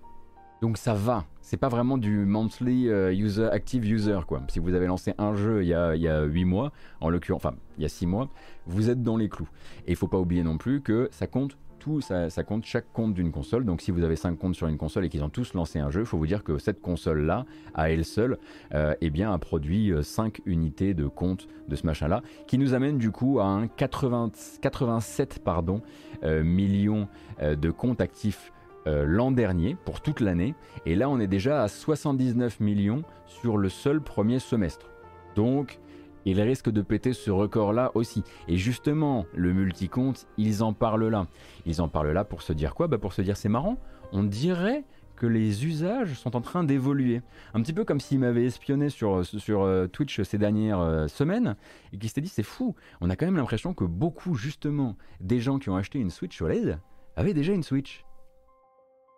Donc 0.62 0.78
ça 0.78 0.94
va. 0.94 1.24
C'est 1.40 1.56
pas 1.56 1.68
vraiment 1.68 1.98
du 1.98 2.24
monthly 2.24 2.88
euh, 2.88 3.12
user 3.12 3.48
active 3.50 3.84
user 3.84 4.20
quoi. 4.26 4.40
Si 4.48 4.60
vous 4.60 4.74
avez 4.74 4.86
lancé 4.86 5.12
un 5.18 5.34
jeu 5.34 5.62
il 5.62 5.68
y 5.68 5.74
a, 5.74 5.96
il 5.96 6.02
y 6.02 6.08
a 6.08 6.22
8 6.22 6.44
mois, 6.44 6.72
en 7.00 7.10
l'occurrence, 7.10 7.44
enfin 7.44 7.56
il 7.78 7.82
y 7.82 7.84
a 7.84 7.88
6 7.88 8.06
mois, 8.06 8.28
vous 8.66 8.88
êtes 8.88 9.02
dans 9.02 9.16
les 9.16 9.28
clous. 9.28 9.48
Et 9.86 9.90
il 9.90 9.96
faut 9.96 10.06
pas 10.06 10.18
oublier 10.18 10.44
non 10.44 10.56
plus 10.56 10.80
que 10.80 11.08
ça 11.10 11.26
compte 11.26 11.58
ça, 12.00 12.28
compte 12.44 12.64
chaque 12.64 12.92
compte 12.92 13.14
d'une 13.14 13.32
console. 13.32 13.64
Donc 13.64 13.80
si 13.80 13.90
vous 13.90 14.02
avez 14.02 14.16
5 14.16 14.38
comptes 14.38 14.54
sur 14.54 14.66
une 14.66 14.76
console 14.76 15.04
et 15.04 15.08
qu'ils 15.08 15.24
ont 15.24 15.28
tous 15.28 15.54
lancé 15.54 15.78
un 15.78 15.90
jeu, 15.90 16.00
il 16.00 16.06
faut 16.06 16.18
vous 16.18 16.26
dire 16.26 16.44
que 16.44 16.58
cette 16.58 16.80
console-là, 16.80 17.44
à 17.74 17.90
elle 17.90 18.04
seule, 18.04 18.38
euh, 18.74 18.94
eh 19.00 19.10
bien, 19.10 19.32
a 19.32 19.38
produit 19.38 19.92
5 20.00 20.38
euh, 20.38 20.42
unités 20.46 20.94
de 20.94 21.06
compte 21.06 21.48
de 21.68 21.76
ce 21.76 21.86
machin-là, 21.86 22.22
qui 22.46 22.58
nous 22.58 22.74
amène 22.74 22.98
du 22.98 23.10
coup 23.10 23.40
à 23.40 23.44
un 23.44 23.66
87 23.66 25.40
pardon, 25.44 25.82
euh, 26.24 26.42
millions 26.42 27.08
de 27.40 27.70
comptes 27.70 28.00
actifs 28.00 28.52
l'an 28.84 29.30
dernier, 29.30 29.76
pour 29.84 30.00
toute 30.00 30.18
l'année. 30.20 30.54
Et 30.86 30.96
là, 30.96 31.08
on 31.08 31.20
est 31.20 31.28
déjà 31.28 31.62
à 31.62 31.68
79 31.68 32.58
millions 32.58 33.04
sur 33.26 33.56
le 33.56 33.68
seul 33.68 34.00
premier 34.00 34.40
semestre. 34.40 34.90
Donc, 35.36 35.78
il 36.24 36.40
risque 36.40 36.70
de 36.70 36.82
péter 36.82 37.12
ce 37.12 37.30
record-là 37.30 37.92
aussi. 37.94 38.22
Et 38.48 38.56
justement, 38.56 39.26
le 39.34 39.52
multicompte, 39.52 40.26
ils 40.36 40.62
en 40.62 40.72
parlent 40.72 41.08
là. 41.08 41.26
Ils 41.66 41.80
en 41.80 41.88
parlent 41.88 42.12
là 42.12 42.24
pour 42.24 42.42
se 42.42 42.52
dire 42.52 42.74
quoi? 42.74 42.88
Bah 42.88 42.98
Pour 42.98 43.12
se 43.12 43.22
dire 43.22 43.36
c'est 43.36 43.48
marrant, 43.48 43.78
on 44.12 44.22
dirait 44.22 44.84
que 45.16 45.26
les 45.26 45.66
usages 45.66 46.14
sont 46.14 46.34
en 46.34 46.40
train 46.40 46.64
d'évoluer. 46.64 47.22
Un 47.54 47.62
petit 47.62 47.72
peu 47.72 47.84
comme 47.84 48.00
s'ils 48.00 48.18
m'avaient 48.18 48.44
espionné 48.44 48.88
sur, 48.88 49.24
sur 49.24 49.62
euh, 49.62 49.86
Twitch 49.86 50.20
ces 50.22 50.38
dernières 50.38 50.80
euh, 50.80 51.06
semaines 51.06 51.54
et 51.92 51.98
qu'ils 51.98 52.08
s'étaient 52.08 52.22
dit 52.22 52.28
c'est 52.28 52.42
fou, 52.42 52.74
on 53.00 53.08
a 53.08 53.14
quand 53.14 53.26
même 53.26 53.36
l'impression 53.36 53.72
que 53.72 53.84
beaucoup 53.84 54.34
justement 54.34 54.96
des 55.20 55.38
gens 55.38 55.58
qui 55.58 55.70
ont 55.70 55.76
acheté 55.76 56.00
une 56.00 56.10
Switch 56.10 56.42
OLED 56.42 56.80
avaient 57.14 57.34
déjà 57.34 57.52
une 57.52 57.62
Switch. 57.62 58.04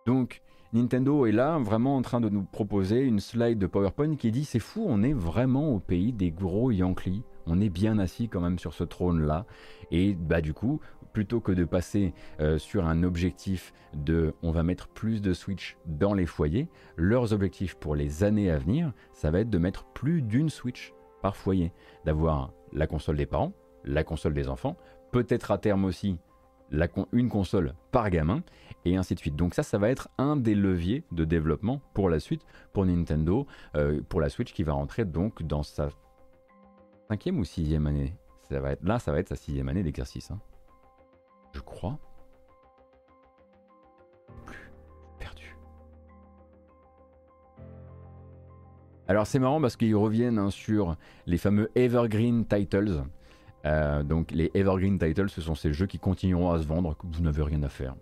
Donc 0.07 0.43
Nintendo 0.75 1.25
est 1.25 1.33
là 1.33 1.57
vraiment 1.59 1.97
en 1.97 2.03
train 2.03 2.21
de 2.21 2.29
nous 2.29 2.43
proposer 2.43 3.01
une 3.01 3.21
slide 3.21 3.61
de 3.61 3.69
PowerPoint 3.69 4.17
qui 4.17 4.33
dit 4.33 4.45
c'est 4.45 4.59
fou, 4.59 4.85
on 4.89 5.05
est 5.05 5.13
vraiment 5.13 5.71
au 5.71 5.79
pays 5.79 6.13
des 6.13 6.33
gros 6.33 6.73
Yankees. 6.73 7.23
On 7.47 7.61
est 7.61 7.69
bien 7.69 8.01
assis 8.01 8.29
quand 8.29 8.41
même 8.41 8.59
sur 8.59 8.75
ce 8.75 8.83
trône-là. 8.83 9.47
Et 9.93 10.15
bah 10.15 10.41
du 10.41 10.53
coup, 10.53 10.81
plutôt 11.13 11.41
que 11.41 11.53
de 11.53 11.65
passer 11.65 12.13
euh, 12.41 12.59
sur 12.59 12.89
un 12.89 13.05
objectif 13.05 13.73
de 13.95 14.35
on 14.43 14.51
va 14.51 14.65
mettre 14.65 14.89
plus 14.89 15.23
de 15.23 15.33
Switch 15.33 15.77
dans 15.87 16.13
les 16.13 16.27
foyers, 16.27 16.69
leurs 16.97 17.33
objectifs 17.33 17.77
pour 17.77 17.95
les 17.95 18.25
années 18.25 18.51
à 18.51 18.59
venir, 18.59 18.93
ça 19.13 19.31
va 19.31 19.41
être 19.41 19.51
de 19.51 19.59
mettre 19.59 19.85
plus 19.85 20.23
d'une 20.23 20.51
Switch 20.51 20.93
par 21.23 21.37
foyer. 21.37 21.71
D'avoir 22.05 22.53
la 22.73 22.89
console 22.89 23.17
des 23.17 23.27
parents, 23.27 23.53
la 23.85 24.03
console 24.03 24.35
des 24.35 24.49
enfants, 24.49 24.77
peut-être 25.13 25.53
à 25.53 25.59
terme 25.59 25.85
aussi 25.85 26.19
une 27.13 27.29
console 27.29 27.75
par 27.93 28.11
gamin, 28.11 28.43
et 28.85 28.97
ainsi 28.97 29.15
de 29.15 29.21
suite. 29.21 29.37
Donc 29.37 29.55
ça, 29.55 29.63
ça 29.63 29.79
va 29.79 29.91
être 29.91 30.09
un 30.19 30.37
des 30.37 30.55
leviers 30.55 31.05
de 31.13 31.25
développement 31.25 31.81
pour 31.95 32.09
la 32.09 32.21
suite, 32.21 32.43
pour 32.73 32.85
Nintendo, 32.87 33.47
euh, 33.77 34.01
pour 34.09 34.21
la 34.21 34.29
Switch 34.29 34.53
qui 34.53 34.63
va 34.63 34.73
rentrer 34.73 35.05
donc 35.05 35.43
dans 35.43 35.63
sa 35.63 35.89
cinquième 37.09 37.39
ou 37.39 37.45
sixième 37.45 37.87
année. 37.87 38.15
Ça 38.49 38.61
va 38.61 38.73
être, 38.73 38.85
là, 38.85 38.99
ça 38.99 39.13
va 39.13 39.19
être 39.19 39.29
sa 39.29 39.37
sixième 39.37 39.69
année 39.69 39.83
d'exercice. 39.83 40.31
Hein. 40.31 40.41
Je 41.53 41.61
crois. 41.61 41.99
Plus 44.47 44.71
perdu. 45.19 45.57
Alors 49.07 49.27
c'est 49.27 49.39
marrant 49.39 49.61
parce 49.61 49.77
qu'ils 49.77 49.97
reviennent 49.97 50.39
hein, 50.39 50.51
sur 50.51 50.97
les 51.27 51.39
fameux 51.39 51.71
Evergreen 51.75 52.47
Titles. 52.47 53.03
donc 54.05 54.31
les 54.31 54.51
Evergreen 54.55 54.99
Titles, 54.99 55.31
ce 55.31 55.41
sont 55.41 55.55
ces 55.55 55.73
jeux 55.73 55.87
qui 55.87 55.99
continueront 55.99 56.51
à 56.51 56.59
se 56.59 56.67
vendre, 56.67 56.97
que 56.97 57.07
vous 57.07 57.23
n'avez 57.23 57.43
rien 57.43 57.63
à 57.63 57.69
faire. 57.69 57.95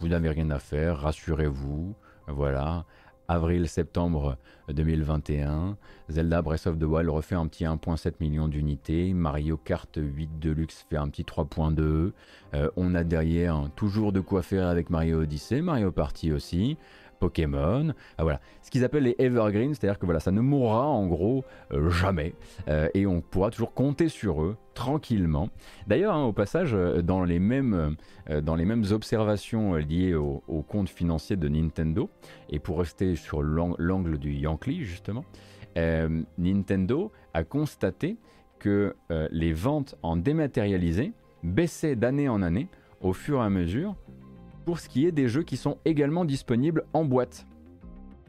Vous 0.00 0.08
n'avez 0.08 0.30
rien 0.30 0.50
à 0.50 0.58
faire, 0.58 0.98
rassurez-vous. 0.98 1.94
Voilà 2.28 2.84
avril-septembre 3.28 4.36
2021. 4.68 5.76
Zelda 6.08 6.42
Breath 6.42 6.66
of 6.66 6.78
the 6.78 6.84
Wild 6.84 7.08
refait 7.08 7.34
un 7.34 7.46
petit 7.46 7.64
1.7 7.64 8.14
million 8.20 8.48
d'unités. 8.48 9.12
Mario 9.14 9.56
Kart 9.56 9.90
8 9.96 10.38
Deluxe 10.38 10.86
fait 10.88 10.96
un 10.96 11.08
petit 11.08 11.24
3.2. 11.24 12.12
Euh, 12.54 12.70
on 12.76 12.94
a 12.94 13.04
derrière 13.04 13.68
toujours 13.76 14.12
de 14.12 14.20
quoi 14.20 14.42
faire 14.42 14.66
avec 14.66 14.90
Mario 14.90 15.22
Odyssey, 15.22 15.60
Mario 15.60 15.90
Party 15.90 16.32
aussi. 16.32 16.76
Pokémon. 17.18 17.92
Ah, 18.18 18.22
voilà. 18.22 18.40
Ce 18.62 18.70
qu'ils 18.70 18.84
appellent 18.84 19.04
les 19.04 19.16
evergreens, 19.18 19.74
c'est-à-dire 19.74 19.98
que 19.98 20.06
voilà, 20.06 20.20
ça 20.20 20.30
ne 20.30 20.40
mourra 20.40 20.86
en 20.86 21.06
gros 21.06 21.44
euh, 21.72 21.90
jamais. 21.90 22.34
Euh, 22.68 22.88
et 22.94 23.06
on 23.06 23.20
pourra 23.20 23.50
toujours 23.50 23.74
compter 23.74 24.08
sur 24.08 24.42
eux 24.42 24.56
tranquillement. 24.74 25.48
D'ailleurs, 25.86 26.14
hein, 26.14 26.24
au 26.24 26.32
passage, 26.32 26.74
euh, 26.74 27.02
dans 27.02 27.24
les 27.24 27.38
mêmes, 27.38 27.96
dans 28.42 28.54
les 28.54 28.64
mêmes 28.64 28.84
observations 28.90 29.74
liées 29.74 30.14
au, 30.14 30.42
compte 30.68 30.88
financier 30.88 31.36
de 31.36 31.48
Nintendo, 31.48 32.10
et 32.50 32.58
pour 32.58 32.78
rester 32.78 33.16
sur 33.16 33.42
l'angle 33.42 34.18
du 34.18 34.32
Yankee 34.32 34.82
justement, 34.82 35.24
Nintendo 35.76 37.12
a 37.34 37.44
constaté 37.44 38.16
que 38.58 38.94
les 39.30 39.52
ventes 39.52 39.94
en 40.02 40.16
dématérialisé 40.16 41.12
baissaient 41.42 41.96
d'année 41.96 42.28
en 42.28 42.42
année 42.42 42.68
au 43.00 43.12
fur 43.12 43.40
et 43.40 43.44
à 43.44 43.50
mesure 43.50 43.94
pour 44.66 44.80
ce 44.80 44.88
qui 44.88 45.06
est 45.06 45.12
des 45.12 45.28
jeux 45.28 45.44
qui 45.44 45.56
sont 45.56 45.78
également 45.84 46.24
disponibles 46.24 46.84
en 46.92 47.04
boîte. 47.04 47.46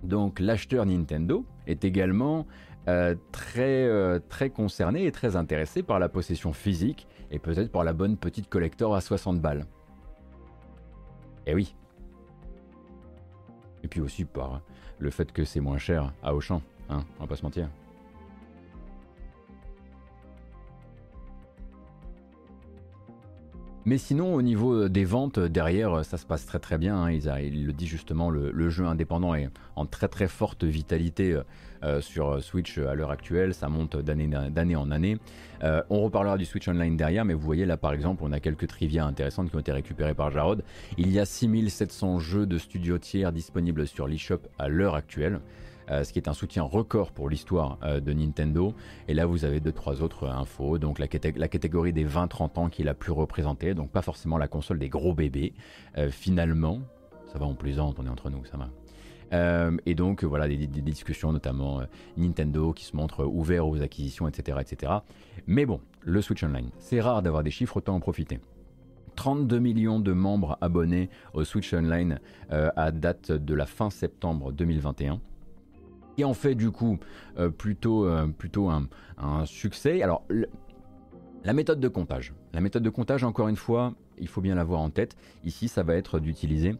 Donc 0.03 0.39
l'acheteur 0.39 0.85
Nintendo 0.85 1.43
est 1.65 1.83
également 1.83 2.45
euh, 2.87 3.15
très, 3.31 3.85
euh, 3.85 4.19
très 4.29 4.51
concerné 4.51 5.07
et 5.07 5.11
très 5.11 5.35
intéressé 5.35 5.81
par 5.81 5.99
la 5.99 6.07
possession 6.07 6.53
physique 6.53 7.07
et 7.31 7.39
peut-être 7.39 7.71
par 7.71 7.83
la 7.83 7.91
bonne 7.91 8.17
petite 8.17 8.47
collector 8.49 8.95
à 8.95 9.01
60 9.01 9.41
balles. 9.41 9.65
Eh 11.47 11.55
oui. 11.55 11.75
Et 13.83 13.87
puis 13.87 13.99
aussi 13.99 14.23
par 14.23 14.61
le 14.99 15.09
fait 15.09 15.31
que 15.31 15.43
c'est 15.43 15.59
moins 15.59 15.79
cher 15.79 16.13
à 16.21 16.35
Auchan, 16.35 16.61
hein, 16.89 17.03
on 17.17 17.23
va 17.23 17.27
pas 17.27 17.35
se 17.35 17.43
mentir. 17.43 17.67
Mais 23.87 23.97
sinon, 23.97 24.33
au 24.33 24.41
niveau 24.41 24.73
euh, 24.73 24.89
des 24.89 25.05
ventes, 25.05 25.37
euh, 25.37 25.47
derrière, 25.47 25.93
euh, 25.99 26.03
ça 26.03 26.17
se 26.17 26.25
passe 26.25 26.45
très 26.45 26.59
très 26.59 26.77
bien. 26.77 27.03
Hein. 27.03 27.09
Il, 27.09 27.65
le 27.65 27.71
dit 27.71 27.87
justement, 27.87 28.29
le, 28.29 28.69
jeu 28.69 28.85
indépendant 28.85 29.33
est 29.33 29.49
en 29.77 29.85
très 29.85 30.09
très 30.09 30.27
forte 30.27 30.65
vitalité 30.65 31.39
sur 32.01 32.43
Switch 32.43 32.79
à 32.79 32.95
l'heure 32.95 33.11
actuelle. 33.11 33.53
Ça 33.53 33.69
monte 33.69 33.95
d'année 33.95 34.75
en 34.75 34.91
année. 34.91 35.17
on 35.61 36.01
reparlera 36.01 36.37
du 36.37 36.43
Switch 36.43 36.67
Online 36.67 36.97
derrière, 36.97 37.23
mais 37.23 37.33
vous 37.33 37.39
voyez 37.45 37.65
là 37.65 37.77
par 37.77 37.93
exemple, 37.93 38.23
on 38.25 38.31
a 38.33 38.41
quelques 38.41 38.67
trivia 38.67 39.05
intéressantes 39.05 39.49
qui 39.49 39.55
ont 39.55 39.59
été 39.59 39.71
récupérées 39.71 40.15
par 40.15 40.31
Jarod. 40.31 40.63
Il 40.97 41.11
y 41.11 41.19
a 41.19 41.25
6700 41.25 42.19
jeux 42.19 42.45
de 42.45 42.57
studio 42.57 42.97
tiers 42.97 43.31
disponibles 43.31 43.87
sur 43.87 44.07
l'eShop 44.07 44.41
à 44.59 44.67
l'heure 44.67 44.95
actuelle. 44.95 45.39
Euh, 45.89 46.03
ce 46.03 46.11
qui 46.11 46.19
est 46.19 46.27
un 46.27 46.33
soutien 46.33 46.63
record 46.63 47.11
pour 47.11 47.29
l'histoire 47.29 47.77
euh, 47.83 47.99
de 47.99 48.11
Nintendo. 48.11 48.73
Et 49.07 49.13
là, 49.13 49.25
vous 49.25 49.45
avez 49.45 49.59
deux, 49.59 49.71
trois 49.71 50.01
autres 50.01 50.27
infos. 50.27 50.77
Donc 50.77 50.99
la, 50.99 51.07
catégorie 51.07 51.93
des 51.93 52.05
20-30 52.05 52.59
ans 52.59 52.69
qui 52.69 52.81
est 52.81 52.85
la 52.85 52.93
plus 52.93 53.11
représentée, 53.11 53.73
donc 53.73 53.91
pas 53.91 54.01
forcément 54.01 54.37
la 54.37 54.47
console 54.47 54.79
des 54.79 54.89
gros 54.89 55.13
bébés. 55.13 55.53
Euh, 55.97 56.09
finalement, 56.09 56.81
ça 57.31 57.39
va 57.39 57.45
en 57.45 57.53
plaisante, 57.53 57.97
on 57.99 58.05
est 58.05 58.09
entre 58.09 58.29
nous, 58.29 58.43
ça 58.45 58.57
va. 58.57 58.69
et 59.85 59.95
donc 59.95 60.23
voilà 60.23 60.47
des, 60.47 60.55
discussions 60.57 61.33
notamment 61.33 61.81
Nintendo 62.15 62.71
qui 62.71 62.85
se 62.85 62.95
montre 62.95 63.25
ouvert 63.25 63.67
aux 63.67 63.81
acquisitions, 63.81 64.27
etc., 64.27 64.59
etc. 64.61 64.93
Mais 65.45 65.65
bon, 65.65 65.81
le 66.01 66.21
Switch 66.21 66.43
Online, 66.43 66.69
c'est 66.79 67.01
rare 67.01 67.21
d'avoir 67.21 67.43
des 67.43 67.51
chiffres, 67.51 67.77
autant 67.77 67.95
en 67.95 67.99
profiter. 67.99 68.39
32 69.15 69.59
millions 69.59 69.99
de 69.99 70.13
membres 70.13 70.57
abonnés 70.61 71.09
au 71.33 71.43
Switch 71.43 71.73
Online 71.73 72.19
à 72.49 72.91
date 72.91 73.33
de 73.33 73.53
la 73.53 73.65
fin 73.65 73.89
septembre 73.89 74.53
2021 74.53 75.19
qui 76.17 76.25
en 76.25 76.33
fait 76.33 76.55
du 76.55 76.71
coup 76.71 76.97
euh, 77.37 77.49
plutôt, 77.49 78.07
euh, 78.07 78.27
plutôt 78.27 78.69
un, 78.69 78.87
succès. 79.45 80.01
Alors, 80.01 80.23
la 81.43 81.53
méthode 81.53 81.79
de 81.79 81.87
comptage. 81.87 82.33
La 82.53 82.61
méthode 82.61 82.83
de 82.83 82.89
comptage, 82.89 83.23
encore 83.23 83.47
une 83.47 83.55
fois, 83.55 83.93
il 84.17 84.27
faut 84.27 84.41
bien 84.41 84.55
l'avoir 84.55 84.81
en 84.81 84.89
tête. 84.89 85.15
Ici, 85.45 85.67
ça 85.67 85.83
va 85.83 85.95
être 85.95 86.19
d'utiliser 86.19 86.75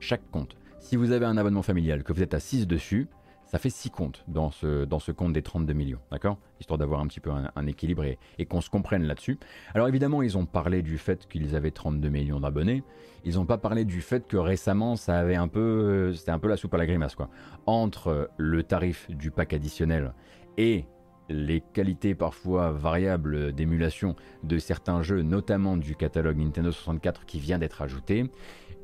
chaque 0.00 0.28
compte. 0.30 0.56
Si 0.80 0.96
vous 0.96 1.12
avez 1.12 1.26
un 1.26 1.36
abonnement 1.36 1.62
familial, 1.62 2.02
que 2.02 2.12
vous 2.12 2.22
êtes 2.22 2.34
à 2.34 2.40
6 2.40 2.66
dessus, 2.66 3.08
ça 3.46 3.58
fait 3.58 3.70
6 3.70 3.90
comptes 3.90 4.24
dans 4.28 4.50
ce, 4.50 5.12
compte 5.12 5.32
des 5.32 5.42
32 5.42 5.72
millions, 5.72 6.00
d'accord? 6.10 6.38
Histoire 6.60 6.78
d'avoir 6.78 7.00
un 7.00 7.06
petit 7.06 7.20
peu 7.20 7.30
un, 7.30 7.66
équilibre 7.66 8.04
et, 8.04 8.18
et 8.38 8.46
qu'on 8.46 8.60
se 8.60 8.70
comprenne 8.70 9.04
là-dessus. 9.04 9.38
Alors 9.74 9.88
évidemment, 9.88 10.22
ils 10.22 10.36
ont 10.36 10.46
parlé 10.46 10.82
du 10.82 10.98
fait 10.98 11.26
qu'ils 11.28 11.54
avaient 11.54 11.70
32 11.70 12.08
millions 12.08 12.40
d'abonnés. 12.40 12.82
Ils 13.24 13.34
n'ont 13.34 13.46
pas 13.46 13.58
parlé 13.58 13.84
du 13.84 14.02
fait 14.02 14.26
que 14.26 14.36
récemment, 14.36 14.96
ça 14.96 15.18
avait 15.18 15.36
un 15.36 15.48
peu, 15.48 16.12
c'était 16.14 16.30
un 16.30 16.38
peu 16.38 16.48
la 16.48 16.56
soupe 16.56 16.74
à 16.74 16.76
la 16.76 16.86
grimace, 16.86 17.14
quoi. 17.14 17.28
Entre 17.66 18.30
le 18.36 18.62
tarif 18.62 19.10
du 19.10 19.30
pack 19.30 19.52
additionnel 19.52 20.12
et 20.58 20.84
les 21.28 21.60
qualités 21.60 22.14
parfois 22.14 22.70
variables 22.70 23.52
d'émulation 23.52 24.16
de 24.42 24.58
certains 24.58 25.02
jeux, 25.02 25.22
notamment 25.22 25.76
du 25.76 25.96
catalogue 25.96 26.38
Nintendo 26.38 26.70
64 26.70 27.26
qui 27.26 27.40
vient 27.40 27.58
d'être 27.58 27.82
ajouté, 27.82 28.30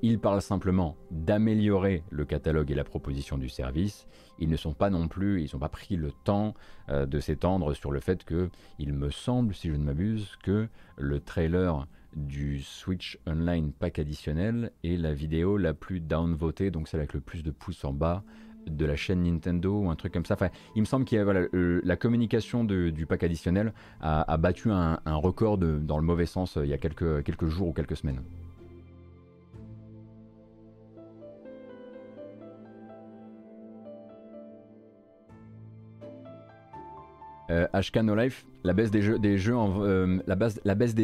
ils 0.03 0.19
parlent 0.19 0.43
simplement 0.43 0.97
d'améliorer 1.13 2.03
le 2.11 2.25
catalogue 2.25 2.71
et 2.73 2.75
la 2.75 2.83
proposition 2.83 3.39
du 3.39 3.49
service. 3.49 4.09
Ils 4.41 4.49
ne 4.49 4.57
sont 4.57 4.75
pas 4.75 4.91
non 4.91 5.07
plus, 5.07 5.43
ils 5.43 5.51
n'ont 5.53 5.61
pas 5.61 5.69
pris 5.69 5.95
le 5.95 6.11
temps 6.11 6.55
euh, 6.89 7.07
de 7.07 7.21
s'étendre 7.21 7.73
sur 7.75 7.93
le 7.93 8.01
fait 8.01 8.25
que, 8.25 8.51
il 8.81 8.93
me 8.95 9.11
semble, 9.11 9.55
si 9.55 9.69
je 9.69 9.75
ne 9.75 9.85
m'abuse, 9.85 10.37
que 10.43 10.67
le 10.97 11.21
trailer 11.21 11.87
du 12.17 12.61
Switch 12.61 13.19
Online 13.27 13.73
pack 13.73 14.01
additionnel 14.01 14.73
est 14.83 14.97
la 14.97 15.15
vidéo 15.15 15.57
la 15.57 15.73
plus 15.73 16.01
downvotée, 16.01 16.71
donc 16.71 16.89
celle 16.89 17.01
avec 17.01 17.15
le 17.15 17.21
plus 17.21 17.45
de 17.45 17.53
pouces 17.53 17.85
en 17.85 17.93
bas 17.93 18.25
de 18.67 18.87
la 18.87 18.97
chaîne 18.97 19.23
Nintendo 19.23 19.81
ou 19.81 19.91
un 19.91 19.97
truc 19.97 20.13
comme 20.13 20.27
ça. 20.27 20.37
Il 20.75 20.83
me 20.83 20.87
semble 20.87 21.05
que 21.05 21.81
la 21.85 21.97
communication 21.97 22.65
du 22.65 23.07
pack 23.07 23.25
additionnel 23.25 23.73
a, 24.01 24.37
battu 24.37 24.71
un, 24.71 24.99
record 25.07 25.59
dans 25.59 25.99
le 25.99 26.05
mauvais 26.05 26.27
sens 26.27 26.57
euh, 26.57 26.65
il 26.65 26.71
y 26.71 26.75
a 26.75 26.79
quelques 26.79 27.47
jours 27.47 27.69
ou 27.69 27.73
quelques 27.73 27.97
semaines. 27.97 28.21
Euh, 37.53 37.67
HK 37.75 37.97
No 37.99 38.15
Life, 38.15 38.47
la 38.65 38.73
baisse 38.73 38.91
des 38.91 39.01
des 39.19 39.51
euh, 39.51 40.19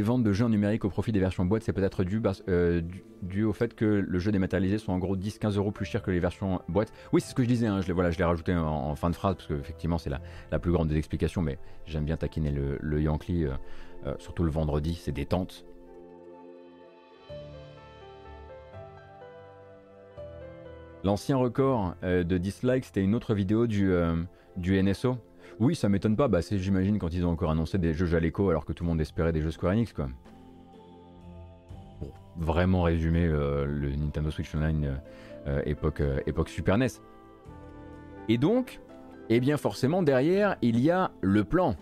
ventes 0.02 0.22
de 0.22 0.32
jeux 0.32 0.44
en 0.44 0.48
numérique 0.48 0.84
au 0.86 0.88
profit 0.88 1.12
des 1.12 1.20
versions 1.20 1.44
boîte, 1.44 1.62
c'est 1.62 1.74
peut-être 1.74 2.04
dû, 2.04 2.22
euh, 2.48 2.80
au 3.44 3.52
fait 3.52 3.74
que 3.74 3.84
le 3.84 4.18
jeu 4.18 4.32
dématérialisé 4.32 4.78
soit 4.78 4.94
en 4.94 4.98
gros 4.98 5.14
10-15 5.14 5.58
euros 5.58 5.72
plus 5.72 5.84
cher 5.84 6.00
que 6.02 6.10
les 6.10 6.20
versions 6.20 6.62
boîte. 6.68 6.90
Oui, 7.12 7.20
c'est 7.20 7.30
ce 7.30 7.34
que 7.34 7.42
je 7.42 7.48
disais, 7.48 7.66
hein, 7.66 7.82
je 7.82 7.88
l'ai 7.88 7.92
voilà, 7.92 8.08
rajouté 8.26 8.54
en, 8.54 8.94
fin 8.96 9.10
de 9.10 9.14
phrase 9.14 9.34
parce 9.34 9.46
que 9.46 9.54
effectivement 9.54 9.98
c'est 9.98 10.08
la, 10.08 10.58
plus 10.58 10.72
grande 10.72 10.88
des 10.88 10.96
explications, 10.96 11.42
mais 11.42 11.58
j'aime 11.84 12.04
bien 12.04 12.16
taquiner 12.16 12.50
le, 12.50 12.78
le 12.80 13.02
Yankee, 13.02 13.44
surtout 14.18 14.42
le 14.42 14.50
vendredi, 14.50 14.94
c'est 14.94 15.12
détente. 15.12 15.66
L'ancien 21.04 21.36
record 21.36 21.94
de 22.02 22.38
dislikes, 22.38 22.86
c'était 22.86 23.02
une 23.02 23.14
autre 23.14 23.34
vidéo 23.34 23.66
du 23.66 23.92
NSO 24.56 25.18
oui, 25.60 25.74
ça 25.74 25.88
m'étonne 25.88 26.16
pas. 26.16 26.28
Bah, 26.28 26.42
c'est, 26.42 26.58
j'imagine, 26.58 26.98
quand 26.98 27.12
ils 27.12 27.26
ont 27.26 27.30
encore 27.30 27.50
annoncé 27.50 27.78
des 27.78 27.94
jeux 27.94 28.06
Jaleco 28.06 28.50
alors 28.50 28.64
que 28.64 28.72
tout 28.72 28.84
le 28.84 28.88
monde 28.88 29.00
espérait 29.00 29.32
des 29.32 29.42
jeux 29.42 29.50
Square 29.50 29.72
Enix, 29.72 29.92
quoi. 29.92 30.08
Pour 31.98 32.12
vraiment 32.36 32.82
résumer 32.82 33.26
euh, 33.26 33.64
le 33.66 33.94
Nintendo 33.96 34.30
Switch 34.30 34.54
Online 34.54 34.84
euh, 34.84 34.96
euh, 35.48 35.62
époque, 35.66 36.02
époque 36.26 36.48
Super 36.48 36.78
NES. 36.78 36.88
Et 38.28 38.38
donc, 38.38 38.80
eh 39.30 39.40
bien, 39.40 39.56
forcément, 39.56 40.02
derrière, 40.02 40.56
il 40.62 40.78
y 40.78 40.90
a 40.90 41.10
le 41.20 41.44
plan. 41.44 41.74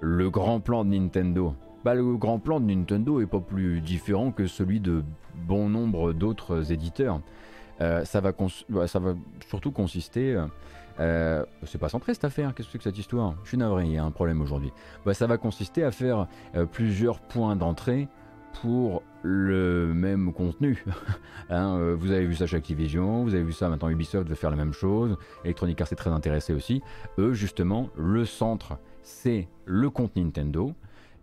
Le 0.00 0.30
grand 0.30 0.60
plan 0.60 0.84
de 0.84 0.90
Nintendo. 0.90 1.54
Bah, 1.84 1.94
le 1.94 2.16
grand 2.16 2.38
plan 2.38 2.60
de 2.60 2.66
Nintendo 2.66 3.20
est 3.20 3.26
pas 3.26 3.40
plus 3.40 3.80
différent 3.80 4.30
que 4.30 4.46
celui 4.46 4.78
de 4.78 5.02
bon 5.34 5.68
nombre 5.68 6.12
d'autres 6.12 6.72
éditeurs. 6.72 7.20
ça, 7.78 8.20
va 8.20 8.32
bah, 8.68 8.86
ça 8.86 8.98
va 8.98 9.14
surtout 9.48 9.70
consister 9.70 10.36
euh, 11.00 11.44
c'est 11.64 11.78
pas 11.78 11.88
centré 11.88 12.14
cette 12.14 12.24
affaire, 12.24 12.54
qu'est-ce 12.54 12.68
que 12.68 12.72
c'est 12.72 12.78
que 12.78 12.84
cette 12.84 12.98
histoire? 12.98 13.34
Je 13.44 13.48
suis 13.48 13.58
navré, 13.58 13.84
il 13.84 13.92
y 13.92 13.98
a 13.98 14.04
un 14.04 14.10
problème 14.10 14.40
aujourd'hui. 14.40 14.72
Bah, 15.04 15.14
ça 15.14 15.26
va 15.26 15.36
consister 15.38 15.84
à 15.84 15.90
faire 15.90 16.26
euh, 16.54 16.66
plusieurs 16.66 17.20
points 17.20 17.56
d'entrée 17.56 18.08
pour 18.62 19.02
le 19.22 19.92
même 19.94 20.32
contenu. 20.32 20.84
Hein, 21.48 21.76
euh, 21.78 21.96
vous 21.96 22.10
avez 22.10 22.26
vu 22.26 22.34
ça 22.34 22.48
chez 22.48 22.56
Activision, 22.56 23.22
vous 23.22 23.32
avez 23.32 23.44
vu 23.44 23.52
ça 23.52 23.68
maintenant 23.68 23.88
Ubisoft 23.88 24.28
veut 24.28 24.34
faire 24.34 24.50
la 24.50 24.56
même 24.56 24.72
chose, 24.72 25.16
Electronic 25.44 25.80
Arts 25.80 25.92
est 25.92 25.96
très 25.96 26.10
intéressé 26.10 26.52
aussi. 26.52 26.82
Eux 27.18 27.34
justement, 27.34 27.88
le 27.96 28.24
centre 28.24 28.78
c'est 29.04 29.46
le 29.64 29.88
compte 29.88 30.16
Nintendo 30.16 30.72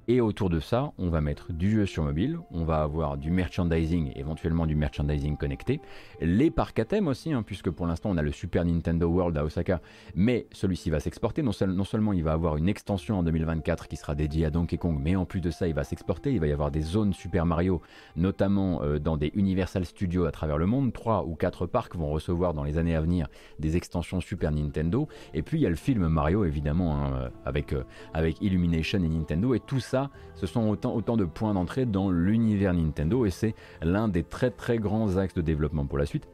Et 0.10 0.20
autour 0.20 0.50
de 0.50 0.60
ça, 0.60 0.92
on 0.98 1.08
va 1.08 1.22
mettre 1.22 1.54
du 1.54 1.72
jeu 1.72 1.86
sur 1.86 2.04
mobile, 2.04 2.38
on 2.52 2.66
va 2.66 2.82
avoir 2.82 3.18
du 3.18 3.32
merchandising, 3.32 4.12
éventuellement 4.18 4.66
du 4.66 4.76
merchandising 4.76 5.38
connecté, 5.38 5.80
les 6.20 6.52
parcs 6.52 6.78
à 6.80 6.84
thème 6.84 7.08
aussi, 7.08 7.32
hein, 7.32 7.42
puisque 7.42 7.70
pour 7.70 7.88
l'instant 7.88 8.10
on 8.10 8.18
a 8.18 8.22
le 8.22 8.34
Super 8.34 8.66
Nintendo 8.66 9.08
World 9.08 9.38
à 9.38 9.46
Osaka, 9.46 9.80
mais 10.14 10.46
celui-ci 10.52 10.90
va 10.90 11.00
s'exporter. 11.00 11.42
Non, 11.42 11.54
seulement 11.54 12.12
il 12.12 12.22
va 12.22 12.34
avoir 12.34 12.58
une 12.58 12.68
extension 12.68 13.20
en 13.20 13.24
2024 13.24 13.88
qui 13.88 13.96
sera 13.96 14.14
dédiée 14.14 14.46
à 14.46 14.50
Donkey 14.50 14.78
Kong, 14.78 15.00
mais 15.02 15.16
en 15.16 15.24
plus 15.24 15.40
de 15.40 15.52
ça, 15.52 15.70
il 15.70 15.74
va 15.74 15.86
s'exporter. 15.86 16.34
Il 16.34 16.42
va 16.42 16.48
y 16.48 16.52
avoir 16.52 16.70
des 16.70 16.82
zones 16.82 17.14
Super 17.14 17.46
Mario, 17.46 17.82
notamment 18.18 18.84
euh, 18.84 19.00
dans 19.00 19.16
des 19.16 19.32
Universal 19.36 19.86
Studios 19.86 20.26
à 20.26 20.32
travers 20.32 20.58
le 20.58 20.66
monde. 20.66 20.92
Trois 20.92 21.24
ou 21.26 21.36
quatre 21.36 21.66
parcs 21.66 21.96
vont 21.96 22.10
recevoir 22.10 22.54
dans 22.54 22.66
les 22.66 22.78
années 22.78 22.96
à 22.96 23.02
venir 23.02 23.28
des 23.60 23.78
extensions 23.78 24.20
Super 24.20 24.52
Nintendo. 24.52 25.08
Et 25.34 25.44
puis 25.44 25.60
il 25.60 25.62
y 25.62 25.66
a 25.66 25.70
le 25.70 25.78
film 25.78 26.10
Mario, 26.10 26.44
évidemment, 26.44 26.98
hein, 26.98 27.30
avec, 27.46 27.72
euh, 27.72 27.84
avec 28.14 28.42
Illumination 28.42 29.02
et 29.02 29.08
Nintendo, 29.08 29.54
et 29.54 29.62
tout 29.62 29.80
ça 29.80 29.93
ce 30.36 30.48
sont 30.48 30.70
autant, 30.70 31.18
de 31.18 31.26
points 31.26 31.54
d'entrée 31.54 31.86
dans 31.86 32.10
l'univers 32.10 32.74
Nintendo 32.74 33.26
et 33.26 33.30
c'est 33.30 33.56
l'un 33.82 34.08
des 34.08 34.24
très 34.24 34.50
très 34.50 34.78
grands 34.78 35.18
axes 35.18 35.34
de 35.34 35.42
développement 35.42 35.86
pour 35.86 35.98
la 35.98 36.06
suite. 36.06 36.28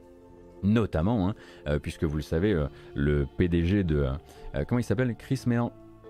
Notamment, 0.62 1.30
hein, 1.30 1.36
euh, 1.68 1.80
puisque 1.80 2.04
vous 2.04 2.18
le 2.18 2.22
savez, 2.22 2.54
euh, 2.54 2.68
le 2.94 3.26
PDG 3.38 3.84
de... 3.84 4.08
Euh, 4.56 4.64
comment 4.68 4.80
il 4.80 4.84
s'appelle? 4.84 5.16
Chris, 5.16 5.44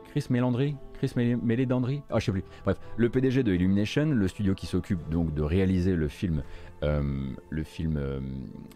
Chris 0.05 0.26
Mélandry? 0.30 0.76
Chris 0.93 1.13
Mélédandry? 1.15 2.01
Ah, 2.09 2.19
je 2.19 2.26
sais 2.26 2.31
plus. 2.31 2.43
Bref, 2.65 2.80
le 2.97 3.09
PDG 3.09 3.43
de 3.43 3.53
Illumination, 3.53 4.05
le 4.05 4.27
studio 4.27 4.53
qui 4.53 4.65
s'occupe 4.65 5.07
donc 5.09 5.34
de 5.34 5.41
réaliser 5.41 5.95
le 5.95 6.09
film, 6.09 6.43
le 6.81 7.63
film 7.63 8.01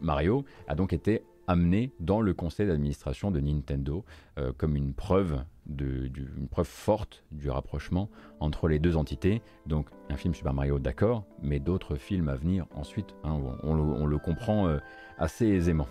Mario, 0.02 0.46
a 0.70 0.76
donc 0.76 0.94
été 0.94 1.24
amené 1.48 1.92
dans 2.00 2.22
le 2.22 2.34
conseil 2.34 2.68
d'administration 2.68 3.32
de 3.32 3.40
Nintendo 3.40 4.06
euh, 4.38 4.52
comme 4.58 4.76
une 4.76 4.94
preuve, 4.94 5.44
de, 5.66 6.10
une 6.38 6.48
preuve 6.48 6.68
forte 6.68 7.24
du 7.32 7.50
rapprochement 7.50 8.10
entre 8.40 8.68
les 8.68 8.80
deux 8.80 8.98
entités. 8.98 9.42
Donc 9.66 9.88
un 10.10 10.16
film 10.16 10.34
Super 10.34 10.54
Mario, 10.54 10.80
d'accord, 10.80 11.26
mais 11.42 11.60
d'autres 11.60 11.96
films 11.96 12.30
à 12.30 12.36
venir 12.36 12.66
ensuite, 12.76 13.16
hein, 13.24 13.40
on, 13.64 14.06
le, 14.06 14.18
comprend 14.18 14.68
euh, 14.68 14.80
assez 15.18 15.48
aisément. 15.48 15.88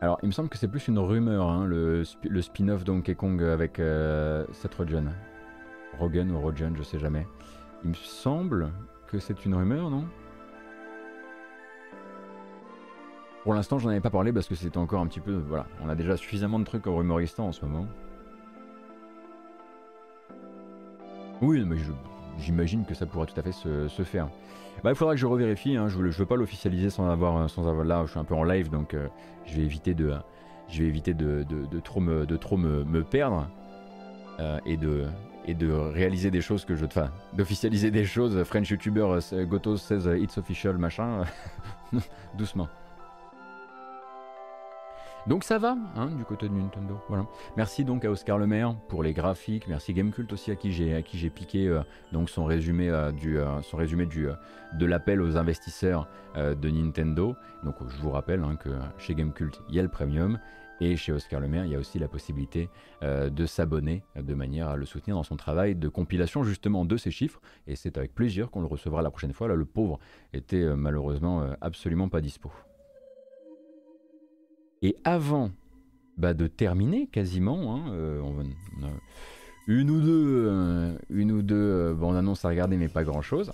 Alors, 0.00 0.18
il 0.24 0.26
me 0.26 0.32
semble 0.32 0.48
que 0.48 0.58
c'est 0.58 0.66
plus 0.66 0.88
une 0.88 0.98
rumeur, 0.98 1.48
hein, 1.48 1.64
le, 1.64 2.02
spin-off 2.40 2.82
Donkey 2.82 3.14
Kong 3.14 3.40
avec 3.40 3.78
euh, 3.78 4.44
Seth 4.50 4.74
Rogen. 4.74 5.12
Rogan 5.98 6.30
ou 6.30 6.40
Rogen, 6.40 6.74
je 6.76 6.82
sais 6.82 6.98
jamais. 6.98 7.26
Il 7.84 7.90
me 7.90 7.94
semble 7.94 8.70
que 9.06 9.18
c'est 9.18 9.44
une 9.44 9.54
rumeur, 9.54 9.90
non? 9.90 10.04
Pour 13.42 13.54
l'instant, 13.54 13.78
j'en 13.78 13.88
avais 13.88 14.00
pas 14.00 14.10
parlé 14.10 14.32
parce 14.32 14.46
que 14.46 14.54
c'était 14.54 14.78
encore 14.78 15.00
un 15.00 15.06
petit 15.06 15.20
peu. 15.20 15.34
Voilà, 15.48 15.66
on 15.82 15.88
a 15.88 15.96
déjà 15.96 16.16
suffisamment 16.16 16.60
de 16.60 16.64
trucs 16.64 16.84
rumoristant 16.86 17.48
en 17.48 17.52
ce 17.52 17.64
moment. 17.64 17.86
Oui, 21.40 21.64
mais 21.66 21.76
j'imagine 22.38 22.84
que 22.84 22.94
ça 22.94 23.04
pourra 23.04 23.26
tout 23.26 23.38
à 23.38 23.42
fait 23.42 23.50
se, 23.50 24.02
faire. 24.04 24.28
Bah, 24.84 24.90
il 24.90 24.96
faudra 24.96 25.14
que 25.14 25.20
je 25.20 25.26
revérifie. 25.26 25.76
Hein. 25.76 25.88
Je 25.88 25.98
ne 25.98 26.08
veux 26.08 26.26
pas 26.26 26.36
l'officialiser 26.36 26.88
sans 26.88 27.08
avoir. 27.10 27.36
Là, 27.84 28.04
je 28.06 28.10
suis 28.10 28.20
un 28.20 28.24
peu 28.24 28.36
en 28.36 28.44
live, 28.44 28.70
donc 28.70 28.94
euh, 28.94 29.08
je 29.44 29.56
vais 29.56 29.62
éviter 29.62 29.94
de, 29.94 30.14
je 30.68 30.82
vais 30.82 30.88
éviter 30.88 31.14
de, 31.14 31.44
trop 31.80 32.00
me, 32.00 32.26
de 32.26 32.36
trop 32.36 32.56
me, 32.56 33.02
perdre 33.02 33.48
euh, 34.38 34.60
et 34.64 34.76
de 34.76 35.04
et 35.46 35.54
de 35.54 35.70
réaliser 35.70 36.30
des 36.30 36.40
choses 36.40 36.64
que 36.64 36.76
je. 36.76 36.84
Enfin, 36.84 37.10
d'officialiser 37.32 37.90
des 37.90 38.04
choses. 38.04 38.42
French 38.44 38.70
YouTuber 38.70 39.18
euh, 39.32 39.44
Goto 39.44 39.76
says 39.76 40.06
uh, 40.06 40.20
it's 40.20 40.38
official, 40.38 40.78
machin. 40.78 41.24
Doucement. 42.38 42.68
Donc 45.28 45.44
ça 45.44 45.58
va, 45.58 45.76
hein, 45.94 46.06
du 46.06 46.24
côté 46.24 46.48
de 46.48 46.54
Nintendo. 46.54 47.00
Voilà. 47.08 47.26
Merci 47.56 47.84
donc 47.84 48.04
à 48.04 48.10
Oscar 48.10 48.38
Lemaire 48.38 48.74
pour 48.88 49.04
les 49.04 49.12
graphiques. 49.12 49.68
Merci 49.68 49.94
Gamecult 49.94 50.32
aussi 50.32 50.50
à 50.50 50.56
qui 50.56 50.72
j'ai 50.72 50.96
à 50.96 51.02
qui 51.02 51.16
j'ai 51.16 51.30
piqué 51.30 51.68
euh, 51.68 51.82
donc 52.10 52.28
son 52.28 52.44
résumé 52.44 52.90
euh, 52.90 53.12
du 53.12 53.38
son 53.62 53.76
résumé 53.76 54.06
du 54.06 54.26
de 54.72 54.86
l'appel 54.86 55.22
aux 55.22 55.36
investisseurs 55.36 56.08
de 56.36 56.70
Nintendo. 56.70 57.36
Donc 57.62 57.76
je 57.88 58.02
vous 58.02 58.10
rappelle 58.10 58.42
hein, 58.42 58.56
que 58.56 58.70
chez 58.98 59.14
Gamecult 59.14 59.60
il 59.68 59.76
y 59.76 59.78
a 59.78 59.82
le 59.82 59.88
premium 59.88 60.38
et 60.82 60.96
chez 60.96 61.12
Oscar 61.12 61.40
Lemaire, 61.40 61.64
il 61.64 61.72
y 61.72 61.74
a 61.74 61.78
aussi 61.78 61.98
la 61.98 62.08
possibilité 62.08 62.68
euh, 63.02 63.30
de 63.30 63.46
s'abonner 63.46 64.02
de 64.16 64.34
manière 64.34 64.68
à 64.68 64.76
le 64.76 64.84
soutenir 64.84 65.16
dans 65.16 65.22
son 65.22 65.36
travail 65.36 65.74
de 65.74 65.88
compilation 65.88 66.42
justement 66.42 66.84
de 66.84 66.96
ces 66.96 67.10
chiffres. 67.10 67.40
Et 67.66 67.76
c'est 67.76 67.96
avec 67.96 68.14
plaisir 68.14 68.50
qu'on 68.50 68.60
le 68.60 68.66
recevra 68.66 69.02
la 69.02 69.10
prochaine 69.10 69.32
fois. 69.32 69.48
Là, 69.48 69.54
le 69.54 69.64
pauvre 69.64 69.98
était 70.32 70.62
euh, 70.62 70.74
malheureusement 70.74 71.42
euh, 71.42 71.54
absolument 71.60 72.08
pas 72.08 72.20
dispo. 72.20 72.50
Et 74.82 74.96
avant 75.04 75.50
bah, 76.16 76.34
de 76.34 76.48
terminer 76.48 77.06
quasiment, 77.06 77.76
hein, 77.76 77.84
on, 78.24 78.44
une 79.68 79.90
ou 79.90 80.00
deux, 80.00 80.96
une 81.08 81.30
ou 81.30 81.42
deux 81.42 81.96
annonces 82.02 82.44
à 82.44 82.48
regarder, 82.48 82.76
mais 82.76 82.88
pas 82.88 83.04
grand 83.04 83.22
chose. 83.22 83.52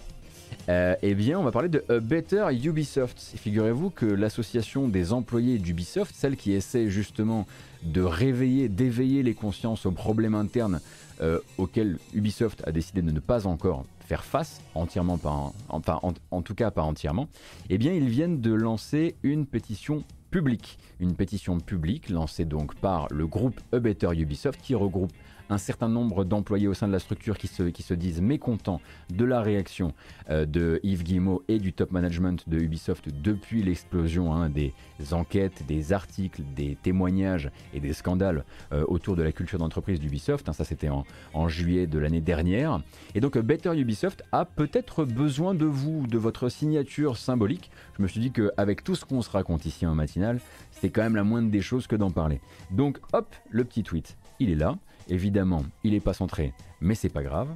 Euh, 0.68 0.94
eh 1.00 1.14
bien, 1.14 1.38
on 1.38 1.42
va 1.44 1.50
parler 1.50 1.70
de 1.70 1.82
A 1.88 1.98
Better 1.98 2.46
Ubisoft. 2.52 3.18
Figurez-vous 3.36 3.88
que 3.88 4.04
l'association 4.04 4.88
des 4.88 5.14
employés 5.14 5.58
d'Ubisoft, 5.58 6.14
celle 6.14 6.36
qui 6.36 6.52
essaie 6.52 6.90
justement 6.90 7.46
de 7.82 8.02
réveiller, 8.02 8.68
d'éveiller 8.68 9.22
les 9.22 9.34
consciences 9.34 9.86
aux 9.86 9.92
problèmes 9.92 10.34
internes 10.34 10.80
euh, 11.22 11.38
auxquels 11.56 11.98
Ubisoft 12.12 12.62
a 12.66 12.72
décidé 12.72 13.00
de 13.00 13.10
ne 13.10 13.20
pas 13.20 13.46
encore 13.46 13.86
faire 14.00 14.24
face, 14.24 14.60
entièrement 14.74 15.16
pas, 15.16 15.52
enfin 15.68 16.00
en, 16.30 16.42
tout 16.42 16.54
cas 16.54 16.70
pas 16.70 16.82
entièrement, 16.82 17.28
eh 17.68 17.76
bien 17.76 17.92
ils 17.92 18.08
viennent 18.08 18.40
de 18.40 18.52
lancer 18.52 19.14
une 19.22 19.46
pétition 19.46 20.02
publique. 20.30 20.78
Une 21.00 21.14
pétition 21.14 21.60
publique 21.60 22.10
lancée 22.10 22.44
donc 22.44 22.74
par 22.74 23.08
le 23.10 23.26
groupe 23.26 23.60
A 23.72 23.78
Better 23.78 24.08
Ubisoft 24.14 24.60
qui 24.62 24.74
regroupe 24.74 25.12
un 25.50 25.58
certain 25.58 25.88
nombre 25.88 26.24
d'employés 26.24 26.68
au 26.68 26.74
sein 26.74 26.86
de 26.86 26.92
la 26.92 26.98
structure 26.98 27.38
qui 27.38 27.46
se, 27.46 27.64
qui 27.64 27.82
se 27.82 27.94
disent 27.94 28.20
mécontents 28.20 28.80
de 29.10 29.24
la 29.24 29.40
réaction 29.40 29.92
euh, 30.30 30.46
de 30.46 30.80
Yves 30.82 31.04
Guillemot 31.04 31.42
et 31.48 31.58
du 31.58 31.72
top 31.72 31.92
management 31.92 32.48
de 32.48 32.58
Ubisoft 32.58 33.08
depuis 33.22 33.62
l'explosion 33.62 34.32
hein, 34.32 34.48
des 34.48 34.72
enquêtes, 35.12 35.64
des 35.66 35.92
articles, 35.92 36.42
des 36.54 36.76
témoignages 36.82 37.50
et 37.72 37.80
des 37.80 37.92
scandales 37.92 38.44
euh, 38.72 38.84
autour 38.88 39.16
de 39.16 39.22
la 39.22 39.32
culture 39.32 39.58
d'entreprise 39.58 40.00
d'Ubisoft. 40.00 40.48
Hein, 40.48 40.52
ça, 40.52 40.64
c'était 40.64 40.88
en, 40.88 41.04
en, 41.34 41.48
juillet 41.48 41.86
de 41.86 41.98
l'année 41.98 42.20
dernière. 42.20 42.80
Et 43.14 43.20
donc, 43.20 43.38
Better 43.38 43.78
Ubisoft 43.78 44.22
a 44.32 44.44
peut-être 44.44 45.04
besoin 45.04 45.54
de 45.54 45.64
vous, 45.64 46.06
de 46.06 46.18
votre 46.18 46.48
signature 46.48 47.16
symbolique. 47.16 47.70
Je 47.96 48.02
me 48.02 48.08
suis 48.08 48.20
dit 48.20 48.32
qu'avec 48.32 48.84
tout 48.84 48.94
ce 48.94 49.04
qu'on 49.04 49.22
se 49.22 49.30
raconte 49.30 49.66
ici 49.66 49.86
en 49.86 49.94
matinale, 49.94 50.40
c'est 50.70 50.90
quand 50.90 51.02
même 51.02 51.16
la 51.16 51.24
moindre 51.24 51.50
des 51.50 51.62
choses 51.62 51.86
que 51.86 51.96
d'en 51.96 52.10
parler. 52.10 52.40
Donc, 52.70 52.98
hop, 53.12 53.34
le 53.50 53.64
petit 53.64 53.82
tweet, 53.82 54.16
il 54.38 54.50
est 54.50 54.54
là. 54.54 54.76
Évidemment, 55.08 55.62
il 55.84 55.92
n'est 55.92 56.00
pas 56.00 56.12
centré, 56.12 56.52
mais 56.80 56.94
c'est 56.94 57.08
pas 57.08 57.22
grave. 57.22 57.48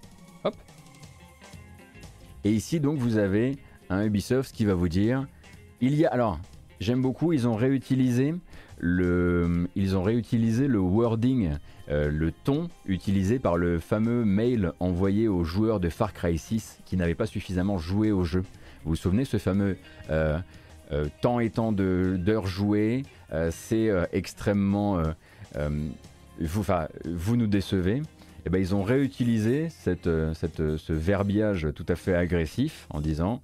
Hop. 0.44 0.54
Et 2.44 2.52
ici, 2.52 2.80
donc, 2.80 2.98
vous 2.98 3.18
avez 3.18 3.56
un 3.90 4.04
Ubisoft 4.04 4.54
qui 4.54 4.64
va 4.64 4.74
vous 4.74 4.88
dire 4.88 5.26
il 5.80 5.94
y 5.94 6.06
a. 6.06 6.10
Alors, 6.10 6.38
j'aime 6.80 7.02
beaucoup, 7.02 7.32
ils 7.32 7.46
ont 7.46 7.56
réutilisé 7.56 8.34
le, 8.78 9.68
ils 9.76 9.96
ont 9.96 10.02
réutilisé 10.02 10.66
le 10.66 10.80
wording, 10.80 11.52
euh, 11.88 12.10
le 12.10 12.32
ton 12.32 12.68
utilisé 12.86 13.38
par 13.38 13.56
le 13.56 13.78
fameux 13.78 14.24
mail 14.24 14.72
envoyé 14.80 15.28
aux 15.28 15.44
joueurs 15.44 15.78
de 15.78 15.88
Far 15.88 16.12
Cry 16.12 16.36
6 16.36 16.80
qui 16.84 16.96
n'avaient 16.96 17.14
pas 17.14 17.26
suffisamment 17.26 17.78
joué 17.78 18.10
au 18.10 18.24
jeu. 18.24 18.40
Vous 18.84 18.90
vous 18.90 18.96
souvenez 18.96 19.24
ce 19.24 19.38
fameux 19.38 19.76
euh, 20.10 20.38
euh, 20.90 21.06
temps 21.20 21.38
et 21.38 21.50
temps 21.50 21.72
d'heures 21.72 22.46
jouées, 22.46 23.04
c'est 23.50 23.90
extrêmement 24.12 25.02
vous, 26.46 27.36
nous 27.36 27.46
décevez. 27.46 28.02
Eh 28.44 28.50
ben, 28.50 28.58
ils 28.58 28.74
ont 28.74 28.82
réutilisé 28.82 29.68
euh, 29.86 30.34
euh, 30.58 30.78
ce 30.78 30.92
verbiage 30.92 31.68
tout 31.74 31.86
à 31.88 31.94
fait 31.94 32.14
agressif 32.14 32.86
en 32.90 33.00
disant 33.00 33.40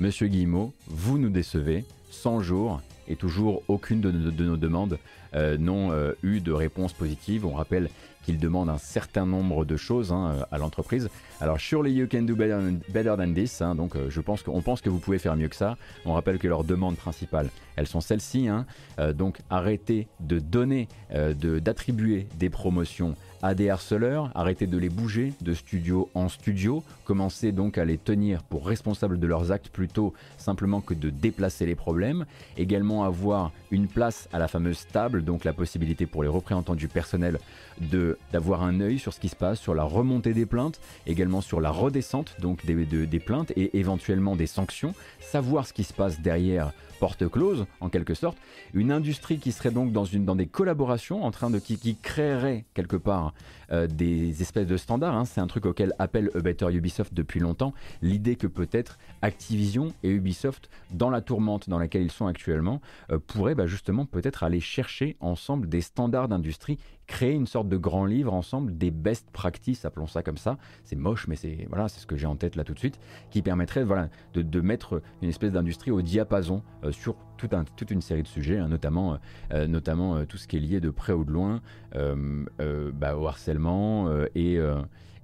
Monsieur 0.00 0.28
Guillemot, 0.28 0.72
vous 0.86 1.18
nous 1.18 1.30
décevez, 1.30 1.84
100 2.10 2.40
jours 2.40 2.82
et 3.08 3.16
toujours 3.16 3.62
aucune 3.68 4.00
de, 4.00 4.10
nos 4.10 4.56
demandes 4.56 4.98
euh, 5.34 5.56
n'ont 5.56 5.92
eu 6.22 6.40
de 6.40 6.52
réponse 6.52 6.92
positive. 6.92 7.46
On 7.46 7.54
rappelle 7.54 7.88
qu'ils 8.28 8.38
demandent 8.38 8.68
un 8.68 8.76
certain 8.76 9.24
nombre 9.24 9.64
de 9.64 9.78
choses 9.78 10.12
hein, 10.12 10.44
à 10.52 10.58
l'entreprise. 10.58 11.08
Alors, 11.40 11.58
surely 11.58 11.92
you 11.92 12.06
can 12.06 12.22
do 12.24 12.36
better, 12.36 13.16
than 13.16 13.32
this. 13.32 13.62
Hein, 13.62 13.74
donc, 13.74 13.94
je 14.10 14.20
pense 14.20 14.42
qu'on 14.42 14.60
pense 14.60 14.82
que 14.82 14.90
vous 14.90 14.98
pouvez 14.98 15.18
faire 15.18 15.34
mieux 15.34 15.48
que 15.48 15.56
ça. 15.56 15.78
On 16.04 16.12
rappelle 16.12 16.38
que 16.38 16.46
leurs 16.46 16.62
demandes 16.62 16.96
principales, 16.96 17.48
elles 17.76 17.86
sont 17.86 18.02
celles-ci. 18.02 18.48
Hein. 18.48 18.66
donc, 19.14 19.38
arrêtez 19.48 20.08
de 20.20 20.40
donner, 20.40 20.88
d'attribuer 21.10 22.26
des 22.38 22.50
promotions 22.50 23.14
à 23.42 23.54
des 23.54 23.70
harceleurs, 23.70 24.30
arrêter 24.34 24.66
de 24.66 24.78
les 24.78 24.88
bouger 24.88 25.32
de 25.40 25.54
studio 25.54 26.08
en 26.14 26.28
studio, 26.28 26.82
commencer 27.04 27.52
donc 27.52 27.78
à 27.78 27.84
les 27.84 27.98
tenir 27.98 28.42
pour 28.42 28.66
responsables 28.66 29.18
de 29.18 29.26
leurs 29.26 29.52
actes 29.52 29.68
plutôt 29.68 30.14
simplement 30.36 30.80
que 30.80 30.94
de 30.94 31.10
déplacer 31.10 31.66
les 31.66 31.74
problèmes, 31.74 32.26
également 32.56 33.04
avoir 33.04 33.52
une 33.70 33.86
place 33.86 34.28
à 34.32 34.38
la 34.38 34.48
fameuse 34.48 34.86
table, 34.92 35.24
donc 35.24 35.44
la 35.44 35.52
possibilité 35.52 36.06
pour 36.06 36.22
les 36.22 36.28
représentants 36.28 36.74
du 36.74 36.88
personnel 36.88 37.38
de 37.80 38.18
d'avoir 38.32 38.62
un 38.62 38.80
œil 38.80 38.98
sur 38.98 39.12
ce 39.12 39.20
qui 39.20 39.28
se 39.28 39.36
passe, 39.36 39.60
sur 39.60 39.74
la 39.74 39.84
remontée 39.84 40.34
des 40.34 40.46
plaintes, 40.46 40.80
également 41.06 41.40
sur 41.40 41.60
la 41.60 41.70
redescente 41.70 42.36
donc 42.40 42.64
des, 42.66 42.74
des 42.84 43.20
plaintes 43.20 43.52
et 43.56 43.78
éventuellement 43.78 44.36
des 44.36 44.46
sanctions, 44.46 44.94
savoir 45.20 45.66
ce 45.66 45.72
qui 45.72 45.84
se 45.84 45.92
passe 45.92 46.20
derrière 46.20 46.72
porte 46.98 47.28
close 47.28 47.66
en 47.80 47.88
quelque 47.88 48.14
sorte, 48.14 48.36
une 48.74 48.92
industrie 48.92 49.38
qui 49.38 49.52
serait 49.52 49.70
donc 49.70 49.92
dans, 49.92 50.04
une, 50.04 50.24
dans 50.24 50.36
des 50.36 50.46
collaborations 50.46 51.24
en 51.24 51.30
train 51.30 51.50
de 51.50 51.58
qui, 51.58 51.78
qui 51.78 51.96
créerait 51.96 52.64
quelque 52.74 52.96
part 52.96 53.27
euh, 53.70 53.86
des 53.86 54.42
espèces 54.42 54.66
de 54.66 54.76
standards. 54.76 55.14
Hein. 55.14 55.24
C'est 55.24 55.40
un 55.40 55.46
truc 55.46 55.66
auquel 55.66 55.94
appelle 55.98 56.30
Better 56.34 56.72
Ubisoft 56.72 57.14
depuis 57.14 57.40
longtemps. 57.40 57.74
L'idée 58.02 58.36
que 58.36 58.46
peut-être 58.46 58.98
Activision 59.22 59.92
et 60.02 60.10
Ubisoft, 60.10 60.70
dans 60.90 61.10
la 61.10 61.20
tourmente 61.20 61.68
dans 61.68 61.78
laquelle 61.78 62.02
ils 62.02 62.10
sont 62.10 62.26
actuellement, 62.26 62.80
euh, 63.10 63.18
pourraient 63.18 63.54
bah, 63.54 63.66
justement 63.66 64.06
peut-être 64.06 64.42
aller 64.42 64.60
chercher 64.60 65.16
ensemble 65.20 65.68
des 65.68 65.80
standards 65.80 66.28
d'industrie 66.28 66.78
créer 67.08 67.32
une 67.32 67.46
sorte 67.46 67.68
de 67.68 67.76
grand 67.76 68.04
livre 68.04 68.32
ensemble 68.32 68.76
des 68.76 68.92
best 68.92 69.30
practices, 69.32 69.84
appelons 69.84 70.06
ça 70.06 70.22
comme 70.22 70.36
ça. 70.36 70.58
C'est 70.84 70.94
moche, 70.94 71.26
mais 71.26 71.34
c'est 71.34 71.66
voilà, 71.68 71.88
c'est 71.88 72.00
ce 72.00 72.06
que 72.06 72.16
j'ai 72.16 72.26
en 72.26 72.36
tête 72.36 72.54
là 72.54 72.62
tout 72.62 72.74
de 72.74 72.78
suite, 72.78 73.00
qui 73.30 73.42
permettrait 73.42 73.82
voilà 73.82 74.08
de, 74.34 74.60
mettre 74.60 75.02
une 75.22 75.30
espèce 75.30 75.52
d'industrie 75.52 75.90
au 75.90 76.02
diapason 76.02 76.62
euh, 76.84 76.92
sur 76.92 77.16
tout 77.38 77.48
un, 77.52 77.64
toute 77.64 77.90
une 77.90 78.02
série 78.02 78.22
de 78.22 78.28
sujets, 78.28 78.58
hein, 78.58 78.68
notamment 78.68 79.14
euh, 79.14 79.16
euh, 79.54 79.66
notamment 79.66 80.24
tout 80.26 80.36
ce 80.36 80.46
qui 80.46 80.58
est 80.58 80.60
lié 80.60 80.80
de 80.80 80.90
près 80.90 81.14
ou 81.14 81.24
de 81.24 81.32
loin 81.32 81.62
bah, 81.94 83.16
au 83.16 83.26
harcèlement 83.26 84.10
et 84.34 84.58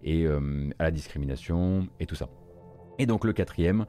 et 0.03 0.27
à 0.27 0.85
la 0.85 0.91
discrimination 0.91 1.87
et 2.01 2.07
tout 2.07 2.15
ça. 2.15 2.29
Et 2.99 3.07
donc 3.07 3.25
le 3.25 3.33
quatrième 3.33 3.85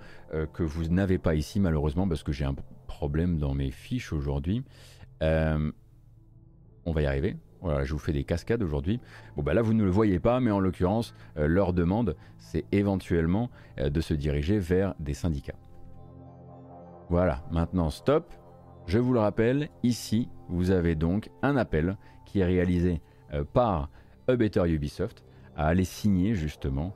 que 0.53 0.63
vous 0.63 0.89
n'avez 0.89 1.17
pas 1.17 1.35
ici 1.35 1.61
malheureusement 1.61 2.07
parce 2.07 2.23
que 2.23 2.33
j'ai 2.33 2.45
un 2.45 2.55
problème 2.87 3.37
dans 3.37 3.53
mes 3.53 3.71
fiches 3.71 4.11
aujourd'hui. 4.11 4.63
on 5.21 5.71
va 6.91 7.01
y 7.01 7.05
arriver. 7.05 7.37
Voilà, 7.65 7.83
je 7.83 7.93
vous 7.93 7.99
fais 7.99 8.13
des 8.13 8.23
cascades 8.23 8.61
aujourd'hui. 8.61 8.99
Bon, 9.35 9.41
bah 9.41 9.55
là, 9.55 9.63
vous 9.63 9.73
ne 9.73 9.83
le 9.83 9.89
voyez 9.89 10.19
pas, 10.19 10.39
mais 10.39 10.51
en 10.51 10.59
l'occurrence, 10.59 11.15
euh, 11.35 11.47
leur 11.47 11.73
demande, 11.73 12.15
c'est 12.37 12.63
éventuellement 12.71 13.49
euh, 13.79 13.89
de 13.89 14.01
se 14.01 14.13
diriger 14.13 14.59
vers 14.59 14.93
des 14.99 15.15
syndicats. 15.15 15.57
Voilà, 17.09 17.43
maintenant, 17.49 17.89
stop. 17.89 18.31
Je 18.85 18.99
vous 18.99 19.13
le 19.13 19.19
rappelle, 19.19 19.69
ici, 19.81 20.29
vous 20.47 20.69
avez 20.69 20.93
donc 20.93 21.31
un 21.41 21.57
appel 21.57 21.97
qui 22.27 22.41
est 22.41 22.45
réalisé 22.45 23.01
euh, 23.33 23.43
par 23.43 23.89
A 24.27 24.33
Ubisoft 24.67 25.23
à 25.55 25.65
aller 25.65 25.85
signer 25.85 26.35
justement 26.35 26.93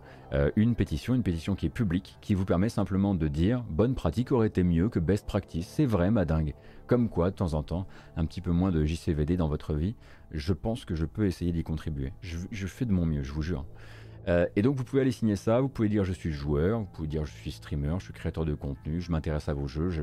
une 0.56 0.76
pétition, 0.76 1.16
une 1.16 1.24
pétition 1.24 1.56
qui 1.56 1.66
est 1.66 1.70
publique, 1.70 2.18
qui 2.22 2.36
vous 2.36 2.46
permet 2.46 2.70
simplement 2.70 3.16
de 3.16 3.28
dire 3.28 3.64
bonne 3.70 3.96
pratique 3.96 4.32
aurait 4.32 4.48
été 4.48 4.64
mieux 4.64 4.90
que 4.90 5.00
best 5.00 5.26
practice. 5.26 5.68
C'est 5.68 5.86
vrai, 5.86 6.12
ma 6.12 6.26
dingue. 6.26 6.54
Comme 6.90 7.08
quoi, 7.08 7.30
de 7.30 7.36
temps 7.36 7.54
en 7.54 7.62
temps, 7.62 7.86
un 8.18 8.26
petit 8.26 8.42
peu 8.42 8.50
moins 8.50 8.72
de 8.72 8.84
JCVD 8.84 9.38
dans 9.38 9.48
votre 9.48 9.76
vie, 9.76 9.94
je 10.32 10.54
pense 10.54 10.86
que 10.86 10.96
je 10.96 11.06
peux 11.06 11.28
essayer 11.28 11.52
d'y 11.52 11.62
contribuer. 11.62 12.14
Je, 12.22 12.66
fais 12.66 12.86
de 12.86 12.92
mon 12.92 13.06
mieux, 13.06 13.22
je 13.22 13.32
vous 13.32 13.44
jure. 13.44 13.64
Euh, 14.28 14.48
et 14.56 14.64
donc 14.64 14.76
vous 14.76 14.84
pouvez 14.84 15.04
aller 15.04 15.12
signer 15.12 15.36
ça, 15.36 15.62
vous 15.62 15.70
pouvez 15.70 15.88
dire 15.88 16.04
je 16.04 16.14
suis 16.14 16.32
joueur, 16.32 16.80
vous 16.80 16.88
pouvez 16.88 17.08
dire 17.08 17.28
je 17.28 17.32
suis 17.32 17.52
streamer, 17.52 17.94
je 18.00 18.06
suis 18.06 18.14
créateur 18.14 18.44
de 18.44 18.56
contenu, 18.56 19.02
je 19.02 19.12
m'intéresse 19.12 19.48
à 19.50 19.54
vos 19.54 19.68
jeux, 19.68 19.92
je, 19.92 20.02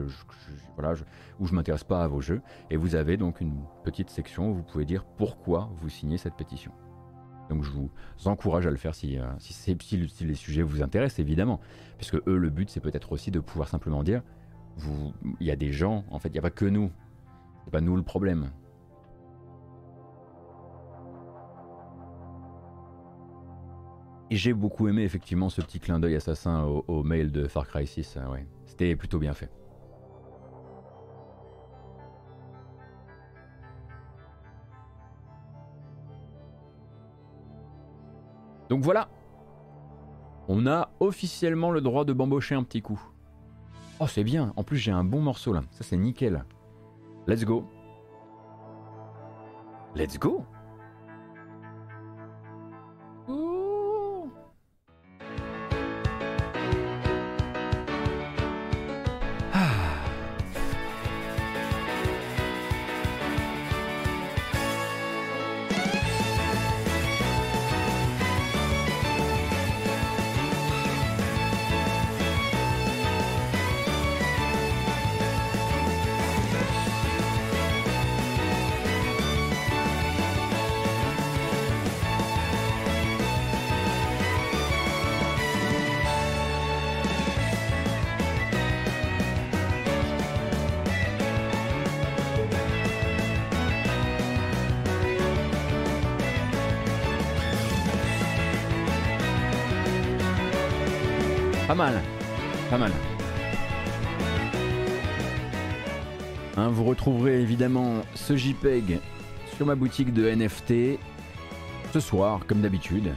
voilà, 0.77 0.95
ou 1.41 1.49
je 1.49 1.55
m'intéresse 1.55 1.83
pas 1.83 2.05
à 2.05 2.07
vos 2.07 2.21
jeux. 2.21 2.41
Et 2.71 2.77
vous 2.77 2.95
avez 2.95 3.17
donc 3.17 3.41
une 3.41 3.57
petite 3.83 4.09
section 4.09 4.53
où 4.53 4.55
vous 4.55 4.63
pouvez 4.63 4.85
dire 4.85 5.05
pourquoi 5.17 5.69
vous 5.79 5.89
signez 5.89 6.19
cette 6.19 6.35
pétition. 6.35 6.71
Donc 7.51 7.65
je 7.65 7.71
vous 7.71 7.91
encourage 8.27 8.69
à 8.69 8.71
le 8.71 8.77
faire 8.77 8.95
si, 8.95 9.19
euh, 9.19 9.27
si, 9.41 9.53
si 9.81 10.25
les 10.25 10.35
sujets 10.37 10.63
vous 10.63 10.85
intéressent 10.85 11.19
évidemment. 11.19 11.59
Puisque 11.99 12.17
eux 12.29 12.37
le 12.37 12.51
but 12.51 12.71
c'est 12.71 12.81
peut-être 12.81 13.11
aussi 13.11 13.33
de 13.33 13.41
pouvoir 13.41 13.69
simplement 13.69 14.05
dire 14.05 14.23
il 15.41 15.47
y 15.47 15.51
a 15.51 15.57
des 15.57 15.73
gens, 15.73 16.05
en 16.11 16.19
fait, 16.19 16.29
il 16.29 16.33
n'y 16.33 16.39
a 16.39 16.43
pas 16.43 16.51
que 16.51 16.65
nous. 16.65 16.91
C'est 17.65 17.71
pas 17.71 17.81
nous 17.81 17.97
le 17.97 18.03
problème. 18.03 18.51
Et 24.31 24.37
j'ai 24.37 24.53
beaucoup 24.53 24.89
aimé 24.89 25.03
effectivement 25.03 25.49
ce 25.49 25.61
petit 25.61 25.79
clin 25.79 26.01
d'œil 26.01 26.17
assassin 26.17 26.65
au, 26.65 27.03
mail 27.05 27.31
de 27.31 27.47
Far 27.47 27.67
Cry 27.67 27.87
6. 27.87 28.17
Euh, 28.17 28.29
ouais. 28.33 28.47
C'était 28.65 28.97
plutôt 28.97 29.19
bien 29.19 29.35
fait. 29.35 29.51
Donc 38.69 38.83
voilà, 38.83 39.09
on 40.49 40.67
a 40.67 40.91
officiellement 40.99 41.71
le 41.71 41.81
droit 41.81 42.05
de 42.05 42.13
bambocher 42.13 42.57
un 42.57 42.65
petit 42.65 42.83
coup. 42.83 43.01
Oh, 43.99 44.07
c'est 44.07 44.25
bien. 44.25 44.53
En 44.57 44.63
plus, 44.63 44.77
j'ai 44.77 44.93
un 44.93 45.05
bon 45.05 45.21
morceau 45.21 45.53
là. 45.53 45.63
Ça, 45.71 45.83
c'est 45.83 45.97
nickel. 45.97 46.45
Let's 47.27 47.45
go. 47.45 47.65
Let's 49.95 50.19
go. 50.19 50.45
Mal. 101.77 102.03
Pas 102.71 102.79
mal. 102.79 102.93
Hein, 106.57 106.69
vous 106.69 106.85
retrouverez 106.85 107.41
évidemment 107.41 108.03
ce 108.15 108.37
JPEG 108.37 108.99
sur 109.57 109.67
ma 109.67 109.75
boutique 109.75 110.13
de 110.13 110.29
NFT 110.29 110.99
ce 111.93 112.01
soir, 112.01 112.41
comme 112.47 112.63
d'habitude. 112.63 113.13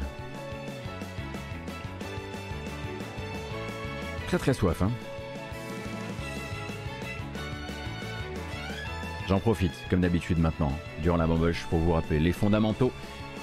Très 4.27 4.37
très 4.37 4.53
soif, 4.53 4.81
hein. 4.81 4.91
J'en 9.27 9.39
profite, 9.39 9.71
comme 9.89 10.01
d'habitude 10.01 10.39
maintenant, 10.39 10.71
durant 11.01 11.17
la 11.17 11.27
bamboche, 11.27 11.65
pour 11.69 11.79
vous 11.79 11.93
rappeler 11.93 12.19
les 12.19 12.31
fondamentaux 12.31 12.91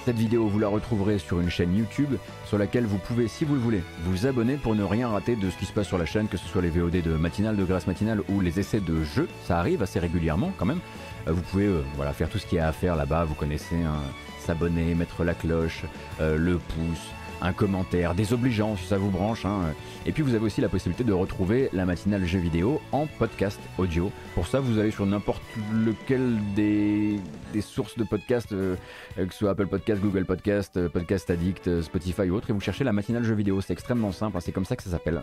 cette 0.06 0.18
vidéo, 0.18 0.46
vous 0.46 0.60
la 0.60 0.68
retrouverez 0.68 1.18
sur 1.18 1.40
une 1.40 1.50
chaîne 1.50 1.76
YouTube 1.76 2.14
sur 2.46 2.58
laquelle 2.58 2.86
vous 2.86 2.96
pouvez, 2.96 3.26
si 3.26 3.44
vous 3.44 3.54
le 3.54 3.60
voulez, 3.60 3.82
vous 4.04 4.28
abonner 4.28 4.54
pour 4.54 4.76
ne 4.76 4.84
rien 4.84 5.08
rater 5.08 5.34
de 5.34 5.50
ce 5.50 5.56
qui 5.56 5.64
se 5.66 5.72
passe 5.72 5.88
sur 5.88 5.98
la 5.98 6.06
chaîne, 6.06 6.28
que 6.28 6.36
ce 6.36 6.46
soit 6.46 6.62
les 6.62 6.70
VOD 6.70 7.02
de 7.02 7.14
matinale, 7.14 7.56
de 7.56 7.64
grâce 7.64 7.88
matinale 7.88 8.22
ou 8.28 8.40
les 8.40 8.60
essais 8.60 8.78
de 8.78 9.02
jeux. 9.02 9.26
Ça 9.48 9.58
arrive 9.58 9.82
assez 9.82 9.98
régulièrement 9.98 10.52
quand 10.58 10.64
même. 10.64 10.78
Euh, 11.26 11.32
vous 11.32 11.42
pouvez 11.42 11.66
euh, 11.66 11.82
voilà, 11.96 12.12
faire 12.12 12.28
tout 12.28 12.38
ce 12.38 12.46
qu'il 12.46 12.58
y 12.58 12.60
a 12.60 12.68
à 12.68 12.72
faire 12.72 12.94
là-bas, 12.94 13.24
vous 13.24 13.34
connaissez, 13.34 13.82
hein, 13.82 14.00
s'abonner, 14.38 14.94
mettre 14.94 15.24
la 15.24 15.34
cloche, 15.34 15.82
euh, 16.20 16.36
le 16.36 16.58
pouce, 16.58 17.10
un 17.42 17.52
commentaire, 17.52 18.14
des 18.14 18.32
obligeants 18.32 18.76
si 18.76 18.86
ça 18.86 18.98
vous 18.98 19.10
branche. 19.10 19.44
Hein. 19.44 19.74
Et 20.04 20.12
puis 20.12 20.22
vous 20.22 20.34
avez 20.34 20.44
aussi 20.44 20.60
la 20.60 20.68
possibilité 20.68 21.04
de 21.04 21.12
retrouver 21.12 21.68
la 21.72 21.84
matinale 21.84 22.24
jeux 22.24 22.38
vidéo 22.38 22.80
en 22.92 23.06
podcast 23.06 23.60
audio. 23.78 24.10
Pour 24.34 24.46
ça, 24.46 24.60
vous 24.60 24.78
allez 24.78 24.90
sur 24.90 25.06
n'importe 25.06 25.42
lequel 25.72 26.38
des, 26.54 27.20
sources 27.60 27.96
de 27.96 28.04
podcast, 28.04 28.52
euh, 28.52 28.76
que 29.16 29.32
ce 29.32 29.38
soit 29.38 29.50
Apple 29.50 29.66
Podcast, 29.66 30.00
Google 30.00 30.24
Podcast, 30.24 30.76
euh, 30.76 30.88
Podcast 30.88 31.30
Addict, 31.30 31.68
euh, 31.68 31.82
Spotify 31.82 32.30
ou 32.30 32.34
autre, 32.34 32.50
et 32.50 32.52
vous 32.52 32.60
cherchez 32.60 32.84
la 32.84 32.92
matinale 32.92 33.24
jeux 33.24 33.34
vidéo. 33.34 33.60
C'est 33.60 33.72
extrêmement 33.72 34.12
simple, 34.12 34.36
hein. 34.36 34.40
c'est 34.40 34.52
comme 34.52 34.64
ça 34.64 34.76
que 34.76 34.82
ça 34.82 34.90
s'appelle. 34.90 35.22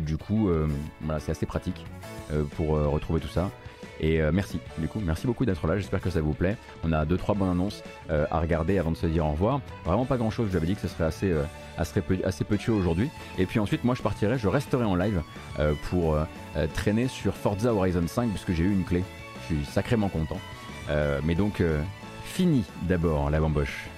du 0.00 0.16
coup, 0.16 0.50
voilà, 1.02 1.20
c'est 1.20 1.32
assez 1.32 1.46
pratique 1.46 1.84
pour 2.56 2.68
retrouver 2.68 3.20
tout 3.20 3.28
ça. 3.28 3.50
Et 4.00 4.20
euh, 4.20 4.30
merci, 4.32 4.60
du 4.78 4.88
coup, 4.88 5.00
merci 5.04 5.26
beaucoup 5.26 5.44
d'être 5.44 5.66
là. 5.66 5.76
J'espère 5.76 6.00
que 6.00 6.10
ça 6.10 6.20
vous 6.20 6.34
plaît. 6.34 6.56
On 6.82 6.92
a 6.92 7.04
deux 7.04 7.16
trois 7.16 7.34
bonnes 7.34 7.50
annonces 7.50 7.82
euh, 8.10 8.26
à 8.30 8.40
regarder 8.40 8.78
avant 8.78 8.90
de 8.90 8.96
se 8.96 9.06
dire 9.06 9.24
au 9.24 9.30
revoir. 9.30 9.60
Vraiment 9.84 10.04
pas 10.04 10.16
grand 10.16 10.30
chose. 10.30 10.48
J'avais 10.52 10.66
dit 10.66 10.74
que 10.74 10.80
ce 10.80 10.88
serait 10.88 11.04
assez, 11.04 11.30
euh, 11.30 11.42
assez, 11.78 12.02
assez 12.24 12.44
aujourd'hui. 12.70 13.10
Et 13.38 13.46
puis 13.46 13.60
ensuite, 13.60 13.84
moi, 13.84 13.94
je 13.94 14.02
partirai, 14.02 14.38
je 14.38 14.48
resterai 14.48 14.84
en 14.84 14.94
live 14.94 15.22
pour 15.90 16.16
traîner 16.74 17.08
sur 17.08 17.34
Forza 17.34 17.72
Horizon 17.72 18.06
5 18.06 18.30
puisque 18.30 18.52
j'ai 18.52 18.64
eu 18.64 18.72
une 18.72 18.84
clé. 18.84 19.04
Je 19.42 19.54
suis 19.54 19.64
sacrément 19.64 20.08
content. 20.08 20.38
mais 21.24 21.34
donc, 21.34 21.62
fini 22.24 22.64
d'abord 22.82 23.30
la 23.30 23.40
bamboche. 23.40 23.88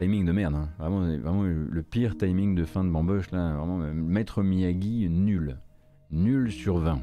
Timing 0.00 0.24
de 0.24 0.32
merde, 0.32 0.54
hein. 0.54 0.68
vraiment, 0.78 1.00
vraiment 1.18 1.42
le 1.42 1.82
pire 1.82 2.16
timing 2.16 2.54
de 2.54 2.64
fin 2.64 2.82
de 2.84 2.88
bamboche 2.88 3.30
là, 3.32 3.52
vraiment 3.52 3.76
Maître 3.92 4.42
Miyagi 4.42 5.06
nul, 5.10 5.58
Nul 6.10 6.50
sur 6.50 6.78
20. 6.78 7.00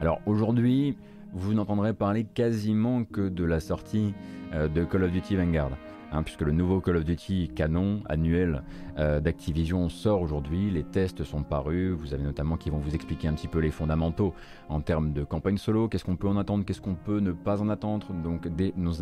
Alors 0.00 0.18
aujourd'hui, 0.24 0.96
vous 1.34 1.52
n'entendrez 1.52 1.92
parler 1.92 2.24
quasiment 2.24 3.04
que 3.04 3.28
de 3.28 3.44
la 3.44 3.60
sortie 3.60 4.14
euh, 4.54 4.66
de 4.66 4.82
Call 4.82 5.02
of 5.02 5.12
Duty 5.12 5.36
Vanguard. 5.36 5.72
Hein, 6.10 6.22
puisque 6.22 6.40
le 6.40 6.52
nouveau 6.52 6.80
Call 6.80 6.96
of 6.96 7.04
Duty 7.04 7.50
canon 7.54 8.00
annuel 8.08 8.62
euh, 8.98 9.20
d'Activision 9.20 9.90
sort 9.90 10.22
aujourd'hui, 10.22 10.70
les 10.70 10.84
tests 10.84 11.24
sont 11.24 11.42
parus, 11.42 11.90
vous 11.90 12.14
avez 12.14 12.24
notamment 12.24 12.56
qui 12.56 12.70
vont 12.70 12.78
vous 12.78 12.94
expliquer 12.94 13.28
un 13.28 13.34
petit 13.34 13.48
peu 13.48 13.58
les 13.58 13.70
fondamentaux 13.70 14.32
en 14.70 14.80
termes 14.80 15.12
de 15.12 15.22
campagne 15.22 15.58
solo, 15.58 15.86
qu'est-ce 15.86 16.06
qu'on 16.06 16.16
peut 16.16 16.28
en 16.28 16.38
attendre, 16.38 16.64
qu'est-ce 16.64 16.80
qu'on 16.80 16.94
peut 16.94 17.20
ne 17.20 17.32
pas 17.32 17.60
en 17.60 17.68
attendre, 17.68 18.14
donc 18.14 18.48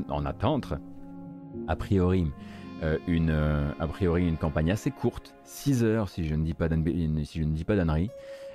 en 0.09 0.27
attendre, 0.27 0.81
a 1.69 1.77
priori. 1.77 2.33
Euh, 2.83 2.97
une, 3.07 3.31
a 3.31 3.87
priori 3.87 4.27
une 4.27 4.39
campagne 4.39 4.71
assez 4.71 4.91
courte, 4.91 5.35
6 5.45 5.85
heures 5.85 6.09
si 6.09 6.27
je 6.27 6.35
ne 6.35 6.45
dis 6.45 6.55
pas 6.55 6.69
d'annerie, 6.69 8.11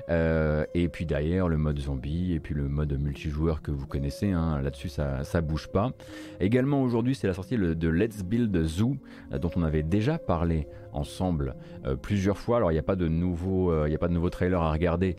euh, 0.09 0.65
et 0.75 0.87
puis 0.87 1.05
derrière 1.05 1.47
le 1.47 1.57
mode 1.57 1.79
zombie 1.79 2.33
et 2.33 2.39
puis 2.39 2.53
le 2.53 2.67
mode 2.67 2.93
multijoueur 2.99 3.61
que 3.61 3.71
vous 3.71 3.87
connaissez, 3.87 4.31
hein, 4.31 4.61
là-dessus 4.61 4.89
ça, 4.89 5.23
ça 5.23 5.41
bouge 5.41 5.67
pas. 5.67 5.91
Également 6.39 6.81
aujourd'hui 6.81 7.15
c'est 7.15 7.27
la 7.27 7.33
sortie 7.33 7.57
de 7.57 7.89
Let's 7.89 8.23
Build 8.23 8.55
Zoo 8.65 8.97
euh, 9.31 9.39
dont 9.39 9.49
on 9.55 9.63
avait 9.63 9.83
déjà 9.83 10.19
parlé 10.19 10.67
ensemble 10.93 11.55
euh, 11.85 11.95
plusieurs 11.95 12.37
fois. 12.37 12.57
Alors 12.57 12.71
il 12.71 12.75
n'y 12.75 12.79
a 12.79 12.83
pas 12.83 12.95
de 12.95 13.07
nouveau, 13.07 13.85
il 13.87 13.95
a 13.95 13.97
pas 13.97 14.07
de 14.07 14.13
nouveau 14.13 14.29
trailer 14.29 14.61
à 14.61 14.71
regarder, 14.71 15.15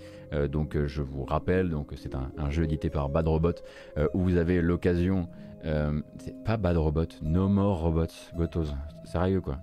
donc 0.51 0.77
je 0.87 1.03
vous 1.03 1.25
rappelle, 1.25 1.71
donc 1.71 1.93
c'est 1.97 2.15
un, 2.15 2.51
jeu 2.51 2.65
édité 2.65 2.91
par 2.91 3.09
Bad 3.09 3.29
Robot 3.29 3.53
où 4.15 4.21
vous 4.21 4.37
avez 4.37 4.61
l'occasion, 4.61 5.29
c'est 6.19 6.45
pas 6.45 6.57
Bad 6.57 6.77
Robot, 6.77 7.07
No 7.23 7.49
More 7.49 7.81
Robots, 7.81 8.07
Gotos, 8.37 8.75
sérieux 9.05 9.41
quoi, 9.41 9.59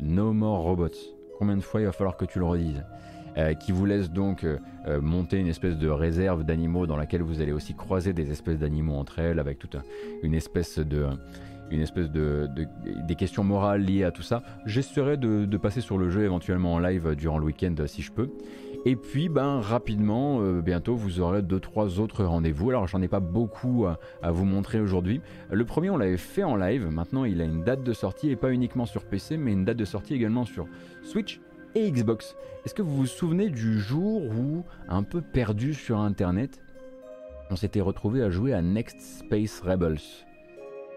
No 0.00 0.32
More 0.32 0.62
Robots. 0.62 0.88
Combien 1.38 1.56
de 1.56 1.62
fois 1.62 1.80
il 1.80 1.86
va 1.86 1.92
falloir 1.92 2.16
que 2.16 2.24
tu 2.24 2.38
le 2.38 2.44
redises 2.44 2.84
euh, 3.36 3.54
qui 3.54 3.72
vous 3.72 3.84
laisse 3.84 4.12
donc 4.12 4.44
euh, 4.44 4.58
euh, 4.86 5.00
monter 5.00 5.38
une 5.38 5.48
espèce 5.48 5.76
de 5.76 5.88
réserve 5.88 6.44
d'animaux 6.44 6.86
dans 6.86 6.96
laquelle 6.96 7.22
vous 7.22 7.40
allez 7.40 7.50
aussi 7.50 7.74
croiser 7.74 8.12
des 8.12 8.30
espèces 8.30 8.60
d'animaux 8.60 8.94
entre 8.94 9.18
elles 9.18 9.40
avec 9.40 9.58
toute 9.58 9.76
une 10.22 10.34
espèce 10.34 10.78
de 10.78 11.08
une 11.70 11.80
espèce 11.80 12.10
de, 12.10 12.48
des 12.84 13.14
questions 13.16 13.42
morales 13.42 13.80
liées 13.80 14.04
à 14.04 14.12
tout 14.12 14.22
ça. 14.22 14.42
J'essaierai 14.66 15.16
de, 15.16 15.56
passer 15.56 15.80
sur 15.80 15.96
le 15.96 16.10
jeu 16.10 16.22
éventuellement 16.22 16.74
en 16.74 16.78
live 16.78 17.16
durant 17.16 17.38
le 17.38 17.46
week-end 17.46 17.74
si 17.86 18.02
je 18.02 18.12
peux. 18.12 18.30
Et 18.86 18.96
puis, 18.96 19.28
ben, 19.30 19.60
rapidement, 19.60 20.40
bientôt, 20.60 20.94
vous 20.94 21.20
aurez 21.20 21.40
deux, 21.40 21.60
trois 21.60 22.00
autres 22.00 22.22
rendez-vous. 22.24 22.68
Alors, 22.68 22.86
j'en 22.86 23.00
ai 23.00 23.08
pas 23.08 23.20
beaucoup 23.20 23.86
à, 23.86 23.98
à 24.22 24.30
vous 24.30 24.44
montrer 24.44 24.78
aujourd'hui. 24.78 25.22
Le 25.50 25.64
premier, 25.64 25.88
on 25.88 25.96
l'avait 25.96 26.18
fait 26.18 26.44
en 26.44 26.54
live. 26.54 26.86
Maintenant, 26.88 27.24
il 27.24 27.40
a 27.40 27.44
une 27.44 27.64
date 27.64 27.82
de 27.82 27.92
sortie 27.94 28.30
et 28.30 28.36
pas 28.36 28.52
uniquement 28.52 28.84
sur 28.84 29.04
PC, 29.04 29.38
mais 29.38 29.52
une 29.52 29.64
date 29.64 29.78
de 29.78 29.86
sortie 29.86 30.12
également 30.12 30.44
sur 30.44 30.66
Switch 31.02 31.40
et 31.74 31.90
Xbox. 31.90 32.36
Est-ce 32.64 32.74
que 32.74 32.82
vous 32.82 32.94
vous 32.94 33.06
souvenez 33.06 33.48
du 33.48 33.80
jour 33.80 34.22
où, 34.22 34.64
un 34.88 35.02
peu 35.02 35.22
perdu 35.22 35.72
sur 35.72 35.98
Internet, 35.98 36.60
on 37.50 37.56
s'était 37.56 37.80
retrouvé 37.80 38.22
à 38.22 38.28
jouer 38.28 38.52
à 38.52 38.60
Next 38.60 39.00
Space 39.00 39.60
Rebels? 39.60 40.00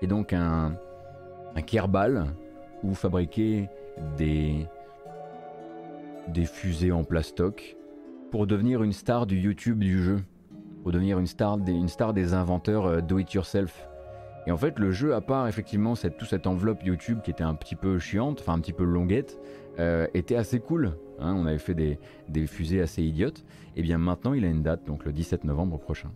Et 0.02 0.08
donc 0.08 0.34
un, 0.34 0.76
un 1.56 1.62
Kerbal 1.62 2.28
où 2.84 2.90
vous 2.90 2.96
fabriquez 2.96 3.70
des, 4.18 4.68
des 6.28 6.46
fusées 6.46 6.92
en 6.92 7.04
plastoc 7.04 7.77
pour 8.32 8.48
devenir 8.48 8.84
une 8.84 8.94
star 8.94 9.26
du 9.26 9.38
YouTube 9.38 9.80
du 9.80 10.04
jeu, 10.04 10.24
pour 10.84 10.92
devenir 10.92 11.20
une 11.20 11.28
star 11.28 11.58
des, 11.58 12.34
inventeurs 12.34 12.86
euh, 12.86 13.02
do-it-yourself. 13.02 13.88
Et 14.46 14.52
en 14.52 14.58
fait, 14.58 14.80
le 14.80 14.92
jeu, 14.92 15.14
à 15.14 15.22
part 15.22 15.48
effectivement 15.48 15.96
cette, 15.96 16.18
toute 16.18 16.30
cette 16.30 16.48
enveloppe 16.48 16.84
YouTube 16.84 17.20
qui 17.24 17.32
était 17.32 17.44
un 17.44 17.56
petit 17.56 17.76
peu 17.76 18.00
chiante, 18.00 18.40
enfin 18.40 18.54
un 18.54 18.60
petit 18.60 18.74
peu 18.74 18.86
longuette, 18.86 19.38
euh, 19.80 20.08
était 20.14 20.36
assez 20.36 20.60
cool. 20.60 20.98
Hein. 21.20 21.34
on 21.36 21.46
avait 21.46 21.58
fait 21.58 21.74
des, 21.74 22.00
des 22.30 22.48
fusées 22.48 22.82
assez 22.82 23.04
idiotes. 23.04 23.44
Et 23.76 23.82
bien 23.82 23.98
maintenant, 23.98 24.34
il 24.34 24.46
a 24.46 24.48
une 24.48 24.64
date, 24.64 24.86
donc 24.86 25.06
le 25.06 25.12
17 25.12 25.44
novembre 25.44 25.78
prochain. 25.78 26.12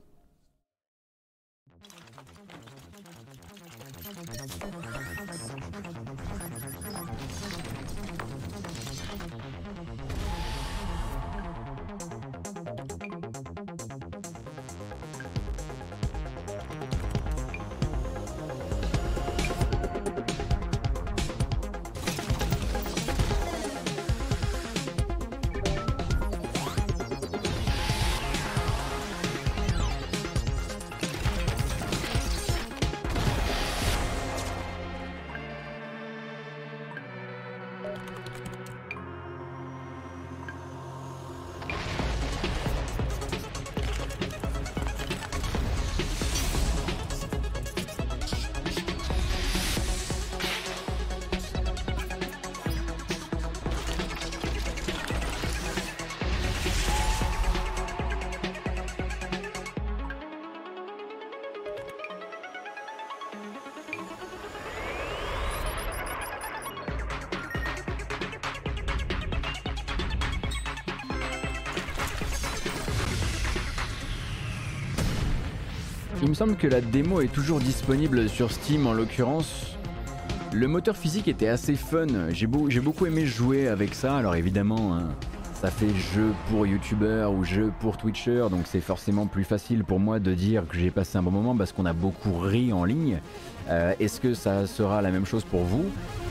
Semble 76.42 76.56
que 76.56 76.66
la 76.66 76.82
démo 76.82 77.22
est 77.22 77.32
toujours 77.32 77.60
disponible 77.60 78.28
sur 78.28 78.52
Steam 78.52 78.88
en 78.88 78.94
l'occurrence. 78.94 79.78
Le 80.52 80.68
moteur 80.68 80.98
physique 80.98 81.28
était 81.28 81.48
assez 81.48 81.76
fun, 81.76 82.08
j'ai 82.32 82.48
beaucoup 82.48 83.06
aimé 83.06 83.28
jouer 83.28 83.68
avec 83.68 83.94
ça, 83.94 84.18
alors 84.18 84.34
évidemment 84.34 84.96
hein, 84.96 85.10
ça 85.54 85.70
fait 85.70 85.94
jeu 86.16 86.34
pour 86.50 86.66
youtubeur 86.66 87.32
ou 87.32 87.44
jeu 87.44 87.72
pour 87.80 87.96
twitcher, 87.96 88.48
donc 88.50 88.62
c'est 88.66 88.82
forcément 88.82 89.28
plus 89.28 89.44
facile 89.44 89.84
pour 89.84 90.00
moi 90.00 90.18
de 90.18 90.34
dire 90.34 90.68
que 90.68 90.76
j'ai 90.76 90.90
passé 90.90 91.20
un 91.20 91.22
bon 91.22 91.30
moment 91.30 91.56
parce 91.56 91.74
qu'on 91.74 91.86
a 91.86 91.94
beaucoup 91.94 92.34
ri 92.40 92.74
en 92.74 92.86
ligne. 92.86 93.20
Euh, 93.70 93.94
est-ce 94.00 94.20
que 94.20 94.34
ça 94.34 94.66
sera 94.66 95.04
la 95.04 95.12
même 95.12 95.28
chose 95.28 95.44
pour 95.44 95.62
vous? 95.62 95.86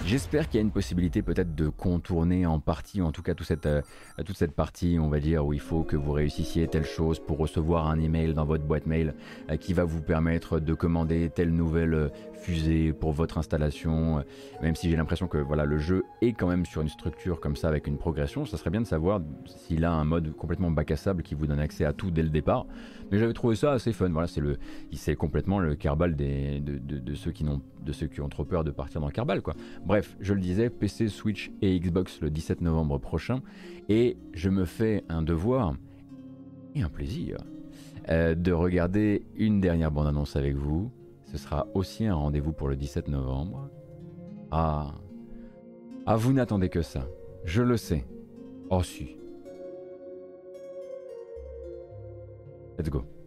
J'espère 0.06 0.48
qu'il 0.48 0.56
y 0.56 0.58
a 0.58 0.62
une 0.62 0.72
possibilité 0.72 1.22
peut-être 1.22 1.54
de 1.54 1.68
contourner 1.68 2.44
en 2.46 2.58
partie, 2.58 3.02
en 3.02 3.12
tout 3.12 3.22
cas 3.22 3.34
toute 3.34 3.46
cette, 3.46 3.66
euh, 3.66 3.82
toute 4.24 4.36
cette 4.36 4.56
partie, 4.56 4.98
on 5.00 5.08
va 5.08 5.20
dire, 5.20 5.46
où 5.46 5.52
il 5.52 5.60
faut 5.60 5.84
que 5.84 5.94
vous 5.96 6.12
réussissiez 6.12 6.66
telle 6.66 6.84
chose 6.84 7.20
pour 7.20 7.38
recevoir 7.38 7.86
un 7.86 8.00
email 8.00 8.34
dans 8.34 8.44
votre 8.44 8.64
boîte 8.64 8.86
mail 8.86 9.14
euh, 9.50 9.56
qui 9.56 9.72
va 9.72 9.84
vous 9.84 10.00
permettre 10.00 10.58
de 10.58 10.74
commander 10.74 11.30
telle 11.32 11.50
nouvelle 11.50 11.94
euh, 11.94 12.08
fusée 12.34 12.92
pour 12.92 13.12
votre 13.12 13.38
installation. 13.38 14.24
même 14.62 14.74
si 14.74 14.90
j'ai 14.90 14.96
l'impression 14.96 15.28
que 15.28 15.36
voilà, 15.36 15.66
le 15.66 15.78
jeu 15.78 16.04
est 16.22 16.32
quand 16.32 16.48
même 16.48 16.64
sur 16.64 16.80
une 16.80 16.88
structure 16.88 17.38
comme 17.38 17.54
ça 17.54 17.68
avec 17.68 17.86
une 17.86 17.98
progression, 17.98 18.46
ça 18.46 18.56
serait 18.56 18.70
bien 18.70 18.80
de 18.80 18.86
savoir 18.86 19.20
s'il 19.44 19.84
a 19.84 19.92
un 19.92 20.04
mode 20.04 20.34
complètement 20.34 20.70
bac 20.70 20.90
à 20.90 20.96
sable 20.96 21.22
qui 21.22 21.34
vous 21.34 21.46
donne 21.46 21.60
accès 21.60 21.84
à 21.84 21.92
tout 21.92 22.10
dès 22.10 22.22
le 22.22 22.30
départ. 22.30 22.66
Mais 23.10 23.18
j'avais 23.18 23.32
trouvé 23.32 23.56
ça 23.56 23.72
assez 23.72 23.92
fun. 23.92 24.08
Voilà, 24.10 24.28
c'est 24.28 24.40
le, 24.40 24.58
c'est 24.92 25.16
complètement 25.16 25.58
le 25.58 25.74
Kerbal 25.74 26.14
des, 26.14 26.60
de, 26.60 27.14
ceux 27.14 27.32
qui 27.32 27.44
n'ont, 27.44 27.60
de 27.84 27.92
ceux 27.92 28.06
qui 28.06 28.20
ont 28.20 28.28
trop 28.28 28.44
peur 28.44 28.64
de 28.64 28.70
partir 28.70 29.00
dans 29.00 29.08
Kerbal, 29.08 29.42
quoi. 29.42 29.54
Bref, 29.84 30.16
je 30.20 30.34
le 30.34 30.40
disais, 30.40 30.70
PC, 30.70 31.08
Switch 31.08 31.50
et 31.60 31.78
Xbox 31.78 32.20
le 32.20 32.30
17 32.30 32.60
novembre 32.60 32.98
prochain, 32.98 33.42
et 33.88 34.16
je 34.32 34.48
me 34.48 34.64
fais 34.64 35.04
un 35.08 35.22
devoir 35.22 35.74
et 36.74 36.82
un 36.82 36.88
plaisir 36.88 37.38
euh, 38.08 38.34
de 38.34 38.52
regarder 38.52 39.26
une 39.36 39.60
dernière 39.60 39.90
bande-annonce 39.90 40.36
avec 40.36 40.54
vous. 40.54 40.90
Ce 41.24 41.36
sera 41.36 41.66
aussi 41.74 42.06
un 42.06 42.14
rendez-vous 42.14 42.52
pour 42.52 42.68
le 42.68 42.76
17 42.76 43.08
novembre. 43.08 43.68
Ah, 44.50 44.94
ah, 46.06 46.16
vous 46.16 46.32
n'attendez 46.32 46.68
que 46.68 46.82
ça. 46.82 47.06
Je 47.44 47.62
le 47.62 47.76
sais. 47.76 48.04
Oh 48.68 48.82
si. 48.82 49.19
Let's 52.80 52.88
go. 52.88 53.19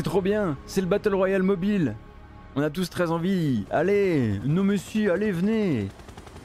C'est 0.00 0.04
trop 0.04 0.22
bien. 0.22 0.56
C'est 0.64 0.80
le 0.80 0.86
Battle 0.86 1.14
Royale 1.14 1.42
mobile. 1.42 1.94
On 2.56 2.62
a 2.62 2.70
tous 2.70 2.88
très 2.88 3.10
envie. 3.10 3.66
Allez 3.70 4.40
mais 4.46 4.78
si, 4.78 5.10
allez, 5.10 5.30
venez. 5.30 5.88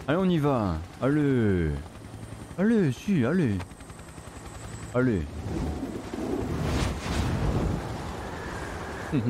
Allez, 0.09 0.19
on 0.19 0.29
y 0.29 0.37
va. 0.39 0.75
Allez. 1.01 1.69
Allez, 2.57 2.91
si, 2.91 3.23
allez. 3.23 3.55
Allez. 4.93 5.21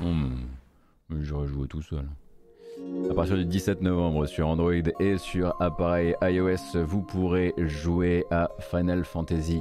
Hmm. 0.00 0.46
J'aurais 1.10 1.46
joué 1.46 1.68
tout 1.68 1.82
seul. 1.82 2.06
À 3.10 3.14
partir 3.14 3.36
du 3.36 3.44
17 3.44 3.82
novembre 3.82 4.26
sur 4.26 4.48
Android 4.48 4.72
et 5.00 5.18
sur 5.18 5.60
appareil 5.60 6.14
iOS, 6.22 6.84
vous 6.84 7.02
pourrez 7.02 7.52
jouer 7.58 8.24
à 8.30 8.48
Final 8.60 9.04
Fantasy 9.04 9.60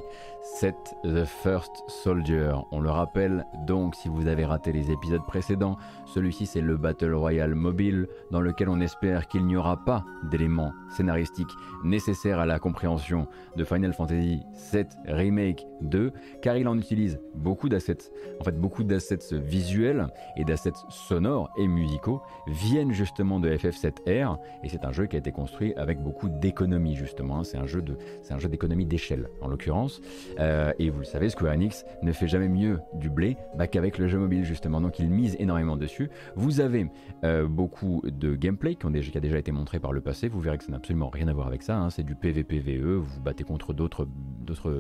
VII 0.62 0.74
The 1.04 1.26
First 1.26 1.84
Soldier. 1.88 2.54
On 2.72 2.80
le 2.80 2.90
rappelle 2.90 3.46
donc 3.68 3.96
si 3.96 4.10
vous 4.10 4.28
avez 4.28 4.46
raté 4.46 4.72
les 4.72 4.92
épisodes 4.92 5.26
précédents, 5.26 5.78
celui-ci 6.06 6.46
c'est 6.46 6.62
le 6.62 6.78
Battle 6.78 7.14
Royale 7.14 7.56
mobile 7.56 8.08
dans 8.32 8.42
lequel 8.42 8.70
on 8.70 8.80
espère 8.80 9.28
qu'il 9.28 9.46
n'y 9.46 9.56
aura 9.56 9.84
pas 9.84 10.06
d'éléments 10.32 10.74
scénaristiques 10.90 11.52
nécessaires 11.84 12.40
à 12.40 12.46
la 12.46 12.60
compréhension 12.60 13.28
de 13.56 13.64
Final 13.64 13.94
Fantasy 13.94 14.42
VII 14.72 14.86
Remake 15.08 15.66
2 15.82 16.12
car 16.42 16.58
il 16.58 16.68
en 16.68 16.78
utilise 16.78 17.20
beaucoup 17.36 17.70
d'assets. 17.70 18.12
En 18.40 18.44
fait 18.44 18.58
beaucoup 18.60 18.84
d'assets 18.84 19.34
visuels 19.34 20.08
et 20.38 20.46
d'assets 20.46 20.72
sonores 20.90 21.50
et 21.58 21.68
musicaux 21.68 22.22
viennent 22.48 22.92
justement 22.92 23.40
de 23.40 23.50
FF7R 23.50 24.38
et 24.64 24.70
c'est 24.70 24.86
un 24.86 24.92
jeu 24.92 25.06
qui 25.06 25.16
a 25.16 25.20
été 25.20 25.32
construit 25.32 25.74
avec 25.76 26.02
beaucoup 26.02 26.30
d'économie 26.30 26.96
justement. 26.96 27.40
De, 27.40 27.98
c'est 28.22 28.34
un 28.34 28.40
jeu 28.40 28.50
d'économie 28.50 28.86
d'échelle 28.86 29.30
en 29.42 29.48
l'occurrence. 29.48 30.02
Euh, 30.40 30.72
et 30.80 30.90
vous 30.90 31.00
le 31.00 31.06
savez, 31.06 31.30
Square 31.30 31.54
Enix 31.54 31.86
ne 32.02 32.12
fait 32.12 32.28
jamais 32.28 32.48
mieux 32.48 32.80
du 32.94 33.10
blé 33.10 33.38
bah, 33.58 33.68
qu'avec 33.68 33.98
le 33.98 34.08
jeu 34.08 34.18
mobile 34.18 34.46
justement. 34.46 34.82
Donc 34.82 35.00
il 35.00 35.10
mise 35.10 35.36
énormément 35.40 35.78
dessus. 35.78 36.10
Vous 36.36 36.62
avez 36.62 36.88
euh, 37.24 37.48
beaucoup 37.48 38.02
de 38.06 38.36
gameplay 38.36 38.76
qui, 38.76 38.88
a 38.88 39.20
déjà 39.20 39.38
été 39.38 39.52
montré 39.52 39.80
par 39.80 39.92
le 39.92 40.02
passé. 40.02 40.28
Vous 40.28 40.40
verrez 40.40 40.58
que 40.58 40.64
ça 40.64 40.72
n'a 40.72 40.78
absolument 40.78 41.10
rien 41.10 41.28
à 41.28 41.34
voir 41.34 41.48
avec 41.48 41.64
ça. 41.64 41.78
Hein. 41.78 41.90
C'est 41.90 42.04
du 42.04 42.16
PVPVE. 42.16 42.96
Vous 42.96 43.04
vous 43.04 43.22
battez 43.22 43.44
contre 43.44 43.74
d'autres 43.74 44.08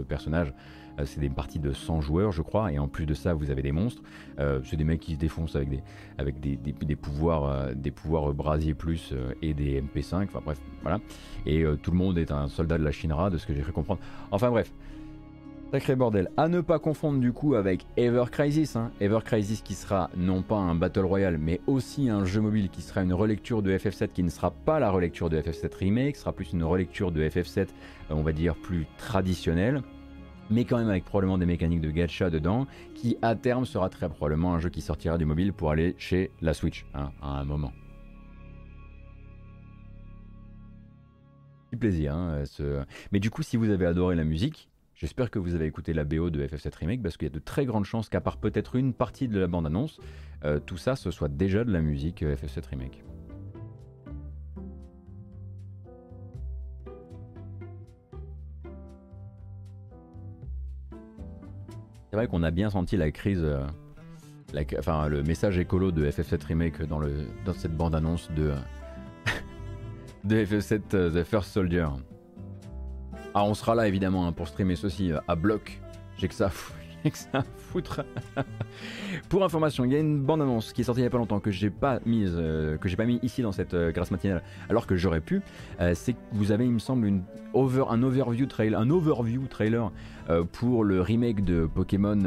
personnages 0.07 0.53
euh, 0.99 1.06
c'est 1.06 1.22
des 1.22 1.30
parties 1.30 1.60
de 1.60 1.72
100 1.72 2.02
joueurs, 2.02 2.31
je 2.34 2.41
crois, 2.41 2.73
et 2.73 2.80
en 2.80 2.90
plus 2.90 3.06
de 3.06 3.14
ça, 3.14 3.34
vous 3.34 3.52
avez 3.52 3.61
des 3.61 3.72
monstres. 3.72 4.02
C'est 4.64 4.76
des 4.76 4.84
mecs 4.84 4.99
qui 4.99 5.14
se 5.14 5.19
défoncent 5.19 5.56
avec 5.56 5.69
des, 6.40 6.95
pouvoirs, 6.95 7.73
des 7.76 7.91
pouvoirs 7.91 8.34
brasier 8.34 8.73
plus 8.73 9.14
et 9.41 9.53
des 9.53 9.81
MP5. 9.81 10.23
Enfin 10.23 10.41
bref, 10.44 10.60
voilà. 10.81 10.99
Et 11.45 11.64
tout 11.81 11.91
le 11.91 11.98
monde 11.98 12.18
est 12.18 12.31
un 12.31 12.48
soldat 12.48 12.77
de 12.77 12.84
la 12.84 12.91
Shinra, 12.91 13.30
de 13.30 13.38
ce 13.38 13.45
que 13.45 13.53
j'ai 13.53 13.61
cru 13.61 13.72
comprendre. 13.72 14.02
Enfin 14.31 14.49
bref. 14.49 14.73
Sacré 15.72 15.96
bordel. 15.96 16.32
À 16.36 16.48
ne 16.48 16.62
pas 16.62 16.80
confondre 16.80 17.20
du 17.20 17.32
coup 17.32 17.54
avec 17.54 17.86
Ever 17.96 18.24
Crisis. 18.32 18.76
Hein. 18.76 18.91
Ever 19.00 19.20
Crisis 19.24 19.62
qui 19.62 19.76
sera 19.76 20.10
non 20.18 20.41
pas 20.41 20.56
un 20.56 20.74
Battle 20.74 21.06
Royale, 21.06 21.38
mais 21.38 21.62
aussi 21.68 22.10
un 22.10 22.26
jeu 22.26 22.41
mobile 22.41 22.70
qui 22.70 22.82
sera 22.82 23.04
une 23.04 23.14
relecture 23.14 23.62
de 23.62 23.78
FF7 23.78 24.08
qui 24.08 24.24
ne 24.24 24.30
sera 24.30 24.50
pas 24.50 24.80
la 24.80 24.90
relecture 24.90 25.30
de 25.30 25.40
FF7 25.40 25.76
Remake, 25.76 26.16
sera 26.16 26.34
plus 26.34 26.54
une 26.54 26.64
relecture 26.64 27.12
de 27.12 27.22
FF7, 27.22 27.68
on 28.10 28.24
va 28.24 28.32
dire 28.32 28.56
plus 28.56 28.88
traditionnelle 28.98 29.84
mais 30.50 30.66
quand 30.66 30.80
même 30.80 30.90
avec 30.90 31.06
probablement 31.06 31.38
des 31.38 31.46
mécaniques 31.46 31.82
de 31.82 31.91
gacha 31.91 32.32
dedans, 32.32 32.66
qui 32.96 33.18
à 33.22 33.36
terme 33.36 33.66
sera 33.66 33.88
très 33.90 34.10
probablement 34.10 34.56
un 34.56 34.60
jeu 34.60 34.70
qui 34.70 34.82
sortira 34.82 35.20
du 35.20 35.26
mobile 35.26 35.54
pour 35.54 35.70
aller 35.70 35.94
chez 36.00 36.32
la 36.41 36.56
Switch, 36.56 36.88
hein, 36.96 37.12
à 37.22 37.40
un 37.40 37.44
moment. 37.44 37.72
Du 41.72 41.78
plaisir. 41.78 42.16
Hein, 42.16 42.44
mais 43.12 43.20
du 43.20 43.30
coup, 43.30 43.44
si 43.44 43.58
vous 43.58 43.70
avez 43.70 43.86
adoré 43.86 44.16
la 44.16 44.24
musique, 44.24 44.69
j'espère 45.00 45.32
que 45.32 45.40
vous 45.40 45.56
avez 45.56 45.66
écouté 45.66 45.94
la 45.94 46.04
BO 46.04 46.30
de 46.30 46.46
FF7 46.46 46.76
Remake, 46.78 47.02
parce 47.02 47.18
qu'il 47.18 47.28
y 47.28 47.32
a 47.32 47.34
de 47.34 47.40
très 47.40 47.66
grandes 47.66 47.86
chances 47.86 48.10
qu'à 48.10 48.22
part 48.22 48.38
peut-être 48.38 48.76
une 48.76 48.94
partie 48.94 49.28
de 49.28 49.40
la 49.40 49.48
bande-annonce, 49.48 50.00
euh, 50.44 50.60
tout 50.60 50.78
ça, 50.78 50.96
ce 50.96 51.10
soit 51.10 51.30
déjà 51.30 51.64
de 51.64 51.72
la 51.72 51.82
musique 51.82 52.22
euh, 52.22 52.36
FF7 52.36 52.68
Remake. 52.70 53.04
C'est 62.10 62.16
vrai 62.16 62.28
qu'on 62.28 62.44
a 62.44 62.52
bien 62.52 62.70
senti 62.70 62.98
la 62.98 63.12
crise, 63.12 63.42
euh, 63.44 63.64
enfin 64.80 65.08
le 65.08 65.24
message 65.24 65.58
écolo 65.60 65.92
de 65.92 66.10
FF7 66.10 66.44
Remake 66.44 66.82
dans, 66.84 67.02
cette 67.54 67.78
bande-annonce 67.78 68.30
de, 68.32 68.54
de 70.26 70.44
FF7 70.44 70.82
euh, 70.96 71.22
The 71.22 71.24
First 71.24 71.52
Soldier. 71.52 71.88
Ah, 73.34 73.43
on 73.43 73.53
sera 73.53 73.76
là 73.76 73.88
évidemment 73.88 74.27
hein, 74.27 74.31
pour 74.31 74.47
streamer 74.47 74.76
ceci 74.76 75.11
euh, 75.11 75.19
à 75.27 75.35
bloc. 75.35 75.80
J'ai 76.18 76.27
que 76.27 76.34
ça 76.34 76.51
que 77.03 77.18
ça 77.18 77.43
foutre. 77.57 78.03
Pour 79.30 79.43
information, 79.43 79.85
il 79.85 79.93
y 79.93 79.95
a 79.95 79.99
une 79.99 80.22
bande 80.22 80.41
annonce 80.41 80.73
qui 80.73 80.81
est 80.81 80.84
sortie 80.84 81.01
il 81.01 81.03
n'y 81.03 81.07
a 81.07 81.11
pas 81.11 81.18
longtemps 81.18 81.39
que 81.39 81.51
j'ai 81.51 81.69
pas 81.69 81.99
mise, 82.06 82.34
euh, 82.35 82.77
que 82.77 82.89
j'ai 82.89 82.97
pas 82.97 83.06
mis 83.06 83.19
ici 83.22 83.41
dans 83.41 83.51
cette 83.51 83.73
euh, 83.73 83.91
grâce 83.91 84.11
matinale, 84.11 84.43
alors 84.69 84.85
que 84.85 84.95
j'aurais 84.95 85.22
pu. 85.22 85.41
Euh, 85.80 85.93
c'est 85.95 86.14
que 86.14 86.19
vous 86.34 86.51
avez, 86.51 86.65
il 86.65 86.72
me 86.72 86.80
semble, 86.80 87.07
un 87.07 88.03
overview 88.03 88.45
trailer, 88.47 88.80
un 88.80 88.89
overview 88.89 89.47
trailer 89.47 89.91
pour 90.51 90.84
le 90.84 91.01
remake 91.01 91.43
de 91.43 91.65
Pokémon. 91.65 92.19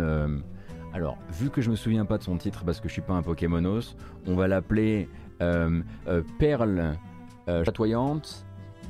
alors, 0.93 1.17
vu 1.31 1.51
que 1.51 1.61
je 1.61 1.71
me 1.71 1.77
souviens 1.77 2.05
pas 2.05 2.19
de 2.19 2.25
son 2.25 2.37
titre 2.37 2.65
parce 2.65 2.81
que 2.81 2.89
je 2.89 2.95
suis 2.95 3.03
pas 3.03 3.13
un 3.13 3.23
Pokémonos, 3.23 3.97
on 4.27 4.35
va 4.35 4.49
l'appeler 4.49 5.09
Perle 6.39 6.99
chatoyante 7.47 8.45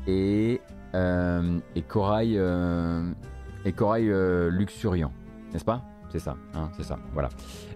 et 0.06 0.62
et 0.94 1.82
Corail 1.82 2.40
et 3.64 3.72
Corail 3.72 4.12
luxuriant 4.50 5.12
n'est-ce 5.52 5.64
pas? 5.64 5.82
C'est 6.08 6.18
ça, 6.18 6.36
hein, 6.54 6.68
c'est 6.76 6.82
ça, 6.82 6.98
voilà. 7.14 7.30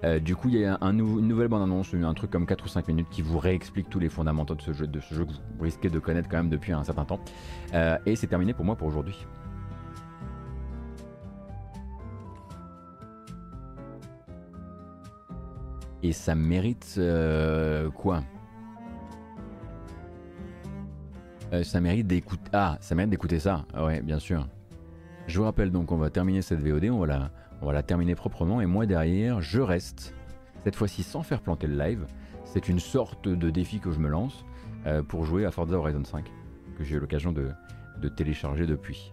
Euh, 0.05 0.19
du 0.19 0.37
coup, 0.37 0.49
il 0.49 0.59
y 0.59 0.65
a 0.67 0.77
un 0.83 0.99
une 0.99 1.27
nouvelle 1.27 1.49
bande-annonce, 1.49 1.95
un 1.95 2.13
truc 2.13 2.31
comme 2.31 2.45
4 2.45 2.65
ou 2.65 2.69
5 2.69 2.87
minutes 2.89 3.09
qui 3.11 3.23
vous 3.23 3.39
réexplique 3.39 3.89
tous 3.89 3.99
les 3.99 4.11
fondamentaux 4.11 4.55
de 4.55 4.61
ce 4.61 4.75
jeu, 4.75 4.87
que 4.87 5.33
vous 5.33 5.63
risquez 5.63 5.89
de 5.89 5.99
connaître 5.99 6.29
quand 6.29 6.37
même 6.37 6.51
depuis 6.51 6.73
un 6.73 6.85
certain 6.85 7.07
temps. 7.07 7.21
Euh, 7.73 7.97
et 8.05 8.15
c'est 8.15 8.27
terminé 8.27 8.53
pour 8.53 8.67
moi 8.67 8.77
pour 8.77 8.89
aujourd'hui. 8.89 9.27
Et 16.03 16.13
ça 16.13 16.35
mérite 16.35 16.97
euh, 16.99 17.91
quoi? 17.91 18.21
Ça 21.63 21.81
mérite 21.81 22.07
d'écouter. 22.07 22.51
Ah, 22.53 22.77
ça 22.81 22.95
mérite 22.95 23.11
d'écouter 23.11 23.39
ça. 23.39 23.65
Ouais, 23.77 24.03
bien 24.03 24.19
sûr. 24.19 24.47
Je 25.27 25.39
vous 25.39 25.45
rappelle 25.45 25.71
donc, 25.71 25.91
on 25.93 25.97
va 25.97 26.11
terminer 26.11 26.43
cette 26.43 26.61
VOD, 26.61 26.85
on 26.91 26.99
va 26.99 27.07
la 27.07 27.31
on 27.63 27.67
va 27.67 27.73
la 27.73 27.83
terminer 27.83 28.15
proprement 28.15 28.61
et 28.61 28.67
moi 28.67 28.87
derrière, 28.87 29.41
je 29.41 29.61
reste, 29.61 30.15
cette 30.63 30.77
fois-ci 30.77 31.03
sans 31.03 31.23
faire 31.23 31.41
planter 31.41 31.67
le 31.67 31.79
live. 31.79 32.07
C'est 32.45 32.69
une 32.69 32.79
sorte 32.79 33.29
de 33.29 33.51
défi 33.51 33.81
que 33.81 33.91
je 33.91 33.99
me 33.99 34.09
lance 34.09 34.45
euh, 34.87 35.03
pour 35.03 35.25
jouer 35.25 35.45
à 35.47 35.51
Forza 35.51 35.77
Horizon 35.77 36.05
5, 36.05 36.31
que 36.79 36.85
j'ai 36.85 36.97
eu 36.97 37.01
l'occasion 37.01 37.33
de 37.33 38.09
télécharger 38.09 38.67
depuis. 38.67 39.13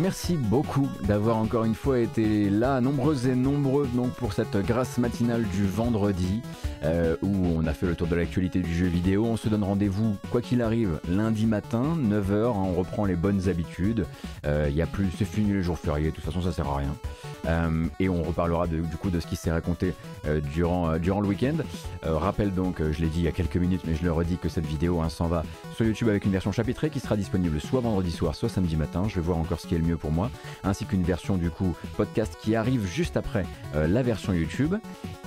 Merci 0.00 0.34
beaucoup 0.34 0.88
d'avoir 1.02 1.36
encore 1.36 1.64
une 1.64 1.74
fois 1.74 1.98
été 1.98 2.48
là, 2.48 2.80
nombreuses 2.80 3.26
et 3.26 3.34
nombreux 3.34 3.86
donc 3.94 4.12
pour 4.12 4.32
cette 4.32 4.56
grâce 4.56 4.96
matinale 4.96 5.44
du 5.48 5.66
vendredi 5.66 6.40
euh, 6.84 7.16
où 7.20 7.28
on 7.28 7.66
a 7.66 7.74
fait 7.74 7.86
le 7.86 7.94
tour 7.94 8.06
de 8.06 8.16
l'actualité 8.16 8.60
du 8.60 8.72
jeu 8.74 8.86
vidéo. 8.86 9.26
On 9.26 9.36
se 9.36 9.50
donne 9.50 9.62
rendez-vous 9.62 10.16
quoi 10.30 10.40
qu'il 10.40 10.62
arrive 10.62 11.00
lundi 11.06 11.44
matin 11.44 11.98
9h, 11.98 12.32
hein, 12.32 12.52
on 12.56 12.72
reprend 12.72 13.04
les 13.04 13.14
bonnes 13.14 13.50
habitudes. 13.50 14.06
Il 14.44 14.48
euh, 14.48 14.70
y 14.70 14.80
a 14.80 14.86
plus, 14.86 15.08
c'est 15.18 15.26
fini 15.26 15.52
les 15.52 15.62
jours 15.62 15.78
fériés, 15.78 16.10
de 16.10 16.14
toute 16.14 16.24
façon 16.24 16.40
ça 16.40 16.52
sert 16.52 16.68
à 16.68 16.78
rien. 16.78 16.96
Euh, 17.46 17.86
et 17.98 18.08
on 18.08 18.22
reparlera 18.22 18.66
du 18.66 18.82
coup 19.00 19.10
de 19.10 19.20
ce 19.20 19.26
qui 19.26 19.36
s'est 19.36 19.50
raconté 19.50 19.94
durant, 20.52 20.98
durant 20.98 21.20
le 21.20 21.28
week-end. 21.28 21.56
rappel 22.02 22.52
donc, 22.52 22.80
je 22.80 23.00
l'ai 23.00 23.08
dit 23.08 23.20
il 23.20 23.24
y 23.24 23.28
a 23.28 23.32
quelques 23.32 23.56
minutes, 23.56 23.82
mais 23.86 23.94
je 23.94 24.02
le 24.02 24.12
redis 24.12 24.36
que 24.36 24.48
cette 24.48 24.66
vidéo 24.66 25.00
hein, 25.00 25.08
s'en 25.08 25.26
va 25.26 25.44
sur 25.74 25.86
YouTube 25.86 26.08
avec 26.08 26.24
une 26.24 26.32
version 26.32 26.52
chapitrée 26.52 26.90
qui 26.90 27.00
sera 27.00 27.16
disponible 27.16 27.60
soit 27.60 27.80
vendredi 27.80 28.10
soir, 28.10 28.34
soit 28.34 28.48
samedi 28.48 28.76
matin. 28.76 29.04
Je 29.08 29.14
vais 29.16 29.20
voir 29.20 29.38
encore 29.38 29.60
ce 29.60 29.66
qui 29.66 29.74
est 29.74 29.78
le 29.78 29.84
mieux 29.84 29.96
pour 29.96 30.12
moi, 30.12 30.30
ainsi 30.64 30.84
qu'une 30.84 31.02
version 31.02 31.36
du 31.36 31.50
coup 31.50 31.74
podcast 31.96 32.36
qui 32.40 32.54
arrive 32.56 32.86
juste 32.86 33.16
après 33.16 33.46
euh, 33.74 33.86
la 33.86 34.02
version 34.02 34.32
YouTube. 34.32 34.74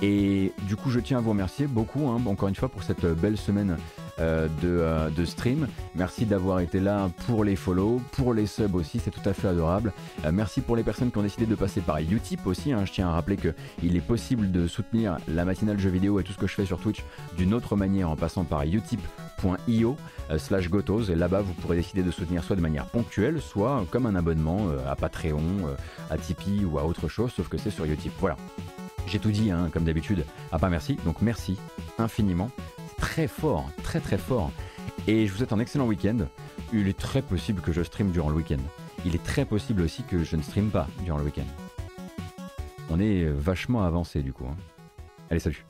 Et 0.02 0.52
du 0.62 0.76
coup, 0.76 0.90
je 0.90 1.00
tiens 1.00 1.18
à 1.18 1.20
vous 1.20 1.30
remercier 1.30 1.66
beaucoup, 1.66 2.08
hein, 2.08 2.20
encore 2.26 2.48
une 2.48 2.54
fois, 2.54 2.68
pour 2.68 2.82
cette 2.82 3.04
belle 3.04 3.36
semaine 3.36 3.76
euh, 4.18 4.48
euh, 4.64 5.10
de, 5.10 5.24
stream. 5.24 5.68
Merci 5.94 6.26
d'avoir 6.26 6.60
été 6.60 6.80
là 6.80 7.10
pour 7.26 7.44
les 7.44 7.56
follow, 7.56 8.00
pour 8.12 8.34
les 8.34 8.46
subs 8.46 8.74
aussi, 8.74 8.98
c'est 8.98 9.10
tout 9.10 9.26
à 9.28 9.32
fait 9.32 9.48
adorable. 9.48 9.92
merci 10.32 10.60
pour 10.60 10.76
les 10.76 10.82
personnes 10.82 11.10
qui 11.10 11.18
ont 11.18 11.22
décidé 11.22 11.46
de 11.46 11.54
passer 11.54 11.80
par 11.80 11.98
Utip 11.98 12.46
aussi. 12.46 12.72
Hein. 12.72 12.84
Je 12.84 12.92
tiens 12.92 13.08
à 13.08 13.12
rappeler 13.12 13.36
qu'il 13.36 13.96
est 13.96 14.00
possible 14.06 14.50
de 14.50 14.66
soutenir 14.66 15.16
la 15.28 15.44
matinale 15.44 15.78
jeux 15.78 15.90
vidéo 15.90 16.20
et 16.20 16.24
tout 16.24 16.32
ce 16.32 16.38
que 16.38 16.46
je 16.46 16.54
fais 16.54 16.66
sur 16.66 16.78
Twitch 16.78 17.04
d'une 17.36 17.54
autre 17.54 17.76
manière 17.76 18.10
en 18.10 18.16
passant 18.16 18.44
par 18.44 18.62
utip.io 18.62 19.96
slash 20.38 20.68
gotos 20.70 21.04
et 21.10 21.14
là-bas 21.14 21.42
vous 21.42 21.52
pourrez 21.54 21.76
décider 21.76 22.02
de 22.02 22.10
soutenir 22.10 22.42
soit 22.44 22.56
de 22.56 22.60
manière 22.60 22.86
ponctuelle 22.86 23.40
soit 23.40 23.84
comme 23.90 24.06
un 24.06 24.14
abonnement 24.14 24.68
euh, 24.68 24.90
à 24.90 24.96
Patreon, 24.96 25.40
euh, 25.66 25.74
à 26.10 26.18
Tipeee 26.18 26.64
ou 26.64 26.78
à 26.78 26.84
autre 26.84 27.08
chose, 27.08 27.32
sauf 27.32 27.48
que 27.48 27.58
c'est 27.58 27.70
sur 27.70 27.84
Utip. 27.84 28.12
Voilà. 28.18 28.36
J'ai 29.06 29.18
tout 29.18 29.30
dit, 29.30 29.50
hein, 29.50 29.68
comme 29.72 29.84
d'habitude. 29.84 30.24
Ah 30.50 30.58
pas 30.58 30.70
merci, 30.70 30.96
donc 31.04 31.20
merci 31.20 31.58
infiniment. 31.98 32.50
Très 32.98 33.26
fort, 33.28 33.68
très 33.82 34.00
très 34.00 34.18
fort. 34.18 34.50
Et 35.06 35.26
je 35.26 35.32
vous 35.32 35.38
souhaite 35.38 35.52
un 35.52 35.58
excellent 35.60 35.86
week-end. 35.86 36.18
Il 36.72 36.88
est 36.88 36.98
très 36.98 37.22
possible 37.22 37.60
que 37.60 37.72
je 37.72 37.82
stream 37.82 38.10
durant 38.10 38.30
le 38.30 38.36
week-end. 38.36 38.60
Il 39.04 39.14
est 39.14 39.22
très 39.22 39.44
possible 39.44 39.82
aussi 39.82 40.02
que 40.02 40.24
je 40.24 40.36
ne 40.36 40.42
stream 40.42 40.70
pas 40.70 40.88
durant 41.04 41.18
le 41.18 41.24
week-end. 41.24 41.44
On 42.90 42.98
est 43.00 43.24
vachement 43.24 43.82
avancé 43.84 44.22
du 44.22 44.32
coup. 44.32 44.46
hein. 44.50 44.56
Allez, 45.30 45.40
salut 45.40 45.64